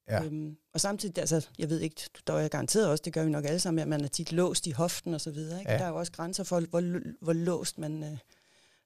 Ja. 0.09 0.25
Øhm, 0.25 0.57
og 0.75 0.81
samtidig, 0.81 1.19
altså, 1.19 1.49
jeg 1.59 1.71
ved 1.71 1.81
ikke, 1.81 2.03
der 2.27 2.33
er 2.33 2.49
garanteret 2.49 2.89
også, 2.89 3.03
det 3.03 3.13
gør 3.13 3.25
vi 3.25 3.31
nok 3.31 3.45
alle 3.45 3.61
sammen, 3.61 3.83
at 3.83 3.89
man 3.89 4.05
er 4.05 4.09
tit 4.09 4.33
låst 4.33 4.67
i 4.67 4.71
hoften 4.71 5.15
og 5.15 5.21
så 5.21 5.31
videre. 5.31 5.59
Ikke? 5.61 5.73
Ja. 5.73 5.79
Der 5.79 5.85
er 5.85 5.89
jo 5.89 5.97
også 5.97 6.13
grænser 6.13 6.45
for, 6.45 6.61
hvor, 6.61 7.01
hvor 7.25 7.33
låst 7.33 7.79
man, 7.79 8.03
øh, 8.03 8.19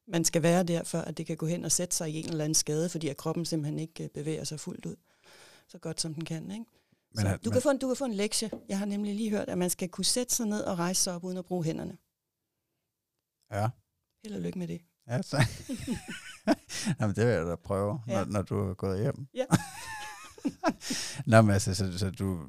man 0.06 0.24
skal 0.24 0.42
være 0.42 0.62
der, 0.62 0.84
for 0.84 0.98
at 0.98 1.18
det 1.18 1.26
kan 1.26 1.36
gå 1.36 1.46
hen 1.46 1.64
og 1.64 1.72
sætte 1.72 1.96
sig 1.96 2.10
i 2.10 2.18
en 2.18 2.28
eller 2.28 2.44
anden 2.44 2.54
skade, 2.54 2.88
fordi 2.88 3.08
at 3.08 3.16
kroppen 3.16 3.44
simpelthen 3.44 3.78
ikke 3.78 4.04
øh, 4.04 4.10
bevæger 4.10 4.44
sig 4.44 4.60
fuldt 4.60 4.86
ud, 4.86 4.96
så 5.68 5.78
godt 5.78 6.00
som 6.00 6.14
den 6.14 6.24
kan. 6.24 6.50
Ikke? 6.50 6.64
Men, 7.14 7.20
så 7.20 7.36
du, 7.36 7.38
men, 7.44 7.52
kan 7.52 7.62
få 7.62 7.70
en, 7.70 7.78
du 7.78 7.86
kan 7.86 7.96
få 7.96 8.04
en 8.04 8.14
lektie. 8.14 8.50
Jeg 8.68 8.78
har 8.78 8.86
nemlig 8.86 9.14
lige 9.14 9.30
hørt, 9.30 9.48
at 9.48 9.58
man 9.58 9.70
skal 9.70 9.88
kunne 9.88 10.04
sætte 10.04 10.34
sig 10.34 10.46
ned 10.46 10.60
og 10.60 10.78
rejse 10.78 11.02
sig 11.02 11.14
op, 11.14 11.24
uden 11.24 11.36
at 11.38 11.44
bruge 11.44 11.64
hænderne. 11.64 11.98
Ja. 13.52 13.68
Held 14.24 14.34
og 14.34 14.40
lykke 14.40 14.58
med 14.58 14.68
det. 14.68 14.80
Ja, 15.16 15.22
så. 15.22 15.46
Jamen, 17.00 17.16
det 17.16 17.26
vil 17.26 17.32
jeg 17.32 17.46
da 17.46 17.54
prøve, 17.54 18.00
ja. 18.08 18.12
når, 18.12 18.24
når 18.24 18.42
du 18.42 18.70
er 18.70 18.74
gået 18.74 19.00
hjem. 19.00 19.26
Ja. 19.34 19.44
Nå, 21.30 21.42
men 21.42 21.50
altså, 21.50 21.74
så, 21.74 21.98
så 21.98 22.10
du 22.10 22.40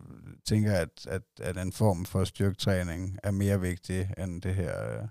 tænker, 0.45 0.73
at, 0.73 1.07
at, 1.07 1.21
at 1.41 1.57
en 1.57 1.71
form 1.71 2.05
for 2.05 2.23
styrketræning 2.23 3.17
er 3.23 3.31
mere 3.31 3.61
vigtig 3.61 4.09
end 4.17 4.41
det 4.41 4.55
her 4.55 5.01
øh, 5.01 5.07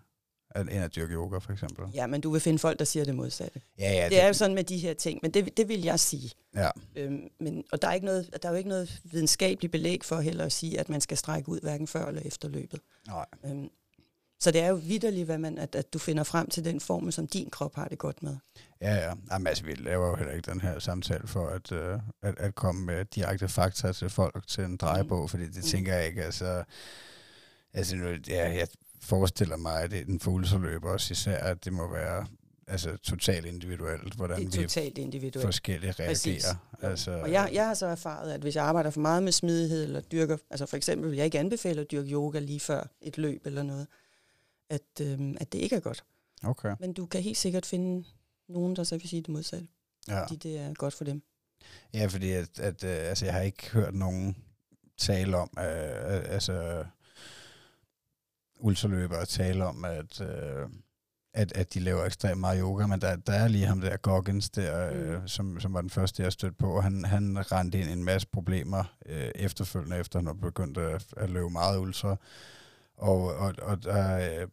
end 0.61 0.71
at 0.71 0.97
dyrke 0.97 1.15
yoga, 1.15 1.39
for 1.39 1.53
eksempel. 1.53 1.85
Ja, 1.95 2.07
men 2.07 2.21
du 2.21 2.31
vil 2.31 2.41
finde 2.41 2.59
folk, 2.59 2.79
der 2.79 2.85
siger 2.85 3.05
det 3.05 3.15
modsatte. 3.15 3.61
Ja, 3.79 3.93
ja, 3.93 4.03
det, 4.03 4.11
det 4.11 4.23
er 4.23 4.27
jo 4.27 4.33
sådan 4.33 4.55
med 4.55 4.65
de 4.65 4.79
her 4.79 4.95
ting, 4.95 5.19
men 5.23 5.31
det, 5.31 5.57
det 5.57 5.69
vil 5.69 5.83
jeg 5.83 6.01
sige. 6.01 6.31
Ja. 6.57 6.69
Øhm, 6.97 7.29
men, 7.41 7.65
og 7.73 7.83
der 7.83 7.89
er, 7.89 7.93
ikke 7.93 8.07
noget, 8.07 8.39
der 8.43 8.49
er 8.49 8.53
jo 8.53 8.59
ikke 8.59 8.69
noget 8.69 9.01
videnskabeligt 9.05 9.71
belæg 9.71 10.05
for 10.05 10.21
heller 10.21 10.45
at 10.45 10.53
sige, 10.53 10.81
at 10.81 10.89
man 10.89 11.01
skal 11.01 11.17
strække 11.17 11.49
ud 11.49 11.61
hverken 11.61 11.87
før 11.87 12.07
eller 12.07 12.23
efter 12.25 12.49
løbet. 12.49 12.81
Nej. 13.07 13.27
Øhm, 13.45 13.69
så 14.43 14.51
det 14.51 14.61
er 14.61 14.69
jo 14.69 14.75
vidderligt, 14.75 15.25
hvad 15.27 15.39
man, 15.39 15.59
at, 15.59 15.75
at 15.75 15.93
du 15.93 15.99
finder 15.99 16.25
frem 16.25 16.51
til 16.51 16.65
den 16.65 16.81
form, 16.81 17.11
som 17.11 17.27
din 17.27 17.51
krop 17.51 17.75
har 17.75 17.89
det 17.89 17.99
godt 17.99 18.23
med. 18.23 18.37
Ja, 18.81 18.95
ja. 18.95 19.13
Jamen, 19.33 19.47
altså, 19.47 19.65
vi 19.65 19.75
laver 19.75 20.09
jo 20.09 20.17
heller 20.17 20.33
ikke 20.33 20.51
den 20.51 20.61
her 20.61 20.79
samtale 20.79 21.27
for 21.27 21.47
at, 21.47 21.73
uh, 21.73 22.01
at, 22.23 22.39
at 22.39 22.55
komme 22.55 22.87
med 22.87 23.05
direkte 23.05 23.49
fakta 23.49 23.93
til 23.93 24.11
folk 24.11 24.47
til 24.47 24.65
en 24.65 24.77
drejebog, 24.77 25.23
mm. 25.23 25.29
fordi 25.29 25.47
det 25.47 25.57
mm. 25.57 25.63
tænker 25.63 25.95
jeg 25.95 26.07
ikke. 26.07 26.25
Altså, 26.25 26.65
altså 27.73 27.97
nu, 27.97 28.09
ja, 28.29 28.51
jeg 28.53 28.69
forestiller 29.01 29.57
mig, 29.57 29.83
at 29.83 29.91
det 29.91 29.99
er 29.99 30.05
en 30.05 30.21
fuglesforløb 30.21 30.85
også 30.85 31.13
især, 31.13 31.39
at 31.39 31.65
det 31.65 31.73
må 31.73 31.93
være 31.93 32.27
altså 32.67 32.97
totalt 32.97 33.47
individuelt, 33.47 34.15
hvordan 34.15 34.47
det 34.47 34.59
er 34.59 34.63
totalt 34.63 34.97
vi 34.97 35.03
individuelt. 35.03 35.47
forskellige 35.47 35.93
reagerer. 35.93 36.57
Altså, 36.83 37.11
og 37.11 37.33
jeg, 37.33 37.51
jeg 37.53 37.67
har 37.67 37.75
så 37.75 37.87
erfaret, 37.87 38.33
at 38.33 38.41
hvis 38.41 38.57
jeg 38.57 38.65
arbejder 38.65 38.91
for 38.91 39.01
meget 39.01 39.23
med 39.23 39.33
smidighed, 39.33 39.85
eller 39.85 40.01
dyrker, 40.01 40.37
altså 40.51 40.67
for 40.67 40.77
eksempel 40.77 41.11
vil 41.11 41.17
jeg 41.17 41.25
ikke 41.25 41.39
anbefale 41.39 41.81
at 41.81 41.91
dyrke 41.91 42.13
yoga 42.13 42.39
lige 42.39 42.61
før 42.61 42.87
et 43.01 43.19
løb 43.19 43.47
eller 43.47 43.63
noget, 43.63 43.87
at, 44.73 45.01
øhm, 45.01 45.37
at 45.41 45.53
det 45.53 45.59
ikke 45.59 45.77
er 45.77 45.81
godt. 45.81 46.05
Okay. 46.45 46.75
Men 46.81 46.93
du 46.93 47.07
kan 47.07 47.23
helt 47.23 47.37
sikkert 47.37 47.67
finde 47.67 48.05
nogen, 48.49 48.77
der 48.77 48.85
så 48.85 48.97
vil 48.97 49.09
sige 49.09 49.23
det 49.23 49.29
modsatte. 49.29 49.69
Ja. 50.09 50.23
Fordi 50.23 50.37
det 50.37 50.59
er 50.59 50.75
godt 50.75 50.95
for 50.95 51.05
dem. 51.05 51.23
Ja, 51.95 52.07
fordi 52.07 52.31
at, 52.31 52.59
at, 52.61 52.85
øh, 52.85 52.91
altså, 52.91 53.25
jeg 53.25 53.35
har 53.35 53.41
ikke 53.41 53.71
hørt 53.71 53.95
nogen 53.95 54.37
tale 54.99 55.37
om, 55.37 55.51
uh, 55.57 55.65
altså 56.35 56.85
ultraløbere 58.61 59.27
tale 59.27 59.65
om, 59.65 59.85
at, 59.85 60.21
øh, 60.21 60.69
at, 61.35 61.53
at 61.53 61.75
de 61.75 61.81
laver 61.81 62.05
ekstremt 62.05 62.41
meget 62.41 62.61
yoga, 62.61 62.87
men 62.87 63.01
der, 63.01 63.17
der 63.17 63.33
er 63.33 63.49
lige 63.49 63.67
ham 63.67 63.81
der 63.81 63.97
Goggins 63.97 64.51
der, 64.51 64.91
øh, 64.93 65.21
mm. 65.21 65.29
som, 65.29 65.61
som 65.61 65.75
var 65.75 65.81
den 65.81 65.91
første, 65.91 66.23
jeg 66.23 66.33
stødte 66.33 66.57
på, 66.57 66.77
og 66.77 66.83
han, 66.83 67.05
han 67.05 67.53
rendte 67.53 67.81
ind 67.81 67.91
i 67.91 67.93
en 67.93 68.05
masse 68.05 68.29
problemer 68.29 68.85
øh, 69.07 69.31
efterfølgende, 69.35 69.99
efter 69.99 70.19
han 70.19 70.27
var 70.27 70.33
begyndt 70.33 70.79
at, 70.79 71.07
at 71.17 71.31
løbe 71.31 71.51
meget 71.51 71.79
ultra. 71.79 72.17
Og, 72.97 73.23
og, 73.35 73.55
og 73.63 73.83
der, 73.83 74.41
øh, 74.41 74.49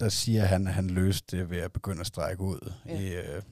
der 0.00 0.08
siger 0.08 0.44
han, 0.44 0.66
at 0.66 0.74
han 0.74 0.90
løste 0.90 1.36
det 1.36 1.50
ved 1.50 1.58
at 1.58 1.72
begynde 1.72 2.00
at 2.00 2.06
strække 2.06 2.42
ud 2.42 2.72
ja. 2.86 3.00
i 3.00 3.14
øh, 3.14 3.42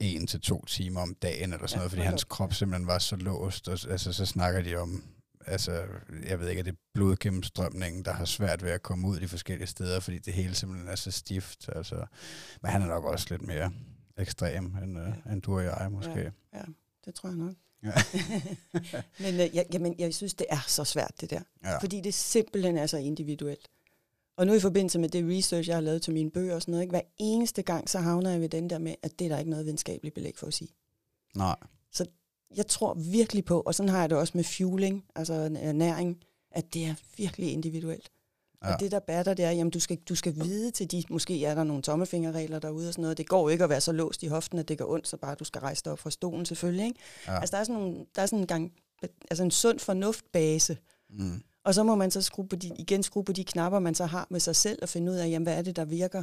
en 0.00 0.26
til 0.26 0.40
to 0.40 0.64
timer 0.64 1.00
om 1.00 1.14
dagen, 1.14 1.52
eller 1.52 1.66
sådan 1.66 1.76
ja, 1.76 1.78
noget, 1.78 1.90
fordi 1.90 2.02
hans 2.02 2.24
krop 2.24 2.54
simpelthen 2.54 2.86
var 2.86 2.98
så 2.98 3.16
låst. 3.16 3.68
Og, 3.68 3.78
altså, 3.90 4.12
så 4.12 4.26
snakker 4.26 4.62
de 4.62 4.76
om 4.76 5.02
altså, 5.46 5.84
jeg 6.28 6.40
ved 6.40 6.48
ikke, 6.48 6.60
at 6.60 6.66
det 6.66 6.72
er 6.72 6.76
blodgennemstrømningen, 6.94 8.04
der 8.04 8.12
har 8.12 8.24
svært 8.24 8.62
ved 8.62 8.70
at 8.70 8.82
komme 8.82 9.08
ud 9.08 9.20
de 9.20 9.28
forskellige 9.28 9.66
steder, 9.66 10.00
fordi 10.00 10.18
det 10.18 10.34
hele 10.34 10.54
simpelthen 10.54 10.88
er 10.88 10.94
så 10.94 11.10
stift. 11.10 11.68
Altså, 11.76 12.06
men 12.62 12.70
han 12.70 12.82
er 12.82 12.86
nok 12.86 13.04
også 13.04 13.26
lidt 13.30 13.42
mere 13.42 13.72
ekstrem, 14.18 14.76
end, 14.76 14.98
ja. 14.98 15.08
uh, 15.08 15.32
end 15.32 15.42
du 15.42 15.54
og 15.54 15.64
jeg 15.64 15.88
måske. 15.90 16.20
Ja, 16.20 16.30
ja 16.54 16.62
det 17.04 17.14
tror 17.14 17.28
jeg 17.28 17.38
nok. 17.38 17.54
Ja. 17.82 17.92
men 19.24 19.34
øh, 19.34 19.56
jeg, 19.56 19.66
jamen, 19.72 19.94
jeg 19.98 20.14
synes, 20.14 20.34
det 20.34 20.46
er 20.50 20.64
så 20.66 20.84
svært, 20.84 21.12
det 21.20 21.30
der. 21.30 21.40
Ja. 21.64 21.78
Fordi 21.78 22.00
det 22.00 22.14
simpelthen 22.14 22.76
er 22.76 22.86
så 22.86 22.96
individuelt. 22.96 23.68
Og 24.36 24.46
nu 24.46 24.52
i 24.52 24.60
forbindelse 24.60 24.98
med 24.98 25.08
det 25.08 25.38
research, 25.38 25.68
jeg 25.68 25.76
har 25.76 25.80
lavet 25.80 26.02
til 26.02 26.12
mine 26.12 26.30
bøger 26.30 26.54
og 26.54 26.62
sådan 26.62 26.72
noget, 26.72 26.82
ikke? 26.82 26.92
hver 26.92 27.00
eneste 27.18 27.62
gang, 27.62 27.90
så 27.90 27.98
havner 27.98 28.30
jeg 28.30 28.40
ved 28.40 28.48
den 28.48 28.70
der 28.70 28.78
med, 28.78 28.94
at 29.02 29.18
det 29.18 29.24
er 29.24 29.28
der 29.28 29.38
ikke 29.38 29.50
noget 29.50 29.64
videnskabeligt 29.64 30.14
belæg 30.14 30.38
for 30.38 30.46
at 30.46 30.54
sige. 30.54 30.70
Nej. 31.36 31.56
Så 31.92 32.06
jeg 32.56 32.66
tror 32.66 32.94
virkelig 32.94 33.44
på, 33.44 33.60
og 33.60 33.74
sådan 33.74 33.90
har 33.90 34.00
jeg 34.00 34.10
det 34.10 34.18
også 34.18 34.32
med 34.36 34.44
fueling, 34.44 35.04
altså 35.14 35.34
ernæring, 35.56 36.22
at 36.50 36.74
det 36.74 36.84
er 36.84 36.94
virkelig 37.16 37.52
individuelt. 37.52 38.10
Ja. 38.64 38.74
Og 38.74 38.80
det, 38.80 38.90
der 38.90 38.98
batter, 38.98 39.34
det 39.34 39.44
er, 39.44 39.50
jamen 39.50 39.70
du 39.70 39.80
skal, 39.80 39.96
du 40.08 40.14
skal 40.14 40.34
vide 40.36 40.70
til 40.70 40.90
de, 40.90 41.04
måske 41.10 41.44
er 41.44 41.54
der 41.54 41.64
nogle 41.64 41.82
tommefingerregler 41.82 42.58
derude 42.58 42.88
og 42.88 42.92
sådan 42.92 43.02
noget. 43.02 43.18
Det 43.18 43.28
går 43.28 43.50
ikke 43.50 43.64
at 43.64 43.70
være 43.70 43.80
så 43.80 43.92
låst 43.92 44.22
i 44.22 44.26
hoften, 44.26 44.58
at 44.58 44.68
det 44.68 44.78
går 44.78 44.90
ondt, 44.90 45.08
så 45.08 45.16
bare 45.16 45.34
du 45.34 45.44
skal 45.44 45.60
rejse 45.60 45.82
dig 45.84 45.92
op 45.92 45.98
fra 45.98 46.10
stolen 46.10 46.46
selvfølgelig. 46.46 46.86
Ikke? 46.86 47.00
Ja. 47.26 47.40
Altså 47.40 47.52
der 47.52 47.60
er 47.60 47.64
sådan, 47.64 47.82
nogle, 47.82 48.06
der 48.14 48.22
er 48.22 48.26
sådan 48.26 48.38
en 48.38 48.46
gang, 48.46 48.72
altså 49.30 49.44
en 49.44 49.50
sund 49.50 49.78
fornuftbase. 49.78 50.76
Mm. 51.10 51.42
Og 51.64 51.74
så 51.74 51.82
må 51.82 51.94
man 51.94 52.10
så 52.10 52.22
skrue 52.22 52.48
på 52.48 52.56
de, 52.56 52.70
igen 52.78 53.02
skrue 53.02 53.24
på 53.24 53.32
de 53.32 53.44
knapper, 53.44 53.78
man 53.78 53.94
så 53.94 54.06
har 54.06 54.26
med 54.30 54.40
sig 54.40 54.56
selv, 54.56 54.78
og 54.82 54.88
finde 54.88 55.12
ud 55.12 55.16
af, 55.16 55.28
jamen, 55.28 55.46
hvad 55.46 55.58
er 55.58 55.62
det, 55.62 55.76
der 55.76 55.84
virker 55.84 56.22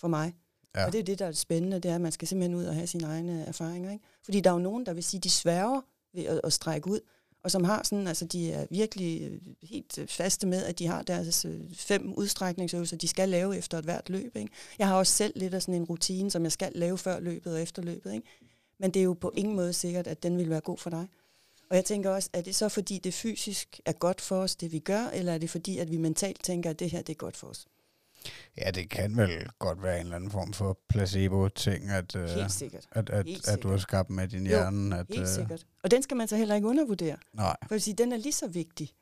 for 0.00 0.08
mig. 0.08 0.34
Ja. 0.76 0.86
Og 0.86 0.92
det 0.92 0.98
er 0.98 1.02
det, 1.02 1.18
der 1.18 1.26
er 1.26 1.32
spændende, 1.32 1.80
det 1.80 1.90
er, 1.90 1.94
at 1.94 2.00
man 2.00 2.12
skal 2.12 2.28
simpelthen 2.28 2.54
ud 2.54 2.64
og 2.64 2.74
have 2.74 2.86
sine 2.86 3.06
egne 3.06 3.44
erfaringer. 3.44 3.92
Ikke? 3.92 4.04
Fordi 4.24 4.40
der 4.40 4.50
er 4.50 4.54
jo 4.54 4.60
nogen, 4.60 4.86
der 4.86 4.92
vil 4.92 5.04
sige, 5.04 5.20
de 5.20 5.30
sværger 5.30 5.80
ved 6.14 6.24
at, 6.24 6.40
at 6.44 6.52
strække 6.52 6.90
ud, 6.90 7.00
og 7.44 7.50
som 7.50 7.64
har 7.64 7.82
sådan, 7.84 8.06
altså 8.06 8.24
de 8.24 8.52
er 8.52 8.66
virkelig 8.70 9.22
øh, 9.22 9.40
helt 9.62 9.98
faste 10.08 10.46
med, 10.46 10.64
at 10.64 10.78
de 10.78 10.86
har 10.86 11.02
deres 11.02 11.44
øh, 11.44 11.60
fem 11.74 12.12
udstrækningsøvelser, 12.12 12.96
de 12.96 13.08
skal 13.08 13.28
lave 13.28 13.56
efter 13.56 13.78
et 13.78 13.84
hvert 13.84 14.08
løb. 14.08 14.36
Ikke? 14.36 14.52
Jeg 14.78 14.88
har 14.88 14.96
også 14.96 15.12
selv 15.12 15.32
lidt 15.36 15.54
af 15.54 15.62
sådan 15.62 15.74
en 15.74 15.84
rutine, 15.84 16.30
som 16.30 16.42
jeg 16.42 16.52
skal 16.52 16.72
lave 16.74 16.98
før 16.98 17.20
løbet 17.20 17.54
og 17.54 17.62
efter 17.62 17.82
løbet. 17.82 18.12
Ikke? 18.12 18.26
Men 18.78 18.90
det 18.90 19.00
er 19.00 19.04
jo 19.04 19.12
på 19.12 19.32
ingen 19.36 19.56
måde 19.56 19.72
sikkert, 19.72 20.06
at 20.06 20.22
den 20.22 20.38
vil 20.38 20.50
være 20.50 20.60
god 20.60 20.78
for 20.78 20.90
dig. 20.90 21.06
Og 21.70 21.76
jeg 21.76 21.84
tænker 21.84 22.10
også, 22.10 22.30
er 22.32 22.40
det 22.40 22.54
så 22.54 22.68
fordi 22.68 22.98
det 22.98 23.14
fysisk 23.14 23.80
er 23.86 23.92
godt 23.92 24.20
for 24.20 24.36
os, 24.36 24.56
det 24.56 24.72
vi 24.72 24.78
gør, 24.78 25.06
eller 25.06 25.32
er 25.32 25.38
det 25.38 25.50
fordi, 25.50 25.78
at 25.78 25.90
vi 25.90 25.96
mentalt 25.96 26.44
tænker, 26.44 26.70
at 26.70 26.78
det 26.78 26.90
her 26.90 27.02
det 27.02 27.12
er 27.12 27.16
godt 27.16 27.36
for 27.36 27.46
os? 27.46 27.66
Ja, 28.58 28.70
det 28.70 28.90
kan 28.90 29.16
vel 29.16 29.50
godt 29.58 29.82
være 29.82 29.94
en 29.94 30.00
eller 30.00 30.16
anden 30.16 30.30
form 30.30 30.52
for 30.52 30.78
placebo-ting, 30.88 31.90
at, 31.90 32.12
helt 32.34 32.52
sikkert. 32.52 32.88
at, 32.92 33.10
at, 33.10 33.26
helt 33.26 33.48
at, 33.48 33.56
at 33.56 33.62
du 33.62 33.68
har 33.68 33.78
skabt 33.78 34.10
med 34.10 34.28
din 34.28 34.46
hjerne. 34.46 34.94
Jo, 34.94 35.00
at, 35.00 35.06
helt 35.08 35.22
uh... 35.22 35.28
sikkert. 35.28 35.66
Og 35.82 35.90
den 35.90 36.02
skal 36.02 36.16
man 36.16 36.28
så 36.28 36.36
heller 36.36 36.54
ikke 36.54 36.68
undervurdere. 36.68 37.16
Nej. 37.32 37.56
For 37.68 37.74
at 37.74 37.82
sige, 37.82 37.94
den 37.94 38.12
er 38.12 38.16
lige 38.16 38.32
så 38.32 38.48
vigtig. 38.48 38.92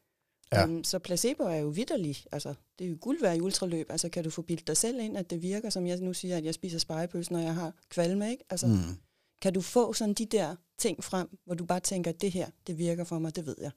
Ja. 0.52 0.64
Um, 0.64 0.84
så 0.84 0.98
placebo 0.98 1.42
er 1.42 1.56
jo 1.56 1.68
vidderlig. 1.68 2.16
Altså, 2.32 2.54
det 2.78 2.84
er 2.84 2.88
jo 2.88 2.96
guld 3.00 3.20
værd 3.20 3.36
i 3.36 3.40
ultraløb. 3.40 3.90
Altså, 3.90 4.08
kan 4.08 4.24
du 4.24 4.30
få 4.30 4.42
bildt 4.42 4.66
dig 4.66 4.76
selv 4.76 5.00
ind, 5.00 5.16
at 5.16 5.30
det 5.30 5.42
virker, 5.42 5.70
som 5.70 5.86
jeg 5.86 6.00
nu 6.00 6.12
siger, 6.12 6.36
at 6.36 6.44
jeg 6.44 6.54
spiser 6.54 6.78
spejepølse, 6.78 7.32
når 7.32 7.40
jeg 7.40 7.54
har 7.54 7.72
kvalme, 7.88 8.30
ikke? 8.30 8.44
Altså, 8.50 8.66
mm. 8.66 8.96
Kan 9.42 9.52
du 9.52 9.60
få 9.60 9.92
sådan 9.92 10.14
de 10.14 10.26
der 10.26 10.56
ting 10.78 11.04
frem, 11.04 11.38
hvor 11.44 11.54
du 11.54 11.64
bare 11.64 11.80
tænker, 11.80 12.10
at 12.10 12.20
det 12.20 12.32
her, 12.32 12.50
det 12.66 12.78
virker 12.78 13.04
for 13.04 13.18
mig, 13.18 13.36
det 13.36 13.46
ved 13.46 13.56
jeg. 13.60 13.70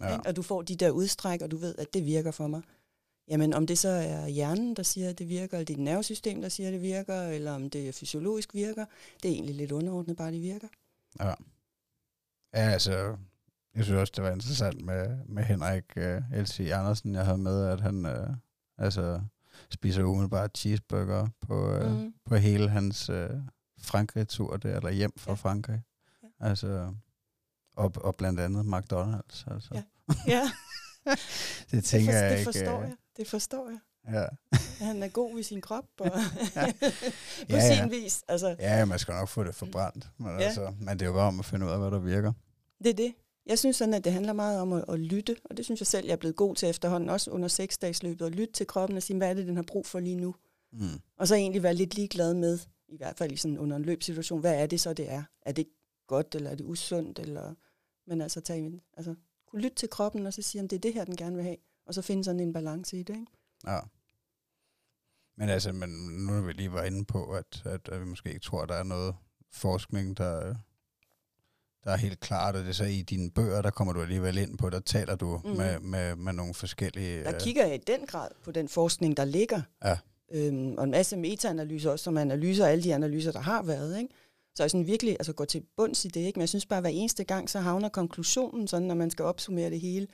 Ja. 0.00 0.12
Ikke? 0.12 0.28
Og 0.28 0.36
du 0.36 0.42
får 0.42 0.62
de 0.62 0.76
der 0.76 0.90
udstræk, 0.90 1.42
og 1.42 1.50
du 1.50 1.56
ved, 1.56 1.74
at 1.78 1.94
det 1.94 2.06
virker 2.06 2.30
for 2.30 2.46
mig. 2.46 2.62
Jamen, 3.28 3.54
om 3.54 3.66
det 3.66 3.78
så 3.78 3.88
er 3.88 4.28
hjernen, 4.28 4.76
der 4.76 4.82
siger, 4.82 5.10
at 5.10 5.18
det 5.18 5.28
virker, 5.28 5.56
eller 5.56 5.64
det 5.64 5.76
er 5.76 5.80
nervesystem, 5.80 6.40
der 6.40 6.48
siger, 6.48 6.66
at 6.66 6.72
det 6.72 6.82
virker, 6.82 7.22
eller 7.22 7.52
om 7.52 7.70
det 7.70 7.94
fysiologisk 7.94 8.54
virker, 8.54 8.84
det 9.22 9.28
er 9.28 9.32
egentlig 9.32 9.54
lidt 9.54 9.72
underordnet, 9.72 10.16
bare 10.16 10.32
det 10.32 10.42
virker. 10.42 10.68
Ja. 11.20 11.34
Ja, 12.54 12.70
altså, 12.70 13.16
jeg 13.74 13.84
synes 13.84 14.00
også, 14.00 14.12
det 14.16 14.24
var 14.24 14.30
interessant 14.30 14.84
med, 14.84 15.18
med 15.26 15.44
Henrik 15.44 15.84
uh, 15.96 16.02
øh, 16.02 16.22
L.C. 16.32 16.60
Andersen, 16.60 17.14
jeg 17.14 17.24
havde 17.24 17.38
med, 17.38 17.66
at 17.66 17.80
han 17.80 18.06
uh, 18.06 18.34
altså, 18.78 19.20
spiser 19.70 20.02
umiddelbart 20.02 20.58
cheeseburger 20.58 21.28
på, 21.40 21.76
uh, 21.76 21.90
mm. 21.90 22.14
på 22.24 22.36
hele 22.36 22.68
hans 22.68 23.10
uh, 23.10 23.16
Frankrig-tur 23.80 24.56
der, 24.56 24.76
eller 24.76 24.90
hjem 24.90 25.12
fra 25.16 25.30
ja. 25.30 25.36
Frankrig. 25.36 25.82
Ja. 26.22 26.48
Altså, 26.48 26.94
og, 27.76 27.92
og 27.96 28.16
blandt 28.16 28.40
andet 28.40 28.64
McDonald's. 28.64 29.54
Altså. 29.54 29.68
Ja. 29.74 29.82
ja. 30.26 30.50
det 31.70 31.84
tænker 31.84 32.12
det 32.12 32.14
for, 32.14 32.22
jeg 32.22 32.30
det 32.30 32.38
ikke. 32.38 32.44
Forstår 32.44 32.82
jeg. 32.82 32.94
Det 33.16 33.28
forstår 33.28 33.70
jeg. 33.70 33.78
Ja. 34.12 34.26
Han 34.84 35.02
er 35.02 35.08
god 35.08 35.34
ved 35.34 35.42
sin 35.42 35.60
krop, 35.60 35.84
og 35.98 36.10
ja. 36.56 36.72
på 37.50 37.56
ja, 37.56 37.76
sin 37.76 37.90
vis. 37.90 38.22
Altså. 38.28 38.56
Ja, 38.58 38.84
man 38.84 38.98
skal 38.98 39.14
nok 39.14 39.28
få 39.28 39.44
det 39.44 39.54
forbrændt. 39.54 40.08
Men, 40.18 40.28
ja. 40.28 40.38
altså, 40.38 40.74
men 40.80 40.98
det 40.98 41.02
er 41.02 41.06
jo 41.06 41.12
bare 41.12 41.28
om 41.28 41.38
at 41.38 41.44
finde 41.44 41.66
ud 41.66 41.70
af, 41.70 41.78
hvad 41.78 41.90
der 41.90 41.98
virker. 41.98 42.32
Det 42.78 42.90
er 42.90 42.94
det. 42.94 43.14
Jeg 43.46 43.58
synes 43.58 43.76
sådan, 43.76 43.94
at 43.94 44.04
det 44.04 44.12
handler 44.12 44.32
meget 44.32 44.60
om 44.60 44.72
at, 44.72 44.84
at 44.88 45.00
lytte, 45.00 45.36
og 45.44 45.56
det 45.56 45.64
synes 45.64 45.80
jeg 45.80 45.86
selv, 45.86 46.06
jeg 46.06 46.12
er 46.12 46.16
blevet 46.16 46.36
god 46.36 46.54
til 46.54 46.68
efterhånden, 46.68 47.08
også 47.08 47.30
under 47.30 47.48
seksdagsløbet, 47.48 48.26
at 48.26 48.34
lytte 48.34 48.52
til 48.52 48.66
kroppen 48.66 48.96
og 48.96 49.02
sige, 49.02 49.16
hvad 49.16 49.30
er 49.30 49.34
det, 49.34 49.46
den 49.46 49.56
har 49.56 49.64
brug 49.68 49.86
for 49.86 50.00
lige 50.00 50.16
nu? 50.16 50.34
Mm. 50.72 51.00
Og 51.18 51.28
så 51.28 51.34
egentlig 51.34 51.62
være 51.62 51.74
lidt 51.74 51.94
ligeglad 51.94 52.34
med, 52.34 52.58
i 52.88 52.96
hvert 52.96 53.16
fald 53.16 53.32
i 53.32 53.36
sådan 53.36 53.58
under 53.58 53.76
en 53.76 53.82
løbsituation, 53.82 54.40
hvad 54.40 54.62
er 54.62 54.66
det 54.66 54.80
så, 54.80 54.92
det 54.92 55.10
er? 55.10 55.22
Er 55.42 55.52
det 55.52 55.68
godt, 56.06 56.34
eller 56.34 56.50
er 56.50 56.54
det 56.54 56.64
usundt? 56.64 57.18
Eller, 57.18 57.54
men 58.06 58.20
altså, 58.20 58.40
tage, 58.40 58.80
altså 58.96 59.14
kunne 59.46 59.62
lytte 59.62 59.76
til 59.76 59.88
kroppen, 59.88 60.26
og 60.26 60.32
så 60.32 60.42
sige, 60.42 60.62
at 60.62 60.70
det 60.70 60.76
er 60.76 60.80
det 60.80 60.94
her, 60.94 61.04
den 61.04 61.16
gerne 61.16 61.36
vil 61.36 61.44
have, 61.44 61.56
og 61.86 61.94
så 61.94 62.02
finde 62.02 62.24
sådan 62.24 62.40
en 62.40 62.52
balance 62.52 62.98
i 62.98 63.02
det, 63.02 63.14
ikke? 63.14 63.32
Ja. 63.66 63.80
Men 65.36 65.48
altså, 65.48 65.72
men 65.72 65.90
nu 66.26 66.32
er 66.32 66.40
vi 66.40 66.52
lige 66.52 66.72
var 66.72 66.82
inde 66.82 67.04
på, 67.04 67.32
at, 67.32 67.62
at, 67.64 67.88
at 67.88 68.00
vi 68.00 68.06
måske 68.06 68.28
ikke 68.28 68.40
tror, 68.40 68.62
at 68.62 68.68
der 68.68 68.74
er 68.74 68.82
noget 68.82 69.14
forskning, 69.52 70.16
der, 70.16 70.54
der 71.84 71.90
er 71.90 71.96
helt 71.96 72.20
klart, 72.20 72.56
og 72.56 72.62
det 72.62 72.68
er 72.68 72.72
så 72.72 72.84
i 72.84 73.02
dine 73.02 73.30
bøger, 73.30 73.62
der 73.62 73.70
kommer 73.70 73.92
du 73.92 74.02
alligevel 74.02 74.38
ind 74.38 74.58
på, 74.58 74.70
der 74.70 74.80
taler 74.80 75.16
du 75.16 75.40
mm. 75.44 75.50
med, 75.50 75.80
med, 75.80 76.16
med 76.16 76.32
nogle 76.32 76.54
forskellige... 76.54 77.24
Der 77.24 77.38
kigger 77.38 77.66
jeg 77.66 77.74
i 77.74 77.82
den 77.86 78.06
grad 78.06 78.28
på 78.44 78.50
den 78.50 78.68
forskning, 78.68 79.16
der 79.16 79.24
ligger. 79.24 79.62
Ja. 79.84 79.98
Øhm, 80.32 80.74
og 80.78 80.84
en 80.84 80.90
masse 80.90 81.16
metaanalyser 81.16 81.90
også, 81.90 82.02
som 82.02 82.16
analyser 82.16 82.66
alle 82.66 82.84
de 82.84 82.94
analyser, 82.94 83.32
der 83.32 83.40
har 83.40 83.62
været, 83.62 83.98
ikke? 83.98 84.14
Så 84.54 84.62
jeg 84.62 84.70
sådan 84.70 84.86
virkelig 84.86 85.12
altså, 85.12 85.32
går 85.32 85.44
til 85.44 85.62
bunds 85.76 86.04
i 86.04 86.08
det, 86.08 86.20
ikke? 86.20 86.38
men 86.38 86.40
jeg 86.40 86.48
synes 86.48 86.66
bare, 86.66 86.76
at 86.76 86.82
hver 86.82 86.90
eneste 86.90 87.24
gang, 87.24 87.50
så 87.50 87.58
havner 87.58 87.88
konklusionen, 87.88 88.68
sådan, 88.68 88.88
når 88.88 88.94
man 88.94 89.10
skal 89.10 89.24
opsummere 89.24 89.70
det 89.70 89.80
hele, 89.80 90.06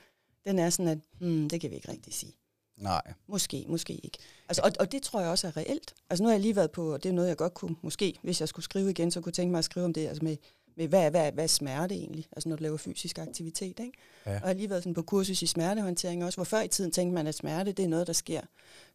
den 0.45 0.59
er 0.59 0.69
sådan, 0.69 0.87
at 0.91 0.99
hmm, 1.19 1.49
det 1.49 1.61
kan 1.61 1.69
vi 1.69 1.75
ikke 1.75 1.91
rigtig 1.91 2.13
sige. 2.13 2.33
Nej. 2.77 3.01
Måske, 3.27 3.65
måske 3.67 3.93
ikke. 3.93 4.17
Altså, 4.49 4.61
og, 4.65 4.71
og 4.79 4.91
det 4.91 5.01
tror 5.01 5.21
jeg 5.21 5.29
også 5.29 5.47
er 5.47 5.57
reelt. 5.57 5.93
Altså 6.09 6.23
nu 6.23 6.27
har 6.27 6.33
jeg 6.33 6.41
lige 6.41 6.55
været 6.55 6.71
på, 6.71 6.93
og 6.93 7.03
det 7.03 7.09
er 7.09 7.13
noget, 7.13 7.29
jeg 7.29 7.37
godt 7.37 7.53
kunne, 7.53 7.75
måske, 7.81 8.19
hvis 8.21 8.39
jeg 8.39 8.49
skulle 8.49 8.63
skrive 8.63 8.89
igen, 8.89 9.11
så 9.11 9.21
kunne 9.21 9.29
jeg 9.29 9.33
tænke 9.33 9.51
mig 9.51 9.59
at 9.59 9.65
skrive 9.65 9.85
om 9.85 9.93
det, 9.93 10.07
altså 10.07 10.23
med, 10.23 10.37
med 10.77 10.87
hvad, 10.87 11.11
hvad, 11.11 11.31
hvad 11.31 11.43
er 11.43 11.47
smerte 11.47 11.95
egentlig, 11.95 12.25
altså 12.31 12.49
når 12.49 12.55
du 12.55 12.63
laver 12.63 12.77
fysisk 12.77 13.17
aktivitet. 13.17 13.79
Ikke? 13.79 13.91
Ja. 14.25 14.31
Og 14.31 14.35
jeg 14.35 14.47
har 14.47 14.53
lige 14.53 14.69
været 14.69 14.83
sådan 14.83 14.93
på 14.93 15.01
kursus 15.01 15.41
i 15.41 15.45
smertehåndtering 15.45 16.23
også, 16.23 16.37
hvor 16.37 16.43
før 16.43 16.61
i 16.61 16.67
tiden 16.67 16.91
tænkte 16.91 17.13
man, 17.13 17.27
at 17.27 17.35
smerte, 17.35 17.71
det 17.71 17.85
er 17.85 17.89
noget, 17.89 18.07
der 18.07 18.13
sker 18.13 18.41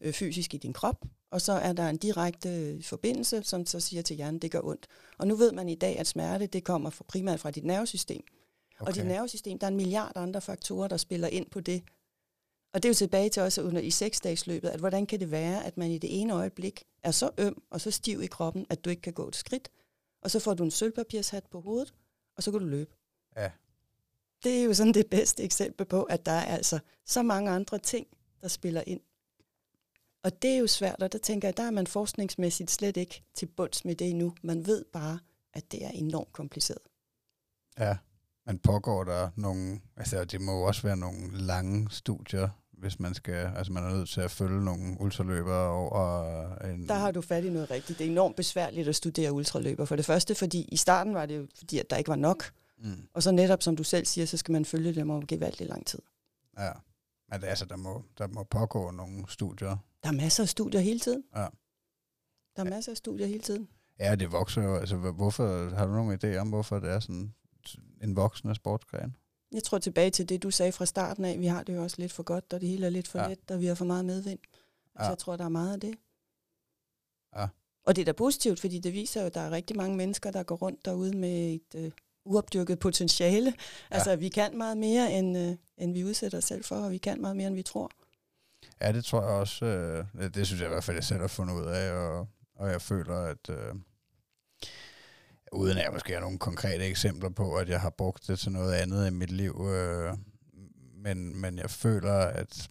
øh, 0.00 0.12
fysisk 0.12 0.54
i 0.54 0.56
din 0.56 0.72
krop, 0.72 1.04
og 1.30 1.40
så 1.40 1.52
er 1.52 1.72
der 1.72 1.88
en 1.88 1.96
direkte 1.96 2.82
forbindelse, 2.82 3.42
som 3.44 3.66
så 3.66 3.80
siger 3.80 4.02
til 4.02 4.16
hjernen, 4.16 4.40
det 4.40 4.50
gør 4.50 4.60
ondt. 4.64 4.86
Og 5.18 5.26
nu 5.26 5.36
ved 5.36 5.52
man 5.52 5.68
i 5.68 5.74
dag, 5.74 5.98
at 5.98 6.06
smerte, 6.06 6.46
det 6.46 6.64
kommer 6.64 6.90
fra, 6.90 7.04
primært 7.08 7.40
fra 7.40 7.50
dit 7.50 7.64
nervesystem. 7.64 8.22
Okay. 8.80 8.90
Og 8.90 8.94
dit 8.94 9.06
nervesystem, 9.06 9.58
der 9.58 9.66
er 9.66 9.70
en 9.70 9.76
milliard 9.76 10.12
andre 10.14 10.40
faktorer, 10.40 10.88
der 10.88 10.96
spiller 10.96 11.28
ind 11.28 11.50
på 11.50 11.60
det, 11.60 11.82
og 12.72 12.82
det 12.82 12.88
er 12.88 12.90
jo 12.90 12.94
tilbage 12.94 13.28
til 13.28 13.42
også 13.42 13.62
under 13.62 13.80
i 13.80 13.90
seksdagsløbet, 13.90 14.68
at 14.68 14.80
hvordan 14.80 15.06
kan 15.06 15.20
det 15.20 15.30
være, 15.30 15.66
at 15.66 15.76
man 15.76 15.90
i 15.90 15.98
det 15.98 16.20
ene 16.20 16.32
øjeblik 16.32 16.84
er 17.02 17.10
så 17.10 17.30
øm 17.38 17.62
og 17.70 17.80
så 17.80 17.90
stiv 17.90 18.22
i 18.22 18.26
kroppen, 18.26 18.66
at 18.70 18.84
du 18.84 18.90
ikke 18.90 19.02
kan 19.02 19.12
gå 19.12 19.28
et 19.28 19.36
skridt, 19.36 19.70
og 20.22 20.30
så 20.30 20.40
får 20.40 20.54
du 20.54 20.64
en 20.64 20.70
sølvpapirshat 20.70 21.46
på 21.46 21.60
hovedet, 21.60 21.94
og 22.36 22.42
så 22.42 22.50
kan 22.50 22.60
du 22.60 22.66
løbe. 22.66 22.94
Ja. 23.36 23.50
Det 24.44 24.60
er 24.60 24.64
jo 24.64 24.74
sådan 24.74 24.94
det 24.94 25.06
bedste 25.10 25.42
eksempel 25.42 25.86
på, 25.86 26.02
at 26.02 26.26
der 26.26 26.32
er 26.32 26.56
altså 26.56 26.78
så 27.06 27.22
mange 27.22 27.50
andre 27.50 27.78
ting, 27.78 28.06
der 28.40 28.48
spiller 28.48 28.82
ind. 28.86 29.00
Og 30.22 30.42
det 30.42 30.50
er 30.50 30.58
jo 30.58 30.66
svært, 30.66 31.02
og 31.02 31.12
der 31.12 31.18
tænker 31.18 31.48
jeg, 31.48 31.56
der 31.56 31.62
er 31.62 31.70
man 31.70 31.86
forskningsmæssigt 31.86 32.70
slet 32.70 32.96
ikke 32.96 33.22
til 33.34 33.46
bunds 33.46 33.84
med 33.84 33.94
det 33.94 34.10
endnu. 34.10 34.34
Man 34.42 34.66
ved 34.66 34.84
bare, 34.92 35.18
at 35.52 35.72
det 35.72 35.84
er 35.84 35.90
enormt 35.90 36.32
kompliceret. 36.32 36.82
Ja, 37.78 37.96
men 38.46 38.58
pågår 38.58 39.04
der 39.04 39.30
nogle, 39.36 39.80
altså 39.96 40.24
det 40.24 40.40
må 40.40 40.52
jo 40.52 40.62
også 40.62 40.82
være 40.82 40.96
nogle 40.96 41.38
lange 41.38 41.90
studier, 41.90 42.48
hvis 42.80 43.00
man 43.00 43.14
skal, 43.14 43.52
altså 43.56 43.72
man 43.72 43.84
er 43.84 43.88
nødt 43.88 44.08
til 44.08 44.20
at 44.20 44.30
følge 44.30 44.64
nogle 44.64 44.96
ultraløbere 45.00 45.68
over 45.68 46.64
en... 46.64 46.88
Der 46.88 46.94
har 46.94 47.10
du 47.10 47.20
fat 47.20 47.44
i 47.44 47.50
noget 47.50 47.70
rigtigt. 47.70 47.98
Det 47.98 48.06
er 48.06 48.10
enormt 48.10 48.36
besværligt 48.36 48.88
at 48.88 48.96
studere 48.96 49.32
ultraløber. 49.32 49.84
For 49.84 49.96
det 49.96 50.04
første, 50.04 50.34
fordi 50.34 50.68
i 50.72 50.76
starten 50.76 51.14
var 51.14 51.26
det 51.26 51.36
jo, 51.36 51.46
fordi 51.58 51.78
at 51.78 51.90
der 51.90 51.96
ikke 51.96 52.08
var 52.08 52.16
nok. 52.16 52.44
Mm. 52.78 53.08
Og 53.14 53.22
så 53.22 53.32
netop, 53.32 53.62
som 53.62 53.76
du 53.76 53.84
selv 53.84 54.06
siger, 54.06 54.26
så 54.26 54.36
skal 54.36 54.52
man 54.52 54.64
følge 54.64 54.94
dem 54.94 55.10
over 55.10 55.22
gevaldigt 55.28 55.70
lang 55.70 55.86
tid. 55.86 55.98
Ja, 56.58 56.72
men 57.30 57.44
altså, 57.44 57.64
der 57.64 57.76
må, 57.76 58.04
der 58.18 58.28
må 58.28 58.44
pågå 58.44 58.90
nogle 58.90 59.24
studier. 59.28 59.76
Der 60.02 60.08
er 60.08 60.12
masser 60.12 60.42
af 60.42 60.48
studier 60.48 60.80
hele 60.80 61.00
tiden. 61.00 61.24
Ja. 61.36 61.46
Der 62.56 62.64
er 62.64 62.70
masser 62.70 62.92
af 62.92 62.96
studier 62.96 63.26
hele 63.26 63.40
tiden. 63.40 63.68
Ja, 63.98 64.14
det 64.14 64.32
vokser 64.32 64.62
jo. 64.62 64.76
Altså, 64.76 64.96
hvorfor, 64.96 65.74
har 65.74 65.86
du 65.86 65.92
nogen 65.92 66.18
idé 66.24 66.36
om, 66.36 66.48
hvorfor 66.48 66.78
det 66.78 66.90
er 66.90 67.00
sådan 67.00 67.34
en 68.02 68.16
voksende 68.16 68.54
sportsgren? 68.54 69.16
Jeg 69.52 69.62
tror 69.62 69.78
tilbage 69.78 70.10
til 70.10 70.28
det, 70.28 70.42
du 70.42 70.50
sagde 70.50 70.72
fra 70.72 70.86
starten 70.86 71.24
af. 71.24 71.38
Vi 71.38 71.46
har 71.46 71.62
det 71.62 71.74
jo 71.74 71.82
også 71.82 71.96
lidt 71.98 72.12
for 72.12 72.22
godt, 72.22 72.52
og 72.52 72.60
det 72.60 72.68
hele 72.68 72.86
er 72.86 72.90
lidt 72.90 73.08
for 73.08 73.18
ja. 73.18 73.28
let, 73.28 73.50
og 73.50 73.60
vi 73.60 73.66
har 73.66 73.74
for 73.74 73.84
meget 73.84 74.04
medvind. 74.04 74.38
Ja. 74.98 75.04
jeg 75.04 75.18
tror, 75.18 75.36
der 75.36 75.44
er 75.44 75.48
meget 75.48 75.72
af 75.72 75.80
det. 75.80 75.94
Ja. 77.36 77.46
Og 77.86 77.96
det 77.96 78.02
er 78.02 78.06
da 78.06 78.12
positivt, 78.12 78.60
fordi 78.60 78.78
det 78.78 78.92
viser 78.92 79.20
jo, 79.20 79.26
at 79.26 79.34
der 79.34 79.40
er 79.40 79.50
rigtig 79.50 79.76
mange 79.76 79.96
mennesker, 79.96 80.30
der 80.30 80.42
går 80.42 80.56
rundt 80.56 80.84
derude 80.84 81.16
med 81.16 81.54
et 81.54 81.74
øh, 81.76 81.90
uopdyrket 82.24 82.78
potentiale. 82.78 83.46
Ja. 83.46 83.94
Altså, 83.94 84.16
vi 84.16 84.28
kan 84.28 84.58
meget 84.58 84.78
mere, 84.78 85.12
end, 85.12 85.38
øh, 85.38 85.56
end 85.76 85.92
vi 85.92 86.04
udsætter 86.04 86.38
os 86.38 86.44
selv 86.44 86.64
for, 86.64 86.76
og 86.76 86.90
vi 86.90 86.98
kan 86.98 87.20
meget 87.20 87.36
mere, 87.36 87.46
end 87.46 87.54
vi 87.56 87.62
tror. 87.62 87.90
Ja, 88.80 88.92
det 88.92 89.04
tror 89.04 89.20
jeg 89.20 89.30
også. 89.30 89.64
Øh, 89.64 90.04
det, 90.18 90.34
det 90.34 90.46
synes 90.46 90.60
jeg 90.60 90.68
i 90.68 90.72
hvert 90.72 90.84
fald, 90.84 90.96
jeg 90.96 91.04
selv 91.04 91.20
har 91.20 91.28
fundet 91.28 91.54
ud 91.54 91.66
af, 91.66 91.92
og, 91.92 92.28
og 92.54 92.70
jeg 92.70 92.82
føler, 92.82 93.16
at 93.16 93.50
øh, 93.50 93.74
uden 95.52 95.78
at 95.78 95.84
jeg 95.84 95.92
måske 95.92 96.12
har 96.12 96.20
nogle 96.20 96.38
konkrete 96.38 96.84
eksempler 96.84 97.30
på, 97.30 97.54
at 97.54 97.68
jeg 97.68 97.80
har 97.80 97.90
brugt 97.90 98.26
det 98.26 98.38
til 98.38 98.52
noget 98.52 98.74
andet 98.74 99.06
i 99.06 99.10
mit 99.10 99.30
liv, 99.30 99.68
øh, 99.70 100.16
men, 100.94 101.40
men 101.40 101.58
jeg 101.58 101.70
føler, 101.70 102.12
at, 102.12 102.68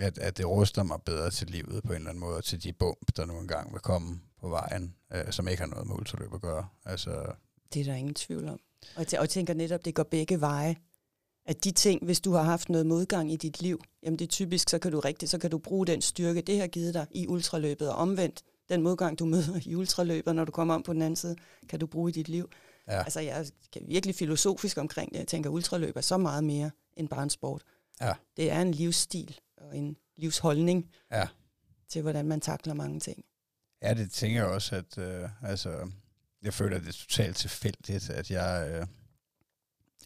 at, 0.00 0.18
at 0.18 0.38
det 0.38 0.46
ruster 0.46 0.82
mig 0.82 0.98
bedre 1.06 1.30
til 1.30 1.50
livet 1.50 1.82
på 1.84 1.92
en 1.92 1.96
eller 1.96 2.10
anden 2.10 2.20
måde, 2.20 2.36
og 2.36 2.44
til 2.44 2.62
de 2.62 2.72
bump, 2.72 3.16
der 3.16 3.24
nu 3.24 3.38
engang 3.38 3.72
vil 3.72 3.80
komme 3.80 4.20
på 4.40 4.48
vejen, 4.48 4.94
øh, 5.14 5.32
som 5.32 5.48
ikke 5.48 5.60
har 5.60 5.68
noget 5.68 5.86
med 5.86 5.96
ultraløb 5.96 6.34
at 6.34 6.40
gøre. 6.40 6.68
Altså, 6.84 7.32
det 7.74 7.80
er 7.80 7.84
der 7.84 7.94
ingen 7.94 8.14
tvivl 8.14 8.48
om. 8.48 8.60
Og 8.96 9.06
jeg 9.12 9.30
tænker 9.30 9.54
netop, 9.54 9.84
det 9.84 9.94
går 9.94 10.02
begge 10.02 10.40
veje. 10.40 10.76
At 11.46 11.64
de 11.64 11.70
ting, 11.70 12.04
hvis 12.04 12.20
du 12.20 12.32
har 12.32 12.42
haft 12.42 12.68
noget 12.68 12.86
modgang 12.86 13.32
i 13.32 13.36
dit 13.36 13.62
liv, 13.62 13.82
jamen 14.02 14.18
det 14.18 14.24
er 14.24 14.28
typisk, 14.28 14.68
så 14.68 14.78
kan 14.78 14.92
du 14.92 15.00
rigtigt, 15.00 15.30
så 15.30 15.38
kan 15.38 15.50
du 15.50 15.58
bruge 15.58 15.86
den 15.86 16.02
styrke, 16.02 16.40
det 16.40 16.60
har 16.60 16.66
givet 16.66 16.94
dig 16.94 17.06
i 17.10 17.26
ultraløbet, 17.26 17.90
og 17.90 17.96
omvendt, 17.96 18.42
den 18.68 18.82
modgang, 18.82 19.18
du 19.18 19.24
møder 19.24 19.60
i 19.64 19.74
ultraløbet, 19.74 20.34
når 20.34 20.44
du 20.44 20.52
kommer 20.52 20.74
om 20.74 20.82
på 20.82 20.92
den 20.92 21.02
anden 21.02 21.16
side, 21.16 21.36
kan 21.68 21.80
du 21.80 21.86
bruge 21.86 22.10
i 22.10 22.12
dit 22.12 22.28
liv. 22.28 22.50
Ja. 22.88 23.02
Altså, 23.02 23.20
jeg 23.20 23.40
er 23.40 23.44
virkelig 23.86 24.14
filosofisk 24.14 24.78
omkring 24.78 25.12
det. 25.12 25.18
Jeg 25.18 25.26
tænker, 25.26 25.50
ultraløb 25.50 25.96
er 25.96 26.00
så 26.00 26.16
meget 26.16 26.44
mere 26.44 26.70
end 26.96 27.08
bare 27.08 27.22
en 27.22 27.30
sport. 27.30 27.62
Ja. 28.00 28.12
Det 28.36 28.50
er 28.50 28.60
en 28.60 28.70
livsstil 28.70 29.38
og 29.56 29.76
en 29.76 29.96
livsholdning 30.16 30.90
ja. 31.12 31.28
til, 31.88 32.02
hvordan 32.02 32.26
man 32.26 32.40
takler 32.40 32.74
mange 32.74 33.00
ting. 33.00 33.24
Ja, 33.82 33.94
det 33.94 34.10
tænker 34.10 34.40
jeg 34.40 34.46
også, 34.46 34.76
at 34.76 34.98
øh, 34.98 35.28
altså, 35.42 35.90
jeg 36.42 36.54
føler, 36.54 36.76
at 36.76 36.82
det 36.82 36.88
er 36.88 36.92
totalt 36.92 37.36
tilfældigt, 37.36 38.10
at 38.10 38.30
jeg 38.30 38.70
øh, 38.72 38.86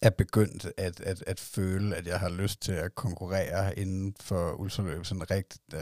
er 0.02 0.10
begyndt 0.10 0.72
at, 0.76 1.00
at, 1.00 1.24
at 1.26 1.40
føle, 1.40 1.96
at 1.96 2.06
jeg 2.06 2.20
har 2.20 2.28
lyst 2.28 2.62
til 2.62 2.72
at 2.72 2.94
konkurrere 2.94 3.78
inden 3.78 4.14
for 4.20 4.52
ultraløb 4.52 5.04
sådan 5.04 5.30
rigt, 5.30 5.58
øh, 5.74 5.80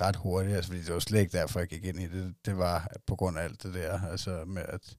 ret 0.00 0.16
hurtigt. 0.16 0.56
Altså, 0.56 0.70
fordi 0.70 0.82
det 0.82 0.94
var 0.94 0.98
slet 0.98 1.20
ikke 1.20 1.38
derfor, 1.38 1.60
jeg 1.60 1.68
gik 1.68 1.84
ind 1.84 2.00
i 2.00 2.06
det. 2.06 2.34
Det 2.44 2.58
var 2.58 2.92
på 3.06 3.16
grund 3.16 3.38
af 3.38 3.42
alt 3.42 3.62
det 3.62 3.74
der, 3.74 4.02
altså 4.02 4.44
med 4.46 4.62
at 4.68 4.96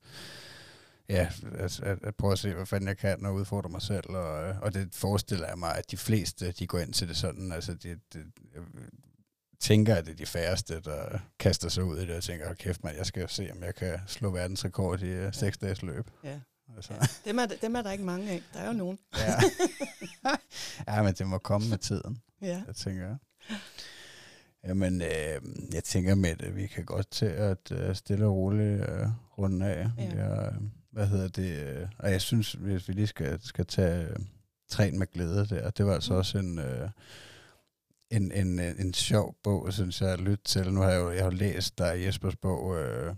ja, 1.09 1.29
at, 1.57 1.79
at, 1.79 1.97
at 2.03 2.15
prøve 2.15 2.31
at 2.31 2.39
se, 2.39 2.53
hvad 2.53 2.65
fanden 2.65 2.87
jeg 2.87 2.97
kan 2.97 3.25
og 3.25 3.33
udfordre 3.33 3.69
mig 3.69 3.81
selv. 3.81 4.09
Og, 4.09 4.43
øh, 4.43 4.59
og 4.59 4.73
det 4.73 4.89
forestiller 4.95 5.47
jeg 5.47 5.59
mig, 5.59 5.75
at 5.75 5.91
de 5.91 5.97
fleste, 5.97 6.51
de 6.51 6.67
går 6.67 6.79
ind 6.79 6.93
til 6.93 7.07
det 7.07 7.17
sådan. 7.17 7.51
Altså, 7.51 7.73
det, 7.73 7.99
det, 8.13 8.25
jeg 8.53 8.63
tænker, 9.59 9.95
at 9.95 10.05
det 10.05 10.11
er 10.11 10.15
de 10.15 10.25
færreste, 10.25 10.81
der 10.81 11.19
kaster 11.39 11.69
sig 11.69 11.83
ud 11.83 11.97
i 11.97 12.05
det 12.05 12.15
og 12.15 12.23
tænker, 12.23 12.53
kæft 12.53 12.83
mand, 12.83 12.97
jeg 12.97 13.05
skal 13.05 13.29
se, 13.29 13.49
om 13.51 13.63
jeg 13.63 13.75
kan 13.75 13.99
slå 14.07 14.31
verdensrekord 14.31 15.01
i 15.01 15.07
ja. 15.07 15.31
seks 15.31 15.57
dages 15.57 15.81
løb. 15.81 16.11
Ja. 16.23 16.39
Altså. 16.79 16.93
Ja, 17.25 17.29
dem, 17.29 17.39
er, 17.39 17.45
dem 17.61 17.75
er 17.75 17.81
der 17.81 17.91
ikke 17.91 18.03
mange 18.03 18.31
af. 18.31 18.43
Der 18.53 18.59
er 18.59 18.67
jo 18.67 18.73
nogen. 18.73 18.99
ja. 19.17 19.35
ja, 20.93 21.03
men 21.03 21.13
det 21.13 21.27
må 21.27 21.37
komme 21.37 21.69
med 21.69 21.77
tiden. 21.77 22.21
Ja. 22.41 22.63
Jeg 22.67 22.75
tænker. 22.75 23.17
Jamen, 24.63 25.01
øh, 25.01 25.41
jeg 25.73 25.83
tænker 25.83 26.15
med 26.15 26.35
det, 26.35 26.55
vi 26.55 26.67
kan 26.67 26.85
godt 26.85 27.11
til 27.11 27.25
at 27.25 27.71
uh, 27.71 27.95
stille 27.95 28.25
og 28.25 28.35
roligt 28.35 28.81
uh, 28.81 29.09
runde 29.37 29.65
af. 29.65 29.89
Ja. 29.97 30.15
Jeg, 30.15 30.53
hvad 30.91 31.07
hedder 31.07 31.27
det? 31.27 31.81
Uh, 31.81 31.89
og 31.99 32.11
jeg 32.11 32.21
synes, 32.21 32.51
hvis 32.51 32.87
vi 32.87 32.93
lige 32.93 33.07
skal, 33.07 33.41
skal 33.41 33.65
tage 33.65 34.09
uh, 34.09 34.25
træn 34.69 34.99
med 34.99 35.07
glæde 35.07 35.47
der, 35.47 35.69
det 35.69 35.85
var 35.85 35.93
altså 35.93 36.13
mm. 36.13 36.17
også 36.17 36.37
en... 36.37 36.59
Uh, 36.59 36.89
en, 38.11 38.31
en, 38.31 38.59
en 38.59 38.93
sjov 38.93 39.35
bog, 39.43 39.73
synes 39.73 40.01
jeg, 40.01 40.09
at 40.09 40.21
lytte 40.21 40.43
til. 40.43 40.73
Nu 40.73 40.81
har 40.81 40.89
jeg 40.89 40.99
jo, 40.99 41.11
jeg 41.11 41.23
har 41.23 41.31
læst 41.31 41.77
der 41.77 41.91
Jespers 41.91 42.35
bog 42.35 42.77
øh, 42.77 43.15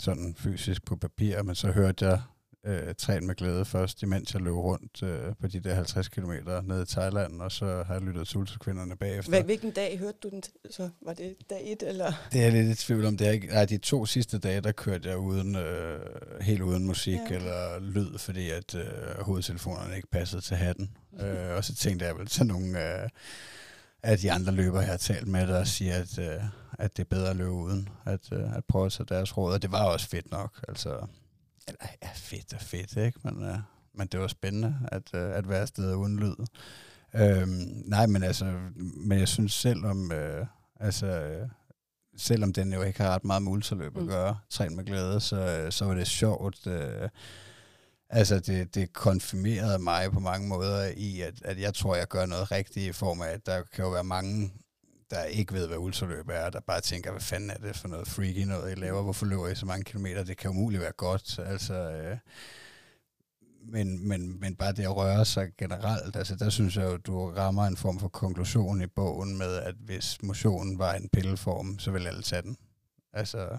sådan 0.00 0.34
fysisk 0.34 0.84
på 0.84 0.96
papir, 0.96 1.42
men 1.42 1.54
så 1.54 1.72
hørte 1.72 2.06
jeg 2.06 2.22
øh, 2.68 2.94
træn 2.94 3.26
med 3.26 3.34
glæde 3.34 3.64
først, 3.64 4.02
imens 4.02 4.34
jeg 4.34 4.42
løb 4.42 4.54
rundt 4.54 5.02
øh, 5.02 5.34
på 5.40 5.46
de 5.46 5.60
der 5.60 5.74
50 5.74 6.08
km 6.08 6.32
nede 6.64 6.82
i 6.82 6.86
Thailand, 6.86 7.42
og 7.42 7.52
så 7.52 7.82
har 7.86 7.94
jeg 7.94 8.02
lyttet 8.02 8.28
til 8.28 8.38
ultrakvinderne 8.38 8.96
bagefter. 8.96 9.42
Hvilken 9.42 9.70
dag 9.70 9.98
hørte 9.98 10.18
du 10.22 10.28
den 10.28 10.42
så? 10.70 10.88
Var 11.02 11.12
det 11.12 11.36
dag 11.50 11.72
et, 11.72 11.82
eller? 11.82 12.12
Det 12.32 12.44
er 12.44 12.50
lidt 12.50 12.80
i 12.80 12.86
tvivl 12.86 13.04
om. 13.04 13.16
Det 13.16 13.26
er 13.26 13.30
ikke, 13.30 13.46
nej, 13.46 13.64
de 13.64 13.78
to 13.78 14.06
sidste 14.06 14.38
dage, 14.38 14.60
der 14.60 14.72
kørte 14.72 15.08
jeg 15.08 15.18
uden, 15.18 15.56
øh, 15.56 16.00
helt 16.40 16.62
uden 16.62 16.84
musik 16.84 17.18
ja. 17.30 17.36
eller 17.36 17.80
lyd, 17.80 18.18
fordi 18.18 18.50
at 18.50 18.74
øh, 18.74 18.84
hovedtelefonerne 19.20 19.96
ikke 19.96 20.08
passede 20.08 20.40
til 20.40 20.56
hatten. 20.56 20.90
øh, 21.20 21.56
og 21.56 21.64
så 21.64 21.74
tænkte 21.74 22.06
jeg, 22.06 22.18
vel 22.18 22.26
tage 22.26 22.48
nogle... 22.48 23.02
Øh, 23.02 23.08
at 24.02 24.22
de 24.22 24.32
andre 24.32 24.52
løber, 24.52 24.80
jeg 24.80 24.90
har 24.90 24.96
talt 24.96 25.26
med 25.26 25.48
og 25.48 25.66
siger, 25.66 25.94
at, 25.94 26.18
øh, 26.18 26.42
at 26.78 26.96
det 26.96 27.02
er 27.02 27.08
bedre 27.08 27.30
at 27.30 27.36
løbe 27.36 27.50
uden, 27.50 27.88
at, 28.04 28.32
øh, 28.32 28.56
at 28.56 28.64
prøve 28.64 28.86
at 28.86 28.92
tage 28.92 29.06
deres 29.08 29.36
råd. 29.36 29.52
Og 29.52 29.62
det 29.62 29.72
var 29.72 29.84
også 29.84 30.08
fedt 30.08 30.30
nok. 30.30 30.64
Altså, 30.68 31.06
eller, 31.68 31.86
ja, 32.02 32.08
fedt 32.14 32.54
og 32.54 32.60
fedt, 32.60 32.96
ikke? 32.96 33.18
Men, 33.22 33.44
øh, 33.44 33.58
men 33.94 34.06
det 34.06 34.20
var 34.20 34.28
spændende 34.28 34.74
at, 34.92 35.14
øh, 35.14 35.36
at 35.36 35.48
være 35.48 35.60
afsted 35.60 35.94
uden 35.94 36.18
lyd. 36.18 36.36
Øhm, 37.14 37.82
nej, 37.86 38.06
men 38.06 38.22
altså, 38.22 38.44
men 38.76 39.18
jeg 39.18 39.28
synes 39.28 39.52
selv 39.52 39.84
om, 39.84 40.12
øh, 40.12 40.46
altså, 40.80 41.06
øh, 41.06 41.48
selvom 42.16 42.52
den 42.52 42.72
jo 42.72 42.82
ikke 42.82 43.02
har 43.02 43.10
ret 43.10 43.24
meget 43.24 43.42
med 43.42 43.52
ultraløb 43.52 43.96
at 43.96 44.02
mm. 44.02 44.08
gøre, 44.08 44.32
mm. 44.32 44.38
træn 44.50 44.76
med 44.76 44.84
glæde, 44.84 45.20
så, 45.20 45.36
øh, 45.36 45.72
så 45.72 45.84
var 45.84 45.94
det 45.94 46.06
sjovt, 46.06 46.66
øh, 46.66 47.08
Altså, 48.10 48.40
det, 48.40 48.74
det 48.74 48.92
konfirmerede 48.92 49.78
mig 49.78 50.12
på 50.12 50.20
mange 50.20 50.48
måder 50.48 50.92
i, 50.96 51.20
at, 51.20 51.42
at 51.44 51.60
jeg 51.60 51.74
tror, 51.74 51.96
jeg 51.96 52.08
gør 52.08 52.26
noget 52.26 52.50
rigtigt 52.50 52.86
i 52.86 52.92
form 52.92 53.20
af, 53.20 53.28
at 53.28 53.46
der 53.46 53.62
kan 53.62 53.84
jo 53.84 53.90
være 53.90 54.04
mange, 54.04 54.52
der 55.10 55.24
ikke 55.24 55.54
ved, 55.54 55.66
hvad 55.66 55.76
ultraløb 55.76 56.28
er, 56.28 56.50
der 56.50 56.60
bare 56.60 56.80
tænker, 56.80 57.10
hvad 57.10 57.20
fanden 57.20 57.50
er 57.50 57.58
det 57.58 57.76
for 57.76 57.88
noget 57.88 58.08
freaky 58.08 58.44
noget, 58.44 58.72
I 58.72 58.74
laver? 58.74 59.02
Hvorfor 59.02 59.26
løber 59.26 59.48
I 59.48 59.54
så 59.54 59.66
mange 59.66 59.84
kilometer? 59.84 60.24
Det 60.24 60.36
kan 60.36 60.50
umuligt 60.50 60.82
være 60.82 60.92
godt. 60.92 61.38
Altså, 61.38 61.74
øh, 61.74 62.18
men, 63.62 64.08
men, 64.08 64.40
men 64.40 64.56
bare 64.56 64.72
det 64.72 64.82
at 64.82 64.96
røre 64.96 65.24
sig 65.24 65.50
generelt, 65.58 66.16
altså 66.16 66.36
der 66.36 66.50
synes 66.50 66.76
jeg 66.76 66.84
jo, 66.84 66.96
du 66.96 67.30
rammer 67.30 67.64
en 67.64 67.76
form 67.76 67.98
for 67.98 68.08
konklusion 68.08 68.82
i 68.82 68.86
bogen 68.86 69.38
med, 69.38 69.56
at 69.56 69.74
hvis 69.74 70.22
motionen 70.22 70.78
var 70.78 70.94
en 70.94 71.08
pilleform, 71.08 71.78
så 71.78 71.90
ville 71.90 72.08
alle 72.08 72.22
tage 72.22 72.42
den. 72.42 72.56
Altså, 73.12 73.58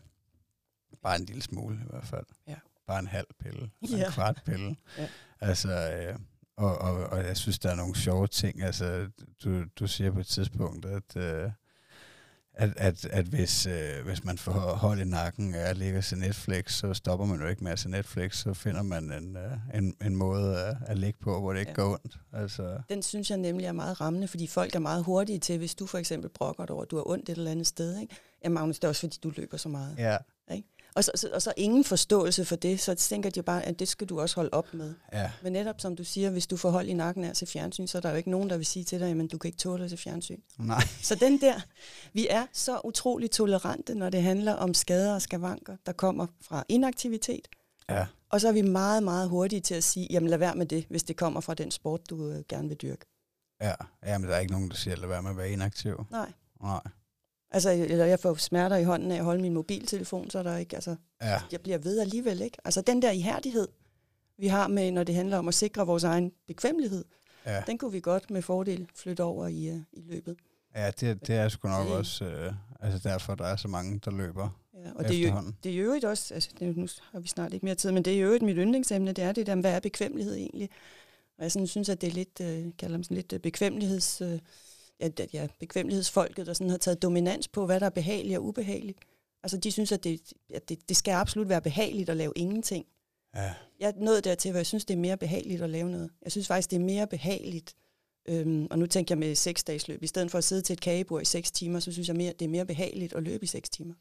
bare 1.04 1.16
en 1.16 1.26
lille 1.26 1.42
smule 1.42 1.76
i 1.76 1.88
hvert 1.90 2.06
fald. 2.06 2.26
Ja 2.48 2.56
bare 2.90 3.00
en 3.00 3.08
halv 3.08 3.28
pille, 3.40 3.70
ja. 3.90 4.06
en 4.06 4.12
kvart 4.12 4.42
pille. 4.46 4.76
ja. 4.98 5.08
Altså, 5.40 5.70
øh, 5.70 6.20
og, 6.60 6.78
og, 6.78 6.94
og 7.04 7.26
jeg 7.26 7.38
synes, 7.38 7.60
der 7.60 7.72
er 7.72 7.76
nogle 7.76 7.96
sjove 7.96 8.28
ting. 8.28 8.64
Altså, 8.64 9.08
du, 9.44 9.64
du 9.80 9.88
siger 9.88 10.12
på 10.12 10.20
et 10.20 10.28
tidspunkt, 10.28 10.86
at, 10.86 11.16
øh, 11.16 11.52
at, 12.54 12.74
at, 12.78 13.06
at 13.06 13.26
hvis, 13.26 13.66
øh, 13.66 14.06
hvis 14.06 14.24
man 14.24 14.38
får 14.38 14.52
hold 14.76 15.00
i 15.00 15.04
nakken 15.04 15.56
og 15.98 16.04
se 16.04 16.16
Netflix, 16.16 16.74
så 16.74 16.94
stopper 16.94 17.26
man 17.26 17.42
jo 17.42 17.48
ikke 17.48 17.64
med 17.64 17.72
at 17.72 17.80
se 17.80 17.90
Netflix, 17.90 18.38
så 18.38 18.54
finder 18.54 18.82
man 18.82 19.12
en, 19.12 19.38
øh, 19.38 19.58
en, 19.74 19.96
en 20.06 20.16
måde 20.16 20.58
at, 20.58 20.78
at 20.86 20.98
ligge 20.98 21.20
på, 21.20 21.40
hvor 21.40 21.54
det 21.54 21.60
ikke 21.60 21.70
ja. 21.70 21.76
går 21.76 21.92
ondt. 21.92 22.20
Altså. 22.34 22.82
Den 22.90 23.04
synes 23.04 23.30
jeg 23.30 23.38
nemlig 23.38 23.66
er 23.66 23.72
meget 23.72 24.02
rammende, 24.02 24.28
fordi 24.28 24.48
folk 24.48 24.76
er 24.76 24.80
meget 24.80 25.04
hurtige 25.04 25.40
til, 25.40 25.58
hvis 25.58 25.76
du 25.76 25.86
for 25.86 25.98
eksempel 25.98 26.30
brokker 26.30 26.66
dig 26.66 26.76
over, 26.76 26.84
at 26.84 26.92
du 26.92 26.96
har 26.96 27.10
ondt 27.10 27.30
et 27.30 27.38
eller 27.38 27.52
andet 27.52 27.68
sted. 27.68 28.00
Ikke? 28.00 28.16
Ja, 28.44 28.50
Magnus, 28.50 28.80
det 28.80 28.84
er 28.84 28.90
også 28.90 29.02
fordi, 29.02 29.18
du 29.24 29.32
løber 29.36 29.58
så 29.58 29.70
meget. 29.70 29.96
Ja. 29.98 30.18
Ikke? 30.52 30.68
Og 30.96 31.04
så, 31.04 31.30
og 31.34 31.42
så 31.42 31.54
ingen 31.58 31.84
forståelse 31.84 32.46
for 32.46 32.56
det, 32.56 32.80
så 32.80 32.96
tænker 32.96 33.30
de 33.30 33.44
bare, 33.44 33.66
at 33.66 33.80
det 33.80 33.88
skal 33.88 34.08
du 34.08 34.22
også 34.22 34.36
holde 34.36 34.50
op 34.54 34.74
med. 34.74 34.94
Ja. 35.14 35.32
Men 35.44 35.54
netop 35.54 35.82
som 35.82 35.96
du 35.96 36.04
siger, 36.04 36.30
hvis 36.30 36.48
du 36.48 36.58
får 36.58 36.70
hold 36.70 36.88
i 36.88 36.94
nakken 36.94 37.24
af 37.24 37.36
til 37.36 37.48
fjernsyn, 37.48 37.88
så 37.88 37.98
er 37.98 38.02
der 38.02 38.10
jo 38.10 38.16
ikke 38.16 38.32
nogen, 38.32 38.50
der 38.50 38.58
vil 38.58 38.66
sige 38.66 38.86
til 38.86 39.00
dig, 39.00 39.18
men 39.18 39.28
du 39.28 39.38
kan 39.38 39.48
ikke 39.48 39.58
tåle 39.58 39.84
at 39.84 39.90
se 39.90 39.98
fjernsyn. 39.98 40.40
Nej. 40.58 40.84
Så 41.02 41.16
den 41.16 41.42
der, 41.42 41.62
vi 42.14 42.28
er 42.30 42.46
så 42.54 42.82
utrolig 42.84 43.32
tolerante, 43.32 43.96
når 43.96 44.10
det 44.10 44.24
handler 44.24 44.54
om 44.54 44.74
skader 44.74 45.14
og 45.14 45.22
skavanker, 45.22 45.76
der 45.86 45.92
kommer 45.92 46.28
fra 46.42 46.64
inaktivitet. 46.70 47.48
Ja. 47.90 48.08
Og 48.30 48.42
så 48.42 48.48
er 48.48 48.52
vi 48.52 48.62
meget, 48.62 49.04
meget 49.04 49.30
hurtige 49.30 49.62
til 49.62 49.76
at 49.76 49.84
sige, 49.84 50.08
jamen 50.10 50.30
lad 50.30 50.38
være 50.38 50.56
med 50.56 50.66
det, 50.66 50.86
hvis 50.90 51.04
det 51.04 51.18
kommer 51.18 51.42
fra 51.42 51.54
den 51.54 51.72
sport, 51.72 52.10
du 52.10 52.30
øh, 52.30 52.44
gerne 52.50 52.68
vil 52.68 52.78
dyrke. 52.78 53.06
Ja, 53.62 53.74
ja, 54.06 54.18
men 54.18 54.30
der 54.30 54.36
er 54.36 54.40
ikke 54.40 54.54
nogen, 54.54 54.70
der 54.70 54.76
siger, 54.76 54.96
lad 54.96 55.08
være 55.08 55.22
med 55.22 55.32
at 55.32 55.38
være 55.38 55.52
inaktiv. 55.52 56.06
Nej. 56.12 56.32
Nej. 56.62 56.82
Altså, 57.52 57.72
eller 57.72 58.06
jeg 58.06 58.20
får 58.20 58.34
smerter 58.34 58.78
i 58.78 58.84
hånden 58.84 59.12
af 59.12 59.18
at 59.18 59.24
holde 59.24 59.42
min 59.42 59.54
mobiltelefon, 59.54 60.30
så 60.30 60.44
der 60.44 60.58
ikke, 60.58 60.76
altså, 60.76 60.96
ja. 61.22 61.42
jeg 61.52 61.62
bliver 61.62 61.78
ved 61.78 62.00
alligevel, 62.00 62.42
ikke? 62.42 62.58
Altså, 62.66 62.82
den 62.82 63.02
der 63.02 63.12
ihærdighed, 63.12 63.68
vi 64.38 64.48
har 64.48 64.68
med, 64.68 64.92
når 64.92 65.04
det 65.04 65.16
handler 65.16 65.38
om 65.38 65.48
at 65.48 65.54
sikre 65.54 65.86
vores 65.86 66.04
egen 66.04 66.32
bekvemmelighed, 66.48 67.06
ja. 67.46 67.64
den 67.68 67.78
kunne 67.78 67.92
vi 67.92 68.00
godt 68.00 68.32
med 68.32 68.42
fordel 68.42 68.88
flytte 68.96 69.24
over 69.24 69.48
i, 69.48 69.72
uh, 69.72 69.82
i 69.94 70.02
løbet. 70.02 70.36
Ja, 70.76 70.92
det, 71.00 71.28
det 71.28 71.36
er 71.36 71.50
sgu 71.50 71.70
nok 71.70 71.88
det, 71.88 71.96
også, 71.96 72.26
uh, 72.26 72.54
altså 72.80 73.10
derfor, 73.10 73.36
der 73.36 73.46
er 73.46 73.56
så 73.56 73.68
mange, 73.68 74.00
der 74.06 74.12
løber 74.12 74.50
ja, 74.74 74.92
og 74.96 75.08
det 75.08 75.26
er, 75.26 75.30
jo, 75.30 75.54
det 75.64 75.72
er 75.72 75.76
jo 75.76 75.84
øvrigt 75.84 76.06
også, 76.06 76.34
altså 76.34 76.50
det, 76.60 76.78
nu 76.78 76.88
har 77.12 77.20
vi 77.20 77.28
snart 77.28 77.54
ikke 77.54 77.66
mere 77.66 77.76
tid, 77.76 77.92
men 77.92 78.06
det 78.06 78.14
er 78.14 78.20
jo 78.20 78.26
øvrigt 78.26 78.44
mit 78.44 78.58
yndlingsemne, 78.58 79.14
det 79.14 79.24
er 79.24 79.32
det 79.32 79.48
der, 79.48 79.56
hvad 79.56 79.74
er 79.74 79.80
bekvemmelighed 79.80 80.36
egentlig? 80.36 80.70
Og 81.38 81.44
jeg 81.44 81.52
sådan, 81.52 81.68
synes, 81.68 81.90
at 81.90 82.02
det 82.02 82.10
er 82.10 82.14
lidt, 82.14 82.40
uh, 82.40 82.72
kalder 82.78 82.98
dem 82.98 83.04
sådan 83.04 83.16
lidt 83.16 83.42
bekvemligheds... 83.42 84.22
Uh, 84.22 84.40
at, 85.00 85.20
at 85.20 85.34
ja, 85.34 85.48
bekvemmelighedsfolket, 85.60 86.48
der 86.48 86.54
sådan 86.54 86.70
har 86.70 86.78
taget 86.78 87.02
dominans 87.02 87.48
på, 87.48 87.66
hvad 87.66 87.80
der 87.80 87.86
er 87.86 87.90
behageligt 87.90 88.38
og 88.38 88.46
ubehageligt. 88.46 89.00
Altså, 89.44 89.58
de 89.58 89.72
synes, 89.72 89.92
at 89.92 90.04
det, 90.04 90.34
at 90.54 90.70
det, 90.70 90.90
det 90.90 90.98
skal 90.98 91.12
absolut 91.12 91.50
være 91.50 91.62
behageligt 91.62 92.10
at 92.10 92.18
lave 92.18 92.34
ingenting. 92.36 92.86
Ja. 93.36 93.54
Jeg 93.80 93.94
nået 93.98 94.24
dertil, 94.24 94.52
hvor 94.52 94.60
jeg 94.60 94.66
synes, 94.66 94.86
det 94.86 94.94
er 94.94 94.98
mere 94.98 95.18
behageligt 95.18 95.62
at 95.62 95.70
lave 95.70 95.90
noget. 95.90 96.10
Jeg 96.22 96.32
synes 96.32 96.48
faktisk, 96.48 96.72
det 96.72 96.76
er 96.76 96.86
mere 96.86 97.08
behageligt, 97.08 97.76
øhm, 98.30 98.68
og 98.72 98.80
nu 98.80 98.86
tænker 98.86 99.16
jeg 99.16 99.20
med 99.20 99.36
seks 99.36 99.64
dages 99.64 99.88
løb. 99.88 100.04
I 100.04 100.08
stedet 100.08 100.32
for 100.32 100.38
at 100.38 100.44
sidde 100.44 100.62
til 100.62 100.74
et 100.74 100.82
kagebord 100.82 101.22
i 101.22 101.26
seks 101.26 101.52
timer, 101.52 101.80
så 101.80 101.92
synes 101.92 102.08
jeg, 102.08 102.16
mere, 102.16 102.34
det 102.34 102.46
er 102.46 102.50
mere 102.50 102.66
behageligt 102.66 103.14
at 103.14 103.24
løbe 103.24 103.44
i 103.44 103.48
seks 103.48 103.70
timer. 103.70 103.94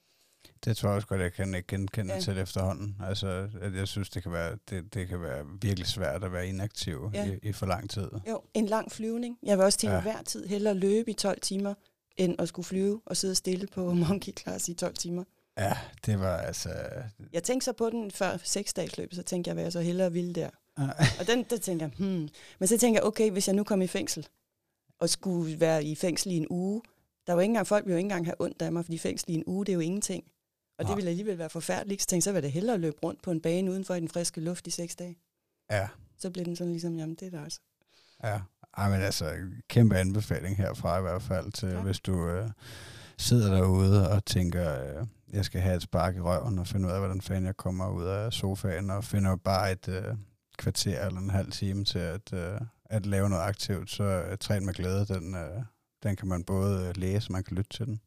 Det 0.64 0.76
tror 0.76 0.88
jeg 0.88 0.96
også 0.96 1.08
godt, 1.08 1.20
jeg 1.20 1.32
kan 1.32 1.54
ikke 1.54 1.66
genkende 1.68 2.14
Ja. 2.14 2.20
til 2.20 2.38
efterhånden. 2.38 2.96
Altså, 3.06 3.48
at 3.60 3.74
jeg 3.74 3.88
synes, 3.88 4.10
det 4.10 4.22
kan 4.22 4.32
være, 4.32 4.56
det, 4.70 4.94
det 4.94 5.08
kan 5.08 5.22
være 5.22 5.44
virkelig 5.62 5.86
svært 5.86 6.24
at 6.24 6.32
være 6.32 6.48
inaktiv 6.48 7.10
Ja. 7.14 7.26
i, 7.26 7.38
i 7.42 7.52
for 7.52 7.66
lang 7.66 7.90
tid. 7.90 8.08
Jo, 8.28 8.40
en 8.54 8.66
lang 8.66 8.92
flyvning. 8.92 9.38
Jeg 9.42 9.58
vil 9.58 9.64
også 9.64 9.78
til 9.78 9.88
Ja. 9.88 10.00
hver 10.00 10.22
tid 10.22 10.46
hellere 10.46 10.74
løbe 10.74 11.10
i 11.10 11.14
12 11.14 11.40
timer, 11.40 11.74
end 12.16 12.40
at 12.40 12.48
skulle 12.48 12.66
flyve 12.66 13.00
og 13.06 13.16
sidde 13.16 13.34
stille 13.34 13.66
på 13.66 13.92
monkey 14.08 14.32
class 14.38 14.68
i 14.68 14.74
12 14.74 14.94
timer. 14.94 15.24
Ja, 15.58 15.72
det 16.06 16.20
var 16.20 16.36
altså... 16.36 16.70
Jeg 17.32 17.42
tænkte 17.42 17.64
så 17.64 17.72
på 17.72 17.90
den 17.90 18.10
før 18.10 18.36
seks 18.42 18.72
dages 18.74 18.98
løb, 18.98 19.14
så 19.14 19.22
tænkte 19.22 19.48
jeg, 19.48 19.54
hvad 19.54 19.64
jeg 19.64 19.72
så 19.72 19.80
hellere 19.80 20.12
ville 20.12 20.32
der. 20.32 20.50
Og 21.20 21.26
den, 21.26 21.44
der 21.50 21.56
tænker 21.56 21.86
jeg, 21.86 21.92
hmm. 21.98 22.28
Men 22.58 22.66
så 22.68 22.78
tænker 22.78 23.00
jeg, 23.00 23.06
okay, 23.06 23.30
hvis 23.30 23.48
jeg 23.48 23.54
nu 23.56 23.64
kom 23.64 23.82
i 23.82 23.86
fængsel, 23.86 24.26
og 25.00 25.08
skulle 25.08 25.60
være 25.60 25.84
i 25.84 25.94
fængsel 25.94 26.32
i 26.32 26.36
en 26.36 26.46
uge, 26.50 26.82
der 27.26 27.32
var 27.32 27.40
ikke 27.42 27.50
engang, 27.50 27.66
folk 27.66 27.84
ville 27.84 27.92
jo 27.94 27.98
ikke 27.98 28.04
engang 28.04 28.26
have 28.26 28.34
ondt 28.38 28.62
af 28.62 28.72
mig, 28.72 28.84
fordi 28.84 28.98
fængsel 28.98 29.30
i 29.30 29.34
en 29.34 29.44
uge, 29.46 29.66
det 29.66 29.72
er 29.72 29.74
jo 29.74 29.80
ingenting. 29.80 30.24
Og 30.78 30.84
det 30.84 30.88
Nej. 30.88 30.94
ville 30.94 31.10
alligevel 31.10 31.38
være 31.38 31.50
forfærdeligt. 31.50 32.02
Så 32.02 32.06
tænkte 32.06 32.24
så 32.24 32.32
vil 32.32 32.42
det 32.42 32.52
hellere 32.52 32.78
løbe 32.78 32.96
rundt 33.04 33.22
på 33.22 33.30
en 33.30 33.40
bane 33.40 33.70
udenfor 33.70 33.94
i 33.94 34.00
den 34.00 34.08
friske 34.08 34.40
luft 34.40 34.66
i 34.66 34.70
seks 34.70 34.96
dage. 34.96 35.18
Ja, 35.70 35.88
Så 36.18 36.30
blev 36.30 36.44
den 36.44 36.56
sådan 36.56 36.70
ligesom, 36.70 36.96
jamen 36.96 37.14
det 37.14 37.26
er 37.26 37.30
der 37.30 37.44
altså. 37.44 37.60
ja. 38.24 38.40
Ej, 38.76 38.90
men 38.90 39.00
altså, 39.00 39.32
kæmpe 39.68 39.96
anbefaling 39.96 40.56
herfra 40.56 40.98
i 40.98 41.00
hvert 41.02 41.22
fald 41.22 41.52
til, 41.52 41.72
Tak. 41.72 41.84
hvis 41.84 42.00
du 42.00 42.28
øh, 42.28 42.50
sidder 43.18 43.54
derude 43.54 44.10
og 44.10 44.24
tænker, 44.24 44.98
øh, 44.98 45.06
jeg 45.32 45.44
skal 45.44 45.60
have 45.60 45.76
et 45.76 45.82
spark 45.82 46.16
i 46.16 46.20
røven 46.20 46.58
og 46.58 46.66
finde 46.66 46.88
ud 46.88 46.92
af, 46.92 46.98
hvordan 46.98 47.20
fanden 47.20 47.46
jeg 47.46 47.56
kommer 47.56 47.90
ud 47.90 48.04
af 48.04 48.32
sofaen 48.32 48.90
og 48.90 49.04
finder 49.04 49.36
bare 49.36 49.72
et 49.72 49.88
øh, 49.88 50.04
kvarter 50.58 51.06
eller 51.06 51.20
en 51.20 51.30
halv 51.30 51.52
time 51.52 51.84
til 51.84 51.98
at, 51.98 52.32
øh, 52.32 52.60
at 52.84 53.06
lave 53.06 53.28
noget 53.28 53.42
aktivt, 53.42 53.90
så 53.90 54.04
øh, 54.04 54.38
træn 54.38 54.66
med 54.66 54.74
glæde, 54.74 55.06
den, 55.06 55.34
øh, 55.34 55.62
den 56.02 56.16
kan 56.16 56.28
man 56.28 56.44
både 56.44 56.88
øh, 56.88 56.96
læse, 56.96 57.32
man 57.32 57.44
kan 57.44 57.56
lytte 57.56 57.70
til 57.76 57.86
den. 57.86 58.00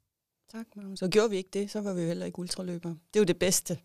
Tak, 0.52 0.66
Magnus. 0.76 1.00
Så 1.00 1.08
gjorde 1.08 1.30
vi 1.30 1.36
ikke 1.38 1.50
det, 1.54 1.72
så 1.72 1.82
var 1.82 1.94
vi 1.94 2.02
jo 2.02 2.08
heller 2.08 2.26
ikke 2.26 2.40
ultraløbere. 2.40 2.92
Det 2.92 3.20
er 3.20 3.20
jo 3.20 3.26
det 3.26 3.40
bedste 3.40 3.80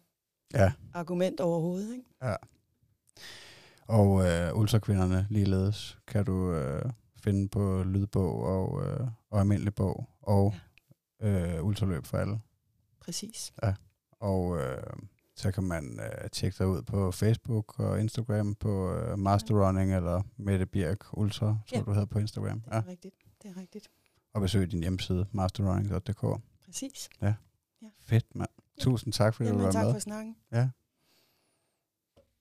Ja, 0.55 0.73
argument 0.95 1.41
overhovedet, 1.41 1.93
ikke? 1.95 2.09
ja. 2.23 2.35
Og 3.89 4.27
øh, 4.27 4.57
ultrakvinderne 4.59 5.27
ligeledes 5.31 5.99
kan 6.07 6.25
du 6.25 6.53
øh, 6.53 6.91
finde 7.23 7.49
på 7.49 7.83
lydbog 7.87 8.43
og, 8.43 8.87
øh, 8.87 9.07
og 9.31 9.41
almindelig 9.41 9.75
bog 9.75 10.09
og 10.23 10.55
øh, 11.23 11.65
ultraløb 11.65 12.05
for 12.07 12.19
alle. 12.19 12.41
Præcis. 13.01 13.53
Og 14.21 14.59
øh, 14.61 14.83
så 15.37 15.51
kan 15.53 15.65
man 15.65 16.01
øh, 16.01 16.31
tjekke 16.31 16.59
dig 16.59 16.67
ud 16.67 16.83
på 16.83 17.11
Facebook 17.13 17.79
og 17.81 18.01
Instagram 18.01 18.55
på 18.55 18.93
øh, 18.95 19.19
Masterrunning 19.19 19.95
eller 19.97 20.23
Mette 20.37 20.67
Birk 20.67 21.05
Ultra, 21.13 21.59
som 21.67 21.79
Ja. 21.79 21.83
du 21.85 21.91
hedder 21.93 22.07
på 22.07 22.19
Instagram. 22.19 22.61
Det 22.61 22.73
Ja. 22.73 22.77
er 22.77 22.87
rigtigt. 22.87 23.15
Det 23.43 23.51
er 23.57 23.61
rigtigt. 23.61 23.89
Og 24.35 24.41
besøg 24.41 24.71
din 24.73 24.81
hjemmeside, 24.81 25.27
masterrunning.dk. 25.33 26.41
Præcis. 26.67 27.09
Fedt, 28.01 28.35
mand. 28.35 28.51
Ja. 28.79 28.83
Tusind 28.83 29.13
tak, 29.13 29.35
fordi 29.35 29.49
du 29.49 29.53
Jamen, 29.55 29.65
var 29.67 29.73
tak 29.73 29.85
med. 29.85 29.93
for 29.93 29.99
snakken. 30.01 30.37
Ja, 30.53 30.69